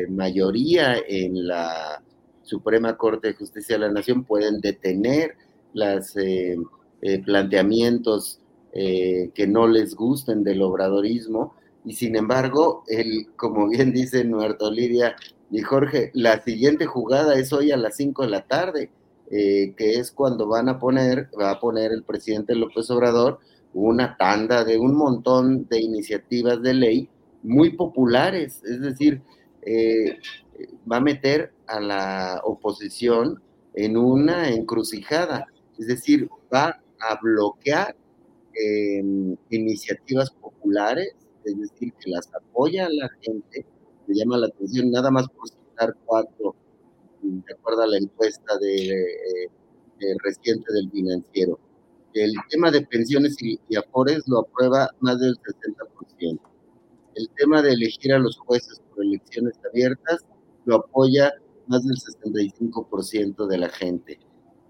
mayoría 0.09 0.97
en 1.07 1.47
la 1.47 2.03
Suprema 2.43 2.97
Corte 2.97 3.29
de 3.29 3.35
Justicia 3.35 3.75
de 3.75 3.81
la 3.81 3.93
Nación, 3.93 4.25
pueden 4.25 4.61
detener 4.61 5.37
los 5.75 6.17
eh, 8.73 9.31
que 9.35 9.47
no 9.47 9.67
les 9.67 9.95
gusten 9.95 10.45
del 10.45 10.63
obradorismo. 10.63 11.55
Y 11.85 11.95
sin 11.95 12.17
embargo, 12.17 12.85
el, 12.89 13.29
como 13.37 13.69
bien 13.69 13.93
dice 13.93 14.25
Nuerto 14.25 14.71
Lidia 14.71 15.17
y 15.51 15.61
Jorge, 15.61 16.11
la 16.15 16.43
siguiente 16.43 16.87
jugada 16.87 17.39
es 17.39 17.53
hoy 17.53 17.71
a 17.71 17.77
las 17.77 17.97
5 17.97 18.25
de 18.25 18.31
la 18.31 18.47
tarde, 18.47 18.91
que 19.29 19.75
es 19.77 20.13
cuando 20.13 20.47
van 20.47 20.69
a 20.69 20.79
poner, 20.79 21.29
va 21.39 21.51
a 21.51 21.61
poner 21.61 21.93
el 21.93 22.05
presidente 22.05 22.55
López 22.55 22.91
Obrador 22.91 23.41
una 23.77 24.17
tanda 24.17 24.65
de 24.65 24.79
un 24.79 24.97
montón 24.97 25.67
de 25.69 25.81
iniciativas 25.81 26.63
de 26.63 26.73
ley 26.73 27.09
muy 27.43 27.77
populares, 27.77 28.63
es 28.65 28.81
decir, 28.81 29.21
eh, 29.61 30.19
va 30.91 30.97
a 30.97 31.01
meter 31.01 31.53
a 31.67 31.79
la 31.81 32.41
oposición 32.43 33.43
en 33.75 33.99
una 33.99 34.49
encrucijada, 34.49 35.47
es 35.79 35.89
decir, 35.89 36.31
va 36.53 36.81
a 37.01 37.21
bloquear 37.21 37.95
em, 38.59 39.37
iniciativas 39.51 40.31
populares, 40.31 41.15
es 41.45 41.59
decir, 41.59 41.93
que 41.95 42.11
las 42.11 42.33
apoya 42.35 42.89
la 42.89 43.09
gente, 43.21 43.67
me 44.07 44.15
llama 44.15 44.39
la 44.39 44.47
atención 44.49 44.91
nada 44.91 45.11
más 45.11 45.29
por 45.29 45.49
citar 45.49 45.97
cuatro, 46.05 46.55
de 47.23 47.53
acuerdo 47.53 47.83
a 47.83 47.87
la 47.89 47.99
encuesta 47.99 48.59
de, 48.59 48.89
eh, 48.89 50.17
reciente 50.23 50.73
del 50.73 50.91
financiero. 50.91 51.59
El 52.15 52.33
tema 52.51 52.71
de 52.71 52.83
pensiones 52.83 53.37
y, 53.43 53.59
y 53.69 53.77
afores 53.77 54.23
lo 54.27 54.41
aprueba 54.41 54.91
más 55.01 55.19
del 55.21 55.37
60% 55.37 56.41
el 57.17 57.31
tema 57.31 57.63
de 57.63 57.73
elegir 57.73 58.13
a 58.13 58.19
los 58.19 58.37
jueces 58.37 58.81
por 58.95 59.05
elecciones 59.05 59.55
abiertas 59.69 60.25
lo 60.67 60.77
apoya 60.77 61.33
más 61.67 61.85
del 61.85 61.97
65% 61.97 63.47
de 63.47 63.59
la 63.59 63.69
gente. 63.71 64.21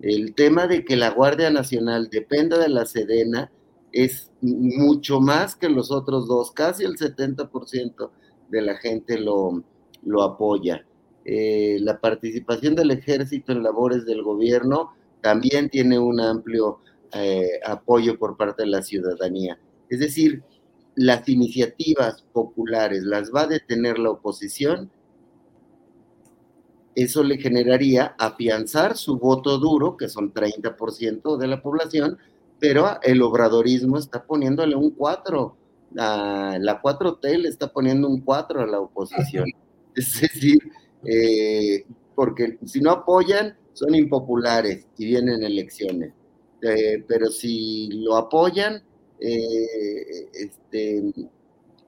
El 0.01 0.35
tema 0.35 0.67
de 0.67 0.85
que 0.85 0.97
la 0.97 1.11
Guardia 1.11 1.51
Nacional 1.51 2.09
dependa 2.11 2.59
de 2.59 2.69
la 2.69 2.87
Sedena 2.87 3.51
es 3.93 4.31
mucho 4.41 5.21
más 5.21 5.57
que 5.57 5.69
los 5.69 5.91
otros 5.91 6.29
dos, 6.29 6.51
casi 6.53 6.85
el 6.85 6.97
70% 6.97 8.11
de 8.51 8.63
la 8.63 8.77
gente 8.77 9.19
lo, 9.19 9.63
lo 10.05 10.23
apoya. 10.23 10.85
Eh, 11.25 11.79
la 11.81 12.01
participación 12.01 12.75
del 12.75 12.93
ejército 12.93 13.53
en 13.53 13.63
labores 13.63 14.05
del 14.05 14.23
gobierno 14.23 14.93
también 15.21 15.69
tiene 15.71 15.99
un 15.99 16.21
amplio 16.21 16.79
eh, 17.13 17.61
apoyo 17.65 18.19
por 18.19 18.37
parte 18.37 18.63
de 18.63 18.69
la 18.69 18.83
ciudadanía. 18.83 19.59
Es 19.89 20.01
decir, 20.01 20.43
las 20.95 21.29
iniciativas 21.29 22.23
populares 22.33 23.03
las 23.03 23.33
va 23.33 23.43
a 23.43 23.47
detener 23.47 23.99
la 23.99 24.11
oposición, 24.11 24.91
eso 26.95 27.23
le 27.23 27.37
generaría 27.39 28.15
afianzar 28.19 28.97
su 28.97 29.19
voto 29.19 29.59
duro, 29.59 29.97
que 29.97 30.09
son 30.09 30.33
30% 30.33 31.37
de 31.37 31.47
la 31.47 31.61
población, 31.61 32.19
pero 32.59 33.01
el 33.03 33.23
obradorismo 33.23 33.99
está 33.99 34.25
poniéndole 34.25 34.75
un 34.77 34.91
4, 34.91 35.57
la 35.93 36.81
4T 36.83 37.39
le 37.39 37.49
está 37.49 37.73
poniendo 37.73 38.09
un 38.09 38.21
4 38.21 38.61
a 38.61 38.67
la 38.67 38.81
oposición. 38.81 39.47
Es 39.95 40.21
decir, 40.21 40.59
eh, 41.05 41.87
porque 42.15 42.59
si 42.65 42.81
no 42.81 42.91
apoyan, 42.91 43.57
son 43.73 43.95
impopulares 43.95 44.87
y 44.97 45.07
vienen 45.07 45.43
elecciones. 45.43 46.13
Eh, 46.63 47.05
pero 47.07 47.27
si 47.27 47.89
lo 47.93 48.17
apoyan, 48.17 48.83
eh, 49.21 50.29
este, 50.33 51.13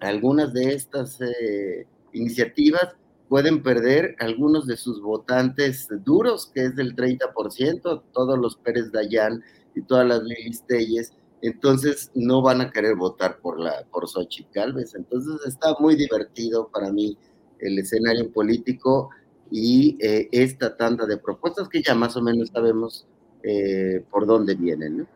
algunas 0.00 0.52
de 0.52 0.74
estas 0.74 1.18
eh, 1.20 1.86
iniciativas 2.12 2.94
pueden 3.28 3.62
perder 3.62 4.16
algunos 4.20 4.66
de 4.66 4.76
sus 4.76 5.00
votantes 5.02 5.88
duros, 6.04 6.50
que 6.54 6.66
es 6.66 6.76
del 6.76 6.94
30%, 6.94 8.02
todos 8.12 8.38
los 8.38 8.56
Pérez 8.56 8.90
Dayán 8.92 9.42
y 9.74 9.82
todas 9.82 10.06
las 10.06 10.22
Lilis 10.22 10.62
Telles, 10.66 11.12
entonces 11.42 12.10
no 12.14 12.42
van 12.42 12.60
a 12.60 12.70
querer 12.70 12.96
votar 12.96 13.38
por 13.40 13.60
la 13.60 13.84
por 13.92 14.08
Xochitl 14.08 14.50
Galvez. 14.52 14.94
Entonces 14.94 15.34
está 15.46 15.74
muy 15.78 15.94
divertido 15.94 16.68
para 16.68 16.92
mí 16.92 17.16
el 17.60 17.78
escenario 17.78 18.30
político 18.32 19.10
y 19.50 19.96
eh, 20.00 20.28
esta 20.32 20.76
tanda 20.76 21.06
de 21.06 21.16
propuestas 21.16 21.68
que 21.68 21.82
ya 21.82 21.94
más 21.94 22.16
o 22.16 22.22
menos 22.22 22.50
sabemos 22.52 23.06
eh, 23.42 24.04
por 24.10 24.26
dónde 24.26 24.54
vienen. 24.54 25.06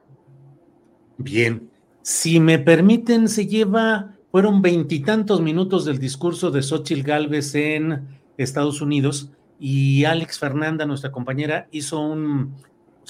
Bien, 1.19 1.71
si 2.03 2.41
me 2.41 2.59
permiten, 2.59 3.29
se 3.29 3.47
lleva, 3.47 4.17
fueron 4.31 4.63
veintitantos 4.63 5.41
minutos 5.41 5.85
del 5.85 5.99
discurso 5.99 6.51
de 6.51 6.63
Xochitl 6.63 7.03
Galvez 7.03 7.55
en 7.55 8.09
Estados 8.37 8.81
Unidos 8.81 9.31
y 9.59 10.05
Alex 10.05 10.39
Fernanda, 10.39 10.87
nuestra 10.87 11.13
compañera, 11.13 11.69
hizo 11.71 12.01
un, 12.01 12.55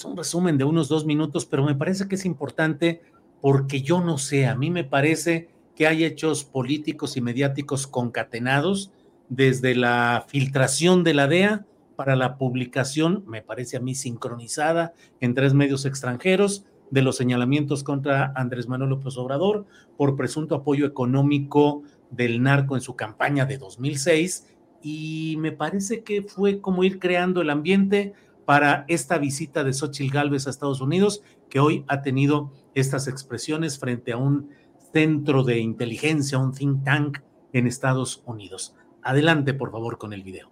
un 0.04 0.16
resumen 0.16 0.58
de 0.58 0.64
unos 0.64 0.88
dos 0.88 1.04
minutos, 1.04 1.46
pero 1.46 1.64
me 1.64 1.74
parece 1.74 2.08
que 2.08 2.14
es 2.14 2.24
importante 2.24 3.02
porque 3.40 3.82
yo 3.82 4.00
no 4.00 4.18
sé, 4.18 4.46
a 4.46 4.54
mí 4.54 4.70
me 4.70 4.84
parece 4.84 5.48
que 5.74 5.86
hay 5.86 6.04
hechos 6.04 6.44
políticos 6.44 7.16
y 7.16 7.20
mediáticos 7.20 7.86
concatenados 7.86 8.92
desde 9.28 9.74
la 9.74 10.24
filtración 10.28 11.04
de 11.04 11.14
la 11.14 11.26
DEA 11.26 11.66
para 11.96 12.16
la 12.16 12.36
publicación, 12.36 13.24
me 13.26 13.42
parece 13.42 13.76
a 13.76 13.80
mí 13.80 13.94
sincronizada 13.94 14.94
en 15.20 15.34
tres 15.34 15.54
medios 15.54 15.84
extranjeros, 15.84 16.64
de 16.92 17.00
los 17.00 17.16
señalamientos 17.16 17.82
contra 17.84 18.34
Andrés 18.36 18.68
Manuel 18.68 18.90
López 18.90 19.16
Obrador 19.16 19.64
por 19.96 20.14
presunto 20.14 20.54
apoyo 20.54 20.84
económico 20.84 21.82
del 22.10 22.42
narco 22.42 22.76
en 22.76 22.82
su 22.82 22.96
campaña 22.96 23.46
de 23.46 23.56
2006 23.56 24.46
y 24.82 25.36
me 25.38 25.52
parece 25.52 26.02
que 26.02 26.22
fue 26.22 26.60
como 26.60 26.84
ir 26.84 26.98
creando 26.98 27.40
el 27.40 27.48
ambiente 27.48 28.12
para 28.44 28.84
esta 28.88 29.18
visita 29.18 29.64
de 29.64 29.72
Xochitl 29.72 30.12
Gálvez 30.12 30.46
a 30.46 30.50
Estados 30.50 30.80
Unidos, 30.80 31.22
que 31.48 31.60
hoy 31.60 31.84
ha 31.88 32.02
tenido 32.02 32.52
estas 32.74 33.08
expresiones 33.08 33.78
frente 33.78 34.12
a 34.12 34.16
un 34.16 34.50
centro 34.92 35.44
de 35.44 35.58
inteligencia, 35.58 36.38
un 36.38 36.52
think 36.52 36.84
tank 36.84 37.18
en 37.52 37.66
Estados 37.66 38.22
Unidos. 38.26 38.74
Adelante, 39.02 39.54
por 39.54 39.70
favor, 39.70 39.98
con 39.98 40.12
el 40.12 40.22
video. 40.22 40.50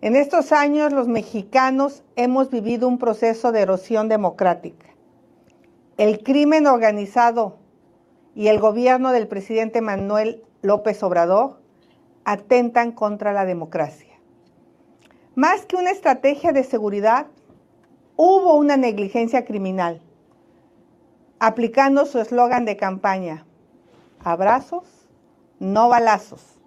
En 0.00 0.16
estos 0.16 0.50
años 0.50 0.92
los 0.92 1.06
mexicanos 1.06 2.02
hemos 2.16 2.50
vivido 2.50 2.88
un 2.88 2.98
proceso 2.98 3.52
de 3.52 3.60
erosión 3.60 4.08
democrática. 4.08 4.86
El 5.96 6.24
crimen 6.24 6.66
organizado 6.66 7.58
y 8.34 8.48
el 8.48 8.58
gobierno 8.58 9.12
del 9.12 9.28
presidente 9.28 9.80
Manuel 9.80 10.42
López 10.60 11.02
Obrador 11.04 11.60
atentan 12.24 12.92
contra 12.92 13.32
la 13.32 13.44
democracia. 13.44 14.11
Más 15.34 15.64
que 15.64 15.76
una 15.76 15.90
estrategia 15.90 16.52
de 16.52 16.62
seguridad, 16.62 17.26
hubo 18.16 18.56
una 18.56 18.76
negligencia 18.76 19.46
criminal, 19.46 20.02
aplicando 21.38 22.04
su 22.04 22.18
eslogan 22.18 22.66
de 22.66 22.76
campaña, 22.76 23.46
abrazos 24.22 25.02
no 25.58 25.88
balazos. 25.88 26.58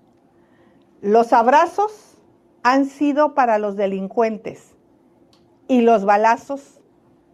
Los 1.01 1.33
abrazos 1.33 2.17
han 2.63 2.85
sido 2.85 3.35
para 3.35 3.59
los 3.59 3.75
delincuentes 3.75 4.73
y 5.67 5.81
los 5.81 6.05
balazos 6.05 6.79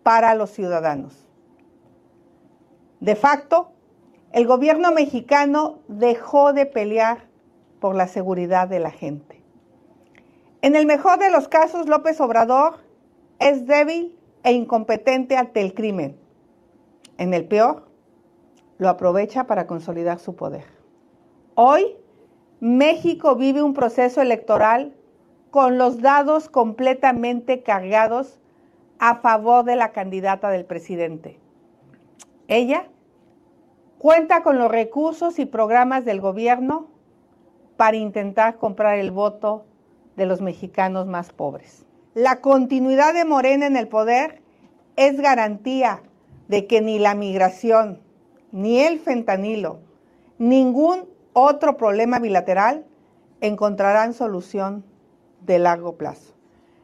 para 0.04 0.36
los 0.36 0.50
ciudadanos. 0.50 1.28
De 3.00 3.16
facto, 3.16 3.72
el 4.34 4.48
gobierno 4.48 4.92
mexicano 4.92 5.80
dejó 5.88 6.52
de 6.52 6.66
pelear 6.66 7.30
por 7.80 7.96
la 7.96 8.08
seguridad 8.08 8.68
de 8.68 8.80
la 8.80 8.92
gente. 8.92 9.41
En 10.62 10.76
el 10.76 10.86
mejor 10.86 11.18
de 11.18 11.32
los 11.32 11.48
casos, 11.48 11.88
López 11.88 12.22
Obrador 12.22 12.76
es 13.40 13.66
débil 13.66 14.16
e 14.44 14.52
incompetente 14.52 15.36
ante 15.36 15.62
el 15.62 15.74
crimen. 15.74 16.20
En 17.18 17.34
el 17.34 17.48
peor, 17.48 17.88
lo 18.78 18.90
aprovecha 18.90 19.48
para 19.48 19.66
consolidar 19.66 20.20
su 20.20 20.36
poder. 20.36 20.66
Hoy 21.56 21.96
México 22.60 23.36
vive 23.36 23.64
un 23.64 23.74
proceso 23.74 24.22
electoral 24.22 24.94
con 25.50 25.80
los 25.80 26.00
dados 26.02 26.48
completamente 26.48 27.64
cargados 27.64 28.40
a 29.00 29.16
favor 29.16 29.66
de 29.66 29.76
la 29.76 29.92
candidata 29.92 30.52
del 30.52 30.66
presidente. 30.66 31.40
Ella 32.48 32.88
cuenta 33.98 34.44
con 34.44 34.60
los 34.60 34.70
recursos 34.70 35.40
y 35.40 35.46
programas 35.46 36.06
del 36.06 36.22
gobierno 36.22 36.88
para 37.78 37.98
intentar 37.98 38.58
comprar 38.58 39.00
el 39.00 39.10
voto 39.10 39.66
de 40.16 40.26
los 40.26 40.42
mexicanos 40.42 41.08
más 41.08 41.32
pobres. 41.32 41.86
La 42.14 42.42
continuidad 42.42 43.14
de 43.14 43.26
Morena 43.26 43.66
en 43.66 43.78
el 43.78 43.88
poder 43.88 44.42
es 44.96 45.20
garantía 45.20 46.02
de 46.48 46.68
que 46.68 46.82
ni 46.82 47.00
la 47.00 47.16
migración, 47.16 48.00
ni 48.52 48.80
el 48.80 49.00
fentanilo, 49.00 49.80
ningún 50.38 51.06
otro 51.34 51.78
problema 51.78 52.20
bilateral, 52.20 52.86
encontrarán 53.40 54.14
solución 54.14 54.84
de 55.46 55.60
largo 55.60 55.96
plazo. 55.96 56.34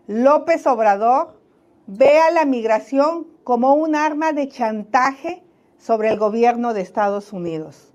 López 0.08 0.66
Obrador 0.66 1.40
ve 1.86 2.20
a 2.20 2.32
la 2.32 2.45
migración 2.45 3.28
como 3.44 3.74
un 3.74 3.95
arma 3.95 4.32
de 4.32 4.48
chantaje 4.48 5.44
sobre 5.78 6.10
el 6.10 6.18
gobierno 6.18 6.74
de 6.74 6.82
Estados 6.82 7.34
Unidos 7.34 7.94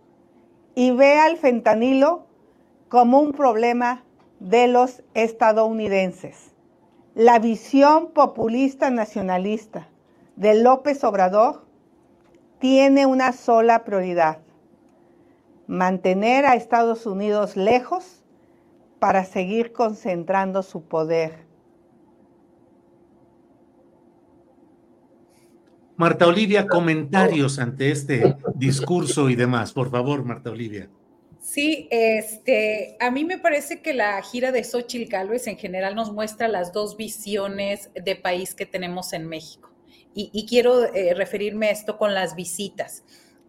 y 0.75 0.93
ve 0.93 1.19
al 1.19 1.37
fentanilo 1.37 2.27
como 2.89 3.21
un 3.21 3.33
problema 3.33 4.05
de 4.43 4.67
los 4.67 5.05
estadounidenses. 5.15 6.53
La 7.15 7.39
visión 7.39 8.11
populista 8.13 8.91
nacionalista 8.91 9.89
de 10.35 10.61
López 10.61 11.05
Obrador 11.05 11.65
tiene 12.59 13.07
una 13.07 13.33
sola 13.33 13.85
prioridad, 13.85 14.39
mantener 15.69 16.45
a 16.45 16.57
Estados 16.57 17.07
Unidos 17.07 17.57
lejos 17.57 18.25
para 18.99 19.25
seguir 19.25 19.73
concentrando 19.73 20.65
su 20.65 20.83
poder. 20.83 21.47
Marta 25.97 26.27
Olivia, 26.27 26.67
comentarios 26.67 27.61
ante 27.61 27.93
este 27.93 28.37
discurso 28.57 29.31
y 29.31 29.37
demás. 29.37 29.73
Por 29.73 29.91
favor, 29.91 30.25
Marta 30.25 30.51
Olivia. 30.51 30.89
Sí, 31.53 31.87
este, 31.91 32.97
a 32.99 33.11
mí 33.11 33.27
me 33.27 33.37
parece 33.37 33.83
que 33.83 33.93
la 33.93 34.23
gira 34.23 34.53
de 34.53 34.65
Xochitl 34.65 35.11
Gálvez 35.11 35.47
en 35.47 35.59
general 35.59 35.95
nos 35.95 36.11
muestra 36.11 36.49
las 36.49 36.73
dos 36.73 36.97
visiones 36.97 37.91
de 37.95 38.17
país 38.17 38.55
que 38.55 38.65
tenemos 38.65 39.13
en 39.13 39.29
México. 39.29 39.71
Y, 40.15 40.47
quiero 40.47 40.85
eh, 40.95 41.13
referirme 41.13 41.67
a 41.67 41.73
esto 41.73 41.99
con 41.99 42.15
las 42.15 42.37
visitas. 42.37 43.05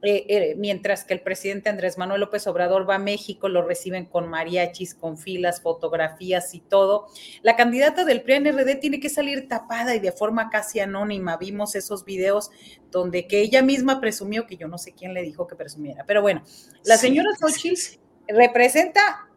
Eh, 0.05 0.25
eh, 0.27 0.55
mientras 0.57 1.05
que 1.05 1.13
el 1.13 1.21
presidente 1.21 1.69
Andrés 1.69 1.97
Manuel 1.97 2.19
López 2.19 2.45
Obrador 2.47 2.87
va 2.89 2.95
a 2.95 2.99
México, 2.99 3.47
lo 3.47 3.65
reciben 3.65 4.05
con 4.05 4.27
mariachis, 4.27 4.95
con 4.95 5.17
filas, 5.17 5.61
fotografías 5.61 6.53
y 6.53 6.59
todo. 6.59 7.07
La 7.41 7.55
candidata 7.55 8.03
del 8.03 8.21
PRI-NRD 8.21 8.75
tiene 8.81 8.99
que 8.99 9.09
salir 9.09 9.47
tapada 9.47 9.95
y 9.95 10.01
de 10.01 10.11
forma 10.11 10.49
casi 10.49 10.81
anónima. 10.81 11.37
Vimos 11.37 11.75
esos 11.75 12.03
videos 12.03 12.51
donde 12.91 13.27
que 13.27 13.39
ella 13.39 13.61
misma 13.61 14.01
presumió, 14.01 14.45
que 14.45 14.57
yo 14.57 14.67
no 14.67 14.77
sé 14.77 14.91
quién 14.91 15.13
le 15.13 15.21
dijo 15.21 15.47
que 15.47 15.55
presumiera, 15.55 16.03
pero 16.05 16.21
bueno, 16.21 16.43
la 16.83 16.97
señora 16.97 17.29
Xochitl 17.39 17.99
representa 18.27 19.29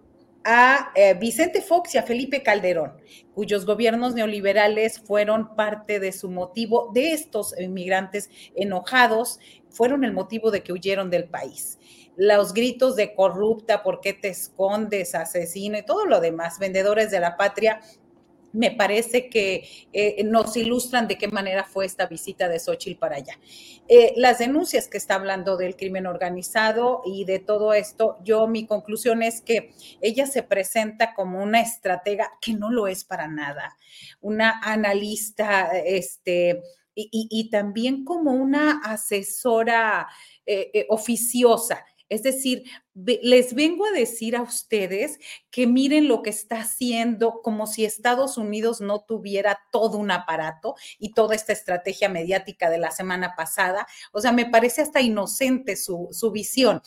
a 0.48 0.92
eh, 0.94 1.14
Vicente 1.14 1.60
Fox 1.60 1.96
y 1.96 1.98
a 1.98 2.04
Felipe 2.04 2.44
Calderón, 2.44 2.92
cuyos 3.34 3.66
gobiernos 3.66 4.14
neoliberales 4.14 5.00
fueron 5.00 5.56
parte 5.56 5.98
de 5.98 6.12
su 6.12 6.30
motivo, 6.30 6.92
de 6.94 7.12
estos 7.12 7.52
inmigrantes 7.58 8.30
enojados, 8.54 9.40
fueron 9.76 10.04
el 10.04 10.12
motivo 10.12 10.50
de 10.50 10.62
que 10.62 10.72
huyeron 10.72 11.10
del 11.10 11.28
país. 11.28 11.78
Los 12.16 12.54
gritos 12.54 12.96
de 12.96 13.14
corrupta, 13.14 13.82
¿por 13.82 14.00
qué 14.00 14.14
te 14.14 14.28
escondes, 14.28 15.14
asesino 15.14 15.76
y 15.78 15.84
todo 15.84 16.06
lo 16.06 16.20
demás, 16.20 16.58
vendedores 16.58 17.10
de 17.10 17.20
la 17.20 17.36
patria, 17.36 17.80
me 18.56 18.70
parece 18.70 19.28
que 19.28 19.68
eh, 19.92 20.24
nos 20.24 20.56
ilustran 20.56 21.06
de 21.08 21.18
qué 21.18 21.28
manera 21.28 21.64
fue 21.64 21.84
esta 21.84 22.06
visita 22.06 22.48
de 22.48 22.58
Xochitl 22.58 22.98
para 22.98 23.16
allá. 23.16 23.38
Eh, 23.86 24.14
las 24.16 24.38
denuncias 24.38 24.88
que 24.88 24.96
está 24.96 25.16
hablando 25.16 25.58
del 25.58 25.76
crimen 25.76 26.06
organizado 26.06 27.02
y 27.04 27.26
de 27.26 27.38
todo 27.38 27.74
esto, 27.74 28.16
yo 28.24 28.46
mi 28.46 28.66
conclusión 28.66 29.22
es 29.22 29.42
que 29.42 29.74
ella 30.00 30.26
se 30.26 30.42
presenta 30.42 31.12
como 31.12 31.42
una 31.42 31.60
estratega 31.60 32.32
que 32.40 32.54
no 32.54 32.70
lo 32.70 32.86
es 32.86 33.04
para 33.04 33.28
nada, 33.28 33.76
una 34.22 34.58
analista, 34.62 35.76
este, 35.78 36.62
y, 36.96 37.50
también 37.50 38.04
como 38.04 38.32
una 38.32 38.80
asesora 38.82 40.08
eh, 40.46 40.86
oficiosa 40.88 41.84
Es 42.08 42.22
decir, 42.22 42.64
les 42.94 43.52
vengo 43.54 43.84
a 43.84 43.90
decir 43.90 44.36
a 44.36 44.42
ustedes 44.42 45.18
que 45.50 45.66
miren 45.66 46.06
lo 46.06 46.22
que 46.22 46.30
está 46.30 46.60
haciendo 46.60 47.42
como 47.42 47.66
si 47.66 47.84
Estados 47.84 48.38
Unidos 48.38 48.80
no 48.80 49.00
tuviera 49.00 49.58
todo 49.72 49.98
un 49.98 50.12
aparato 50.12 50.76
y 50.98 51.12
toda 51.12 51.34
esta 51.34 51.52
estrategia 51.52 52.08
mediática 52.08 52.70
de 52.70 52.78
la 52.78 52.92
semana 52.92 53.34
pasada. 53.36 53.86
O 54.12 54.20
sea, 54.20 54.30
me 54.30 54.46
parece 54.46 54.82
hasta 54.82 55.00
inocente 55.00 55.74
su, 55.74 56.08
su 56.12 56.30
visión. 56.30 56.80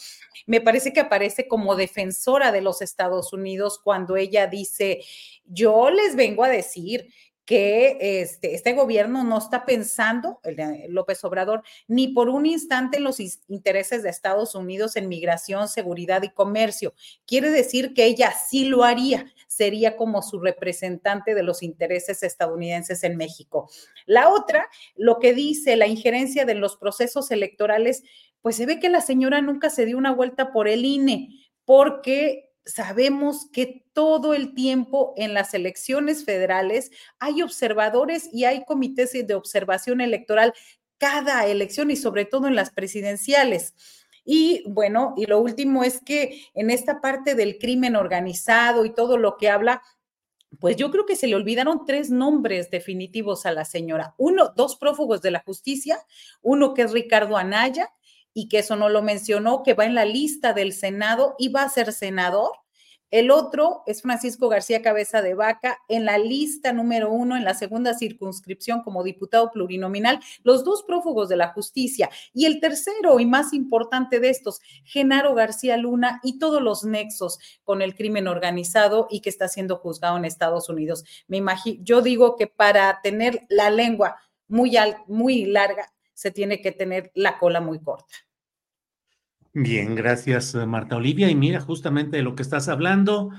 Me 0.47 0.61
parece 0.61 0.93
que 0.93 1.01
aparece 1.01 1.47
como 1.49 1.75
defensora 1.75 2.53
de 2.53 2.61
los 2.61 2.81
Estados 2.81 3.33
Unidos 3.33 3.79
cuando 3.83 4.15
ella 4.15 4.47
dice, 4.47 5.01
yo 5.45 5.89
les 5.89 6.15
vengo 6.15 6.45
a 6.45 6.49
decir 6.49 7.13
que 7.49 7.97
este, 8.21 8.53
este 8.53 8.73
gobierno 8.73 9.23
no 9.23 9.39
está 9.39 9.65
pensando, 9.65 10.39
el 10.43 10.55
de 10.55 10.85
López 10.87 11.23
Obrador, 11.23 11.63
ni 11.87 12.09
por 12.09 12.29
un 12.29 12.45
instante 12.45 12.97
en 12.97 13.03
los 13.03 13.19
intereses 13.19 14.03
de 14.03 14.09
Estados 14.09 14.53
Unidos 14.53 14.95
en 14.95 15.07
migración, 15.07 15.67
seguridad 15.67 16.21
y 16.21 16.29
comercio. 16.29 16.93
Quiere 17.25 17.49
decir 17.49 17.95
que 17.95 18.05
ella 18.05 18.33
sí 18.33 18.65
lo 18.65 18.83
haría, 18.83 19.25
sería 19.47 19.97
como 19.97 20.21
su 20.21 20.39
representante 20.39 21.33
de 21.33 21.41
los 21.41 21.63
intereses 21.63 22.21
estadounidenses 22.21 23.03
en 23.03 23.17
México. 23.17 23.67
La 24.05 24.29
otra, 24.29 24.67
lo 24.95 25.17
que 25.17 25.33
dice 25.33 25.75
la 25.75 25.87
injerencia 25.87 26.45
de 26.45 26.53
los 26.53 26.77
procesos 26.77 27.31
electorales, 27.31 28.03
pues 28.43 28.57
se 28.57 28.67
ve 28.67 28.79
que 28.79 28.89
la 28.89 29.01
señora 29.01 29.41
nunca 29.41 29.71
se 29.71 29.87
dio 29.87 29.97
una 29.97 30.11
vuelta 30.11 30.51
por 30.51 30.67
el 30.67 30.85
INE, 30.85 31.29
porque 31.65 32.48
sabemos 32.73 33.49
que 33.51 33.85
todo 33.93 34.33
el 34.33 34.53
tiempo 34.53 35.13
en 35.17 35.33
las 35.33 35.53
elecciones 35.53 36.25
federales 36.25 36.91
hay 37.19 37.41
observadores 37.41 38.29
y 38.31 38.45
hay 38.45 38.63
comités 38.65 39.11
de 39.11 39.35
observación 39.35 40.01
electoral 40.01 40.53
cada 40.97 41.45
elección 41.47 41.91
y 41.91 41.95
sobre 41.95 42.25
todo 42.25 42.47
en 42.47 42.55
las 42.55 42.71
presidenciales. 42.71 43.73
Y 44.23 44.63
bueno, 44.67 45.15
y 45.17 45.25
lo 45.25 45.39
último 45.39 45.83
es 45.83 46.01
que 46.01 46.43
en 46.53 46.69
esta 46.69 47.01
parte 47.01 47.35
del 47.35 47.57
crimen 47.57 47.95
organizado 47.95 48.85
y 48.85 48.93
todo 48.93 49.17
lo 49.17 49.37
que 49.37 49.49
habla, 49.49 49.81
pues 50.59 50.75
yo 50.75 50.91
creo 50.91 51.05
que 51.05 51.15
se 51.15 51.27
le 51.27 51.35
olvidaron 51.35 51.85
tres 51.85 52.09
nombres 52.09 52.69
definitivos 52.69 53.45
a 53.45 53.51
la 53.51 53.65
señora. 53.65 54.15
Uno, 54.17 54.51
dos 54.55 54.75
prófugos 54.75 55.21
de 55.21 55.31
la 55.31 55.39
justicia, 55.39 55.99
uno 56.41 56.73
que 56.73 56.83
es 56.83 56.91
Ricardo 56.91 57.37
Anaya 57.37 57.91
y 58.33 58.47
que 58.47 58.59
eso 58.59 58.75
no 58.75 58.89
lo 58.89 59.01
mencionó, 59.01 59.63
que 59.63 59.73
va 59.73 59.85
en 59.85 59.95
la 59.95 60.05
lista 60.05 60.53
del 60.53 60.73
Senado 60.73 61.35
y 61.37 61.49
va 61.49 61.63
a 61.63 61.69
ser 61.69 61.93
senador. 61.93 62.51
El 63.11 63.31
otro 63.31 63.81
es 63.87 64.03
Francisco 64.03 64.49
García 64.49 64.83
Cabeza 64.83 65.23
de 65.23 65.33
Vaca 65.33 65.79
en 65.87 66.05
la 66.05 66.19
lista 66.19 66.73
número 66.73 67.11
uno 67.11 67.35
en 67.35 67.43
la 67.43 67.55
segunda 67.55 67.95
circunscripción 67.95 68.83
como 68.83 69.03
diputado 69.03 69.49
plurinominal, 69.51 70.19
los 70.43 70.63
dos 70.63 70.83
prófugos 70.83 71.27
de 71.27 71.35
la 71.35 71.47
justicia. 71.47 72.09
Y 72.33 72.45
el 72.45 72.59
tercero 72.59 73.19
y 73.19 73.25
más 73.25 73.51
importante 73.53 74.19
de 74.19 74.29
estos, 74.29 74.59
Genaro 74.83 75.33
García 75.33 75.75
Luna 75.75 76.19
y 76.23 76.37
todos 76.37 76.61
los 76.61 76.83
nexos 76.83 77.39
con 77.63 77.81
el 77.81 77.95
crimen 77.95 78.27
organizado 78.27 79.07
y 79.09 79.21
que 79.21 79.29
está 79.29 79.47
siendo 79.47 79.77
juzgado 79.77 80.17
en 80.17 80.25
Estados 80.25 80.69
Unidos. 80.69 81.03
Me 81.27 81.37
imagino, 81.37 81.81
yo 81.83 82.03
digo 82.03 82.35
que 82.35 82.45
para 82.45 83.01
tener 83.01 83.47
la 83.49 83.71
lengua 83.71 84.17
muy, 84.47 84.77
muy 85.07 85.45
larga, 85.45 85.91
se 86.19 86.31
tiene 86.31 86.59
que 86.59 86.73
tener 86.73 87.11
la 87.15 87.39
cola 87.39 87.61
muy 87.61 87.79
corta. 87.79 88.13
Bien, 89.53 89.95
gracias 89.95 90.53
Marta 90.53 90.97
Olivia. 90.97 91.29
Y 91.29 91.35
mira, 91.35 91.61
justamente 91.61 92.17
de 92.17 92.23
lo 92.23 92.35
que 92.35 92.41
estás 92.41 92.67
hablando, 92.67 93.29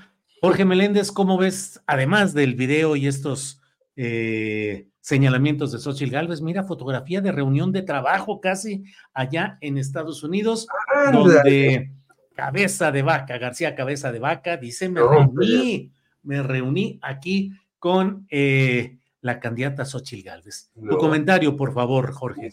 Jorge 0.41 0.65
Meléndez, 0.65 1.13
¿cómo 1.13 1.37
ves, 1.37 1.83
además 1.87 2.33
del 2.33 2.55
video 2.55 2.97
y 2.97 3.07
estos 3.07 3.61
eh, 3.97 4.89
señalamientos 5.03 5.73
de 5.73 5.79
Xochitl 5.79 6.11
Galvez, 6.11 6.41
mira, 6.41 6.65
fotografía 6.65 7.21
de 7.21 7.33
reunión 7.33 7.71
de 7.71 7.83
trabajo 7.83 8.41
casi 8.41 8.85
allá 9.13 9.59
en 9.61 9.77
Estados 9.77 10.23
Unidos, 10.23 10.67
donde 11.13 11.93
Cabeza 12.35 12.91
de 12.93 13.03
Vaca, 13.03 13.37
García 13.37 13.75
Cabeza 13.75 14.11
de 14.11 14.21
Vaca, 14.21 14.57
dice, 14.57 14.89
me 14.89 15.03
reuní, 15.03 15.93
me 16.23 16.43
reuní 16.43 16.99
aquí 17.03 17.53
con 17.79 18.27
eh, 18.31 18.97
la 19.21 19.39
candidata 19.39 19.85
Xochitl 19.85 20.27
Galvez. 20.27 20.71
Tu 20.75 20.97
comentario, 20.97 21.55
por 21.59 21.75
favor, 21.75 22.11
Jorge. 22.13 22.53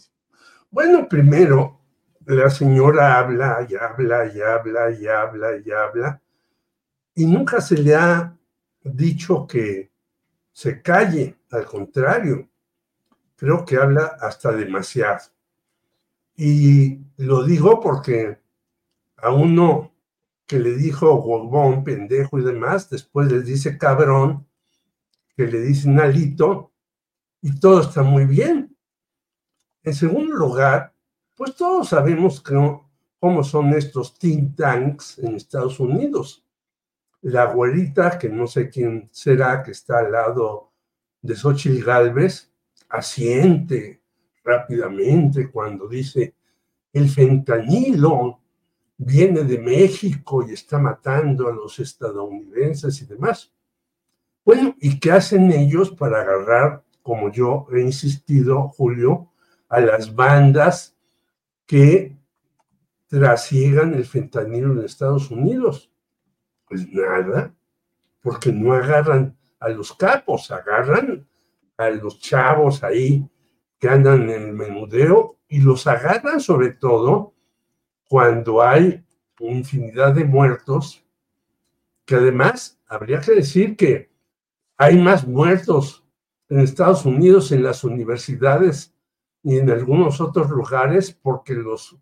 Bueno, 0.70 1.08
primero, 1.08 1.80
la 2.26 2.50
señora 2.50 3.18
habla 3.18 3.66
y 3.68 3.74
habla 3.74 4.26
y 4.26 4.40
habla 4.40 4.90
y 4.90 5.06
habla 5.06 5.56
y 5.56 5.70
habla, 5.70 6.22
y 7.14 7.24
nunca 7.24 7.62
se 7.62 7.78
le 7.78 7.94
ha 7.94 8.36
dicho 8.82 9.46
que 9.46 9.90
se 10.52 10.82
calle, 10.82 11.38
al 11.50 11.64
contrario, 11.64 12.48
creo 13.36 13.64
que 13.64 13.76
habla 13.76 14.18
hasta 14.20 14.52
demasiado. 14.52 15.20
Y 16.36 16.98
lo 17.16 17.44
digo 17.44 17.80
porque 17.80 18.38
a 19.16 19.30
uno 19.30 19.94
que 20.46 20.58
le 20.58 20.76
dijo 20.76 21.14
huevón, 21.14 21.82
pendejo 21.82 22.38
y 22.38 22.44
demás, 22.44 22.90
después 22.90 23.32
le 23.32 23.40
dice 23.40 23.78
cabrón, 23.78 24.46
que 25.34 25.46
le 25.46 25.60
dicen 25.60 25.98
alito, 25.98 26.72
y 27.40 27.58
todo 27.58 27.80
está 27.80 28.02
muy 28.02 28.26
bien. 28.26 28.76
En 29.88 29.94
segundo 29.94 30.34
lugar, 30.34 30.92
pues 31.34 31.56
todos 31.56 31.88
sabemos 31.88 32.42
cómo 32.42 33.42
son 33.42 33.72
estos 33.72 34.18
think 34.18 34.54
tanks 34.54 35.18
en 35.18 35.34
Estados 35.34 35.80
Unidos. 35.80 36.44
La 37.22 37.46
güerita, 37.46 38.18
que 38.18 38.28
no 38.28 38.46
sé 38.46 38.68
quién 38.68 39.08
será, 39.10 39.62
que 39.62 39.70
está 39.70 40.00
al 40.00 40.12
lado 40.12 40.72
de 41.22 41.34
Xochitl 41.34 41.82
Galvez, 41.82 42.52
asiente 42.90 44.02
rápidamente 44.44 45.50
cuando 45.50 45.88
dice 45.88 46.34
el 46.92 47.08
fentanilo 47.08 48.40
viene 48.98 49.42
de 49.42 49.58
México 49.58 50.44
y 50.46 50.52
está 50.52 50.78
matando 50.78 51.48
a 51.48 51.52
los 51.52 51.78
estadounidenses 51.78 53.00
y 53.00 53.06
demás. 53.06 53.50
Bueno, 54.44 54.76
¿y 54.82 55.00
qué 55.00 55.12
hacen 55.12 55.50
ellos 55.50 55.92
para 55.92 56.20
agarrar, 56.20 56.84
como 57.02 57.32
yo 57.32 57.66
he 57.72 57.80
insistido, 57.80 58.68
Julio, 58.68 59.30
a 59.68 59.80
las 59.80 60.14
bandas 60.14 60.96
que 61.66 62.16
trasiegan 63.06 63.94
el 63.94 64.04
fentanilo 64.04 64.72
en 64.72 64.84
Estados 64.84 65.30
Unidos? 65.30 65.90
Pues 66.66 66.86
nada, 66.88 67.54
porque 68.20 68.52
no 68.52 68.72
agarran 68.72 69.36
a 69.60 69.68
los 69.68 69.92
capos, 69.94 70.50
agarran 70.50 71.26
a 71.76 71.90
los 71.90 72.20
chavos 72.20 72.82
ahí 72.82 73.28
que 73.78 73.88
andan 73.88 74.28
en 74.28 74.42
el 74.48 74.52
menudeo 74.52 75.38
y 75.48 75.60
los 75.60 75.86
agarran 75.86 76.40
sobre 76.40 76.72
todo 76.72 77.34
cuando 78.08 78.62
hay 78.62 79.04
infinidad 79.38 80.14
de 80.14 80.24
muertos, 80.24 81.04
que 82.04 82.16
además 82.16 82.80
habría 82.86 83.20
que 83.20 83.32
decir 83.32 83.76
que 83.76 84.10
hay 84.76 84.96
más 84.98 85.26
muertos 85.26 86.04
en 86.48 86.60
Estados 86.60 87.04
Unidos 87.04 87.52
en 87.52 87.62
las 87.62 87.84
universidades 87.84 88.94
y 89.42 89.58
en 89.58 89.70
algunos 89.70 90.20
otros 90.20 90.50
lugares 90.50 91.12
porque 91.12 91.54
los 91.54 91.96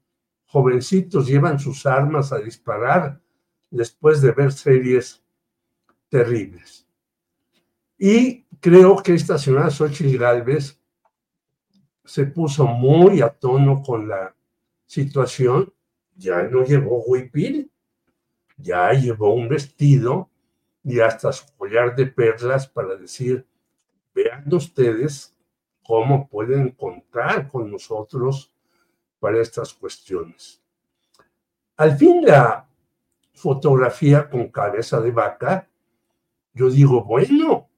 jovencitos 0.46 1.26
llevan 1.26 1.58
sus 1.58 1.86
armas 1.86 2.32
a 2.32 2.38
disparar 2.38 3.20
después 3.70 4.20
de 4.22 4.32
ver 4.32 4.52
series 4.52 5.22
terribles. 6.08 6.86
Y 7.98 8.44
creo 8.60 9.02
que 9.02 9.14
esta 9.14 9.38
señora 9.38 9.70
Xochitl 9.70 10.18
Galvez 10.18 10.80
se 12.04 12.26
puso 12.26 12.66
muy 12.66 13.20
a 13.20 13.30
tono 13.30 13.82
con 13.82 14.08
la 14.08 14.34
situación, 14.86 15.72
ya 16.14 16.42
no 16.44 16.64
llevó 16.64 17.02
huipil, 17.04 17.70
ya 18.56 18.92
llevó 18.92 19.34
un 19.34 19.48
vestido 19.48 20.30
y 20.84 21.00
hasta 21.00 21.32
su 21.32 21.44
collar 21.56 21.96
de 21.96 22.06
perlas 22.06 22.68
para 22.68 22.94
decir, 22.94 23.46
vean 24.14 24.44
ustedes 24.54 25.35
cómo 25.86 26.28
pueden 26.28 26.70
contar 26.72 27.48
con 27.48 27.70
nosotros 27.70 28.52
para 29.20 29.40
estas 29.40 29.72
cuestiones. 29.72 30.60
Al 31.76 31.96
fin 31.96 32.24
la 32.24 32.68
fotografía 33.32 34.28
con 34.28 34.48
cabeza 34.48 35.00
de 35.00 35.12
vaca, 35.12 35.68
yo 36.52 36.70
digo, 36.70 37.04
bueno, 37.04 37.68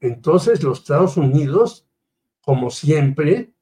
entonces 0.00 0.62
los 0.62 0.80
Estados 0.80 1.16
Unidos, 1.16 1.86
como 2.40 2.70
siempre, 2.70 3.52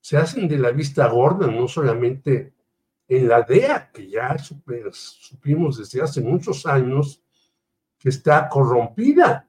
se 0.00 0.16
hacen 0.16 0.48
de 0.48 0.58
la 0.58 0.70
vista 0.70 1.06
gorda, 1.08 1.46
no 1.46 1.68
solamente 1.68 2.54
en 3.06 3.28
la 3.28 3.42
DEA, 3.42 3.90
que 3.92 4.08
ya 4.08 4.36
supimos 4.38 5.76
desde 5.76 6.00
hace 6.00 6.20
muchos 6.22 6.64
años 6.64 7.22
que 7.98 8.08
está 8.08 8.48
corrompida. 8.48 9.46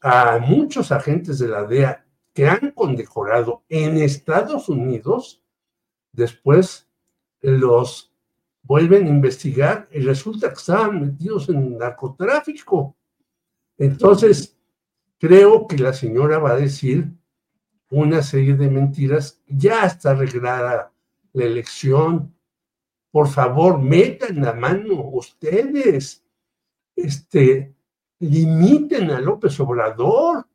A 0.00 0.38
muchos 0.38 0.90
agentes 0.90 1.38
de 1.38 1.48
la 1.48 1.64
DEA 1.64 2.04
que 2.32 2.48
han 2.48 2.70
condecorado 2.72 3.62
en 3.68 3.98
Estados 3.98 4.68
Unidos, 4.68 5.42
después 6.12 6.88
los 7.40 8.12
vuelven 8.62 9.06
a 9.06 9.10
investigar 9.10 9.88
y 9.90 10.00
resulta 10.00 10.48
que 10.48 10.54
estaban 10.54 11.00
metidos 11.00 11.48
en 11.48 11.76
narcotráfico. 11.76 12.96
Entonces, 13.76 14.56
creo 15.18 15.66
que 15.66 15.78
la 15.78 15.92
señora 15.92 16.38
va 16.38 16.52
a 16.52 16.56
decir 16.56 17.10
una 17.90 18.22
serie 18.22 18.54
de 18.54 18.70
mentiras. 18.70 19.42
Ya 19.46 19.84
está 19.84 20.12
arreglada 20.12 20.92
la 21.32 21.44
elección, 21.44 22.34
por 23.10 23.28
favor, 23.28 23.78
metan 23.78 24.40
la 24.40 24.54
mano 24.54 25.10
ustedes, 25.12 26.24
este, 26.96 27.74
limiten 28.20 29.10
a 29.10 29.20
López 29.20 29.58
Obrador, 29.60 30.46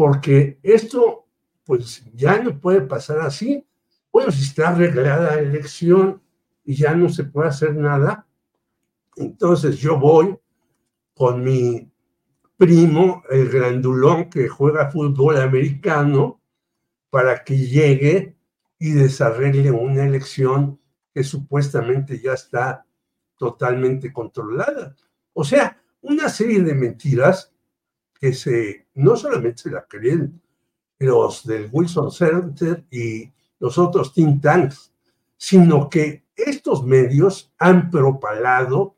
porque 0.00 0.58
esto, 0.62 1.26
pues 1.62 2.02
ya 2.14 2.42
no 2.42 2.58
puede 2.58 2.80
pasar 2.80 3.20
así. 3.20 3.66
Bueno, 4.10 4.32
si 4.32 4.44
está 4.44 4.70
arreglada 4.70 5.36
la 5.36 5.42
elección 5.42 6.22
y 6.64 6.74
ya 6.74 6.94
no 6.94 7.10
se 7.10 7.24
puede 7.24 7.50
hacer 7.50 7.76
nada, 7.76 8.26
entonces 9.16 9.76
yo 9.76 9.98
voy 9.98 10.38
con 11.12 11.44
mi 11.44 11.92
primo, 12.56 13.22
el 13.28 13.50
grandulón 13.50 14.30
que 14.30 14.48
juega 14.48 14.90
fútbol 14.90 15.36
americano, 15.36 16.40
para 17.10 17.44
que 17.44 17.58
llegue 17.58 18.38
y 18.78 18.92
desarregle 18.92 19.70
una 19.70 20.06
elección 20.06 20.80
que 21.12 21.22
supuestamente 21.22 22.18
ya 22.18 22.32
está 22.32 22.86
totalmente 23.36 24.14
controlada. 24.14 24.96
O 25.34 25.44
sea, 25.44 25.78
una 26.00 26.30
serie 26.30 26.62
de 26.62 26.74
mentiras 26.74 27.52
que 28.20 28.34
se, 28.34 28.86
no 28.94 29.16
solamente 29.16 29.62
se 29.62 29.70
la 29.70 29.86
creen 29.86 30.40
los 30.98 31.46
del 31.46 31.70
Wilson 31.72 32.12
Center 32.12 32.84
y 32.90 33.32
los 33.58 33.78
otros 33.78 34.12
think 34.12 34.42
tanks, 34.42 34.92
sino 35.36 35.88
que 35.88 36.26
estos 36.36 36.84
medios 36.84 37.52
han 37.58 37.90
propalado 37.90 38.96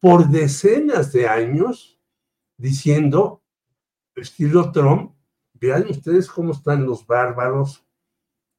por 0.00 0.28
decenas 0.28 1.12
de 1.12 1.28
años 1.28 1.98
diciendo, 2.56 3.42
estilo 4.14 4.72
Trump, 4.72 5.12
vean 5.54 5.86
ustedes 5.90 6.28
cómo 6.28 6.52
están 6.52 6.86
los 6.86 7.06
bárbaros 7.06 7.84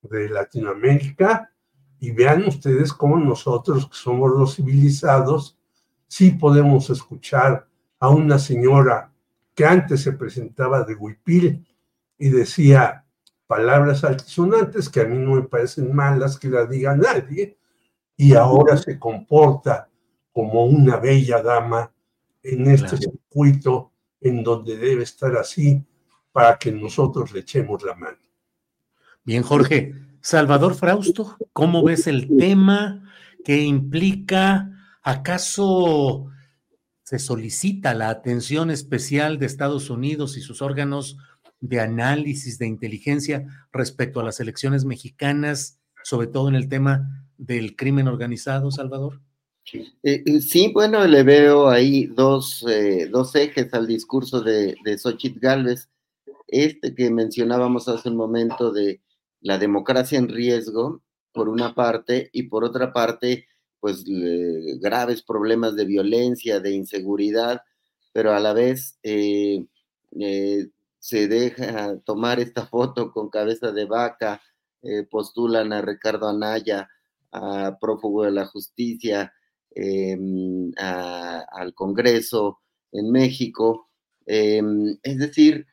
de 0.02 0.30
Latinoamérica 0.30 1.52
y 2.00 2.12
vean 2.12 2.46
ustedes 2.46 2.94
cómo 2.94 3.18
nosotros, 3.18 3.88
que 3.88 3.96
somos 3.96 4.32
los 4.32 4.56
civilizados, 4.56 5.58
sí 6.08 6.32
podemos 6.32 6.92
escuchar 6.92 7.68
a 8.00 8.10
una 8.10 8.38
señora 8.38 9.12
que 9.58 9.66
antes 9.66 10.04
se 10.04 10.12
presentaba 10.12 10.84
de 10.84 10.94
huipil 10.94 11.66
y 12.16 12.30
decía 12.30 13.04
palabras 13.48 14.04
altisonantes 14.04 14.88
que 14.88 15.02
a 15.02 15.06
mí 15.06 15.18
no 15.18 15.32
me 15.32 15.42
parecen 15.42 15.96
malas 15.96 16.38
que 16.38 16.48
la 16.48 16.68
diga 16.68 16.96
nadie, 16.96 17.58
y 18.16 18.36
ahora 18.36 18.78
se 18.78 19.00
comporta 19.00 19.90
como 20.32 20.66
una 20.66 20.98
bella 20.98 21.42
dama 21.42 21.92
en 22.44 22.70
este 22.70 22.98
circuito 22.98 23.94
en 24.22 24.44
donde 24.44 24.78
debe 24.78 25.02
estar 25.02 25.36
así 25.36 25.84
para 26.32 26.60
que 26.60 26.72
nosotros 26.72 27.32
le 27.32 27.40
echemos 27.40 27.82
la 27.82 27.96
mano. 27.96 28.20
Bien, 29.24 29.42
Jorge. 29.42 29.96
Salvador 30.22 30.76
Frausto, 30.76 31.36
¿cómo 31.52 31.82
ves 31.82 32.06
el 32.06 32.38
tema? 32.38 33.10
¿Qué 33.44 33.64
implica? 33.64 34.70
¿Acaso 35.02 36.28
se 37.08 37.20
solicita 37.20 37.94
la 37.94 38.10
atención 38.10 38.70
especial 38.70 39.40
de 39.40 39.46
Estados 39.46 39.90
Unidos 39.90 40.36
y 40.36 40.42
sus 40.42 40.62
órganos 40.62 41.16
de 41.62 41.80
análisis 41.80 42.60
de 42.60 42.68
inteligencia 42.68 43.48
respecto 43.72 44.20
a 44.20 44.26
las 44.26 44.42
elecciones 44.42 44.84
mexicanas, 44.84 45.80
sobre 46.04 46.28
todo 46.28 46.50
en 46.50 46.56
el 46.56 46.68
tema 46.68 47.26
del 47.38 47.78
crimen 47.78 48.10
organizado, 48.10 48.72
Salvador? 48.72 49.22
Eh, 49.72 49.86
eh, 50.04 50.42
sí, 50.42 50.70
bueno, 50.74 51.08
le 51.08 51.24
veo 51.24 51.70
ahí 51.70 52.08
dos, 52.08 52.66
eh, 52.68 53.08
dos 53.10 53.34
ejes 53.36 53.74
al 53.74 53.88
discurso 53.88 54.42
de, 54.42 54.76
de 54.84 54.98
Xochitl 54.98 55.40
Galvez. 55.40 55.88
Este 56.46 56.94
que 56.94 57.10
mencionábamos 57.10 57.88
hace 57.88 58.10
un 58.10 58.18
momento 58.18 58.74
de 58.74 59.00
la 59.40 59.58
democracia 59.58 60.20
en 60.20 60.28
riesgo, 60.28 61.02
por 61.32 61.48
una 61.48 61.74
parte, 61.74 62.30
y 62.34 62.44
por 62.44 62.66
otra 62.66 62.92
parte, 62.92 63.48
pues 63.80 64.04
graves 64.80 65.22
problemas 65.22 65.76
de 65.76 65.86
violencia, 65.86 66.60
de 66.60 66.72
inseguridad, 66.72 67.62
pero 68.18 68.34
a 68.34 68.40
la 68.40 68.52
vez 68.54 68.98
eh, 69.04 69.64
eh, 70.20 70.68
se 70.98 71.28
deja 71.28 72.00
tomar 72.00 72.40
esta 72.40 72.66
foto 72.66 73.12
con 73.12 73.30
cabeza 73.30 73.72
de 73.72 73.86
vaca, 73.86 74.42
eh, 74.82 75.04
postulan 75.04 75.72
a 75.72 75.82
Ricardo 75.82 76.28
Anaya, 76.28 76.90
a 77.32 77.78
prófugo 77.80 78.24
de 78.24 78.32
la 78.32 78.48
justicia, 78.48 79.32
em, 79.70 80.72
al 80.78 81.74
Congreso 81.76 82.60
en 82.92 83.12
México. 83.12 83.88
Em, 84.26 84.98
es 85.04 85.20
decir, 85.20 85.68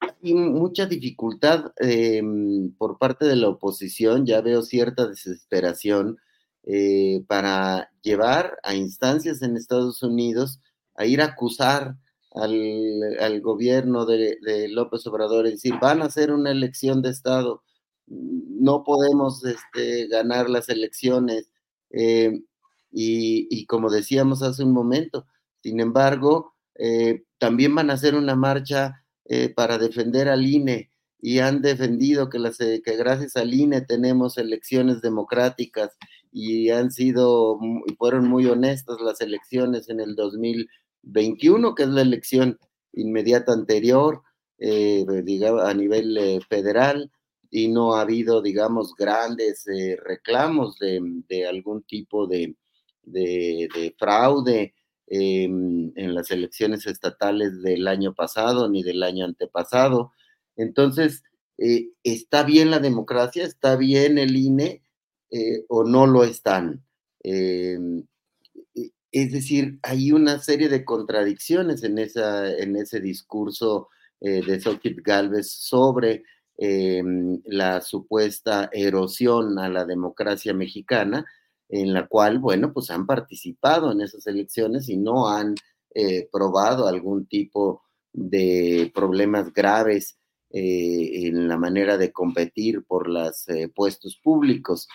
hay 0.00 0.34
mucha 0.34 0.86
dificultad 0.86 1.72
em, 1.78 2.72
por 2.76 2.98
parte 2.98 3.24
de 3.26 3.36
la 3.36 3.48
oposición, 3.48 4.26
ya 4.26 4.40
veo 4.42 4.62
cierta 4.62 5.08
desesperación 5.08 6.18
eh, 6.64 7.24
para 7.26 7.90
llevar 8.02 8.58
a 8.62 8.74
instancias 8.74 9.42
en 9.42 9.56
Estados 9.56 10.02
Unidos 10.02 10.60
a 10.94 11.06
ir 11.06 11.20
a 11.20 11.26
acusar 11.26 11.96
al, 12.32 13.40
gobierno 13.40 14.04
de, 14.04 14.36
López 14.70 15.06
Obrador 15.06 15.46
y 15.46 15.52
decir, 15.52 15.74
van 15.80 16.02
a 16.02 16.06
hacer 16.06 16.32
una 16.32 16.50
elección 16.50 17.02
de 17.02 17.10
Estado, 17.10 17.62
no 18.06 18.84
podemos 18.84 19.44
este, 19.44 20.08
ganar 20.08 20.48
las 20.50 20.68
elecciones. 20.68 21.50
Em, 21.90 22.44
y, 22.90 23.66
como 23.66 23.90
decíamos 23.90 24.42
hace 24.42 24.64
un 24.64 24.72
momento, 24.72 25.26
sin 25.62 25.80
embargo, 25.80 26.54
eh, 26.74 27.24
también 27.38 27.74
van 27.74 27.90
a 27.90 27.94
hacer 27.94 28.14
una 28.14 28.34
marcha 28.34 29.04
eh, 29.24 29.50
para 29.50 29.78
defender 29.78 30.28
al 30.28 30.46
INE 30.46 30.90
y 31.20 31.40
han 31.40 31.60
defendido 31.60 32.30
que, 32.30 32.38
las, 32.38 32.60
eh, 32.60 32.82
que 32.84 32.96
gracias 32.96 33.36
al 33.36 33.52
INE 33.52 33.80
tenemos 33.82 34.38
elecciones 34.38 35.02
democráticas 35.02 35.90
y 36.32 36.70
han 36.70 36.90
sido 36.90 37.58
y 37.86 37.94
fueron 37.94 38.28
muy 38.28 38.46
honestas 38.46 39.00
las 39.00 39.20
elecciones 39.20 39.88
en 39.88 40.00
el 40.00 40.14
2021, 40.14 41.74
que 41.74 41.82
es 41.84 41.88
la 41.88 42.02
elección 42.02 42.58
inmediata 42.92 43.52
anterior, 43.52 44.22
eh, 44.58 45.04
a 45.62 45.74
nivel 45.74 46.42
federal, 46.48 47.10
y 47.50 47.68
no 47.68 47.94
ha 47.94 48.02
habido, 48.02 48.42
digamos, 48.42 48.94
grandes 48.94 49.64
reclamos 50.04 50.78
de, 50.78 51.46
algún 51.46 51.82
tipo 51.82 52.26
de, 52.26 52.54
de 53.04 53.94
fraude 53.98 54.74
en 55.06 56.14
las 56.14 56.30
elecciones 56.30 56.86
estatales 56.86 57.62
del 57.62 57.88
año 57.88 58.14
pasado 58.14 58.68
ni 58.68 58.82
del 58.82 59.02
año 59.02 59.24
antepasado. 59.24 60.12
Entonces, 60.56 61.22
eh, 61.58 61.90
¿está 62.02 62.42
bien 62.44 62.70
la 62.70 62.78
democracia? 62.78 63.44
¿Está 63.44 63.76
bien 63.76 64.18
el 64.18 64.36
INE 64.36 64.82
eh, 65.30 65.64
o 65.68 65.84
no 65.84 66.06
lo 66.06 66.24
están? 66.24 66.82
Em, 67.22 68.04
e, 68.74 68.90
es 69.12 69.32
decir, 69.32 69.78
hay 69.82 70.12
una 70.12 70.38
serie 70.38 70.68
de 70.68 70.84
contradicciones 70.84 71.82
en, 71.84 71.98
esa, 71.98 72.50
en 72.56 72.76
ese 72.76 73.00
discurso 73.00 73.88
eh, 74.20 74.42
de 74.44 74.60
Xochitl 74.60 75.02
Galvez 75.02 75.50
sobre 75.50 76.24
em, 76.56 77.40
la 77.46 77.80
supuesta 77.82 78.70
erosión 78.72 79.58
a 79.58 79.68
la 79.68 79.84
democracia 79.84 80.54
mexicana 80.54 81.26
en 81.68 81.92
la 81.92 82.06
cual, 82.06 82.38
bueno, 82.38 82.72
pues 82.72 82.90
han 82.90 83.06
participado 83.06 83.92
en 83.92 84.00
esas 84.00 84.26
elecciones 84.26 84.88
y 84.88 84.96
no 84.96 85.28
han 85.28 85.54
eh, 85.94 86.28
probado 86.32 86.88
algún 86.88 87.26
tipo 87.26 87.82
de 88.12 88.90
problemas 88.94 89.52
graves 89.52 90.16
en 90.50 91.46
la 91.46 91.58
manera 91.58 91.98
de 91.98 92.10
competir 92.10 92.82
por 92.84 93.06
los 93.06 93.44
puestos 93.74 94.16
públicos. 94.16 94.88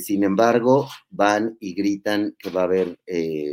Sin 0.00 0.22
embargo, 0.22 0.88
van 1.10 1.56
y 1.58 1.74
gritan 1.74 2.36
que 2.38 2.50
va 2.50 2.62
a 2.62 2.64
haber 2.64 2.98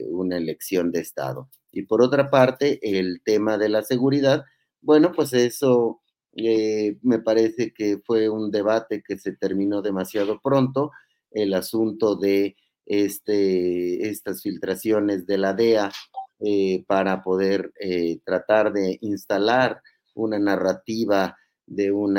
una 0.10 0.38
elección 0.38 0.92
de 0.92 1.00
Estado. 1.00 1.50
Y 1.72 1.84
por 1.84 2.02
otra 2.02 2.30
parte, 2.30 2.80
el 2.82 3.22
tema 3.24 3.58
de 3.58 3.70
la 3.70 3.84
seguridad, 3.84 4.44
bueno, 4.82 5.12
pues 5.14 5.34
eso 5.34 6.02
me 6.34 7.20
parece 7.20 7.74
que 7.74 8.00
fue 8.06 8.30
un 8.30 8.52
debate 8.52 9.02
que 9.06 9.18
se 9.18 9.34
terminó 9.34 9.82
demasiado 9.82 10.40
pronto 10.42 10.92
el 11.32 11.54
asunto 11.54 12.16
de 12.16 12.56
este, 12.86 14.10
estas 14.10 14.42
filtraciones 14.42 15.26
de 15.28 15.38
la 15.38 15.54
DEA 15.54 15.92
eh, 16.40 16.84
para 16.88 17.22
poder 17.22 17.72
eh, 17.80 18.20
tratar 18.26 18.74
de 18.74 18.98
instalar 19.02 19.82
una 20.16 20.40
narrativa 20.40 21.38
de 21.70 21.92
un 21.92 22.18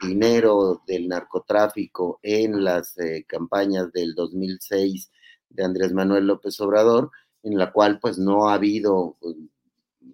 dinero 0.00 0.82
del 0.86 1.08
narcotráfico 1.08 2.18
en 2.22 2.64
las 2.64 2.98
eh, 2.98 3.24
campañas 3.26 3.92
del 3.92 4.14
2006 4.14 5.10
de 5.50 5.64
Andrés 5.64 5.92
Manuel 5.92 6.26
López 6.26 6.60
Obrador, 6.60 7.10
en 7.44 7.56
la 7.56 7.72
cual 7.72 8.00
pues 8.00 8.18
no 8.18 8.48
ha 8.48 8.54
habido 8.54 9.16
pues, 9.20 9.36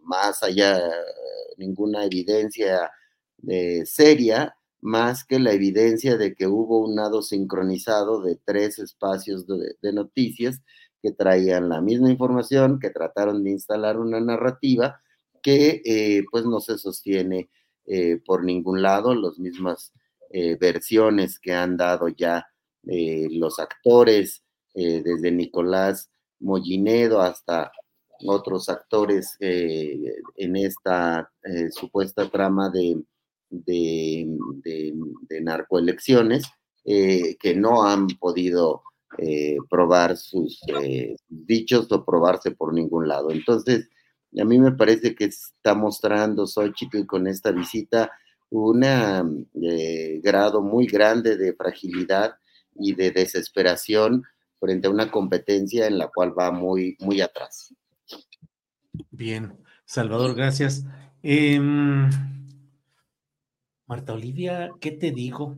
más 0.03 0.43
allá 0.43 0.81
ninguna 1.57 2.05
evidencia 2.05 2.91
seria 3.85 4.55
más 4.83 5.25
que 5.25 5.39
la 5.39 5.53
evidencia 5.53 6.17
de 6.17 6.35
que 6.35 6.49
hubo 6.49 6.85
un 6.85 6.97
nado 6.97 7.23
sincronizado 7.23 8.21
de 8.21 8.37
tres 8.45 8.81
espacios 8.81 9.47
de, 9.47 9.93
noticias 9.93 10.61
que 11.01 11.13
traían 11.13 11.69
la 11.69 11.81
misma 11.81 12.11
información, 12.11 12.81
que 12.81 12.91
trataron 12.91 13.45
de 13.45 13.51
instalar 13.51 13.99
una 13.99 14.21
narrativa 14.21 15.01
que 15.41 15.83
eh, 15.85 16.25
pues 16.31 16.45
no 16.45 16.61
se 16.61 16.79
sostiene 16.79 17.49
eh, 17.87 18.21
por 18.25 18.45
ningún 18.45 18.83
lado, 18.83 19.15
las 19.15 19.39
mismas 19.39 19.93
eh, 20.31 20.57
versiones 20.57 21.39
que 21.39 21.53
han 21.53 21.77
dado 21.77 22.09
ya 22.09 22.47
los 22.85 23.61
actores, 23.61 24.43
desde 24.75 25.31
Nicolás 25.31 26.11
Mollinedo 26.41 27.21
hasta 27.21 27.71
otros 28.27 28.69
actores 28.69 29.37
en 29.39 30.57
esta 30.57 31.31
supuesta 31.71 32.29
trama 32.29 32.71
de, 32.71 33.01
de, 33.51 34.27
de 34.65 35.41
narcoelecciones 35.43 36.43
que 36.85 37.55
no 37.55 37.85
han 37.85 38.09
podido 38.19 38.83
eh, 39.19 39.59
probar 39.69 40.17
sus 40.17 40.59
eh, 40.69 41.17
dichos 41.29 41.93
o 41.93 42.03
probarse 42.03 42.53
por 42.53 42.73
ningún 42.73 43.09
lado. 43.09 43.31
Entonces, 43.31 43.91
a 44.41 44.45
mí 44.45 44.59
me 44.59 44.73
parece 44.73 45.15
que 45.15 45.25
está 45.25 45.75
mostrando 45.75 46.47
Xochitl 46.47 47.07
con 47.07 47.27
esta 47.27 47.53
visita 47.53 48.11
un 48.51 48.85
eh, 48.85 50.21
grado 50.23 50.63
muy 50.63 50.87
grande 50.87 51.37
de 51.37 51.55
fragilidad 51.55 52.35
y 52.75 52.95
de 52.95 53.11
desesperación 53.11 54.25
frente 54.61 54.89
a 54.89 54.91
una 54.91 55.11
competencia 55.11 55.87
en 55.87 55.99
la 55.99 56.09
cual 56.09 56.39
va 56.39 56.51
muy, 56.53 56.97
muy 57.01 57.21
atrás. 57.21 57.75
Bien, 59.11 59.55
Salvador, 59.85 60.35
gracias. 60.35 60.85
Em, 61.23 62.11
Marta 63.87 64.13
Olivia, 64.13 64.71
¿qué 64.81 64.93
te 64.93 65.13
digo? 65.13 65.57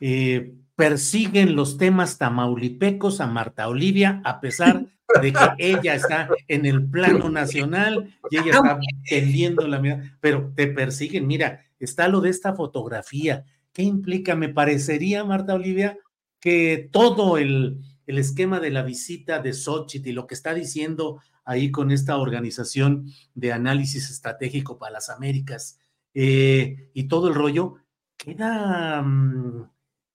Eh, 0.00 0.54
persiguen 0.74 1.54
los 1.54 1.76
temas 1.76 2.16
tamaulipecos 2.16 3.20
a 3.20 3.26
Marta 3.26 3.68
Olivia, 3.68 4.22
a 4.24 4.40
pesar 4.40 4.86
de 5.20 5.32
que 5.32 5.38
ella 5.58 5.94
está 5.94 6.28
en 6.48 6.66
el 6.66 6.88
plano 6.88 7.30
nacional 7.30 8.16
y 8.30 8.38
ella 8.38 8.52
está 8.52 8.78
tendiendo 9.08 9.66
la 9.66 9.78
mirada, 9.78 10.16
pero 10.20 10.52
te 10.54 10.66
persiguen. 10.66 11.26
Mira, 11.26 11.64
está 11.78 12.08
lo 12.08 12.20
de 12.20 12.30
esta 12.30 12.54
fotografía. 12.54 13.44
¿Qué 13.72 13.82
implica? 13.82 14.34
Me 14.34 14.48
parecería, 14.48 15.24
Marta 15.24 15.54
Olivia, 15.54 15.98
que 16.40 16.88
todo 16.92 17.38
el, 17.38 17.80
el 18.06 18.18
esquema 18.18 18.60
de 18.60 18.70
la 18.70 18.82
visita 18.82 19.40
de 19.40 19.52
Xochitl 19.52 20.08
y 20.08 20.12
lo 20.12 20.26
que 20.26 20.34
está 20.34 20.54
diciendo 20.54 21.20
ahí 21.44 21.70
con 21.70 21.90
esta 21.90 22.16
organización 22.16 23.06
de 23.34 23.52
análisis 23.52 24.10
estratégico 24.10 24.78
para 24.78 24.92
las 24.92 25.10
Américas 25.10 25.78
eh, 26.14 26.90
y 26.94 27.04
todo 27.04 27.28
el 27.28 27.34
rollo, 27.34 27.76
queda. 28.16 29.02
Mm, 29.02 29.70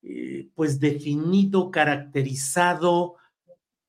eh, 0.08 0.50
pues 0.54 0.80
definido, 0.80 1.72
caracterizado 1.72 3.16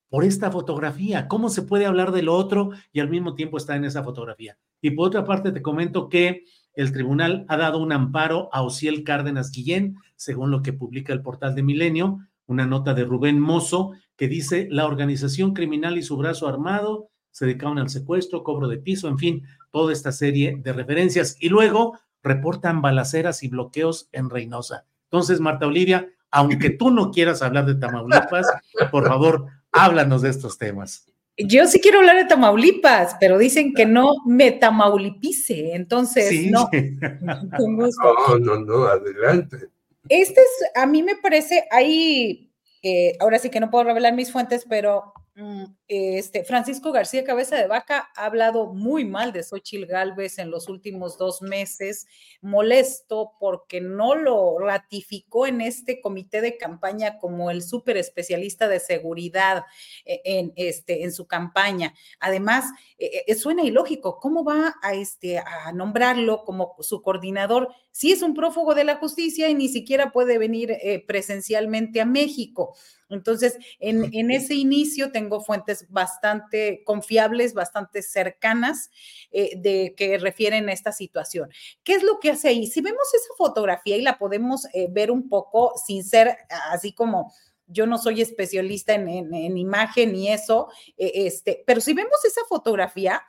por 0.09 0.25
esta 0.25 0.51
fotografía. 0.51 1.29
¿Cómo 1.29 1.49
se 1.49 1.63
puede 1.63 1.87
hablar 1.87 2.13
de 2.13 2.23
lo 2.23 2.35
otro 2.35 2.71
y 2.93 3.01
al 3.01 3.11
mismo 3.11 3.35
tiempo 3.35 3.57
está 3.57 3.77
en 3.77 3.85
esa 3.85 4.03
fotografía? 4.03 4.59
Y 4.81 4.91
por 4.93 5.09
otra 5.09 5.25
parte, 5.25 5.53
te 5.53 5.63
comento 5.63 6.09
que 6.09 6.45
el 6.75 6.93
tribunal 6.93 7.45
ha 7.49 7.57
dado 7.57 7.79
un 7.79 7.93
amparo 7.93 8.49
a 8.53 8.63
Ociel 8.63 9.03
Cárdenas 9.05 9.51
Guillén, 9.51 9.97
según 10.15 10.51
lo 10.51 10.63
que 10.63 10.73
publica 10.73 11.13
el 11.13 11.23
portal 11.23 11.55
de 11.55 11.63
Milenio, 11.63 12.19
una 12.47 12.67
nota 12.67 12.95
de 12.95 13.05
Rubén 13.05 13.41
Mozo 13.41 13.93
que 14.17 14.29
dice 14.29 14.69
la 14.71 14.87
organización 14.87 15.53
criminal 15.53 15.99
y 15.99 16.03
su 16.03 16.17
brazo 16.17 16.49
armado 16.49 17.11
se 17.31 17.45
dedicaron 17.45 17.79
al 17.79 17.91
secuestro, 17.91 18.43
cobro 18.43 18.67
de 18.67 18.79
piso, 18.79 19.09
en 19.09 19.19
fin, 19.19 19.45
toda 19.71 19.93
esta 19.93 20.11
serie 20.11 20.59
de 20.63 20.73
referencias. 20.73 21.37
Y 21.39 21.51
luego 21.51 21.99
reportan 22.23 22.81
balaceras 22.81 23.43
y 23.43 23.49
bloqueos 23.49 24.09
en 24.13 24.31
Reynosa. 24.31 24.87
Entonces, 25.11 25.39
Marta 25.39 25.67
Olivia, 25.67 26.09
aunque 26.31 26.71
tú 26.71 26.91
no 26.91 27.11
quieras 27.11 27.43
hablar 27.43 27.67
de 27.67 27.75
Tamaulipas, 27.75 28.47
por 28.91 29.07
favor, 29.07 29.49
háblanos 29.77 30.23
de 30.23 30.31
estos 30.31 30.59
temas. 30.59 31.07
Yo 31.39 31.67
sí 31.67 31.81
quiero 31.81 31.99
hablar 31.99 32.17
de 32.17 32.25
Tamaulipas, 32.25 33.17
pero 33.21 33.37
dicen 33.37 33.75
que 33.75 33.85
no 33.85 34.15
me 34.25 34.53
tamaulipice, 34.53 35.75
entonces 35.75 36.51
no. 36.51 36.69
no, 37.21 38.39
no, 38.39 38.61
no, 38.61 38.85
adelante. 38.87 39.69
Este 40.09 40.41
es, 40.41 40.71
a 40.75 40.87
mí 40.87 41.03
me 41.03 41.17
parece, 41.17 41.67
ahí, 41.71 42.51
eh, 42.83 43.17
ahora 43.21 43.39
sí 43.39 43.51
que 43.51 43.61
no 43.61 43.71
puedo 43.71 43.85
revelar 43.85 44.15
mis 44.15 44.33
fuentes, 44.33 44.65
pero 44.67 45.13
Mm, 45.37 45.65
este, 45.89 46.43
Francisco 46.45 46.91
García 46.91 47.23
Cabeza 47.23 47.57
de 47.57 47.69
Vaca 47.69 48.11
ha 48.17 48.27
hablado 48.27 48.73
muy 48.73 49.05
mal 49.05 49.33
de 49.33 49.45
Xochil 49.45 49.87
Gálvez 49.87 50.39
en 50.39 50.51
los 50.51 50.69
últimos 50.69 51.17
dos 51.17 51.43
meses, 51.43 52.07
molesto 52.41 53.35
porque 53.39 53.81
no 53.81 54.17
lo 54.17 54.59
ratificó 54.59 55.47
en 55.47 55.61
este 55.61 56.01
comité 56.01 56.41
de 56.41 56.57
campaña 56.57 57.19
como 57.19 57.51
el 57.51 57.63
súper 57.63 57.97
especialista 57.97 58.67
de 58.69 58.81
seguridad 58.81 59.65
eh, 60.05 60.21
en, 60.25 60.53
este, 60.57 61.05
en 61.05 61.13
su 61.13 61.27
campaña. 61.27 61.95
Además, 62.19 62.65
eh, 62.99 63.23
eh, 63.27 63.35
suena 63.37 63.63
ilógico, 63.63 64.19
¿cómo 64.19 64.45
va 64.45 64.75
a, 64.83 64.95
este, 64.95 65.39
a 65.39 65.71
nombrarlo 65.73 66.45
como 66.45 66.75
su 66.81 67.01
coordinador 67.01 67.69
si 67.93 68.13
es 68.13 68.23
un 68.23 68.35
prófugo 68.35 68.75
de 68.75 68.85
la 68.85 68.97
justicia 68.97 69.49
y 69.49 69.55
ni 69.55 69.69
siquiera 69.69 70.11
puede 70.11 70.37
venir 70.39 70.77
presencialmente 71.07 72.01
a 72.01 72.05
México? 72.05 72.75
Entonces, 73.09 73.57
en, 73.79 74.31
ese 74.31 74.55
inicio 74.55 75.13
tengo 75.13 75.41
fuentes 75.41 75.76
bastante 75.89 76.83
confiables, 76.85 77.55
bastante 77.55 78.03
cercanas 78.03 78.91
eh, 79.31 79.53
de 79.57 79.95
que 79.97 80.19
refieren 80.19 80.69
a 80.69 80.73
esta 80.73 80.93
situación. 80.93 81.51
¿Qué 81.85 81.95
es 81.95 82.03
lo 82.03 82.19
que 82.21 82.31
hace 82.31 82.49
ahí? 82.49 82.67
Si 82.67 82.81
vemos 82.81 83.13
esa 83.15 83.35
fotografía 83.37 83.97
y 83.97 84.03
la 84.03 84.19
podemos 84.19 84.67
eh, 84.73 84.89
ver 84.91 85.11
un 85.11 85.29
poco 85.29 85.75
sin 85.87 86.05
ser 86.05 86.37
así 86.71 86.93
como 86.93 87.33
yo 87.69 87.87
no 87.87 87.99
soy 87.99 88.23
especialista 88.23 88.95
en, 88.95 89.57
imagen 89.57 90.15
y 90.15 90.29
eso, 90.29 90.69
eh, 90.97 91.13
este, 91.15 91.65
pero 91.67 91.81
si 91.81 91.95
vemos 91.95 92.25
esa 92.25 92.43
fotografía, 92.49 93.23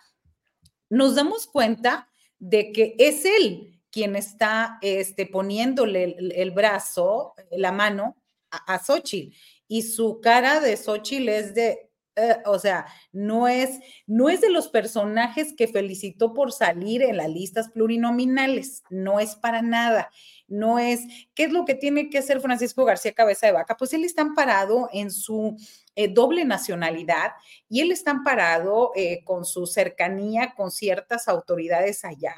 nos 0.90 1.16
damos 1.16 1.48
cuenta 1.48 2.10
de 2.38 2.72
que 2.72 2.96
es 3.00 3.26
él 3.26 3.82
quien 3.90 4.16
está 4.16 4.78
este, 4.84 5.26
poniéndole 5.26 6.16
el, 6.20 6.52
brazo, 6.52 7.34
la 7.50 7.72
mano 7.72 8.16
a, 8.52 8.76
a 8.76 8.80
Xochitl 8.80 9.36
y 9.68 9.82
su 9.82 10.22
cara 10.22 10.60
de 10.60 10.78
Xochitl 10.78 11.30
es 11.30 11.54
de, 11.54 11.87
eh, 12.18 12.38
o 12.46 12.58
sea, 12.58 12.88
no 13.12 13.48
es, 13.48 13.80
no 14.08 14.28
es 14.28 14.42
de 14.42 14.50
los 14.50 14.70
personajes 14.70 15.54
que 15.56 15.68
felicitó 15.68 16.34
por 16.34 16.52
salir 16.52 17.04
en 17.04 17.18
las 17.18 17.30
listas 17.30 17.70
plurinominales, 17.70 18.84
no 18.90 19.20
es 19.20 19.36
para 19.36 19.62
nada, 19.62 20.10
no 20.48 20.80
es, 20.80 21.02
¿qué 21.36 21.44
es 21.44 21.52
lo 21.52 21.64
que 21.64 21.76
tiene 21.76 22.10
que 22.10 22.18
hacer 22.18 22.42
Francisco 22.42 22.86
García 22.86 23.14
Cabeza 23.14 23.46
de 23.46 23.54
Vaca? 23.54 23.78
Pues 23.78 23.94
él 23.94 24.04
está 24.04 24.24
amparado 24.24 24.90
en 24.92 25.12
su 25.12 25.56
eh, 25.96 26.08
doble 26.08 26.44
nacionalidad 26.44 27.34
y 27.70 27.82
él 27.82 27.92
está 27.92 28.12
amparado 28.12 28.92
eh, 28.96 29.24
con 29.24 29.46
su 29.46 29.68
cercanía 29.68 30.56
con 30.56 30.72
ciertas 30.72 31.28
autoridades 31.28 32.04
allá 32.04 32.34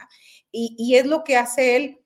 y, 0.51 0.76
y 0.77 0.95
es 0.95 1.06
lo 1.06 1.23
que 1.23 1.38
hace 1.38 1.77
él 1.77 2.01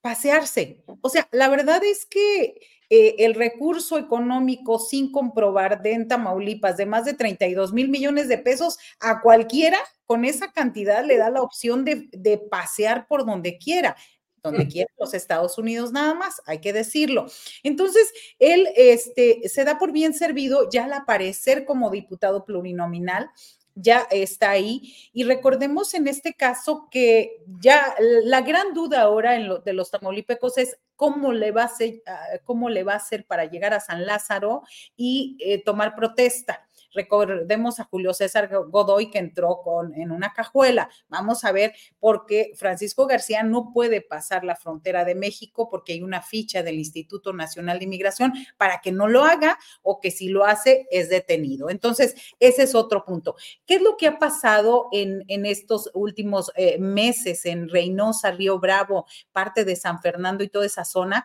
pasearse. 0.00 0.82
O 1.02 1.10
sea, 1.10 1.28
la 1.32 1.48
verdad 1.48 1.82
es 1.84 2.06
que 2.06 2.58
eh, 2.90 3.16
el 3.18 3.34
recurso 3.34 3.98
económico 3.98 4.78
sin 4.78 5.12
comprobar 5.12 5.82
de 5.82 5.92
en 5.92 6.08
Tamaulipas 6.08 6.76
de 6.76 6.86
más 6.86 7.04
de 7.04 7.14
32 7.14 7.72
mil 7.72 7.88
millones 7.88 8.28
de 8.28 8.38
pesos 8.38 8.78
a 9.00 9.20
cualquiera 9.20 9.78
con 10.06 10.24
esa 10.24 10.52
cantidad 10.52 11.04
le 11.04 11.18
da 11.18 11.30
la 11.30 11.42
opción 11.42 11.84
de, 11.84 12.08
de 12.12 12.38
pasear 12.38 13.06
por 13.06 13.26
donde 13.26 13.58
quiera 13.58 13.96
donde 14.42 14.64
mm. 14.64 14.68
quiera 14.68 14.90
los 14.98 15.14
Estados 15.14 15.58
Unidos 15.58 15.92
nada 15.92 16.14
más, 16.14 16.40
hay 16.46 16.60
que 16.60 16.72
decirlo. 16.72 17.26
Entonces, 17.62 18.12
él 18.38 18.68
este, 18.76 19.48
se 19.48 19.64
da 19.64 19.78
por 19.78 19.92
bien 19.92 20.14
servido 20.14 20.68
ya 20.70 20.84
al 20.84 20.92
aparecer 20.92 21.64
como 21.64 21.90
diputado 21.90 22.44
plurinominal 22.44 23.30
ya 23.80 24.06
está 24.10 24.50
ahí. 24.50 24.94
Y 25.12 25.24
recordemos 25.24 25.94
en 25.94 26.08
este 26.08 26.34
caso 26.34 26.88
que 26.90 27.42
ya 27.60 27.94
la 28.24 28.40
gran 28.42 28.74
duda 28.74 29.02
ahora 29.02 29.36
en 29.36 29.48
lo, 29.48 29.58
de 29.58 29.72
los 29.72 29.90
tamaulipecos 29.90 30.58
es 30.58 30.78
cómo 30.96 31.32
le 31.32 31.52
va 31.52 31.62
a 31.62 31.66
hacer, 31.66 32.02
ah, 32.06 32.38
cómo 32.44 32.70
le 32.70 32.82
va 32.82 32.94
a 32.94 32.96
hacer 32.96 33.24
para 33.24 33.44
llegar 33.44 33.72
a 33.72 33.80
San 33.80 34.04
Lázaro 34.04 34.62
y 34.96 35.36
eh, 35.40 35.62
tomar 35.62 35.94
protesta. 35.94 36.67
Recordemos 36.98 37.78
a 37.78 37.84
Julio 37.84 38.12
César 38.12 38.50
Godoy 38.50 39.08
que 39.08 39.20
entró 39.20 39.60
con, 39.62 39.94
en 39.94 40.10
una 40.10 40.32
cajuela. 40.32 40.90
Vamos 41.06 41.44
a 41.44 41.52
ver 41.52 41.72
por 42.00 42.26
qué 42.26 42.50
Francisco 42.56 43.06
García 43.06 43.44
no 43.44 43.70
puede 43.72 44.00
pasar 44.00 44.42
la 44.42 44.56
frontera 44.56 45.04
de 45.04 45.14
México 45.14 45.68
porque 45.70 45.92
hay 45.92 46.02
una 46.02 46.22
ficha 46.22 46.64
del 46.64 46.74
Instituto 46.74 47.32
Nacional 47.32 47.78
de 47.78 47.84
Inmigración 47.84 48.32
para 48.56 48.80
que 48.80 48.90
no 48.90 49.06
lo 49.06 49.22
haga 49.22 49.60
o 49.82 50.00
que 50.00 50.10
si 50.10 50.28
lo 50.28 50.44
hace 50.44 50.88
es 50.90 51.08
detenido. 51.08 51.70
Entonces, 51.70 52.16
ese 52.40 52.64
es 52.64 52.74
otro 52.74 53.04
punto. 53.04 53.36
¿Qué 53.64 53.76
es 53.76 53.82
lo 53.82 53.96
que 53.96 54.08
ha 54.08 54.18
pasado 54.18 54.88
en, 54.90 55.22
en 55.28 55.46
estos 55.46 55.90
últimos 55.94 56.50
eh, 56.56 56.78
meses 56.80 57.46
en 57.46 57.68
Reynosa, 57.68 58.32
Río 58.32 58.58
Bravo, 58.58 59.06
parte 59.30 59.64
de 59.64 59.76
San 59.76 60.02
Fernando 60.02 60.42
y 60.42 60.48
toda 60.48 60.66
esa 60.66 60.84
zona? 60.84 61.24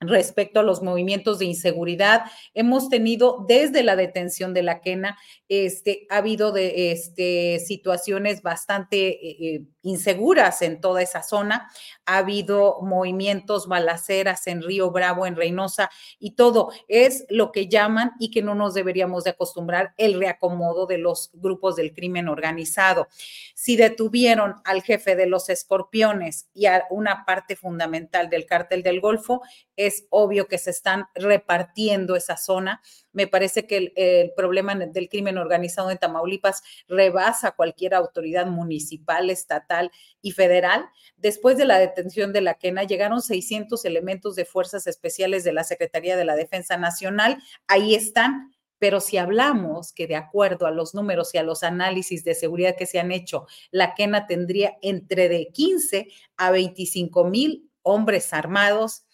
Respecto 0.00 0.60
a 0.60 0.62
los 0.62 0.82
movimientos 0.82 1.38
de 1.38 1.46
inseguridad. 1.46 2.24
Hemos 2.54 2.88
tenido 2.88 3.44
desde 3.48 3.82
la 3.82 3.96
detención 3.96 4.52
de 4.52 4.62
la 4.62 4.80
quena, 4.80 5.16
este, 5.48 6.06
ha 6.10 6.18
habido 6.18 6.52
de, 6.52 6.92
este, 6.92 7.60
situaciones 7.60 8.42
bastante 8.42 9.08
eh, 9.08 9.36
eh, 9.40 9.62
inseguras 9.82 10.60
en 10.62 10.80
toda 10.80 11.02
esa 11.02 11.22
zona. 11.22 11.70
Ha 12.04 12.18
habido 12.18 12.80
movimientos, 12.82 13.68
balaceras 13.68 14.46
en 14.48 14.62
Río 14.62 14.90
Bravo, 14.90 15.26
en 15.26 15.36
Reynosa 15.36 15.90
y 16.18 16.32
todo. 16.32 16.70
Es 16.88 17.24
lo 17.30 17.52
que 17.52 17.68
llaman 17.68 18.12
y 18.18 18.30
que 18.30 18.42
no 18.42 18.54
nos 18.54 18.74
deberíamos 18.74 19.24
de 19.24 19.30
acostumbrar 19.30 19.94
el 19.96 20.18
reacomodo 20.18 20.86
de 20.86 20.98
los 20.98 21.30
grupos 21.32 21.76
del 21.76 21.94
crimen 21.94 22.28
organizado. 22.28 23.08
Si 23.54 23.76
detuvieron 23.76 24.56
al 24.64 24.82
jefe 24.82 25.16
de 25.16 25.26
los 25.26 25.48
escorpiones 25.48 26.48
y 26.52 26.66
a 26.66 26.84
una 26.90 27.24
parte 27.24 27.56
fundamental 27.56 28.28
del 28.28 28.44
cártel 28.44 28.82
del 28.82 29.00
Golfo, 29.00 29.42
obvio 30.10 30.48
que 30.48 30.58
se 30.58 30.70
están 30.70 31.06
repartiendo 31.14 32.16
esa 32.16 32.36
zona. 32.36 32.80
Me 33.12 33.26
parece 33.26 33.66
que 33.66 33.92
el, 33.96 34.32
problema 34.36 34.74
del 34.74 35.08
crimen 35.08 35.38
organizado 35.38 35.90
en 35.90 35.98
Tamaulipas 35.98 36.62
rebasa 36.88 37.52
cualquier 37.52 37.94
autoridad 37.94 38.46
municipal, 38.46 39.30
estatal 39.30 39.90
y 40.22 40.32
federal. 40.32 40.86
Después 41.16 41.56
de 41.56 41.64
la 41.64 41.78
detención 41.78 42.32
de 42.32 42.40
la 42.42 42.54
Quena, 42.54 42.84
llegaron 42.84 43.22
600 43.22 43.84
elementos 43.84 44.36
de 44.36 44.44
fuerzas 44.44 44.86
especiales 44.86 45.44
de 45.44 45.52
la 45.52 45.64
Secretaría 45.64 46.16
de 46.16 46.24
la 46.24 46.36
Defensa 46.36 46.76
Nacional. 46.76 47.38
Ahí 47.66 47.94
están 47.94 48.52
pero 48.78 49.00
si 49.00 49.16
hablamos 49.16 49.92
que 49.92 50.06
de 50.06 50.16
acuerdo 50.16 50.66
a 50.66 50.70
los 50.70 50.94
números 50.94 51.34
y 51.34 51.38
a 51.38 51.42
los 51.42 51.62
análisis 51.62 52.24
de 52.24 52.34
seguridad 52.34 52.76
que 52.76 52.86
se 52.86 52.98
han 52.98 53.10
hecho, 53.10 53.46
la 53.70 53.94
Quena 53.94 54.26
tendría 54.26 54.76
entre 54.82 55.28
de 55.28 55.48
15 55.52 56.08
a 56.36 56.50
25 56.50 57.24
mil 57.24 57.70
hombres 57.82 58.32
armados, 58.32 59.05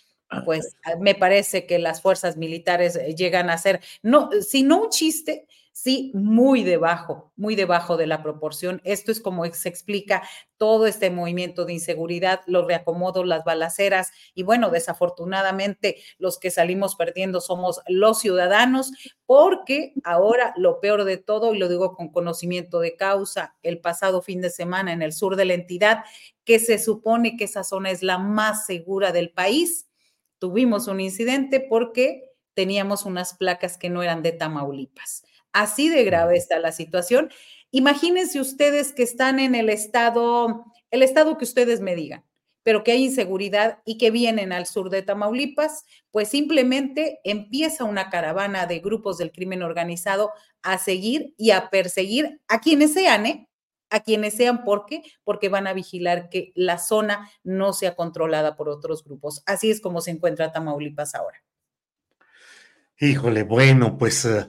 pues 0.45 0.77
me 1.01 1.15
parece 1.15 1.67
que 1.67 1.79
las 1.79 2.03
fuerzas 2.03 2.37
militares 2.37 2.97
eh, 2.97 3.15
llegan 3.15 3.51
a 3.51 3.59
ser, 3.59 3.81
no, 4.03 4.31
si 4.41 4.63
no 4.63 4.85
un 4.85 4.91
chiste, 4.91 5.47
sí, 5.73 6.13
muy 6.15 6.63
debajo, 6.63 7.33
muy 7.35 7.57
debajo 7.57 7.97
de 7.97 8.07
la 8.07 8.23
proporción. 8.23 8.81
Esto 8.85 9.11
es 9.11 9.21
como 9.21 9.45
se 9.53 9.69
explica 9.69 10.23
todo 10.59 10.87
este 10.87 11.11
movimiento 11.11 11.65
de 11.65 11.73
inseguridad, 11.73 12.41
los 12.47 12.67
reacomodos, 12.67 13.27
las 13.27 13.43
balaceras 13.45 14.13
y 14.35 14.43
bueno, 14.43 14.71
desafortunadamente 14.71 15.97
los 16.19 16.39
que 16.39 16.51
salimos 16.51 16.95
perdiendo 16.95 17.41
somos 17.41 17.81
los 17.89 18.21
ciudadanos 18.21 18.93
porque 19.27 19.95
ahora 20.05 20.53
lo 20.57 20.79
peor 20.79 21.05
de 21.05 21.17
todo, 21.17 21.55
y 21.55 21.59
lo 21.59 21.69
digo 21.69 21.97
con 21.97 22.11
conocimiento 22.11 22.81
de 22.81 22.95
causa, 22.97 23.57
el 23.63 23.81
pasado 23.81 24.23
fin 24.23 24.41
de 24.41 24.51
semana 24.51 24.93
en 24.93 25.03
el 25.03 25.13
sur 25.13 25.37
de 25.37 25.47
la 25.47 25.55
entidad, 25.55 26.05
que 26.45 26.59
se 26.59 26.79
supone 26.79 27.37
que 27.37 27.45
esa 27.45 27.65
zona 27.65 27.91
es 27.91 28.03
la 28.03 28.19
más 28.19 28.67
segura 28.67 29.11
del 29.11 29.31
país, 29.31 29.89
tuvimos 30.43 30.89
un 30.89 30.99
incidente 30.99 31.61
porque 31.61 32.25
teníamos 32.55 33.05
unas 33.05 33.35
placas 33.35 33.79
que 33.79 33.91
no 33.91 34.03
eran 34.03 34.25
de 34.25 34.33
Tamaulipas. 34.33 35.23
Así 35.53 35.89
de 35.89 36.03
grave 36.03 36.37
está 36.37 36.59
la 36.59 36.73
situación. 36.73 37.31
Imagínense 37.71 38.41
ustedes 38.41 38.93
que 38.93 39.05
están 39.05 39.39
en 39.39 39.55
el 39.55 39.69
estado, 39.69 40.65
el 40.91 41.05
estado 41.05 41.39
que 41.39 41.45
ustedes 41.45 41.81
me 41.81 41.95
digan, 41.95 42.25
pero 42.65 42.83
que 42.83 42.91
hay 42.91 43.05
inseguridad 43.05 43.79
y 43.85 43.99
que 43.99 44.11
vienen 44.11 44.53
al 44.53 44.67
sur 44.67 44.91
de 44.91 45.03
Tamaulipas, 45.03 45.85
pues 46.11 46.27
simplemente 46.27 47.21
empieza 47.23 47.85
una 47.85 48.11
caravana 48.11 48.67
de 48.67 48.81
grupos 48.81 49.19
del 49.19 49.31
crimen 49.31 49.63
organizado 49.63 50.33
a 50.65 50.77
seguir 50.77 51.35
y 51.39 51.53
a 51.53 51.71
perseguir 51.71 52.41
a 52.49 52.61
quienes 52.61 52.95
sean, 52.95 53.27
¿eh? 53.27 53.49
A 53.93 54.01
quienes 54.01 54.35
sean, 54.35 54.65
¿por 54.65 54.87
qué? 54.87 55.03
Porque 55.23 55.49
van 55.49 55.67
a 55.67 55.75
vigilar 55.75 56.29
que 56.31 56.53
la 56.55 56.79
zona 56.79 57.31
no 57.45 57.73
sea 57.73 57.95
controlada 57.95 58.57
por 58.57 58.69
otros 58.69 59.05
grupos. 59.05 59.43
Así 59.47 59.71
es 59.71 59.81
como 59.81 60.01
se 60.01 60.11
encuentra 60.11 60.51
Tamaulipas 60.51 61.15
ahora. 61.15 61.45
Híjole, 62.99 63.43
bueno, 63.43 63.99
pues 63.99 64.25
eh, 64.25 64.49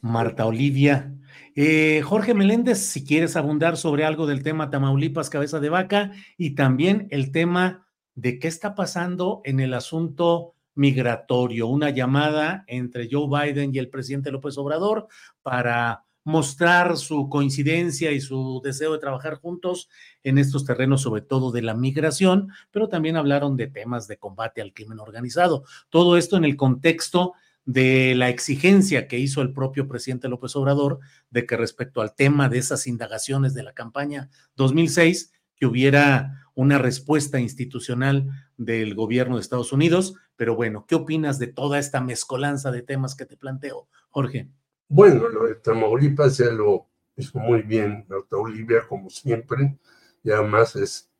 Marta 0.00 0.46
Olivia. 0.46 1.12
Eh, 1.56 2.02
Jorge 2.04 2.34
Meléndez, 2.34 2.78
si 2.78 3.04
quieres 3.04 3.36
abundar 3.36 3.76
sobre 3.76 4.04
algo 4.04 4.26
del 4.26 4.42
tema 4.42 4.70
Tamaulipas, 4.70 5.30
cabeza 5.30 5.60
de 5.60 5.70
vaca, 5.70 6.12
y 6.36 6.54
también 6.54 7.08
el 7.10 7.32
tema 7.32 7.86
de 8.14 8.38
qué 8.38 8.48
está 8.48 8.74
pasando 8.74 9.40
en 9.44 9.60
el 9.60 9.74
asunto 9.74 10.54
migratorio, 10.74 11.68
una 11.68 11.90
llamada 11.90 12.64
entre 12.66 13.08
Joe 13.10 13.28
Biden 13.28 13.74
y 13.74 13.78
el 13.78 13.88
presidente 13.88 14.32
López 14.32 14.58
Obrador 14.58 15.06
para 15.42 16.04
mostrar 16.24 16.96
su 16.96 17.28
coincidencia 17.28 18.10
y 18.10 18.20
su 18.20 18.60
deseo 18.64 18.92
de 18.92 18.98
trabajar 18.98 19.34
juntos 19.36 19.88
en 20.22 20.38
estos 20.38 20.64
terrenos, 20.64 21.02
sobre 21.02 21.22
todo 21.22 21.52
de 21.52 21.62
la 21.62 21.74
migración, 21.74 22.48
pero 22.70 22.88
también 22.88 23.16
hablaron 23.16 23.56
de 23.56 23.68
temas 23.68 24.08
de 24.08 24.16
combate 24.16 24.62
al 24.62 24.72
crimen 24.72 25.00
organizado. 25.00 25.64
Todo 25.90 26.16
esto 26.16 26.36
en 26.36 26.44
el 26.44 26.56
contexto 26.56 27.34
de 27.66 28.14
la 28.14 28.28
exigencia 28.28 29.06
que 29.08 29.18
hizo 29.18 29.40
el 29.40 29.52
propio 29.52 29.88
presidente 29.88 30.28
López 30.28 30.54
Obrador 30.56 30.98
de 31.30 31.46
que 31.46 31.56
respecto 31.56 32.00
al 32.00 32.14
tema 32.14 32.48
de 32.48 32.58
esas 32.58 32.86
indagaciones 32.86 33.54
de 33.54 33.62
la 33.62 33.72
campaña 33.72 34.28
2006, 34.56 35.32
que 35.56 35.66
hubiera 35.66 36.48
una 36.54 36.78
respuesta 36.78 37.40
institucional 37.40 38.28
del 38.56 38.94
gobierno 38.94 39.36
de 39.36 39.42
Estados 39.42 39.72
Unidos. 39.72 40.14
Pero 40.36 40.56
bueno, 40.56 40.86
¿qué 40.86 40.94
opinas 40.94 41.38
de 41.38 41.48
toda 41.48 41.78
esta 41.78 42.00
mezcolanza 42.00 42.70
de 42.70 42.82
temas 42.82 43.14
que 43.14 43.26
te 43.26 43.36
planteo, 43.36 43.88
Jorge? 44.10 44.48
Bueno, 44.88 45.28
lo 45.28 45.46
de 45.46 45.56
Tamaulipas 45.56 46.38
ya 46.38 46.50
lo 46.50 46.86
hizo 47.16 47.38
muy 47.38 47.62
bien 47.62 48.04
Marta 48.08 48.36
Olivia, 48.36 48.86
como 48.86 49.10
siempre, 49.10 49.78
y 50.22 50.30
además 50.30 50.76
es 50.76 51.10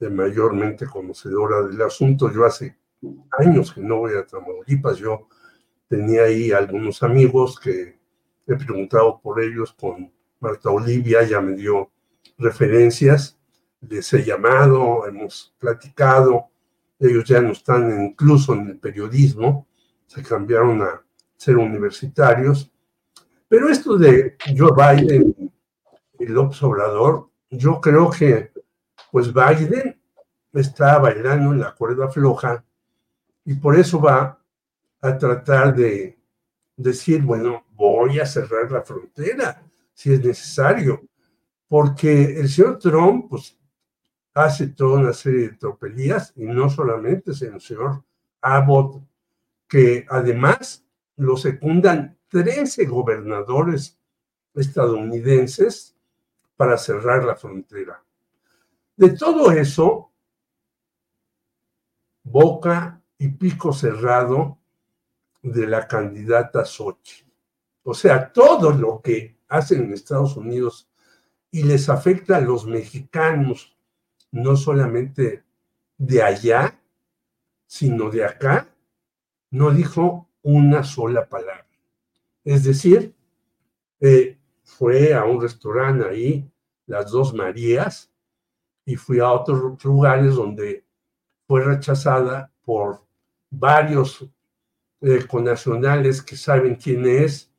mayormente 0.00 0.86
conocedora 0.86 1.62
del 1.62 1.80
asunto. 1.82 2.32
Yo 2.32 2.44
hace 2.44 2.76
años 3.38 3.72
que 3.72 3.80
no 3.80 3.98
voy 3.98 4.14
a 4.16 4.26
Tamaulipas, 4.26 4.98
yo 4.98 5.28
tenía 5.88 6.22
ahí 6.22 6.52
algunos 6.52 7.02
amigos 7.02 7.58
que 7.60 7.98
he 8.46 8.56
preguntado 8.56 9.20
por 9.20 9.42
ellos 9.42 9.72
con 9.78 10.12
Marta 10.40 10.70
Olivia, 10.70 11.22
ya 11.22 11.40
me 11.40 11.54
dio 11.54 11.90
referencias, 12.38 13.38
les 13.80 14.12
he 14.12 14.24
llamado, 14.24 15.06
hemos 15.06 15.54
platicado, 15.58 16.46
ellos 16.98 17.24
ya 17.24 17.40
no 17.40 17.52
están 17.52 18.04
incluso 18.04 18.54
en 18.54 18.68
el 18.68 18.78
periodismo, 18.78 19.68
se 20.06 20.22
cambiaron 20.22 20.82
a 20.82 21.04
ser 21.36 21.56
universitarios. 21.56 22.71
Pero 23.52 23.68
esto 23.68 23.98
de 23.98 24.38
Joe 24.56 24.70
Biden 24.74 25.52
y 26.18 26.24
López 26.24 26.62
Obrador, 26.62 27.28
yo 27.50 27.82
creo 27.82 28.08
que 28.08 28.50
pues 29.10 29.30
Biden 29.30 30.00
está 30.54 30.96
bailando 30.96 31.52
en 31.52 31.60
la 31.60 31.74
cuerda 31.74 32.08
floja 32.08 32.64
y 33.44 33.52
por 33.56 33.76
eso 33.76 34.00
va 34.00 34.42
a 35.02 35.18
tratar 35.18 35.76
de 35.76 36.18
decir, 36.74 37.20
bueno, 37.20 37.66
voy 37.74 38.20
a 38.20 38.24
cerrar 38.24 38.72
la 38.72 38.80
frontera 38.80 39.62
si 39.92 40.14
es 40.14 40.24
necesario, 40.24 41.02
porque 41.68 42.40
el 42.40 42.48
señor 42.48 42.78
Trump 42.78 43.26
pues, 43.28 43.58
hace 44.32 44.68
toda 44.68 45.00
una 45.00 45.12
serie 45.12 45.50
de 45.50 45.56
tropelías 45.56 46.32
y 46.36 46.46
no 46.46 46.70
solamente 46.70 47.32
es 47.32 47.42
el 47.42 47.60
señor 47.60 48.02
Abbott, 48.40 49.02
que 49.68 50.06
además 50.08 50.86
lo 51.16 51.36
secundan 51.36 52.16
13 52.32 52.86
gobernadores 52.86 53.98
estadounidenses 54.54 55.94
para 56.56 56.78
cerrar 56.78 57.24
la 57.24 57.36
frontera. 57.36 58.02
De 58.96 59.10
todo 59.10 59.52
eso, 59.52 60.10
boca 62.22 63.02
y 63.18 63.28
pico 63.28 63.74
cerrado 63.74 64.58
de 65.42 65.66
la 65.66 65.86
candidata 65.86 66.64
Sochi. 66.64 67.30
O 67.82 67.92
sea, 67.92 68.32
todo 68.32 68.70
lo 68.70 69.02
que 69.02 69.36
hacen 69.48 69.82
en 69.84 69.92
Estados 69.92 70.34
Unidos 70.34 70.88
y 71.50 71.64
les 71.64 71.90
afecta 71.90 72.36
a 72.38 72.40
los 72.40 72.66
mexicanos, 72.66 73.76
no 74.30 74.56
solamente 74.56 75.44
de 75.98 76.22
allá, 76.22 76.80
sino 77.66 78.08
de 78.08 78.24
acá, 78.24 78.74
no 79.50 79.70
dijo 79.70 80.30
una 80.40 80.82
sola 80.82 81.28
palabra. 81.28 81.61
Es 82.44 82.64
decir, 82.64 83.14
eh, 84.00 84.38
fue 84.64 85.14
a 85.14 85.24
un 85.24 85.40
restaurante 85.40 86.06
ahí, 86.08 86.50
las 86.86 87.10
dos 87.10 87.32
Marías, 87.34 88.12
y 88.84 88.96
fui 88.96 89.20
a 89.20 89.30
otros 89.30 89.82
lugares 89.84 90.34
donde 90.34 90.84
fue 91.46 91.62
rechazada 91.62 92.52
por 92.64 93.04
varios 93.50 94.26
eh, 95.00 95.26
con 95.26 95.44
nacionales 95.44 96.22
que 96.22 96.36
saben 96.36 96.76
quién 96.76 97.06
es, 97.06 97.52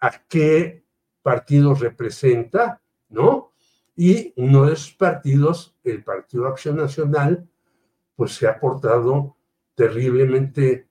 a 0.00 0.10
qué 0.28 0.84
partido 1.22 1.74
representa, 1.74 2.80
¿no? 3.08 3.52
Y 3.94 4.32
uno 4.36 4.66
de 4.66 4.72
esos 4.72 4.92
partidos, 4.92 5.76
el 5.84 6.02
Partido 6.02 6.46
Acción 6.46 6.76
Nacional, 6.76 7.48
pues 8.16 8.32
se 8.32 8.46
ha 8.46 8.58
portado 8.58 9.36
terriblemente 9.74 10.88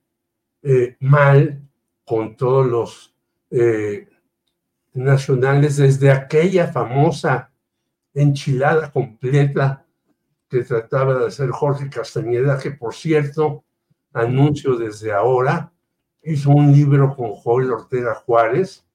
eh, 0.62 0.96
mal 1.00 1.68
con 2.04 2.36
todos 2.36 2.66
los 2.66 3.11
eh, 3.52 4.08
nacionales 4.94 5.76
desde 5.76 6.10
aquella 6.10 6.68
famosa 6.72 7.52
enchilada 8.14 8.90
completa 8.90 9.86
que 10.48 10.64
trataba 10.64 11.18
de 11.18 11.26
hacer 11.26 11.50
Jorge 11.50 11.90
Castañeda, 11.90 12.58
que 12.58 12.70
por 12.70 12.94
cierto, 12.94 13.64
anuncio 14.12 14.76
desde 14.76 15.12
ahora, 15.12 15.70
hizo 16.22 16.50
un 16.50 16.72
libro 16.72 17.14
con 17.14 17.32
Joel 17.32 17.72
Ortega 17.72 18.14
Juárez, 18.14 18.86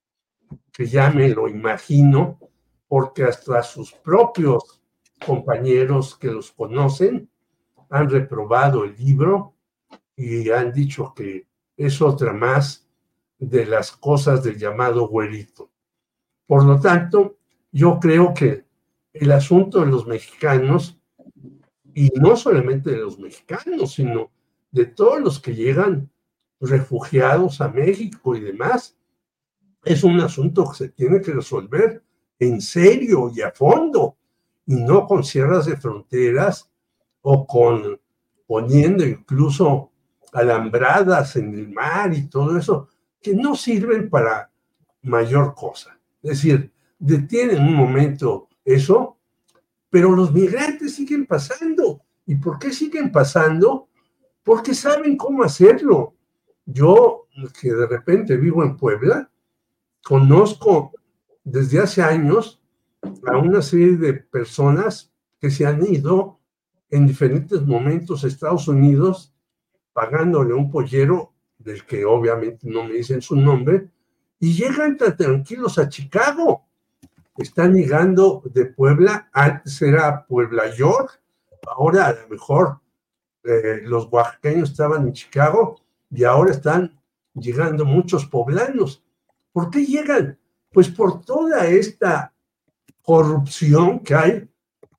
que 0.71 0.87
ya 0.87 1.11
me 1.11 1.29
lo 1.29 1.47
imagino, 1.47 2.39
porque 2.87 3.25
hasta 3.25 3.61
sus 3.61 3.91
propios 3.91 4.81
compañeros 5.23 6.17
que 6.17 6.27
los 6.27 6.51
conocen 6.51 7.29
han 7.89 8.09
reprobado 8.09 8.85
el 8.85 8.95
libro 8.95 9.53
y 10.15 10.49
han 10.49 10.71
dicho 10.71 11.13
que 11.15 11.47
es 11.75 12.01
otra 12.01 12.33
más 12.33 12.86
de 13.39 13.65
las 13.65 13.91
cosas 13.91 14.43
del 14.43 14.57
llamado 14.57 15.07
güerito. 15.07 15.69
Por 16.45 16.63
lo 16.65 16.79
tanto, 16.79 17.37
yo 17.71 17.99
creo 17.99 18.33
que 18.33 18.65
el 19.13 19.31
asunto 19.31 19.81
de 19.81 19.87
los 19.87 20.07
mexicanos, 20.07 20.99
y 21.93 22.11
no 22.15 22.35
solamente 22.35 22.91
de 22.91 22.97
los 22.97 23.19
mexicanos, 23.19 23.93
sino 23.93 24.31
de 24.71 24.85
todos 24.85 25.19
los 25.19 25.39
que 25.39 25.55
llegan 25.55 26.09
refugiados 26.59 27.61
a 27.61 27.69
México 27.69 28.35
y 28.35 28.41
demás. 28.41 28.95
Es 29.83 30.03
un 30.03 30.19
asunto 30.19 30.69
que 30.69 30.77
se 30.77 30.89
tiene 30.89 31.21
que 31.21 31.33
resolver 31.33 32.03
en 32.39 32.61
serio 32.61 33.31
y 33.33 33.41
a 33.41 33.51
fondo, 33.51 34.17
y 34.65 34.75
no 34.75 35.07
con 35.07 35.23
cierres 35.23 35.65
de 35.65 35.77
fronteras 35.77 36.69
o 37.21 37.47
con 37.47 37.99
poniendo 38.45 39.05
incluso 39.05 39.91
alambradas 40.33 41.35
en 41.35 41.53
el 41.53 41.69
mar 41.69 42.13
y 42.13 42.27
todo 42.29 42.57
eso, 42.57 42.89
que 43.27 43.35
no 43.35 43.55
sirven 43.55 44.09
para 44.09 44.49
mayor 45.01 45.53
cosa. 45.53 45.99
Es 46.23 46.29
decir, 46.29 46.71
detienen 46.97 47.61
un 47.61 47.75
momento 47.75 48.47
eso, 48.63 49.17
pero 49.89 50.15
los 50.15 50.33
migrantes 50.33 50.95
siguen 50.95 51.25
pasando. 51.25 52.03
¿Y 52.25 52.35
por 52.35 52.57
qué 52.57 52.71
siguen 52.71 53.11
pasando? 53.11 53.89
Porque 54.43 54.73
saben 54.73 55.17
cómo 55.17 55.43
hacerlo. 55.43 56.15
Yo, 56.65 57.27
que 57.59 57.73
de 57.73 57.85
repente 57.85 58.37
vivo 58.37 58.63
en 58.63 58.77
Puebla, 58.77 59.29
conozco 60.05 60.93
desde 61.43 61.79
hace 61.81 62.01
años 62.01 62.61
a 63.25 63.37
una 63.37 63.61
serie 63.61 63.97
de 63.97 64.13
personas 64.13 65.11
que 65.37 65.51
se 65.51 65.65
han 65.65 65.85
ido 65.85 66.39
en 66.89 67.05
diferentes 67.05 67.61
momentos 67.61 68.23
a 68.23 68.27
Estados 68.27 68.69
Unidos 68.69 69.33
pagándole 69.91 70.53
un 70.53 70.71
pollero 70.71 71.33
del 71.57 71.85
que 71.85 72.05
obviamente 72.05 72.67
no 72.69 72.83
me 72.83 72.93
dicen 72.93 73.21
su 73.21 73.35
nombre, 73.35 73.89
y 74.39 74.53
llegan 74.53 74.97
tan 74.97 75.17
tranquilos 75.17 75.77
a 75.79 75.89
Chicago. 75.89 76.65
Están 77.37 77.73
llegando 77.73 78.41
de 78.45 78.65
Puebla, 78.65 79.29
antes 79.31 79.81
era 79.81 80.25
Puebla 80.25 80.73
York, 80.75 81.21
ahora 81.67 82.07
a 82.07 82.13
lo 82.13 82.27
mejor 82.29 82.79
eh, 83.43 83.81
los 83.83 84.07
oaxaqueños 84.11 84.71
estaban 84.71 85.07
en 85.07 85.13
Chicago 85.13 85.79
y 86.09 86.23
ahora 86.23 86.51
están 86.51 86.99
llegando 87.33 87.85
muchos 87.85 88.25
poblanos. 88.25 89.03
¿Por 89.51 89.69
qué 89.69 89.85
llegan? 89.85 90.39
Pues 90.71 90.89
por 90.89 91.21
toda 91.21 91.65
esta 91.67 92.33
corrupción 93.01 93.99
que 93.99 94.15
hay 94.15 94.49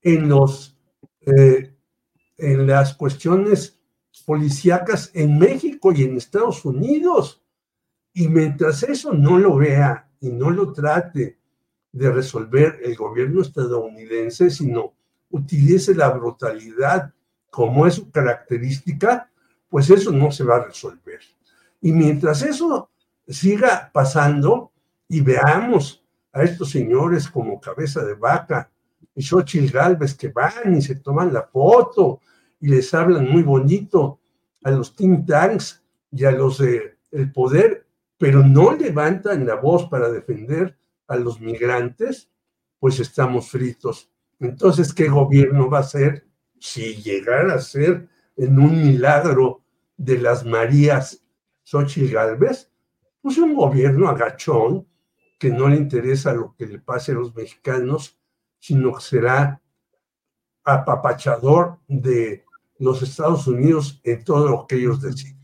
en 0.02 0.28
los 0.28 0.76
eh, 1.20 1.74
en 2.38 2.66
las 2.66 2.94
cuestiones 2.94 3.77
policíacas 4.28 5.10
en 5.14 5.38
México 5.38 5.90
y 5.90 6.02
en 6.02 6.18
Estados 6.18 6.62
Unidos. 6.66 7.42
Y 8.12 8.28
mientras 8.28 8.82
eso 8.82 9.14
no 9.14 9.38
lo 9.38 9.56
vea 9.56 10.06
y 10.20 10.28
no 10.28 10.50
lo 10.50 10.70
trate 10.74 11.38
de 11.90 12.12
resolver 12.12 12.78
el 12.84 12.94
gobierno 12.94 13.40
estadounidense, 13.40 14.50
sino 14.50 14.92
utilice 15.30 15.94
la 15.94 16.10
brutalidad 16.10 17.10
como 17.48 17.86
es 17.86 17.94
su 17.94 18.10
característica, 18.10 19.30
pues 19.70 19.88
eso 19.88 20.12
no 20.12 20.30
se 20.30 20.44
va 20.44 20.56
a 20.56 20.64
resolver. 20.66 21.20
Y 21.80 21.92
mientras 21.92 22.42
eso 22.42 22.90
siga 23.26 23.90
pasando 23.90 24.72
y 25.08 25.22
veamos 25.22 26.04
a 26.34 26.42
estos 26.42 26.68
señores 26.68 27.30
como 27.30 27.58
cabeza 27.58 28.04
de 28.04 28.12
vaca 28.12 28.70
y 29.14 29.22
Xochitl 29.22 29.72
Galvez 29.72 30.14
que 30.14 30.28
van 30.28 30.76
y 30.76 30.82
se 30.82 30.96
toman 30.96 31.32
la 31.32 31.44
foto 31.44 32.20
y 32.60 32.68
les 32.68 32.92
hablan 32.94 33.30
muy 33.30 33.42
bonito 33.42 34.20
a 34.64 34.70
los 34.70 34.94
think 34.94 35.26
tanks 35.26 35.82
y 36.10 36.24
a 36.24 36.30
los 36.30 36.58
del 36.58 37.32
poder, 37.32 37.86
pero 38.16 38.42
no 38.42 38.72
levantan 38.72 39.46
la 39.46 39.54
voz 39.54 39.88
para 39.88 40.10
defender 40.10 40.76
a 41.06 41.16
los 41.16 41.40
migrantes, 41.40 42.30
pues 42.78 43.00
estamos 43.00 43.50
fritos. 43.50 44.10
Entonces, 44.40 44.92
¿qué 44.92 45.08
gobierno 45.08 45.70
va 45.70 45.80
a 45.80 45.84
ser 45.84 46.26
si 46.58 46.96
llegara 46.96 47.54
a 47.54 47.60
ser 47.60 48.08
en 48.36 48.58
un 48.58 48.82
milagro 48.82 49.62
de 49.96 50.18
las 50.18 50.44
Marías 50.44 51.24
Xochitl 51.64 52.12
Galvez? 52.12 52.70
Pues 53.20 53.38
un 53.38 53.54
gobierno 53.54 54.08
agachón 54.08 54.86
que 55.38 55.50
no 55.50 55.68
le 55.68 55.76
interesa 55.76 56.32
lo 56.32 56.54
que 56.56 56.66
le 56.66 56.78
pase 56.80 57.12
a 57.12 57.16
los 57.16 57.34
mexicanos, 57.34 58.18
sino 58.58 58.94
que 58.94 59.00
será 59.00 59.62
apapachador 60.64 61.78
de 61.86 62.44
los 62.78 63.02
Estados 63.02 63.46
Unidos 63.46 64.00
en 64.04 64.24
todo 64.24 64.48
lo 64.48 64.66
que 64.66 64.76
ellos 64.76 65.00
deciden. 65.00 65.38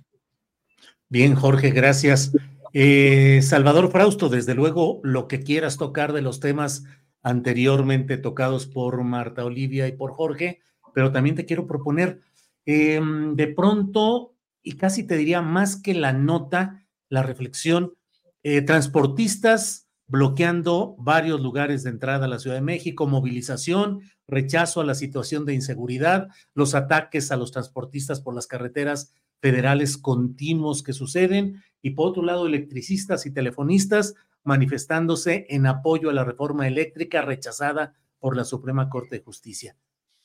Bien, 1.08 1.34
Jorge, 1.34 1.70
gracias. 1.70 2.32
Eh, 2.72 3.40
Salvador 3.42 3.90
Frausto, 3.90 4.28
desde 4.28 4.54
luego, 4.54 5.00
lo 5.04 5.28
que 5.28 5.40
quieras 5.42 5.76
tocar 5.76 6.12
de 6.12 6.22
los 6.22 6.40
temas 6.40 6.84
anteriormente 7.22 8.18
tocados 8.18 8.66
por 8.66 9.02
Marta 9.04 9.44
Olivia 9.44 9.86
y 9.88 9.92
por 9.92 10.12
Jorge, 10.12 10.60
pero 10.92 11.12
también 11.12 11.36
te 11.36 11.46
quiero 11.46 11.66
proponer, 11.66 12.20
em, 12.66 13.34
de 13.36 13.48
pronto, 13.48 14.34
y 14.62 14.72
casi 14.72 15.04
te 15.04 15.16
diría 15.16 15.40
más 15.40 15.80
que 15.80 15.94
la 15.94 16.12
nota, 16.12 16.86
la 17.08 17.22
reflexión, 17.22 17.94
eh, 18.42 18.62
transportistas 18.62 19.83
bloqueando 20.06 20.96
varios 20.98 21.40
lugares 21.40 21.82
de 21.82 21.90
entrada 21.90 22.26
a 22.26 22.28
la 22.28 22.38
Ciudad 22.38 22.56
de 22.56 22.62
México, 22.62 23.06
movilización, 23.06 24.00
rechazo 24.26 24.80
a 24.80 24.84
la 24.84 24.94
situación 24.94 25.44
de 25.44 25.54
inseguridad, 25.54 26.28
los 26.54 26.74
ataques 26.74 27.30
a 27.32 27.36
los 27.36 27.52
transportistas 27.52 28.20
por 28.20 28.34
las 28.34 28.46
carreteras 28.46 29.12
federales 29.40 29.98
continuos 29.98 30.82
que 30.82 30.92
suceden 30.92 31.62
y 31.82 31.90
por 31.90 32.08
otro 32.08 32.22
lado 32.22 32.46
electricistas 32.46 33.26
y 33.26 33.30
telefonistas 33.30 34.14
manifestándose 34.42 35.46
en 35.48 35.66
apoyo 35.66 36.10
a 36.10 36.14
la 36.14 36.24
reforma 36.24 36.66
eléctrica 36.66 37.22
rechazada 37.22 37.94
por 38.18 38.36
la 38.36 38.44
Suprema 38.44 38.88
Corte 38.88 39.16
de 39.16 39.22
Justicia. 39.22 39.76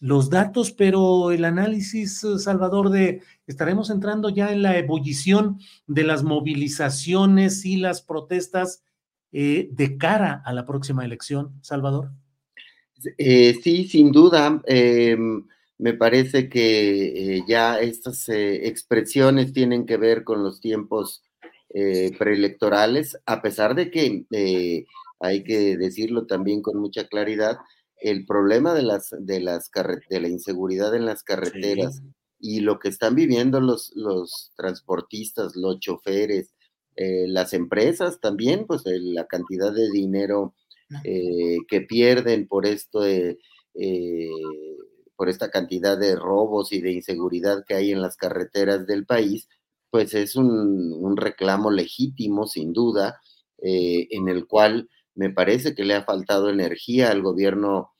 Los 0.01 0.29
datos, 0.29 0.71
pero 0.71 1.31
el 1.31 1.43
análisis, 1.43 2.25
Salvador, 2.37 2.89
de 2.89 3.21
estaremos 3.47 3.89
entrando 3.89 4.29
ya 4.29 4.53
en 4.53 4.61
la 4.61 4.77
ebullición 4.77 5.59
de 5.87 6.03
las 6.03 6.23
movilizaciones 6.23 7.65
y 7.65 7.75
las 7.75 8.01
protestas 8.01 8.81
eh, 9.31 9.69
de 9.71 9.97
cara 9.97 10.41
a 10.45 10.53
la 10.53 10.65
próxima 10.65 11.05
elección, 11.05 11.53
Salvador. 11.61 12.11
Eh, 13.17 13.59
sí, 13.63 13.87
sin 13.87 14.11
duda. 14.11 14.61
Em, 14.65 15.45
me 15.77 15.93
parece 15.93 16.49
que 16.49 17.37
eh, 17.37 17.43
ya 17.47 17.79
estas 17.79 18.27
eh, 18.29 18.67
expresiones 18.67 19.53
tienen 19.53 19.85
que 19.85 19.97
ver 19.97 20.23
con 20.23 20.43
los 20.43 20.59
tiempos 20.59 21.23
preelectorales, 22.17 23.15
a 23.27 23.43
pesar 23.43 23.75
de 23.75 23.91
que 23.91 24.25
hay 25.19 25.43
que 25.43 25.77
decirlo 25.77 26.25
también 26.25 26.63
con 26.63 26.79
mucha 26.79 27.07
claridad, 27.07 27.59
el 28.01 28.25
problema 28.25 28.73
de 28.73 28.81
las 28.81 29.13
de 29.19 29.39
las 29.39 29.69
de 30.09 30.19
la 30.19 30.27
inseguridad 30.27 30.95
en 30.95 31.05
las 31.05 31.21
carreteras 31.21 32.01
y 32.39 32.61
lo 32.61 32.79
que 32.79 32.89
están 32.89 33.13
viviendo 33.13 33.61
los, 33.61 33.91
los 33.95 34.51
transportistas, 34.57 35.55
los 35.55 35.79
choferes, 35.79 36.55
las 36.95 37.53
empresas 37.53 38.19
también, 38.19 38.65
pues 38.67 38.83
la 38.85 39.25
cantidad 39.25 39.71
de 39.73 39.89
dinero 39.89 40.53
eh, 41.03 41.57
que 41.67 41.81
pierden 41.81 42.47
por 42.47 42.65
esto 42.65 43.05
eh, 43.05 43.37
por 45.15 45.29
esta 45.29 45.51
cantidad 45.51 45.97
de 45.99 46.15
robos 46.15 46.73
y 46.73 46.81
de 46.81 46.93
inseguridad 46.93 47.63
que 47.67 47.75
hay 47.75 47.91
en 47.91 48.01
las 48.01 48.15
carreteras 48.17 48.87
del 48.87 49.05
país, 49.05 49.47
pues 49.91 50.13
es 50.15 50.35
un, 50.35 51.15
reclamo 51.15 51.69
legítimo, 51.69 52.47
sin 52.47 52.73
duda, 52.73 53.19
eh, 53.61 54.07
en 54.11 54.29
el 54.29 54.47
cual 54.47 54.89
me 55.13 55.29
parece 55.29 55.75
que 55.75 55.83
le 55.83 55.93
ha 55.93 56.03
faltado 56.03 56.49
energía 56.49 57.11
al 57.11 57.21
gobierno 57.21 57.91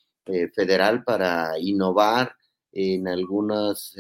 federal 0.54 1.04
para 1.04 1.60
innovar 1.60 2.34
en 2.72 3.08
algunos 3.08 3.96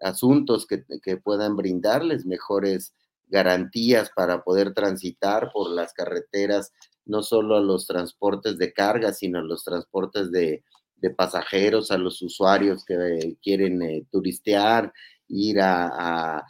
asuntos 0.00 0.66
que, 0.66 0.84
que, 1.00 1.16
puedan 1.16 1.54
brindarles 1.56 2.26
mejores 2.26 2.92
garantías 3.28 4.10
para 4.14 4.42
poder 4.42 4.74
transitar 4.74 5.50
por 5.52 5.70
las 5.70 5.92
carreteras 5.92 6.72
no 7.08 7.22
solo 7.22 7.56
a 7.56 7.60
los 7.60 7.86
transportes 7.86 8.58
de 8.58 8.72
carga, 8.72 9.12
sino 9.12 9.38
a 9.38 9.42
los 9.42 9.64
transportes 9.64 10.30
de, 10.30 10.62
pasajeros, 11.16 11.90
a 11.90 11.98
los 11.98 12.20
usuarios 12.22 12.84
que 12.84 13.36
quieren 13.42 13.82
eh, 13.82 14.04
turistear, 14.10 14.92
ir 15.28 15.58
a, 15.60 16.44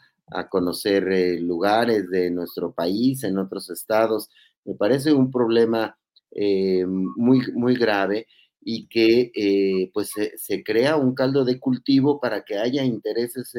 conocer 0.50 1.10
eh, 1.10 1.40
lugares 1.40 2.10
de 2.10 2.30
nuestro 2.30 2.72
país, 2.72 3.24
en 3.24 3.38
otros 3.38 3.70
estados. 3.70 4.28
Me 4.64 4.74
parece 4.74 5.12
un 5.12 5.30
problema 5.30 5.96
eh, 6.32 6.84
muy, 6.86 7.40
muy 7.54 7.76
grave 7.76 8.26
y 8.60 8.88
que 8.88 9.90
pues 9.94 10.10
se, 10.36 10.62
crea 10.64 10.96
un 10.96 11.14
caldo 11.14 11.44
de 11.44 11.58
cultivo 11.58 12.20
para 12.20 12.42
que 12.44 12.58
haya 12.58 12.84
intereses 12.84 13.54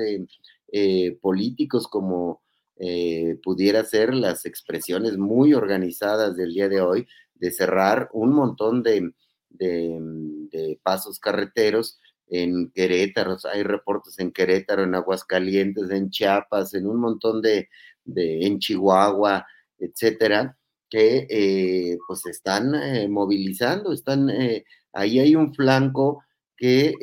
políticos 1.22 1.88
como 1.88 2.42
eh, 2.82 3.38
pudiera 3.44 3.84
ser 3.84 4.14
las 4.14 4.46
expresiones 4.46 5.18
muy 5.18 5.54
organizadas 5.54 6.38
del 6.38 6.54
día 6.54 6.70
de 6.70 6.80
hoy 6.80 7.08
de 7.36 7.52
cerrar 7.52 8.10
un 8.14 8.32
montón 8.32 8.84
de, 8.84 9.12
pasos 10.82 11.20
carreteros 11.20 12.00
en 12.28 12.72
Querétaro, 12.72 13.36
hay 13.52 13.64
reportes 13.64 14.18
en 14.20 14.32
Querétaro, 14.32 14.84
en 14.84 14.96
Aguascalientes, 14.96 15.90
en 15.90 16.10
Chiapas, 16.10 16.74
en 16.74 16.88
un 16.88 17.02
montón 17.02 17.42
de, 17.42 17.68
en 18.06 18.60
Chihuahua, 18.60 19.46
etcétera, 19.78 20.58
que 20.90 21.28
eh, 21.30 21.98
pues 22.08 22.26
están 22.28 22.76
eh, 22.76 23.10
movilizando, 23.10 23.92
están, 23.92 24.30
ahí 24.94 25.20
hay 25.20 25.36
un 25.36 25.54
flanco 25.54 26.24
que, 26.56 26.94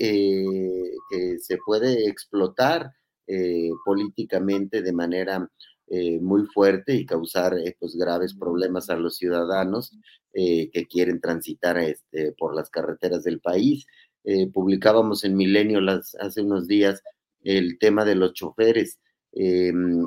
que 1.11 1.39
se 1.39 1.59
puede 1.59 2.09
explotar 2.09 2.93
eh, 3.27 3.71
políticamente 3.85 4.83
de 4.83 4.93
manera 4.93 5.51
eh, 5.89 6.19
muy 6.21 6.47
fuerte 6.47 6.95
y 6.95 7.07
causar 7.07 7.55
pues, 7.79 7.97
graves 7.97 8.35
problemas 8.35 8.91
a 8.91 8.97
los 8.97 9.17
ciudadanos 9.17 9.93
que 10.33 10.87
quieren 10.91 11.19
transitar 11.19 11.79
este, 11.79 12.33
por 12.33 12.55
las 12.55 12.69
carreteras 12.69 13.25
del 13.25 13.41
país. 13.41 13.87
publicábamos 14.53 15.25
en 15.25 15.35
Milenio 15.35 15.81
las, 15.81 16.15
hace 16.21 16.43
unos 16.43 16.69
días 16.69 17.03
el 17.43 17.79
tema 17.79 18.05
de 18.05 18.17
los 18.17 18.35
choferes. 18.35 18.99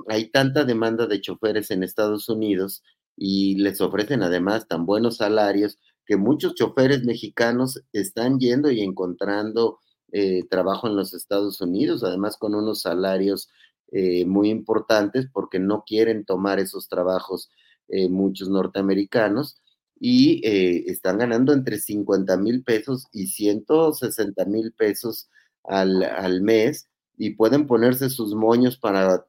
hay 0.08 0.30
tanta 0.30 0.66
demanda 0.66 1.08
de 1.08 1.20
choferes 1.20 1.72
en 1.72 1.82
Estados 1.82 2.30
Unidos 2.30 2.84
y 3.18 3.56
les 3.56 3.82
ofrecen 3.82 4.22
además 4.22 4.68
tan 4.68 4.86
buenos 4.86 5.18
salarios 5.18 5.80
que 6.10 6.18
muchos 6.18 6.56
choferes 6.56 7.04
mexicanos 7.04 7.84
están 7.94 8.40
yendo 8.40 8.72
y 8.72 8.82
encontrando 8.82 9.80
eh, 10.12 10.44
trabajo 10.50 10.88
en 10.88 10.96
los 10.96 11.14
Estados 11.14 11.62
Unidos, 11.62 12.04
además 12.04 12.38
con 12.38 12.56
unos 12.56 12.82
salarios 12.82 13.50
eh, 13.92 14.26
muy 14.26 14.50
importantes 14.50 15.28
porque 15.32 15.60
no 15.60 15.84
quieren 15.86 16.26
tomar 16.26 16.60
esos 16.60 16.88
trabajos 16.88 17.50
eh, 17.88 18.10
muchos 18.10 18.50
norteamericanos 18.50 19.62
y 20.02 20.42
están 20.90 21.18
ganando 21.18 21.52
entre 21.52 21.78
50 21.78 22.38
mil 22.38 22.64
pesos 22.64 23.08
y 23.12 23.28
160 23.28 24.46
mil 24.46 24.72
pesos 24.72 25.30
al, 25.64 26.04
al, 26.04 26.42
mes 26.42 26.88
y 27.18 27.32
pueden 27.32 27.68
ponerse 27.68 28.10
sus 28.10 28.34
moños 28.34 28.78
para 28.78 29.26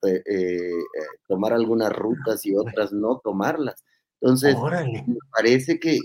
tomar 1.27 1.55
algunas 1.55 1.93
rutas 1.93 2.47
y 2.47 2.55
otras 2.55 2.93
no 2.93 3.21
tomarlas. 3.25 3.83
Entonces, 4.21 4.55
me 5.07 5.17
parece 5.33 5.79
que, 5.79 5.99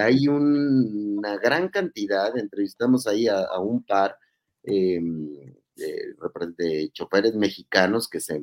hay 0.00 0.26
una 0.26 1.36
gran 1.36 1.68
cantidad, 1.68 2.36
entrevistamos 2.36 3.06
ahí 3.06 3.28
a, 3.28 3.58
un 3.58 3.84
par 3.84 4.16
em, 4.62 5.28
de, 5.76 6.90
choferes 6.92 7.34
mexicanos 7.34 8.08
que 8.08 8.20
se 8.20 8.42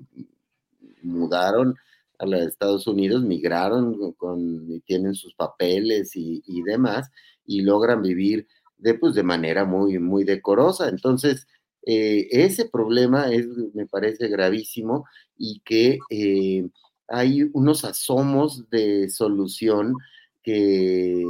mudaron 1.01 1.75
a 2.19 2.25
los 2.25 2.41
Estados 2.41 2.85
Unidos, 2.85 3.23
migraron 3.23 4.13
con, 4.13 4.71
y 4.71 4.81
tienen 4.81 5.15
sus 5.15 5.33
papeles 5.33 6.11
y, 6.15 6.61
demás, 6.63 7.09
y 7.45 7.61
logran 7.61 8.03
vivir 8.03 8.47
de, 8.77 8.93
pues, 8.93 9.15
de 9.15 9.23
manera 9.23 9.65
muy, 9.65 9.97
muy 9.97 10.23
decorosa. 10.23 10.87
Entonces, 10.87 11.47
eh, 11.83 12.27
ese 12.31 12.69
problema 12.69 13.31
es, 13.31 13.47
me 13.73 13.87
parece 13.87 14.27
gravísimo 14.27 15.05
y 15.37 15.61
que 15.61 15.97
eh, 16.11 16.69
hay 17.09 17.49
unos 17.53 17.85
asomos 17.85 18.69
de 18.69 19.09
solución 19.09 19.95
que 20.43 21.23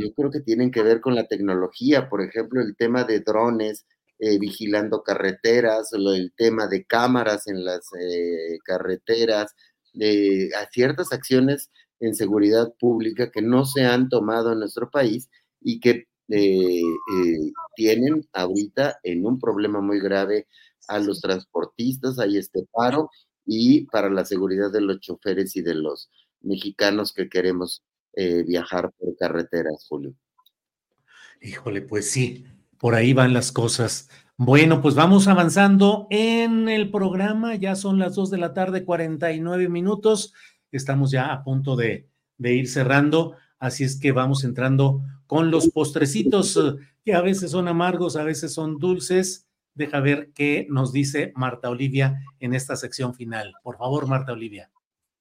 yo 0.00 0.14
creo 0.14 0.30
que 0.30 0.40
tienen 0.40 0.70
que 0.70 0.82
ver 0.82 1.00
con 1.00 1.14
la 1.14 1.26
tecnología, 1.26 2.08
por 2.08 2.22
ejemplo, 2.22 2.60
el 2.60 2.76
tema 2.76 3.04
de 3.04 3.20
drones 3.20 3.86
eh, 4.18 4.38
vigilando 4.38 5.02
carreteras, 5.02 5.92
el 5.92 6.32
tema 6.36 6.68
de 6.68 6.84
cámaras 6.84 7.48
en 7.48 7.64
las 7.64 7.88
eh, 8.00 8.58
carreteras, 8.64 9.54
de 9.94 10.50
ciertas 10.72 11.12
acciones 11.12 11.70
en 12.00 12.14
seguridad 12.14 12.72
pública 12.78 13.30
que 13.30 13.42
no 13.42 13.64
se 13.64 13.84
han 13.84 14.08
tomado 14.08 14.52
en 14.52 14.60
nuestro 14.60 14.90
país 14.90 15.28
y 15.60 15.80
que 15.80 16.06
eh, 16.28 16.82
tienen 17.76 18.26
ahorita 18.32 18.98
en 19.02 19.26
un 19.26 19.38
problema 19.38 19.80
muy 19.80 20.00
grave 20.00 20.46
a 20.88 20.98
los 20.98 21.20
transportistas, 21.20 22.18
hay 22.18 22.38
este 22.38 22.64
paro 22.72 23.10
y 23.44 23.86
para 23.86 24.10
la 24.10 24.24
seguridad 24.24 24.70
de 24.70 24.80
los 24.80 25.00
choferes 25.00 25.56
y 25.56 25.62
de 25.62 25.74
los 25.74 26.10
mexicanos 26.40 27.12
que 27.12 27.28
queremos 27.28 27.82
eh, 28.14 28.42
viajar 28.42 28.92
por 28.98 29.16
carreteras, 29.16 29.86
Julio. 29.88 30.14
Híjole, 31.40 31.82
pues 31.82 32.10
sí, 32.10 32.44
por 32.78 32.94
ahí 32.94 33.12
van 33.12 33.32
las 33.32 33.52
cosas. 33.52 34.08
Bueno, 34.36 34.82
pues 34.82 34.94
vamos 34.94 35.28
avanzando 35.28 36.06
en 36.10 36.68
el 36.68 36.90
programa, 36.90 37.54
ya 37.54 37.74
son 37.76 37.98
las 37.98 38.14
2 38.14 38.30
de 38.30 38.38
la 38.38 38.54
tarde, 38.54 38.84
49 38.84 39.68
minutos, 39.68 40.34
estamos 40.70 41.10
ya 41.10 41.32
a 41.32 41.44
punto 41.44 41.76
de, 41.76 42.08
de 42.38 42.54
ir 42.54 42.68
cerrando, 42.68 43.36
así 43.58 43.84
es 43.84 43.98
que 44.00 44.12
vamos 44.12 44.44
entrando 44.44 45.02
con 45.26 45.50
los 45.50 45.68
postrecitos 45.68 46.56
eh, 46.56 46.74
que 47.04 47.14
a 47.14 47.20
veces 47.20 47.50
son 47.50 47.68
amargos, 47.68 48.16
a 48.16 48.24
veces 48.24 48.52
son 48.52 48.78
dulces 48.78 49.46
deja 49.74 50.00
ver 50.00 50.30
qué 50.34 50.66
nos 50.68 50.92
dice 50.92 51.32
Marta 51.34 51.70
Olivia 51.70 52.20
en 52.40 52.54
esta 52.54 52.76
sección 52.76 53.14
final. 53.14 53.54
Por 53.62 53.78
favor, 53.78 54.06
Marta 54.06 54.32
Olivia. 54.32 54.70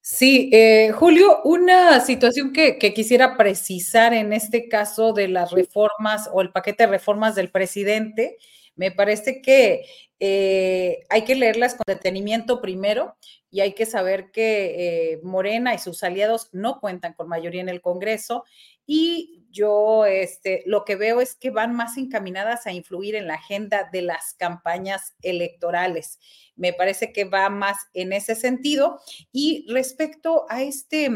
Sí, 0.04 0.50
eh, 0.52 0.92
Julio, 0.94 1.42
una 1.44 2.00
situación 2.00 2.54
que, 2.54 2.80
quisiera 2.80 3.38
precisar 3.38 4.14
en 4.14 4.34
este 4.34 4.68
caso 4.68 5.14
de 5.14 5.28
las 5.28 5.52
reformas 5.52 6.28
o 6.34 6.42
el 6.42 6.52
paquete 6.52 6.84
de 6.84 6.90
reformas 6.90 7.36
del 7.36 7.52
presidente, 7.52 8.38
me 8.76 8.92
parece 8.92 9.44
que 9.44 9.84
eh, 10.20 11.04
hay 11.10 11.24
que 11.24 11.36
leerlas 11.36 11.76
con 11.76 11.84
detenimiento 11.86 12.62
primero 12.62 13.16
y 13.52 13.60
hay 13.60 13.74
que 13.74 13.86
saber 13.86 14.32
que 14.32 15.14
eh, 15.14 15.20
Morena 15.24 15.76
y 15.76 15.78
sus 15.78 16.04
aliados 16.04 16.50
no 16.52 16.80
cuentan 16.80 17.14
con 17.14 17.28
mayoría 17.28 17.62
en 17.62 17.70
el 17.70 17.82
Congreso 17.82 18.44
y 18.88 19.41
yo 19.52 20.06
este, 20.06 20.64
lo 20.66 20.86
que 20.86 20.96
veo 20.96 21.22
es 21.22 21.36
que 21.36 21.50
van 21.50 21.76
más 21.76 21.98
encaminadas 21.98 22.66
a 22.66 22.72
influir 22.72 23.16
en 23.16 23.28
la 23.28 23.36
agenda 23.36 23.90
de 23.92 24.02
las 24.02 24.34
campañas 24.34 25.16
electorales. 25.22 26.20
Me 26.56 26.74
parece 26.74 27.12
que 27.12 27.26
va 27.26 27.50
más 27.50 27.78
en 27.94 28.14
ese 28.14 28.36
sentido. 28.36 29.00
Y 29.32 29.66
respecto 29.70 30.46
a 30.50 30.62
este, 30.62 31.10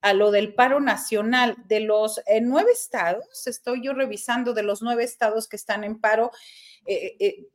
a 0.00 0.12
lo 0.12 0.30
del 0.30 0.54
paro 0.54 0.80
nacional 0.80 1.56
de 1.66 1.80
los 1.80 2.18
eh, 2.26 2.40
nueve 2.40 2.70
estados, 2.72 3.46
estoy 3.46 3.82
yo 3.82 3.94
revisando 3.94 4.54
de 4.54 4.62
los 4.62 4.82
nueve 4.82 5.04
estados 5.04 5.48
que 5.48 5.56
están 5.56 5.84
en 5.84 6.00
paro. 6.00 6.30
Eh, 6.86 7.16
eh, 7.18 7.46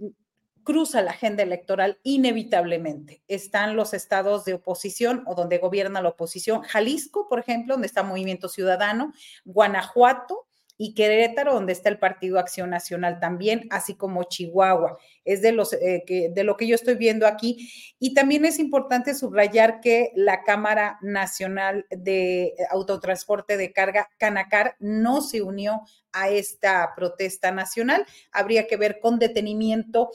cruza 0.64 1.02
la 1.02 1.12
agenda 1.12 1.44
electoral 1.44 2.00
inevitablemente. 2.04 3.24
Están 3.28 3.76
los 3.76 3.94
estados 3.94 4.46
de 4.46 4.56
oposición 4.56 5.24
o 5.28 5.36
donde 5.36 5.58
gobierna 5.58 6.02
la 6.02 6.10
oposición. 6.10 6.62
Jalisco, 6.64 7.28
por 7.30 7.40
ejemplo, 7.40 7.76
donde 7.76 7.88
está 7.88 8.04
Movimiento 8.04 8.50
Ciudadano, 8.50 9.14
Guanajuato 9.46 10.48
y 10.78 10.96
Querétaro, 10.96 11.54
donde 11.54 11.74
está 11.74 11.90
el 11.90 12.00
Partido 12.00 12.40
Acción 12.40 12.70
Nacional 12.70 13.20
también, 13.20 13.68
así 13.70 13.96
como 13.96 14.24
Chihuahua. 14.24 14.98
Es 15.24 15.42
de, 15.42 15.52
los, 15.52 15.74
eh, 15.74 16.04
que, 16.06 16.30
de 16.30 16.44
lo 16.44 16.58
que 16.58 16.68
yo 16.68 16.76
estoy 16.76 16.96
viendo 16.96 17.28
aquí. 17.28 17.70
Y 18.00 18.14
también 18.14 18.44
es 18.44 18.60
importante 18.60 19.14
subrayar 19.14 19.82
que 19.82 20.12
la 20.16 20.44
Cámara 20.44 20.98
Nacional 21.02 21.86
de 21.90 22.56
Autotransporte 22.72 23.56
de 23.56 23.72
Carga, 23.72 24.10
Canacar, 24.18 24.76
no 24.80 25.22
se 25.22 25.42
unió 25.42 25.82
a 26.12 26.30
esta 26.30 26.94
protesta 26.96 27.52
nacional. 27.52 28.06
Habría 28.32 28.68
que 28.68 28.78
ver 28.78 29.00
con 29.00 29.20
detenimiento 29.20 30.10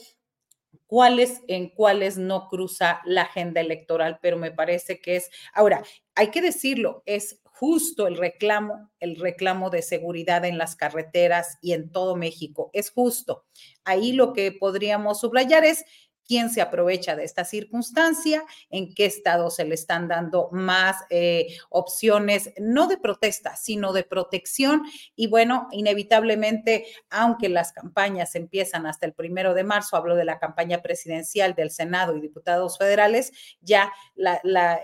cuáles 0.89 1.43
en 1.47 1.69
cuáles 1.69 2.17
no 2.17 2.47
cruza 2.47 2.99
la 3.05 3.21
agenda 3.21 3.61
electoral, 3.61 4.17
pero 4.23 4.37
me 4.37 4.51
parece 4.51 4.99
que 4.99 5.17
es, 5.17 5.29
ahora, 5.53 5.83
hay 6.15 6.31
que 6.31 6.41
decirlo, 6.41 7.03
es 7.05 7.41
justo 7.43 8.07
el 8.07 8.17
reclamo, 8.17 8.89
el 8.99 9.15
reclamo 9.17 9.69
de 9.69 9.83
seguridad 9.83 10.45
en 10.45 10.57
las 10.57 10.75
carreteras 10.75 11.59
y 11.61 11.73
en 11.73 11.91
todo 11.91 12.15
México, 12.15 12.71
es 12.73 12.89
justo. 12.89 13.45
Ahí 13.83 14.13
lo 14.13 14.33
que 14.33 14.51
podríamos 14.51 15.19
subrayar 15.19 15.63
es 15.63 15.85
quién 16.29 16.51
se 16.51 16.61
aprovecha 16.61 17.15
de 17.15 17.23
esta 17.23 17.43
circunstancia, 17.43 18.43
en 18.69 18.93
qué 18.93 19.05
estado 19.05 19.49
se 19.49 19.65
le 19.65 19.73
están 19.73 20.07
dando 20.07 20.49
más 20.51 20.95
eh, 21.09 21.47
opciones, 21.71 22.53
no 22.59 22.85
de 22.85 22.97
protesta, 22.97 23.55
sino 23.55 23.93
de 23.93 24.03
protección. 24.03 24.83
Y 25.15 25.25
bueno, 25.25 25.67
inevitablemente, 25.71 26.85
aunque 27.09 27.49
las 27.49 27.73
campañas 27.73 28.35
empiezan 28.35 28.85
hasta 28.85 29.07
el 29.07 29.13
primero 29.13 29.55
de 29.55 29.63
marzo, 29.63 29.97
hablo 29.97 30.15
de 30.15 30.23
la 30.23 30.37
campaña 30.37 30.83
presidencial 30.83 31.55
del 31.55 31.71
Senado 31.71 32.15
y 32.15 32.21
diputados 32.21 32.77
federales, 32.77 33.31
ya 33.61 33.91
la, 34.13 34.35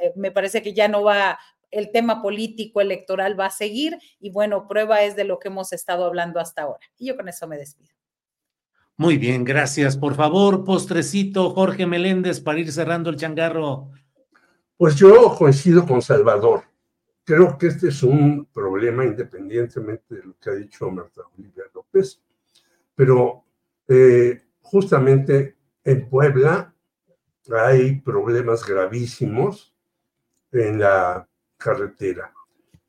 eh, 0.01 0.13
me 0.15 0.31
parece 0.31 0.63
que 0.63 0.73
ya 0.73 0.88
no 0.88 1.03
va 1.03 1.38
el 1.69 1.91
tema 1.91 2.23
político 2.23 2.81
electoral 2.81 3.39
va 3.39 3.47
a 3.47 3.51
seguir 3.51 3.99
y 4.19 4.31
bueno, 4.31 4.67
prueba 4.67 5.03
es 5.03 5.15
de 5.15 5.26
lo 5.26 5.38
que 5.38 5.49
hemos 5.49 5.73
estado 5.73 6.05
hablando 6.05 6.39
hasta 6.39 6.63
ahora. 6.63 6.80
Y 6.97 7.05
yo 7.05 7.15
con 7.15 7.30
eso 7.30 7.47
me 7.47 7.57
despido. 7.57 7.94
Muy 8.97 9.17
bien, 9.17 9.43
gracias. 9.43 9.97
Por 9.97 10.15
favor, 10.15 10.63
postrecito, 10.63 11.49
Jorge 11.49 11.85
Meléndez, 11.85 12.39
para 12.39 12.59
ir 12.59 12.72
cerrando 12.72 13.09
el 13.09 13.17
changarro. 13.17 13.91
Pues 14.77 14.95
yo 14.95 15.35
coincido 15.38 15.85
con 15.85 16.01
Salvador. 16.01 16.63
Creo 17.26 17.57
que 17.57 17.67
este 17.67 17.89
es 17.89 18.03
un 18.03 18.45
problema 18.53 19.03
independientemente 19.03 20.15
de 20.15 20.23
lo 20.23 20.35
que 20.39 20.49
ha 20.49 20.53
dicho 20.53 20.89
Marta 20.91 21.22
Olivia 21.38 21.63
López, 21.73 22.22
pero 22.93 23.43
eh, 23.88 24.43
justamente 24.61 25.55
en 25.84 26.07
Puebla 26.07 26.73
hay 27.51 27.99
problemas 27.99 28.65
gravísimos 28.65 29.73
en 30.51 30.80
la 30.80 31.27
carretera. 31.57 32.31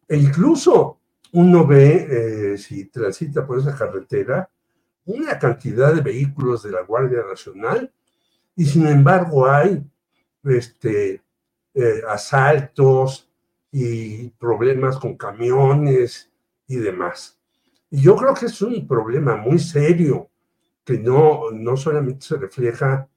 E 0.06 0.16
incluso 0.16 1.00
uno 1.32 1.66
ve, 1.66 2.52
eh, 2.52 2.58
si 2.58 2.86
transita 2.86 3.46
por 3.46 3.58
esa 3.58 3.76
carretera, 3.76 4.48
una 5.06 5.38
cantidad 5.38 5.94
de 5.94 6.02
vehículos 6.02 6.62
de 6.62 6.72
la 6.72 6.82
Guardia 6.82 7.22
Nacional 7.28 7.92
y 8.54 8.66
sin 8.66 8.86
embargo 8.86 9.48
hay 9.48 9.84
este, 10.44 11.22
eh, 11.74 12.02
asaltos 12.08 13.30
y 13.70 14.28
problemas 14.30 14.98
con 14.98 15.16
camiones 15.16 16.30
y 16.66 16.76
demás. 16.76 17.38
Y 17.90 18.02
yo 18.02 18.16
creo 18.16 18.34
que 18.34 18.46
es 18.46 18.62
un 18.62 18.86
problema 18.86 19.36
muy 19.36 19.58
serio 19.58 20.28
que 20.84 20.98
no, 20.98 21.50
no 21.52 21.76
solamente 21.76 22.26
se 22.26 22.36
refleja 22.36 23.08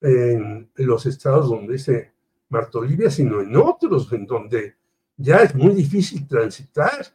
en 0.00 0.70
los 0.76 1.04
estados 1.06 1.48
donde 1.50 1.74
dice 1.74 2.12
Marta 2.48 2.78
Olivia, 2.78 3.10
sino 3.10 3.40
en 3.40 3.54
otros, 3.56 4.12
en 4.12 4.26
donde 4.26 4.76
ya 5.16 5.38
es 5.38 5.54
muy 5.54 5.74
difícil 5.74 6.26
transitar. 6.26 7.06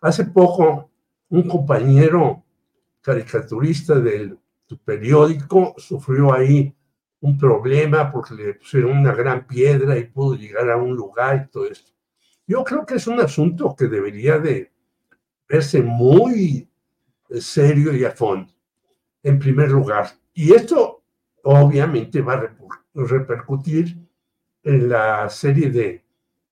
Hace 0.00 0.24
poco, 0.26 0.90
un 1.28 1.48
compañero 1.48 2.41
caricaturista 3.02 3.96
del 3.96 4.38
periódico 4.84 5.74
sufrió 5.76 6.32
ahí 6.32 6.74
un 7.20 7.38
problema 7.38 8.10
porque 8.10 8.34
le 8.34 8.54
pusieron 8.54 8.98
una 8.98 9.12
gran 9.12 9.46
piedra 9.46 9.98
y 9.98 10.04
pudo 10.04 10.34
llegar 10.34 10.70
a 10.70 10.76
un 10.76 10.96
lugar 10.96 11.46
y 11.46 11.50
todo 11.50 11.66
esto. 11.66 11.92
Yo 12.46 12.64
creo 12.64 12.84
que 12.84 12.94
es 12.94 13.06
un 13.06 13.20
asunto 13.20 13.74
que 13.76 13.86
debería 13.86 14.38
de 14.38 14.72
verse 15.48 15.82
muy 15.82 16.68
serio 17.38 17.94
y 17.94 18.04
a 18.04 18.10
fondo, 18.10 18.52
en 19.22 19.38
primer 19.38 19.70
lugar. 19.70 20.10
Y 20.34 20.52
esto 20.52 21.04
obviamente 21.44 22.20
va 22.20 22.34
a 22.34 22.54
repercutir 22.94 23.96
en 24.64 24.88
la 24.88 25.28
serie 25.28 25.70
de 25.70 26.04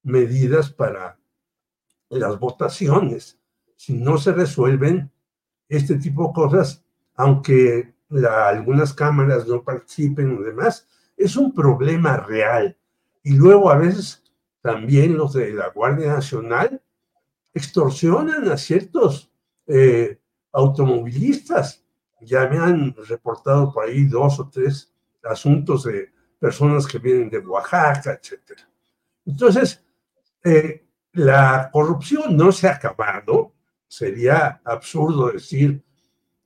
medidas 0.02 0.70
para 0.70 1.18
las 2.08 2.38
votaciones. 2.38 3.38
Si 3.76 3.94
no 3.94 4.18
se 4.18 4.32
resuelven 4.32 5.10
este 5.70 5.96
tipo 5.96 6.26
de 6.28 6.32
cosas, 6.34 6.84
aunque 7.14 7.94
algunas 8.28 8.92
cámaras 8.92 9.46
no 9.46 9.62
participen 9.62 10.36
o 10.36 10.42
demás, 10.42 10.86
es 11.16 11.36
un 11.36 11.54
problema 11.54 12.16
real. 12.18 12.76
Y 13.22 13.34
luego 13.34 13.70
a 13.70 13.76
veces 13.76 14.22
también 14.60 15.16
los 15.16 15.32
de 15.32 15.54
la 15.54 15.68
Guardia 15.68 16.14
Nacional 16.14 16.82
extorsionan 17.54 18.50
a 18.50 18.56
ciertos 18.56 19.32
eh, 19.66 20.18
automovilistas. 20.52 21.84
Ya 22.20 22.46
me 22.48 22.58
han 22.58 22.94
reportado 23.08 23.72
por 23.72 23.86
ahí 23.86 24.04
dos 24.04 24.38
o 24.40 24.48
tres 24.48 24.92
asuntos 25.22 25.84
de 25.84 26.12
personas 26.38 26.86
que 26.86 26.98
vienen 26.98 27.30
de 27.30 27.38
Oaxaca, 27.38 28.12
etc. 28.12 28.60
Entonces, 29.24 29.84
eh, 30.44 30.86
la 31.12 31.70
corrupción 31.72 32.36
no 32.36 32.52
se 32.52 32.68
ha 32.68 32.74
acabado. 32.74 33.52
Sería 33.90 34.60
absurdo 34.64 35.32
decir 35.32 35.82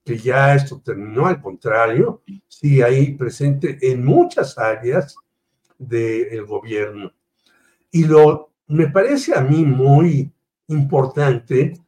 que 0.02 0.16
ya 0.16 0.54
esto 0.54 0.80
terminó, 0.82 1.26
al 1.26 1.42
contrario, 1.42 2.22
sí 2.48 2.80
hay 2.80 3.12
presente 3.12 3.76
en 3.82 4.02
muchas 4.02 4.56
áreas 4.56 5.14
del 5.76 6.46
gobierno. 6.46 7.12
Y 7.90 8.04
lo 8.04 8.54
me 8.68 8.88
parece 8.88 9.36
a 9.36 9.42
mí 9.42 9.62
muy 9.62 10.32
importante 10.68 11.78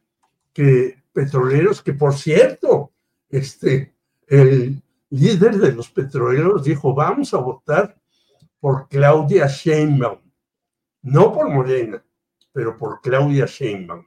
que 0.53 1.01
petroleros, 1.11 1.81
que 1.81 1.93
por 1.93 2.13
cierto, 2.13 2.91
este, 3.27 3.95
el 4.27 4.79
líder 5.09 5.57
de 5.57 5.71
los 5.71 5.89
petroleros 5.89 6.65
dijo, 6.65 6.93
vamos 6.93 7.33
a 7.33 7.37
votar 7.37 7.99
por 8.59 8.87
Claudia 8.87 9.47
Sheinbaum, 9.47 10.19
no 11.01 11.33
por 11.33 11.49
Morena, 11.49 12.03
pero 12.51 12.77
por 12.77 13.01
Claudia 13.01 13.47
Sheinbaum. 13.47 14.05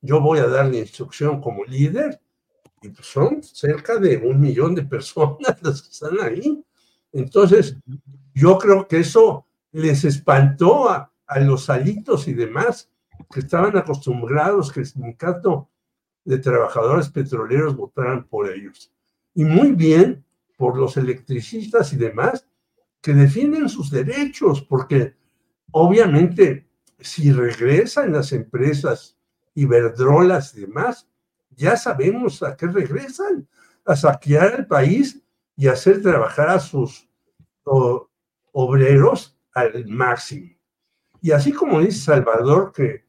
Yo 0.00 0.20
voy 0.20 0.38
a 0.38 0.46
darle 0.46 0.78
instrucción 0.78 1.40
como 1.40 1.64
líder 1.64 2.20
y 2.82 2.88
pues 2.90 3.06
son 3.06 3.42
cerca 3.42 3.98
de 3.98 4.18
un 4.18 4.40
millón 4.40 4.74
de 4.74 4.84
personas 4.84 5.56
las 5.62 5.82
que 5.82 5.90
están 5.90 6.20
ahí. 6.20 6.64
Entonces, 7.12 7.76
yo 8.34 8.58
creo 8.58 8.86
que 8.86 9.00
eso 9.00 9.46
les 9.72 10.04
espantó 10.04 10.88
a, 10.88 11.12
a 11.26 11.40
los 11.40 11.70
alitos 11.70 12.28
y 12.28 12.34
demás 12.34 12.90
que 13.32 13.40
estaban 13.40 13.76
acostumbrados 13.76 14.70
que 14.70 14.80
el 14.80 14.86
sindicato 14.86 15.70
de 16.24 16.38
trabajadores 16.38 17.08
petroleros 17.08 17.76
votaran 17.76 18.24
por 18.24 18.50
ellos. 18.50 18.92
Y 19.34 19.44
muy 19.44 19.72
bien 19.72 20.24
por 20.56 20.76
los 20.76 20.96
electricistas 20.96 21.92
y 21.92 21.96
demás 21.96 22.46
que 23.00 23.14
defienden 23.14 23.68
sus 23.68 23.90
derechos, 23.90 24.62
porque 24.62 25.14
obviamente 25.70 26.66
si 26.98 27.30
regresan 27.32 28.12
las 28.12 28.32
empresas 28.32 29.15
Iberdrolas 29.56 30.54
y 30.54 30.60
demás, 30.60 31.08
ya 31.50 31.76
sabemos 31.76 32.42
a 32.42 32.56
qué 32.56 32.66
regresan, 32.66 33.48
a 33.84 33.96
saquear 33.96 34.54
el 34.60 34.66
país 34.66 35.22
y 35.56 35.66
hacer 35.66 36.02
trabajar 36.02 36.50
a 36.50 36.60
sus 36.60 37.08
obreros 38.52 39.36
al 39.52 39.86
máximo. 39.86 40.50
Y 41.20 41.32
así 41.32 41.52
como 41.52 41.80
dice 41.80 41.98
Salvador 41.98 42.72
que 42.72 43.06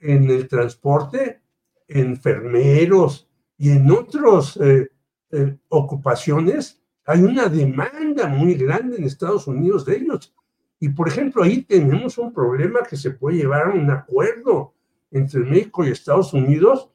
en 0.00 0.30
el 0.30 0.48
transporte, 0.48 1.42
enfermeros 1.86 3.28
y 3.58 3.70
en 3.70 3.90
otras 3.90 4.56
eh, 4.56 4.90
eh, 5.30 5.58
ocupaciones, 5.68 6.82
hay 7.04 7.22
una 7.22 7.48
demanda 7.48 8.26
muy 8.26 8.54
grande 8.54 8.96
en 8.96 9.04
Estados 9.04 9.46
Unidos 9.46 9.84
de 9.84 9.96
ellos. 9.96 10.34
Y 10.80 10.88
por 10.88 11.08
ejemplo, 11.08 11.42
ahí 11.42 11.62
tenemos 11.62 12.16
un 12.18 12.32
problema 12.32 12.82
que 12.82 12.96
se 12.96 13.10
puede 13.10 13.38
llevar 13.38 13.66
a 13.66 13.74
un 13.74 13.90
acuerdo 13.90 14.73
entre 15.14 15.40
México 15.40 15.84
y 15.84 15.90
Estados 15.90 16.32
Unidos 16.34 16.90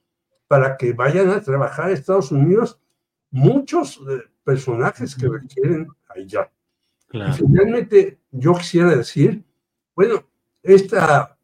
para 0.47 0.75
que 0.75 0.93
vayan 0.93 1.29
a 1.29 1.41
trabajar 1.41 1.89
a 1.89 1.93
Estados 1.93 2.31
Unidos 2.31 2.79
muchos 3.31 3.97
eh, 4.09 4.23
personajes 4.43 5.15
que 5.15 5.27
requieren 5.27 5.87
allá. 6.09 6.51
Y 7.11 7.31
finalmente, 7.31 8.19
yo 8.29 8.53
quisiera 8.55 8.95
decir, 8.95 9.43
bueno, 9.95 10.23
esta 10.61 11.37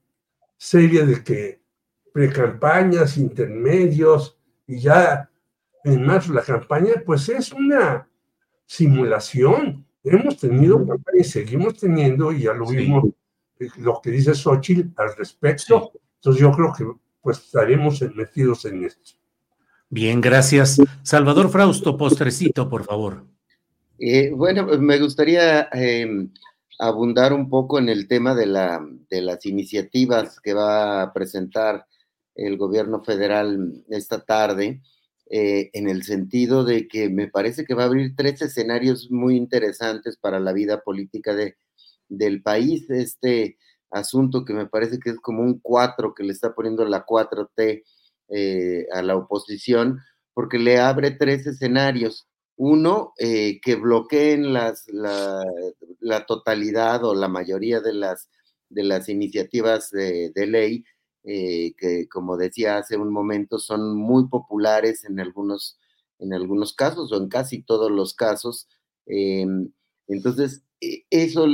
serie 0.57 1.05
de 1.05 1.23
que 1.23 1.61
precampañas, 2.13 3.17
intermedios 3.17 4.37
y 4.67 4.79
ya 4.79 5.29
en 5.83 6.05
marzo 6.05 6.33
la 6.33 6.41
campaña, 6.41 6.93
pues 7.05 7.29
es 7.29 7.53
una 7.53 8.07
simulación. 8.65 9.85
Hemos 10.03 10.37
tenido 10.37 10.77
campaña 10.77 11.19
y 11.19 11.23
seguimos 11.23 11.77
teniendo, 11.77 12.31
y 12.31 12.43
ya 12.43 12.53
lo 12.53 12.67
vimos, 12.67 13.05
eh, 13.59 13.69
lo 13.77 14.01
que 14.01 14.11
dice 14.11 14.33
Xochitl 14.33 14.89
al 14.97 15.15
respecto. 15.15 15.91
Entonces 16.25 16.41
yo 16.41 16.51
creo 16.53 16.73
que 16.75 16.99
pues 17.21 17.37
estaremos 17.37 18.01
metidos 18.15 18.65
en 18.65 18.83
esto. 18.83 19.11
Bien, 19.91 20.19
gracias. 20.19 20.81
Salvador 21.03 21.51
Frausto, 21.51 21.95
postrecito, 21.95 22.67
por 22.67 22.83
favor. 22.83 23.27
Eh, 23.99 24.31
bueno, 24.31 24.65
pues, 24.65 24.79
me 24.79 24.97
gustaría 24.99 25.69
em, 25.71 26.33
abundar 26.79 27.31
un 27.31 27.47
poco 27.47 27.77
en 27.77 27.89
el 27.89 28.07
tema 28.07 28.33
de, 28.33 28.47
la, 28.47 28.83
de 29.07 29.21
las 29.21 29.45
iniciativas 29.45 30.39
que 30.39 30.55
va 30.55 31.03
a 31.03 31.13
presentar 31.13 31.85
el 32.33 32.57
gobierno 32.57 33.03
federal 33.03 33.85
esta 33.89 34.25
tarde, 34.25 34.81
eh, 35.29 35.69
en 35.73 35.87
el 35.87 36.01
sentido 36.01 36.63
de 36.63 36.87
que 36.87 37.07
me 37.09 37.27
parece 37.27 37.65
que 37.65 37.75
va 37.75 37.83
a 37.83 37.85
abrir 37.85 38.15
tres 38.15 38.41
escenarios 38.41 39.11
muy 39.11 39.37
interesantes 39.37 40.17
para 40.17 40.39
la 40.39 40.53
vida 40.53 40.81
política 40.81 41.35
de, 41.35 41.55
del 42.09 42.41
país. 42.41 42.89
Este 42.89 43.59
asunto 43.91 44.45
que 44.45 44.53
me 44.53 44.67
parece 44.67 44.99
que 44.99 45.11
es 45.11 45.19
como 45.19 45.41
un 45.41 45.59
cuatro 45.59 46.13
que 46.13 46.23
le 46.23 46.33
está 46.33 46.53
poniendo 46.53 46.85
la 46.85 47.05
4T 47.05 47.83
eh, 48.29 48.87
a 48.91 49.01
la 49.03 49.15
oposición, 49.15 49.99
porque 50.33 50.57
le 50.57 50.79
abre 50.79 51.11
tres 51.11 51.45
escenarios. 51.45 52.27
Uno, 52.57 53.13
eh, 53.19 53.59
que 53.61 53.75
bloqueen 53.75 54.53
las, 54.53 54.85
la, 54.89 56.25
totalidad 56.25 57.03
o 57.03 57.13
la 57.13 57.27
mayoría 57.27 57.81
de 57.81 57.93
las, 57.93 58.29
de 58.69 58.83
las 58.83 59.09
iniciativas 59.09 59.91
de, 59.91 60.31
ley, 60.47 60.83
eh, 61.23 61.73
que 61.77 62.07
como 62.07 62.37
decía 62.37 62.77
hace 62.77 62.97
un 62.97 63.11
momento, 63.11 63.59
son 63.59 63.95
muy 63.95 64.27
populares 64.27 65.03
en 65.05 65.19
algunos, 65.19 65.77
en 66.19 66.33
algunos 66.33 66.73
casos 66.73 67.11
o 67.11 67.17
en 67.17 67.29
casi 67.29 67.61
todos 67.61 67.91
los 67.91 68.13
casos. 68.13 68.67
Em, 69.05 69.71
entonces, 70.07 70.63
e, 70.81 71.05
eso 71.09 71.47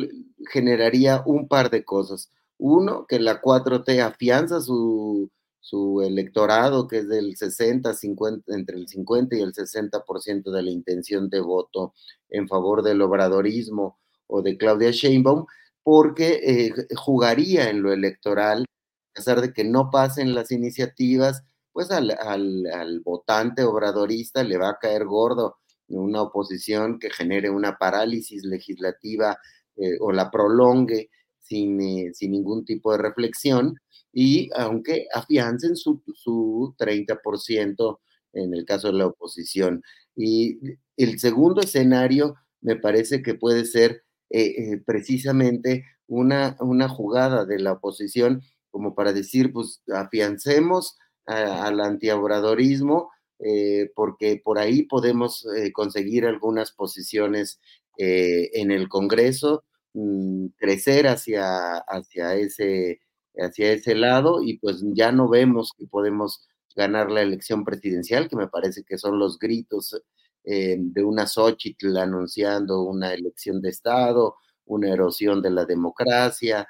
generaría 0.50 1.24
un 1.26 1.48
par 1.48 1.70
de 1.70 1.84
cosas. 1.84 2.32
Uno, 2.58 3.06
que 3.08 3.20
la 3.20 3.42
4T 3.42 4.02
afianza 4.02 4.62
su, 4.62 5.30
su 5.60 6.02
electorado, 6.02 6.88
que 6.88 7.00
es 7.00 7.08
del 7.08 7.36
60, 7.36 7.94
50, 7.94 8.56
entre 8.56 8.78
el 8.78 8.88
50 8.88 9.36
y 9.36 9.42
el 9.42 9.54
60% 9.54 10.52
de 10.52 10.62
la 10.62 10.72
intención 10.72 11.30
de 11.30 11.40
voto 11.40 11.94
en 12.30 12.48
favor 12.48 12.84
del 12.84 13.02
obradorismo 13.02 14.00
o 14.28 14.42
de 14.42 14.58
Claudia 14.58 14.92
Sheinbaum, 14.92 15.46
porque 15.84 16.40
eh, 16.44 16.74
jugaría 16.96 17.70
en 17.70 17.82
lo 17.82 17.92
electoral, 17.92 18.62
a 18.64 19.14
pesar 19.14 19.42
de 19.42 19.54
que 19.54 19.64
no 19.64 19.90
pasen 19.92 20.36
las 20.36 20.52
iniciativas, 20.52 21.44
pues 21.72 21.90
al, 21.92 22.12
al 22.12 23.00
votante 23.00 23.64
obradorista 23.64 24.44
le 24.44 24.58
va 24.58 24.70
a 24.70 24.80
caer 24.80 25.06
gordo 25.06 25.58
una 25.88 26.22
oposición 26.22 27.00
que 27.00 27.10
genere 27.10 27.50
una 27.50 27.78
parálisis 27.78 28.44
legislativa 28.44 29.38
eh, 29.82 29.98
o 30.00 30.12
la 30.12 30.30
prolongue 30.30 31.10
sin, 31.40 31.82
eh, 31.82 32.12
sin, 32.14 32.32
ningún 32.32 32.64
tipo 32.66 32.92
de 32.92 33.00
reflexión 33.00 33.76
y 34.14 34.50
aunque 34.56 35.08
afiancen 35.12 35.76
su, 35.76 36.04
su 36.14 36.76
30% 36.78 38.00
en 38.34 38.54
el 38.54 38.64
caso 38.64 38.88
de 38.88 38.94
la 38.94 39.08
oposición. 39.08 39.82
Y 40.16 40.60
el 40.98 41.20
segundo 41.20 41.62
escenario 41.62 42.36
me 42.62 42.76
parece 42.76 43.24
que 43.24 43.34
puede 43.34 43.66
ser 43.66 44.04
eh, 44.30 44.80
precisamente 44.86 45.86
una, 46.08 46.56
una 46.60 46.88
jugada 46.88 47.46
de 47.46 47.60
la 47.60 47.74
oposición 47.74 48.44
como 48.70 48.94
para 48.94 49.12
decir, 49.12 49.52
pues 49.52 49.82
afiancemos 49.94 50.98
al 51.26 51.82
antiaboradorismo, 51.82 53.10
eh, 53.40 53.92
porque 53.96 54.40
por 54.44 54.60
ahí 54.60 54.84
podemos 54.84 55.46
conseguir 55.74 56.26
algunas 56.26 56.72
posiciones 56.72 57.60
en 57.98 58.72
el 58.72 58.88
Congreso, 58.88 59.64
mm, 59.94 60.48
crecer 60.58 61.08
hacia, 61.08 61.78
hacia, 61.88 62.36
ese, 62.36 63.02
hacia 63.38 63.72
ese 63.74 63.96
lado 63.96 64.42
y 64.44 64.58
pues 64.60 64.84
ya 64.94 65.12
no 65.12 65.30
vemos 65.30 65.74
que 65.78 65.88
podemos 65.88 66.48
ganar 66.76 67.12
la 67.12 67.22
elección 67.22 67.66
presidencial, 67.66 68.30
que 68.30 68.36
me 68.38 68.48
parece 68.48 68.84
que 68.84 68.98
son 68.98 69.20
los 69.20 69.38
gritos 69.40 70.02
de 70.44 71.04
una 71.04 71.28
Xochitl 71.28 71.98
anunciando 71.98 72.82
una 72.82 73.14
elección 73.14 73.62
de 73.62 73.70
Estado, 73.70 74.36
una 74.66 74.90
erosión 74.92 75.42
de 75.42 75.52
la 75.52 75.66
democracia, 75.66 76.68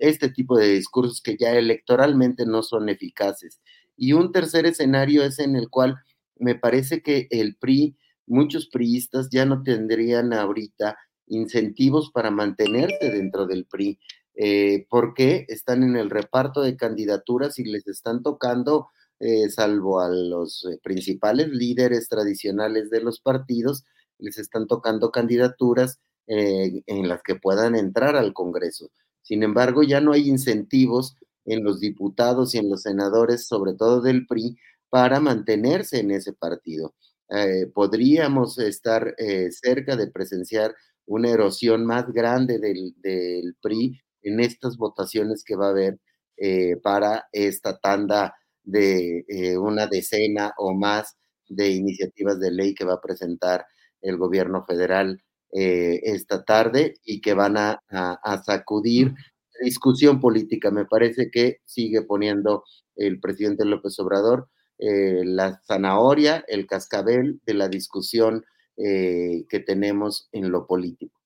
este 0.00 0.30
tipo 0.30 0.56
de 0.56 0.68
discursos 0.68 1.20
que 1.20 1.36
ya 1.38 1.52
electoralmente 1.52 2.46
no 2.46 2.62
son 2.62 2.88
eficaces. 2.88 3.60
Y 3.96 4.12
un 4.12 4.32
tercer 4.32 4.66
escenario 4.66 5.22
es 5.24 5.38
en 5.38 5.56
el 5.56 5.68
cual 5.70 5.96
me 6.36 6.54
parece 6.54 7.02
que 7.02 7.28
el 7.30 7.56
PRI, 7.56 7.96
muchos 8.26 8.68
priistas 8.68 9.28
ya 9.30 9.44
no 9.44 9.62
tendrían 9.62 10.32
ahorita 10.32 10.96
incentivos 11.26 12.10
para 12.10 12.30
mantenerse 12.30 13.10
dentro 13.10 13.46
del 13.46 13.66
PRI, 13.66 13.98
eh, 14.36 14.86
porque 14.90 15.46
están 15.48 15.84
en 15.84 15.96
el 15.96 16.10
reparto 16.10 16.62
de 16.62 16.76
candidaturas 16.76 17.58
y 17.58 17.64
les 17.64 17.86
están 17.86 18.22
tocando, 18.22 18.88
eh, 19.20 19.48
salvo 19.48 20.00
a 20.00 20.08
los 20.08 20.64
eh, 20.64 20.78
principales 20.82 21.48
líderes 21.48 22.08
tradicionales 22.08 22.90
de 22.90 23.00
los 23.00 23.20
partidos, 23.20 23.84
les 24.18 24.38
están 24.38 24.66
tocando 24.66 25.10
candidaturas 25.10 26.00
en 26.26 27.06
las 27.06 27.22
que 27.22 27.34
puedan 27.34 27.76
entrar 27.76 28.16
al 28.16 28.32
Congreso. 28.32 28.90
Sin 29.20 29.42
embargo, 29.42 29.82
ya 29.82 30.00
no 30.00 30.12
hay 30.12 30.26
incentivos 30.26 31.16
en 31.44 31.62
los 31.62 31.80
diputados 31.80 32.54
y 32.54 32.58
en 32.58 32.70
los 32.70 32.80
senadores, 32.80 33.46
sobre 33.46 33.74
todo 33.74 34.00
del 34.00 34.26
PRI, 34.26 34.56
para 34.88 35.20
mantenerse 35.20 36.00
en 36.00 36.12
ese 36.12 36.32
partido. 36.32 36.94
Podríamos 37.74 38.58
estar 38.58 39.14
cerca 39.50 39.96
de 39.96 40.06
presenciar 40.06 40.74
una 41.06 41.30
erosión 41.30 41.84
más 41.86 42.10
grande 42.12 42.58
del, 42.58 43.56
PRI 43.60 44.00
en 44.22 44.40
estas 44.40 44.76
votaciones 44.76 45.44
que 45.44 45.56
va 45.56 45.66
a 45.66 45.70
haber 45.70 46.00
eh, 46.36 46.76
para 46.82 47.26
esta 47.32 47.78
tanda 47.78 48.34
de 48.62 49.24
una 49.60 49.86
decena 49.86 50.54
o 50.56 50.74
más 50.74 51.16
de 51.48 51.70
iniciativas 51.70 52.40
de 52.40 52.50
ley 52.50 52.74
que 52.74 52.86
va 52.86 52.94
a 52.94 53.00
presentar 53.00 53.66
el 54.00 54.16
gobierno 54.16 54.64
federal 54.64 55.22
eh, 55.52 56.00
esta 56.02 56.44
tarde 56.44 56.94
y 57.04 57.20
que 57.20 57.32
van 57.34 57.56
a, 57.56 57.80
sacudir 58.44 59.14
discusión 59.62 60.20
política. 60.20 60.70
Me 60.70 60.84
parece 60.84 61.30
que 61.30 61.58
sigue 61.64 62.02
poniendo 62.02 62.64
el 62.96 63.20
presidente 63.20 63.64
López 63.64 63.98
Obrador 64.00 64.48
eh, 64.78 65.22
la 65.24 65.60
zanahoria, 65.64 66.44
el 66.48 66.66
cascabel 66.66 67.40
de 67.46 67.54
la 67.54 67.68
discusión 67.68 68.44
eh, 68.76 69.44
que 69.48 69.60
tenemos 69.60 70.28
en 70.32 70.50
lo 70.50 70.66
político. 70.66 71.20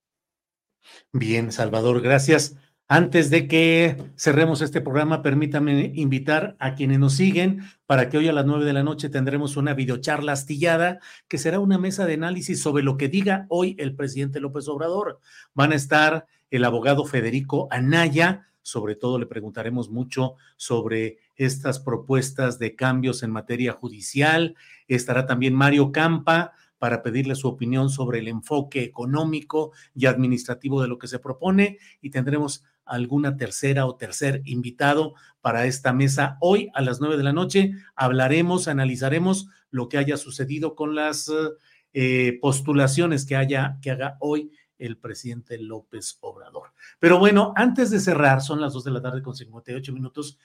Bien, 1.12 1.52
Salvador, 1.52 2.00
gracias. 2.00 2.56
Antes 2.90 3.28
de 3.28 3.46
que 3.48 4.02
cerremos 4.16 4.62
este 4.62 4.80
programa, 4.80 5.20
permítame 5.20 5.92
invitar 5.94 6.56
a 6.58 6.74
quienes 6.74 6.98
nos 6.98 7.12
siguen 7.12 7.60
para 7.84 8.08
que 8.08 8.16
hoy 8.16 8.28
a 8.28 8.32
las 8.32 8.46
nueve 8.46 8.64
de 8.64 8.72
la 8.72 8.82
noche 8.82 9.10
tendremos 9.10 9.58
una 9.58 9.74
videocharla 9.74 10.32
astillada 10.32 10.98
que 11.28 11.36
será 11.36 11.60
una 11.60 11.76
mesa 11.76 12.06
de 12.06 12.14
análisis 12.14 12.62
sobre 12.62 12.82
lo 12.82 12.96
que 12.96 13.08
diga 13.08 13.44
hoy 13.50 13.76
el 13.78 13.94
presidente 13.94 14.40
López 14.40 14.68
Obrador. 14.68 15.20
Van 15.52 15.72
a 15.72 15.74
estar 15.74 16.26
el 16.50 16.64
abogado 16.64 17.04
Federico 17.04 17.68
Anaya, 17.70 18.48
sobre 18.62 18.96
todo 18.96 19.18
le 19.18 19.26
preguntaremos 19.26 19.90
mucho 19.90 20.36
sobre 20.56 21.18
estas 21.36 21.80
propuestas 21.80 22.58
de 22.58 22.74
cambios 22.74 23.22
en 23.22 23.30
materia 23.30 23.72
judicial. 23.72 24.56
Estará 24.86 25.26
también 25.26 25.54
Mario 25.54 25.92
Campa, 25.92 26.52
para 26.78 27.02
pedirle 27.02 27.34
su 27.34 27.48
opinión 27.48 27.90
sobre 27.90 28.20
el 28.20 28.28
enfoque 28.28 28.82
económico 28.82 29.72
y 29.94 30.06
administrativo 30.06 30.80
de 30.80 30.88
lo 30.88 30.98
que 30.98 31.08
se 31.08 31.18
propone 31.18 31.78
y 32.00 32.10
tendremos 32.10 32.64
alguna 32.84 33.36
tercera 33.36 33.86
o 33.86 33.96
tercer 33.96 34.42
invitado 34.44 35.14
para 35.40 35.66
esta 35.66 35.92
mesa. 35.92 36.38
Hoy 36.40 36.70
a 36.74 36.80
las 36.80 37.00
nueve 37.00 37.16
de 37.16 37.24
la 37.24 37.32
noche 37.32 37.72
hablaremos, 37.94 38.68
analizaremos 38.68 39.48
lo 39.70 39.88
que 39.88 39.98
haya 39.98 40.16
sucedido 40.16 40.74
con 40.74 40.94
las 40.94 41.30
eh, 41.92 42.38
postulaciones 42.40 43.26
que 43.26 43.36
haya, 43.36 43.78
que 43.82 43.90
haga 43.90 44.16
hoy 44.20 44.52
el 44.78 44.96
presidente 44.96 45.58
López 45.58 46.18
Obrador. 46.20 46.72
Pero 46.98 47.18
bueno, 47.18 47.52
antes 47.56 47.90
de 47.90 48.00
cerrar, 48.00 48.40
son 48.40 48.60
las 48.60 48.72
dos 48.72 48.84
de 48.84 48.92
la 48.92 49.02
tarde 49.02 49.22
con 49.22 49.34
58 49.34 49.92
minutos. 49.92 50.38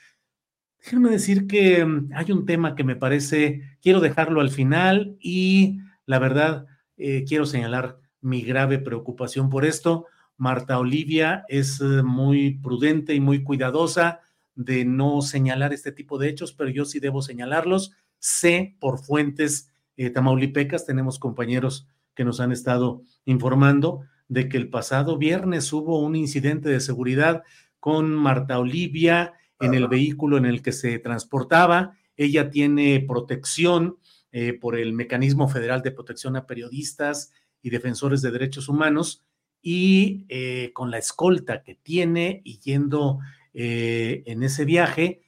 Déjenme 0.79 1.09
decir 1.09 1.47
que 1.47 1.85
mm, 1.85 2.09
hay 2.15 2.31
un 2.31 2.45
tema 2.45 2.75
que 2.75 2.83
me 2.83 2.95
parece, 2.95 3.77
quiero 3.81 3.99
dejarlo 3.99 4.41
al 4.41 4.49
final 4.49 5.15
y 5.19 5.79
la 6.05 6.19
verdad 6.19 6.65
eh, 6.97 7.25
quiero 7.27 7.45
señalar 7.45 7.99
mi 8.21 8.41
grave 8.41 8.79
preocupación 8.79 9.49
por 9.49 9.65
esto. 9.65 10.05
Marta 10.37 10.79
Olivia 10.79 11.45
es 11.47 11.79
eh, 11.81 12.03
muy 12.03 12.59
prudente 12.59 13.13
y 13.13 13.19
muy 13.19 13.43
cuidadosa 13.43 14.21
de 14.55 14.85
no 14.85 15.21
señalar 15.21 15.73
este 15.73 15.91
tipo 15.91 16.17
de 16.17 16.29
hechos, 16.29 16.53
pero 16.53 16.69
yo 16.69 16.85
sí 16.85 16.99
debo 16.99 17.21
señalarlos. 17.21 17.93
Sé 18.19 18.75
por 18.79 18.99
fuentes 18.99 19.69
eh, 19.97 20.09
tamaulipecas, 20.09 20.85
tenemos 20.85 21.19
compañeros 21.19 21.87
que 22.15 22.25
nos 22.25 22.39
han 22.39 22.51
estado 22.51 23.01
informando 23.25 24.01
de 24.27 24.49
que 24.49 24.57
el 24.57 24.69
pasado 24.69 25.17
viernes 25.17 25.71
hubo 25.73 25.99
un 25.99 26.15
incidente 26.15 26.69
de 26.69 26.79
seguridad 26.79 27.43
con 27.79 28.11
Marta 28.13 28.59
Olivia 28.59 29.33
en 29.59 29.73
el 29.73 29.87
vehículo 29.87 30.37
en 30.37 30.45
el 30.45 30.61
que 30.61 30.71
se 30.71 30.99
transportaba. 30.99 31.97
Ella 32.15 32.49
tiene 32.49 33.03
protección 33.07 33.97
eh, 34.35 34.53
por 34.53 34.75
el 34.75 34.93
Mecanismo 34.93 35.47
Federal 35.47 35.83
de 35.83 35.91
Protección 35.91 36.35
a 36.35 36.47
Periodistas 36.47 37.31
y 37.61 37.69
Defensores 37.69 38.23
de 38.23 38.31
Derechos 38.31 38.67
Humanos 38.67 39.23
y 39.61 40.25
eh, 40.27 40.71
con 40.73 40.89
la 40.89 40.97
escolta 40.97 41.61
que 41.61 41.75
tiene 41.75 42.41
y 42.43 42.57
yendo 42.57 43.19
eh, 43.53 44.23
en 44.25 44.41
ese 44.41 44.65
viaje 44.65 45.21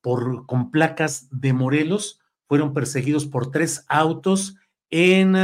por, 0.00 0.46
con 0.46 0.70
placas 0.70 1.28
de 1.30 1.52
Morelos, 1.52 2.22
fueron 2.46 2.72
perseguidos 2.72 3.26
por 3.26 3.50
tres 3.50 3.84
autos 3.86 4.56
en 4.88 5.36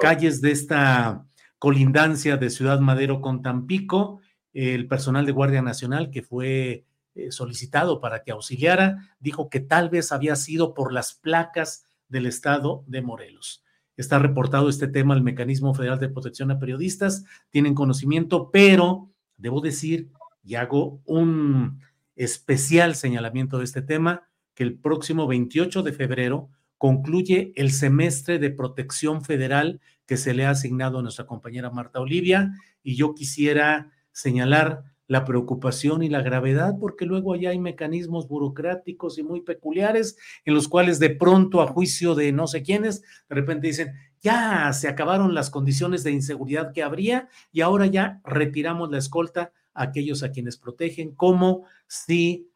calles 0.00 0.40
de 0.40 0.52
esta 0.52 1.26
colindancia 1.58 2.36
de 2.36 2.50
Ciudad 2.50 2.78
Madero 2.78 3.20
con 3.20 3.42
Tampico. 3.42 4.20
El 4.52 4.86
personal 4.86 5.26
de 5.26 5.32
Guardia 5.32 5.60
Nacional 5.60 6.12
que 6.12 6.22
fue 6.22 6.84
solicitado 7.30 8.00
para 8.00 8.22
que 8.22 8.30
auxiliara 8.30 9.16
dijo 9.18 9.50
que 9.50 9.58
tal 9.58 9.90
vez 9.90 10.12
había 10.12 10.36
sido 10.36 10.72
por 10.72 10.92
las 10.92 11.14
placas 11.14 11.88
del 12.08 12.26
estado 12.26 12.84
de 12.86 13.02
Morelos. 13.02 13.64
Está 13.96 14.18
reportado 14.18 14.68
este 14.68 14.88
tema 14.88 15.14
al 15.14 15.22
Mecanismo 15.22 15.74
Federal 15.74 16.00
de 16.00 16.08
Protección 16.08 16.50
a 16.50 16.58
Periodistas, 16.58 17.24
tienen 17.50 17.74
conocimiento, 17.74 18.50
pero 18.50 19.10
debo 19.36 19.60
decir, 19.60 20.10
y 20.42 20.56
hago 20.56 21.00
un 21.04 21.80
especial 22.16 22.94
señalamiento 22.94 23.58
de 23.58 23.64
este 23.64 23.82
tema, 23.82 24.28
que 24.54 24.64
el 24.64 24.78
próximo 24.78 25.26
28 25.26 25.82
de 25.82 25.92
febrero 25.92 26.50
concluye 26.78 27.52
el 27.56 27.72
semestre 27.72 28.38
de 28.38 28.50
protección 28.50 29.24
federal 29.24 29.80
que 30.06 30.16
se 30.16 30.34
le 30.34 30.44
ha 30.44 30.50
asignado 30.50 30.98
a 30.98 31.02
nuestra 31.02 31.26
compañera 31.26 31.70
Marta 31.70 32.00
Olivia, 32.00 32.52
y 32.82 32.96
yo 32.96 33.14
quisiera 33.14 33.90
señalar 34.12 34.84
la 35.06 35.24
preocupación 35.24 36.02
y 36.02 36.08
la 36.08 36.22
gravedad, 36.22 36.74
porque 36.80 37.04
luego 37.04 37.34
allá 37.34 37.50
hay 37.50 37.58
mecanismos 37.58 38.26
burocráticos 38.28 39.18
y 39.18 39.22
muy 39.22 39.42
peculiares 39.42 40.16
en 40.44 40.54
los 40.54 40.68
cuales 40.68 40.98
de 40.98 41.10
pronto 41.10 41.60
a 41.60 41.66
juicio 41.66 42.14
de 42.14 42.32
no 42.32 42.46
sé 42.46 42.62
quiénes, 42.62 43.02
de 43.28 43.34
repente 43.34 43.66
dicen, 43.66 43.92
ya 44.22 44.72
se 44.72 44.88
acabaron 44.88 45.34
las 45.34 45.50
condiciones 45.50 46.04
de 46.04 46.12
inseguridad 46.12 46.72
que 46.72 46.82
habría 46.82 47.28
y 47.52 47.60
ahora 47.60 47.86
ya 47.86 48.20
retiramos 48.24 48.90
la 48.90 48.98
escolta 48.98 49.52
a 49.74 49.84
aquellos 49.84 50.22
a 50.22 50.30
quienes 50.30 50.56
protegen, 50.56 51.14
como 51.14 51.64
si 51.86 52.48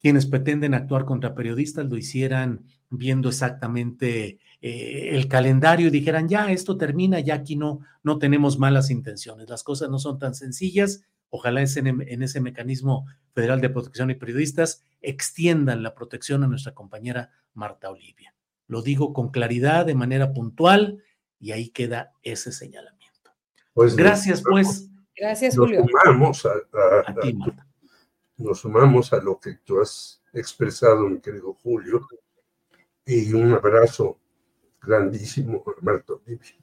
quienes 0.00 0.26
pretenden 0.26 0.74
actuar 0.74 1.04
contra 1.04 1.34
periodistas 1.34 1.86
lo 1.86 1.96
hicieran 1.96 2.64
viendo 2.90 3.28
exactamente 3.28 4.38
eh, 4.60 5.10
el 5.12 5.28
calendario 5.28 5.86
y 5.88 5.90
dijeran, 5.90 6.28
ya, 6.28 6.50
esto 6.50 6.76
termina, 6.76 7.20
ya 7.20 7.34
aquí 7.34 7.56
no, 7.56 7.80
no 8.02 8.18
tenemos 8.18 8.58
malas 8.58 8.90
intenciones. 8.90 9.48
Las 9.48 9.62
cosas 9.62 9.90
no 9.90 9.98
son 9.98 10.18
tan 10.18 10.34
sencillas 10.34 11.04
ojalá 11.34 11.62
en, 11.62 12.22
ese 12.22 12.40
mecanismo 12.42 13.06
federal 13.32 13.62
de 13.62 13.70
protección 13.70 14.10
y 14.10 14.14
periodistas 14.14 14.84
extiendan 15.00 15.82
la 15.82 15.94
protección 15.94 16.44
a 16.44 16.46
nuestra 16.46 16.74
compañera 16.74 17.30
Marta 17.54 17.90
Olivia. 17.90 18.34
Lo 18.66 18.82
digo 18.82 19.14
con 19.14 19.30
claridad, 19.30 19.86
de 19.86 19.94
manera 19.94 20.34
puntual, 20.34 21.02
y 21.40 21.52
ahí 21.52 21.70
queda 21.70 22.12
ese 22.22 22.52
señalamiento. 22.52 23.32
Pues 23.72 23.96
Gracias, 23.96 24.42
pues. 24.42 24.90
Gracias, 25.16 25.56
Julio. 25.56 25.80
Nos 25.80 25.90
sumamos 25.90 26.46
a, 26.46 27.20
ti, 27.22 27.38
nos 28.36 28.60
sumamos 28.60 29.12
a 29.14 29.16
lo 29.16 29.40
que 29.40 29.54
tú 29.64 29.80
has 29.80 30.22
expresado, 30.34 31.08
mi 31.08 31.18
querido 31.18 31.54
Julio, 31.62 32.06
y 33.06 33.32
un 33.32 33.54
abrazo 33.54 34.18
grandísimo 34.82 35.64
a 35.66 35.82
Marta 35.82 36.12
Olivia. 36.12 36.56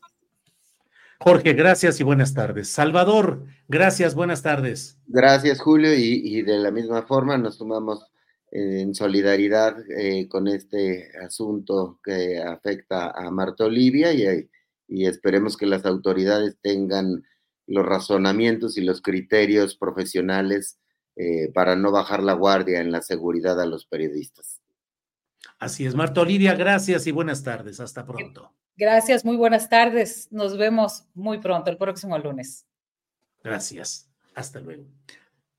Jorge, 1.21 1.53
gracias 1.53 1.99
y 1.99 2.03
buenas 2.03 2.33
tardes. 2.33 2.69
Salvador, 2.69 3.45
gracias, 3.67 4.15
buenas 4.15 4.41
tardes. 4.41 4.97
Gracias, 5.07 5.59
Julio, 5.59 5.93
y, 5.93 6.41
de 6.43 6.57
la 6.57 6.71
misma 6.71 7.03
forma 7.03 7.37
nos 7.37 7.57
sumamos 7.57 8.05
en 8.51 8.95
solidaridad 8.95 9.75
eh, 9.91 10.27
con 10.29 10.47
este 10.47 11.11
asunto 11.23 11.99
que 12.03 12.39
afecta 12.39 13.11
a 13.11 13.29
Marta 13.31 13.65
Olivia 13.65 14.13
y, 14.13 14.49
y 14.87 15.05
esperemos 15.05 15.57
que 15.57 15.65
las 15.65 15.85
autoridades 15.85 16.57
tengan 16.61 17.23
los 17.67 17.85
razonamientos 17.85 18.77
y 18.77 18.81
los 18.81 19.01
criterios 19.01 19.75
profesionales 19.75 20.79
eh, 21.15 21.51
para 21.53 21.75
no 21.75 21.91
bajar 21.91 22.23
la 22.23 22.31
guardia 22.31 22.79
en 22.79 22.91
la 22.91 23.01
seguridad 23.01 23.59
a 23.59 23.65
los 23.65 23.85
periodistas. 23.85 24.59
Así 25.60 25.86
es, 25.86 25.94
Marta 25.94 26.22
Olivia, 26.22 26.56
gracias 26.56 27.06
y 27.06 27.11
buenas 27.11 27.44
tardes. 27.44 27.81
Hasta 27.81 28.06
pronto. 28.06 28.53
Gracias, 28.77 29.26
muy 29.26 29.36
buenas 29.36 29.68
tardes. 29.68 30.30
Nos 30.31 30.57
vemos 30.57 31.03
muy 31.14 31.40
pronto, 31.40 31.69
el 31.69 31.77
próximo 31.77 32.18
lunes. 32.18 32.65
Gracias. 33.44 34.10
Hasta 34.36 34.61
luego. 34.61 34.86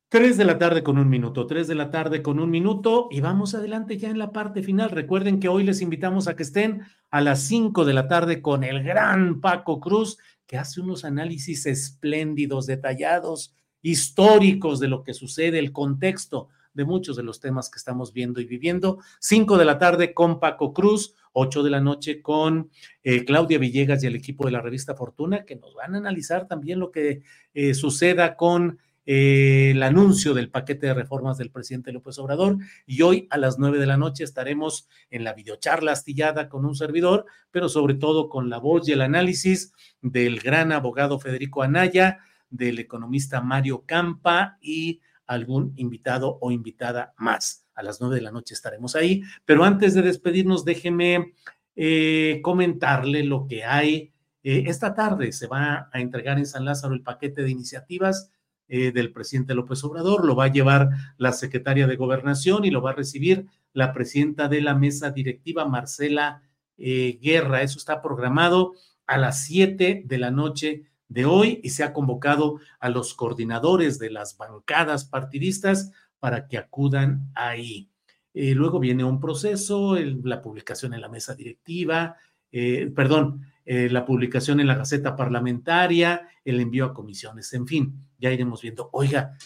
Tres 0.08 0.38
de 0.38 0.44
la 0.44 0.58
tarde 0.58 0.82
con 0.82 0.98
un 0.98 1.08
minuto, 1.08 1.46
tres 1.46 1.68
de 1.68 1.74
la 1.74 1.90
tarde 1.90 2.22
con 2.22 2.40
un 2.40 2.50
minuto 2.50 3.08
y 3.10 3.20
vamos 3.20 3.54
adelante 3.54 3.98
ya 3.98 4.08
en 4.08 4.18
la 4.18 4.32
parte 4.32 4.62
final. 4.62 4.90
Recuerden 4.90 5.38
que 5.38 5.48
hoy 5.48 5.64
les 5.64 5.82
invitamos 5.82 6.26
a 6.26 6.34
que 6.34 6.42
estén 6.42 6.82
a 7.10 7.20
las 7.20 7.42
cinco 7.42 7.84
de 7.84 7.92
la 7.92 8.08
tarde 8.08 8.40
con 8.40 8.64
el 8.64 8.82
gran 8.82 9.40
Paco 9.40 9.80
Cruz, 9.80 10.18
que 10.46 10.56
hace 10.56 10.80
unos 10.80 11.04
análisis 11.04 11.66
espléndidos, 11.66 12.66
detallados, 12.66 13.54
históricos 13.82 14.80
de 14.80 14.88
lo 14.88 15.04
que 15.04 15.14
sucede, 15.14 15.58
el 15.58 15.72
contexto 15.72 16.48
de 16.74 16.84
muchos 16.84 17.16
de 17.16 17.22
los 17.22 17.40
temas 17.40 17.70
que 17.70 17.78
estamos 17.78 18.12
viendo 18.12 18.40
y 18.40 18.44
viviendo. 18.44 18.98
Cinco 19.18 19.58
de 19.58 19.64
la 19.64 19.78
tarde 19.78 20.14
con 20.14 20.40
Paco 20.40 20.72
Cruz, 20.72 21.14
ocho 21.32 21.62
de 21.62 21.70
la 21.70 21.80
noche 21.80 22.22
con 22.22 22.70
eh, 23.02 23.24
Claudia 23.24 23.58
Villegas 23.58 24.02
y 24.02 24.06
el 24.06 24.16
equipo 24.16 24.46
de 24.46 24.52
la 24.52 24.60
revista 24.60 24.94
Fortuna, 24.94 25.44
que 25.44 25.56
nos 25.56 25.74
van 25.74 25.94
a 25.94 25.98
analizar 25.98 26.46
también 26.46 26.80
lo 26.80 26.90
que 26.90 27.22
eh, 27.54 27.74
suceda 27.74 28.36
con 28.36 28.78
eh, 29.06 29.70
el 29.72 29.82
anuncio 29.82 30.34
del 30.34 30.50
paquete 30.50 30.86
de 30.86 30.94
reformas 30.94 31.38
del 31.38 31.50
presidente 31.50 31.90
López 31.90 32.18
Obrador 32.18 32.58
y 32.86 33.02
hoy 33.02 33.26
a 33.30 33.38
las 33.38 33.58
nueve 33.58 33.78
de 33.78 33.86
la 33.86 33.96
noche 33.96 34.24
estaremos 34.24 34.88
en 35.10 35.24
la 35.24 35.32
videocharla 35.32 35.92
astillada 35.92 36.48
con 36.48 36.64
un 36.66 36.74
servidor, 36.74 37.24
pero 37.50 37.68
sobre 37.68 37.94
todo 37.94 38.28
con 38.28 38.50
la 38.50 38.58
voz 38.58 38.88
y 38.88 38.92
el 38.92 39.00
análisis 39.00 39.72
del 40.02 40.38
gran 40.38 40.70
abogado 40.70 41.18
Federico 41.18 41.62
Anaya, 41.62 42.18
del 42.50 42.78
economista 42.78 43.40
Mario 43.40 43.84
Campa 43.86 44.58
y 44.60 45.00
algún 45.30 45.72
invitado 45.76 46.38
o 46.40 46.50
invitada 46.50 47.14
más. 47.16 47.64
A 47.74 47.84
las 47.84 48.00
nueve 48.00 48.16
de 48.16 48.22
la 48.22 48.32
noche 48.32 48.52
estaremos 48.52 48.96
ahí, 48.96 49.22
pero 49.44 49.64
antes 49.64 49.94
de 49.94 50.02
despedirnos, 50.02 50.64
déjeme 50.64 51.34
eh, 51.76 52.40
comentarle 52.42 53.22
lo 53.22 53.46
que 53.46 53.64
hay. 53.64 54.12
Eh, 54.42 54.64
esta 54.66 54.92
tarde 54.92 55.30
se 55.32 55.46
va 55.46 55.88
a 55.92 56.00
entregar 56.00 56.38
en 56.38 56.46
San 56.46 56.64
Lázaro 56.64 56.94
el 56.94 57.02
paquete 57.02 57.44
de 57.44 57.50
iniciativas 57.50 58.32
eh, 58.66 58.90
del 58.90 59.12
presidente 59.12 59.54
López 59.54 59.84
Obrador, 59.84 60.24
lo 60.24 60.34
va 60.34 60.46
a 60.46 60.52
llevar 60.52 60.90
la 61.16 61.32
secretaria 61.32 61.86
de 61.86 61.96
Gobernación 61.96 62.64
y 62.64 62.70
lo 62.70 62.82
va 62.82 62.90
a 62.90 62.94
recibir 62.94 63.46
la 63.72 63.92
presidenta 63.92 64.48
de 64.48 64.60
la 64.62 64.74
mesa 64.74 65.12
directiva, 65.12 65.64
Marcela 65.64 66.42
Guerra. 66.76 67.62
Eso 67.62 67.78
está 67.78 68.00
programado 68.02 68.72
a 69.06 69.18
las 69.18 69.44
7 69.44 70.02
de 70.06 70.18
la 70.18 70.30
noche 70.30 70.90
de 71.10 71.26
hoy 71.26 71.60
y 71.62 71.68
se 71.68 71.84
ha 71.84 71.92
convocado 71.92 72.58
a 72.78 72.88
los 72.88 73.12
coordinadores 73.12 73.98
de 73.98 74.08
las 74.08 74.38
bancadas 74.38 75.04
partidistas 75.04 75.92
para 76.18 76.48
que 76.48 76.56
acudan 76.56 77.30
ahí. 77.34 77.90
Eh, 78.32 78.54
luego 78.54 78.80
viene 78.80 79.04
un 79.04 79.20
proceso, 79.20 79.96
la 79.96 80.40
publicación 80.40 80.94
en 80.94 81.02
la 81.02 81.10
mesa 81.10 81.34
directiva, 81.34 82.16
perdón, 82.50 83.42
la 83.64 84.04
publicación 84.04 84.58
en 84.58 84.66
la 84.66 84.74
Gaceta 84.74 85.14
Parlamentaria, 85.14 86.26
el 86.44 86.58
envío 86.58 86.86
a 86.86 86.94
comisiones, 86.94 87.52
en 87.52 87.66
fin, 87.66 88.08
ya 88.18 88.32
iremos 88.32 88.62
viendo. 88.62 88.90
Oiga, 88.92 89.36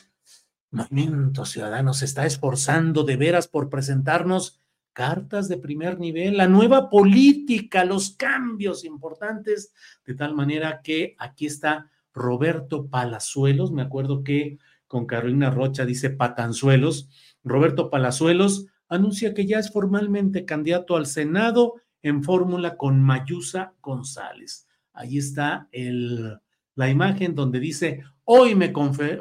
Movimiento 0.75 1.45
Ciudadano 1.45 1.95
se 1.95 2.05
está 2.05 2.27
esforzando 2.27 3.05
de 3.05 3.17
veras 3.17 3.47
por 3.47 3.71
presentarnos 3.71 4.61
cartas 4.95 5.49
de 5.49 5.59
primer 5.59 5.99
nivel, 6.01 6.39
la 6.39 6.49
nueva 6.49 6.89
política, 6.89 7.85
los 7.85 8.13
cambios 8.13 8.85
importantes, 8.87 9.75
de 10.07 10.15
tal 10.15 10.35
manera 10.35 10.81
que 10.83 11.15
aquí 11.19 11.45
está 11.45 11.91
Roberto 12.15 12.87
Palazuelos, 12.87 13.73
me 13.73 13.83
acuerdo 13.83 14.25
que 14.25 14.59
con 14.87 15.05
Carolina 15.05 15.51
Rocha 15.51 15.85
dice 15.85 16.09
Patanzuelos, 16.09 17.11
Roberto 17.43 17.91
Palazuelos 17.91 18.67
anuncia 18.89 19.35
que 19.35 19.45
ya 19.45 19.59
es 19.59 19.71
formalmente 19.71 20.47
candidato 20.47 20.97
al 20.97 21.05
Senado 21.05 21.75
en 22.01 22.23
fórmula 22.23 22.79
con 22.79 23.03
Mayusa 23.03 23.75
González. 23.83 24.67
Ahí 24.95 25.19
está 25.19 25.69
el 25.73 26.39
la 26.75 26.91
imagen 26.91 27.35
donde 27.35 27.61
dice, 27.61 28.03
hoy 28.25 28.55
me, 28.55 28.73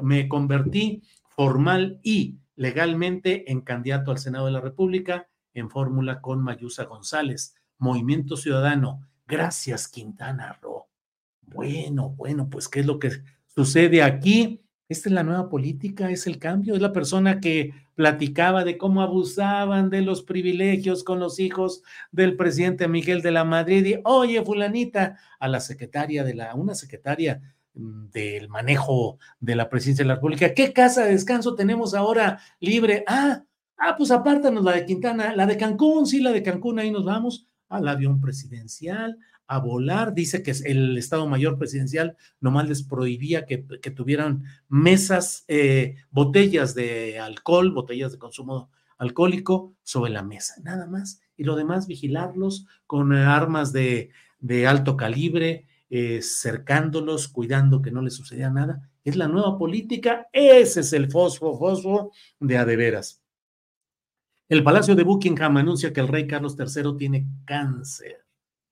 me 0.01 0.27
convertí 0.27 1.03
formal 1.29 1.99
y 2.03 2.37
legalmente 2.55 3.51
en 3.51 3.61
candidato 3.61 4.11
al 4.11 4.17
Senado 4.17 4.45
de 4.45 4.51
la 4.51 4.61
República 4.61 5.27
en 5.53 5.69
fórmula 5.69 6.21
con 6.21 6.41
Mayusa 6.41 6.85
González, 6.85 7.55
Movimiento 7.77 8.37
Ciudadano. 8.37 9.07
Gracias, 9.27 9.87
Quintana 9.87 10.57
Roo. 10.61 10.87
Bueno, 11.41 12.09
bueno, 12.09 12.49
pues, 12.49 12.67
¿qué 12.67 12.81
es 12.81 12.85
lo 12.85 12.99
que 12.99 13.11
sucede 13.47 14.01
aquí? 14.03 14.63
Esta 14.89 15.09
es 15.09 15.13
la 15.13 15.23
nueva 15.23 15.49
política, 15.49 16.11
es 16.11 16.27
el 16.27 16.39
cambio, 16.39 16.75
es 16.75 16.81
la 16.81 16.93
persona 16.93 17.39
que 17.39 17.73
platicaba 17.95 18.63
de 18.63 18.77
cómo 18.77 19.01
abusaban 19.01 19.89
de 19.89 20.01
los 20.01 20.23
privilegios 20.23 21.03
con 21.03 21.19
los 21.19 21.39
hijos 21.39 21.83
del 22.11 22.35
presidente 22.35 22.87
Miguel 22.87 23.21
de 23.21 23.31
la 23.31 23.43
Madrid 23.43 23.85
y, 23.85 23.99
oye, 24.03 24.43
fulanita, 24.43 25.17
a 25.39 25.47
la 25.47 25.59
secretaria 25.59 26.23
de 26.23 26.33
la, 26.33 26.53
una 26.55 26.75
secretaria 26.75 27.41
mm, 27.73 28.09
del 28.09 28.49
manejo 28.49 29.19
de 29.39 29.55
la 29.55 29.69
presidencia 29.69 30.03
de 30.03 30.09
la 30.09 30.15
República, 30.15 30.53
¿qué 30.53 30.73
casa 30.73 31.05
de 31.05 31.11
descanso 31.11 31.55
tenemos 31.55 31.93
ahora 31.93 32.39
libre? 32.59 33.03
Ah, 33.07 33.43
ah, 33.83 33.95
pues 33.97 34.11
apártanos 34.11 34.63
la 34.63 34.73
de 34.73 34.85
Quintana, 34.85 35.35
la 35.35 35.45
de 35.45 35.57
Cancún, 35.57 36.05
sí, 36.05 36.21
la 36.21 36.31
de 36.31 36.43
Cancún, 36.43 36.79
ahí 36.79 36.91
nos 36.91 37.05
vamos 37.05 37.47
al 37.69 37.87
avión 37.87 38.21
presidencial, 38.21 39.17
a 39.47 39.59
volar. 39.59 40.13
Dice 40.13 40.43
que 40.43 40.51
el 40.65 40.97
Estado 40.97 41.27
Mayor 41.27 41.57
Presidencial 41.57 42.15
nomás 42.39 42.67
les 42.69 42.83
prohibía 42.83 43.45
que, 43.45 43.57
tuvieran 43.57 44.43
mesas, 44.69 45.43
eh, 45.47 45.95
botellas 46.11 46.75
de 46.75 47.19
alcohol, 47.19 47.71
botellas 47.71 48.11
de 48.11 48.19
consumo 48.19 48.69
alcohólico 48.97 49.75
sobre 49.83 50.11
la 50.11 50.23
mesa, 50.23 50.55
nada 50.63 50.87
más. 50.87 51.21
Y 51.35 51.43
lo 51.43 51.55
demás, 51.55 51.87
vigilarlos 51.87 52.67
con 52.85 53.13
armas 53.13 53.73
de, 53.73 54.11
alto 54.67 54.95
calibre, 54.95 55.65
eh, 55.89 56.21
cercándolos, 56.21 57.27
cuidando 57.27 57.81
que 57.81 57.91
no 57.91 58.01
les 58.01 58.15
suceda 58.15 58.49
nada. 58.49 58.89
Es 59.03 59.15
la 59.15 59.27
nueva 59.27 59.57
política, 59.57 60.27
ese 60.31 60.79
es 60.79 60.93
el 60.93 61.11
fosfo, 61.11 61.57
fosfo 61.57 62.11
de 62.39 62.57
adeveras. 62.57 63.22
El 64.49 64.61
Palacio 64.61 64.93
de 64.95 65.03
Buckingham 65.03 65.55
anuncia 65.57 65.93
que 65.93 66.01
el 66.01 66.09
rey 66.09 66.27
Carlos 66.27 66.57
III 66.59 66.97
tiene 66.97 67.27
cáncer 67.45 68.25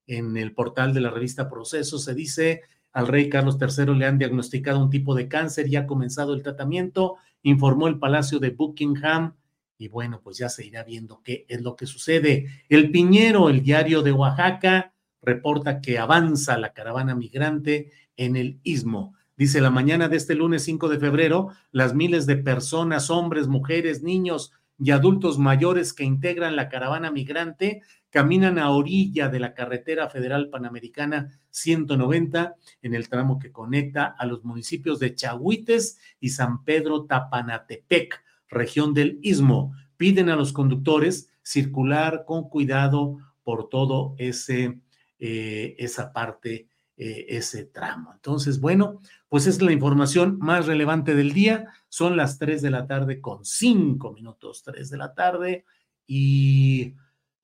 en 0.06 0.36
el 0.36 0.54
portal 0.54 0.94
de 0.94 1.00
la 1.00 1.10
revista 1.10 1.50
Proceso, 1.50 1.98
se 1.98 2.14
dice 2.14 2.62
al 2.92 3.08
rey 3.08 3.30
Carlos 3.30 3.58
III 3.60 3.96
le 3.96 4.06
han 4.06 4.18
diagnosticado 4.18 4.84
un 4.84 4.90
tipo 4.90 5.16
de 5.16 5.30
cáncer 5.30 5.70
y 5.70 5.78
ha 5.78 5.88
comenzado 5.88 6.34
el 6.34 6.44
tratamiento, 6.44 7.16
informó 7.44 7.88
el 7.88 8.00
Palacio 8.00 8.40
de 8.40 8.50
Buckingham. 8.50 9.36
Y 9.78 9.88
bueno, 9.88 10.20
pues 10.22 10.38
ya 10.38 10.50
se 10.50 10.66
irá 10.66 10.84
viendo 10.84 11.22
qué 11.24 11.46
es 11.48 11.62
lo 11.62 11.78
que 11.78 11.86
sucede. 11.86 12.48
El 12.68 12.92
Piñero, 12.92 13.50
el 13.50 13.64
diario 13.64 14.02
de 14.02 14.12
Oaxaca, 14.12 14.94
reporta 15.22 15.80
que 15.80 15.98
avanza 16.00 16.58
la 16.58 16.74
caravana 16.74 17.16
migrante 17.16 17.92
en 18.18 18.36
el 18.36 18.60
istmo. 18.64 19.16
Dice 19.38 19.62
la 19.62 19.72
mañana 19.72 20.10
de 20.10 20.18
este 20.18 20.36
lunes 20.36 20.64
5 20.64 20.90
de 20.90 21.00
febrero, 21.00 21.50
las 21.72 21.96
miles 21.96 22.26
de 22.26 22.36
personas, 22.36 23.10
hombres, 23.10 23.48
mujeres, 23.48 24.04
niños 24.04 24.52
y 24.84 24.92
adultos 24.92 25.38
mayores 25.38 25.94
que 25.94 26.04
integran 26.04 26.56
la 26.56 26.68
caravana 26.68 27.12
migrante 27.12 27.84
caminan 28.10 28.58
a 28.58 28.72
orilla 28.72 29.30
de 29.30 29.40
la 29.40 29.54
carretera 29.54 30.10
federal 30.10 30.50
panamericana 30.50 31.40
190 31.52 32.56
en 32.82 32.96
el 32.96 33.08
tramo 33.08 33.38
que 33.38 33.52
conecta 33.52 34.06
a 34.06 34.26
los 34.26 34.44
municipios 34.44 35.00
de 35.00 35.14
Chahuites 35.14 36.00
y 36.20 36.30
San 36.30 36.64
Pedro 36.64 37.06
Tapanatepec, 37.06 38.24
región 38.50 38.94
del 38.94 39.20
Istmo. 39.22 39.74
Piden 39.98 40.30
a 40.30 40.36
los 40.36 40.52
conductores 40.52 41.30
circular 41.44 42.24
con 42.26 42.50
cuidado 42.50 43.18
por 43.44 43.70
todo 43.70 44.16
ese, 44.18 44.80
eh, 45.20 45.76
esa 45.78 46.12
parte, 46.12 46.68
eh, 47.04 47.36
ese 47.36 47.66
tramo. 47.66 48.14
Entonces, 48.14 48.60
bueno, 48.62 49.02
pues 49.28 49.48
es 49.48 49.60
la 49.60 49.72
información 49.72 50.38
más 50.38 50.68
relevante 50.68 51.16
del 51.16 51.34
día. 51.34 51.66
Son 51.90 52.16
las 52.16 52.38
3 52.38 52.62
de 52.62 52.70
la 52.70 52.86
tarde 52.86 53.20
con 53.20 53.44
5 53.44 54.14
minutos, 54.14 54.62
3 54.62 54.88
de 54.88 54.98
la 54.98 55.16
tarde. 55.16 55.66
Y 56.06 56.94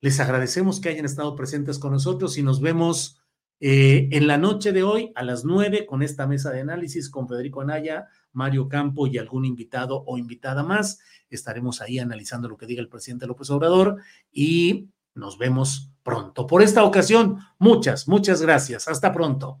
les 0.00 0.20
agradecemos 0.20 0.80
que 0.80 0.90
hayan 0.90 1.06
estado 1.06 1.34
presentes 1.34 1.80
con 1.80 1.90
nosotros 1.90 2.38
y 2.38 2.44
nos 2.44 2.60
vemos 2.60 3.18
eh, 3.58 4.08
en 4.12 4.28
la 4.28 4.38
noche 4.38 4.70
de 4.70 4.84
hoy 4.84 5.10
a 5.16 5.24
las 5.24 5.44
nueve 5.44 5.86
con 5.86 6.04
esta 6.04 6.28
mesa 6.28 6.52
de 6.52 6.60
análisis 6.60 7.10
con 7.10 7.26
Federico 7.26 7.60
Anaya, 7.60 8.06
Mario 8.32 8.68
Campo 8.68 9.08
y 9.08 9.18
algún 9.18 9.44
invitado 9.44 10.04
o 10.06 10.18
invitada 10.18 10.62
más. 10.62 11.00
Estaremos 11.30 11.80
ahí 11.80 11.98
analizando 11.98 12.48
lo 12.48 12.56
que 12.56 12.66
diga 12.66 12.80
el 12.80 12.88
presidente 12.88 13.26
López 13.26 13.50
Obrador 13.50 13.96
y 14.30 14.90
nos 15.16 15.36
vemos 15.36 15.90
pronto. 16.08 16.46
Por 16.46 16.62
esta 16.62 16.84
ocasión, 16.84 17.40
muchas, 17.58 18.08
muchas 18.08 18.40
gracias. 18.40 18.88
Hasta 18.88 19.12
pronto. 19.12 19.60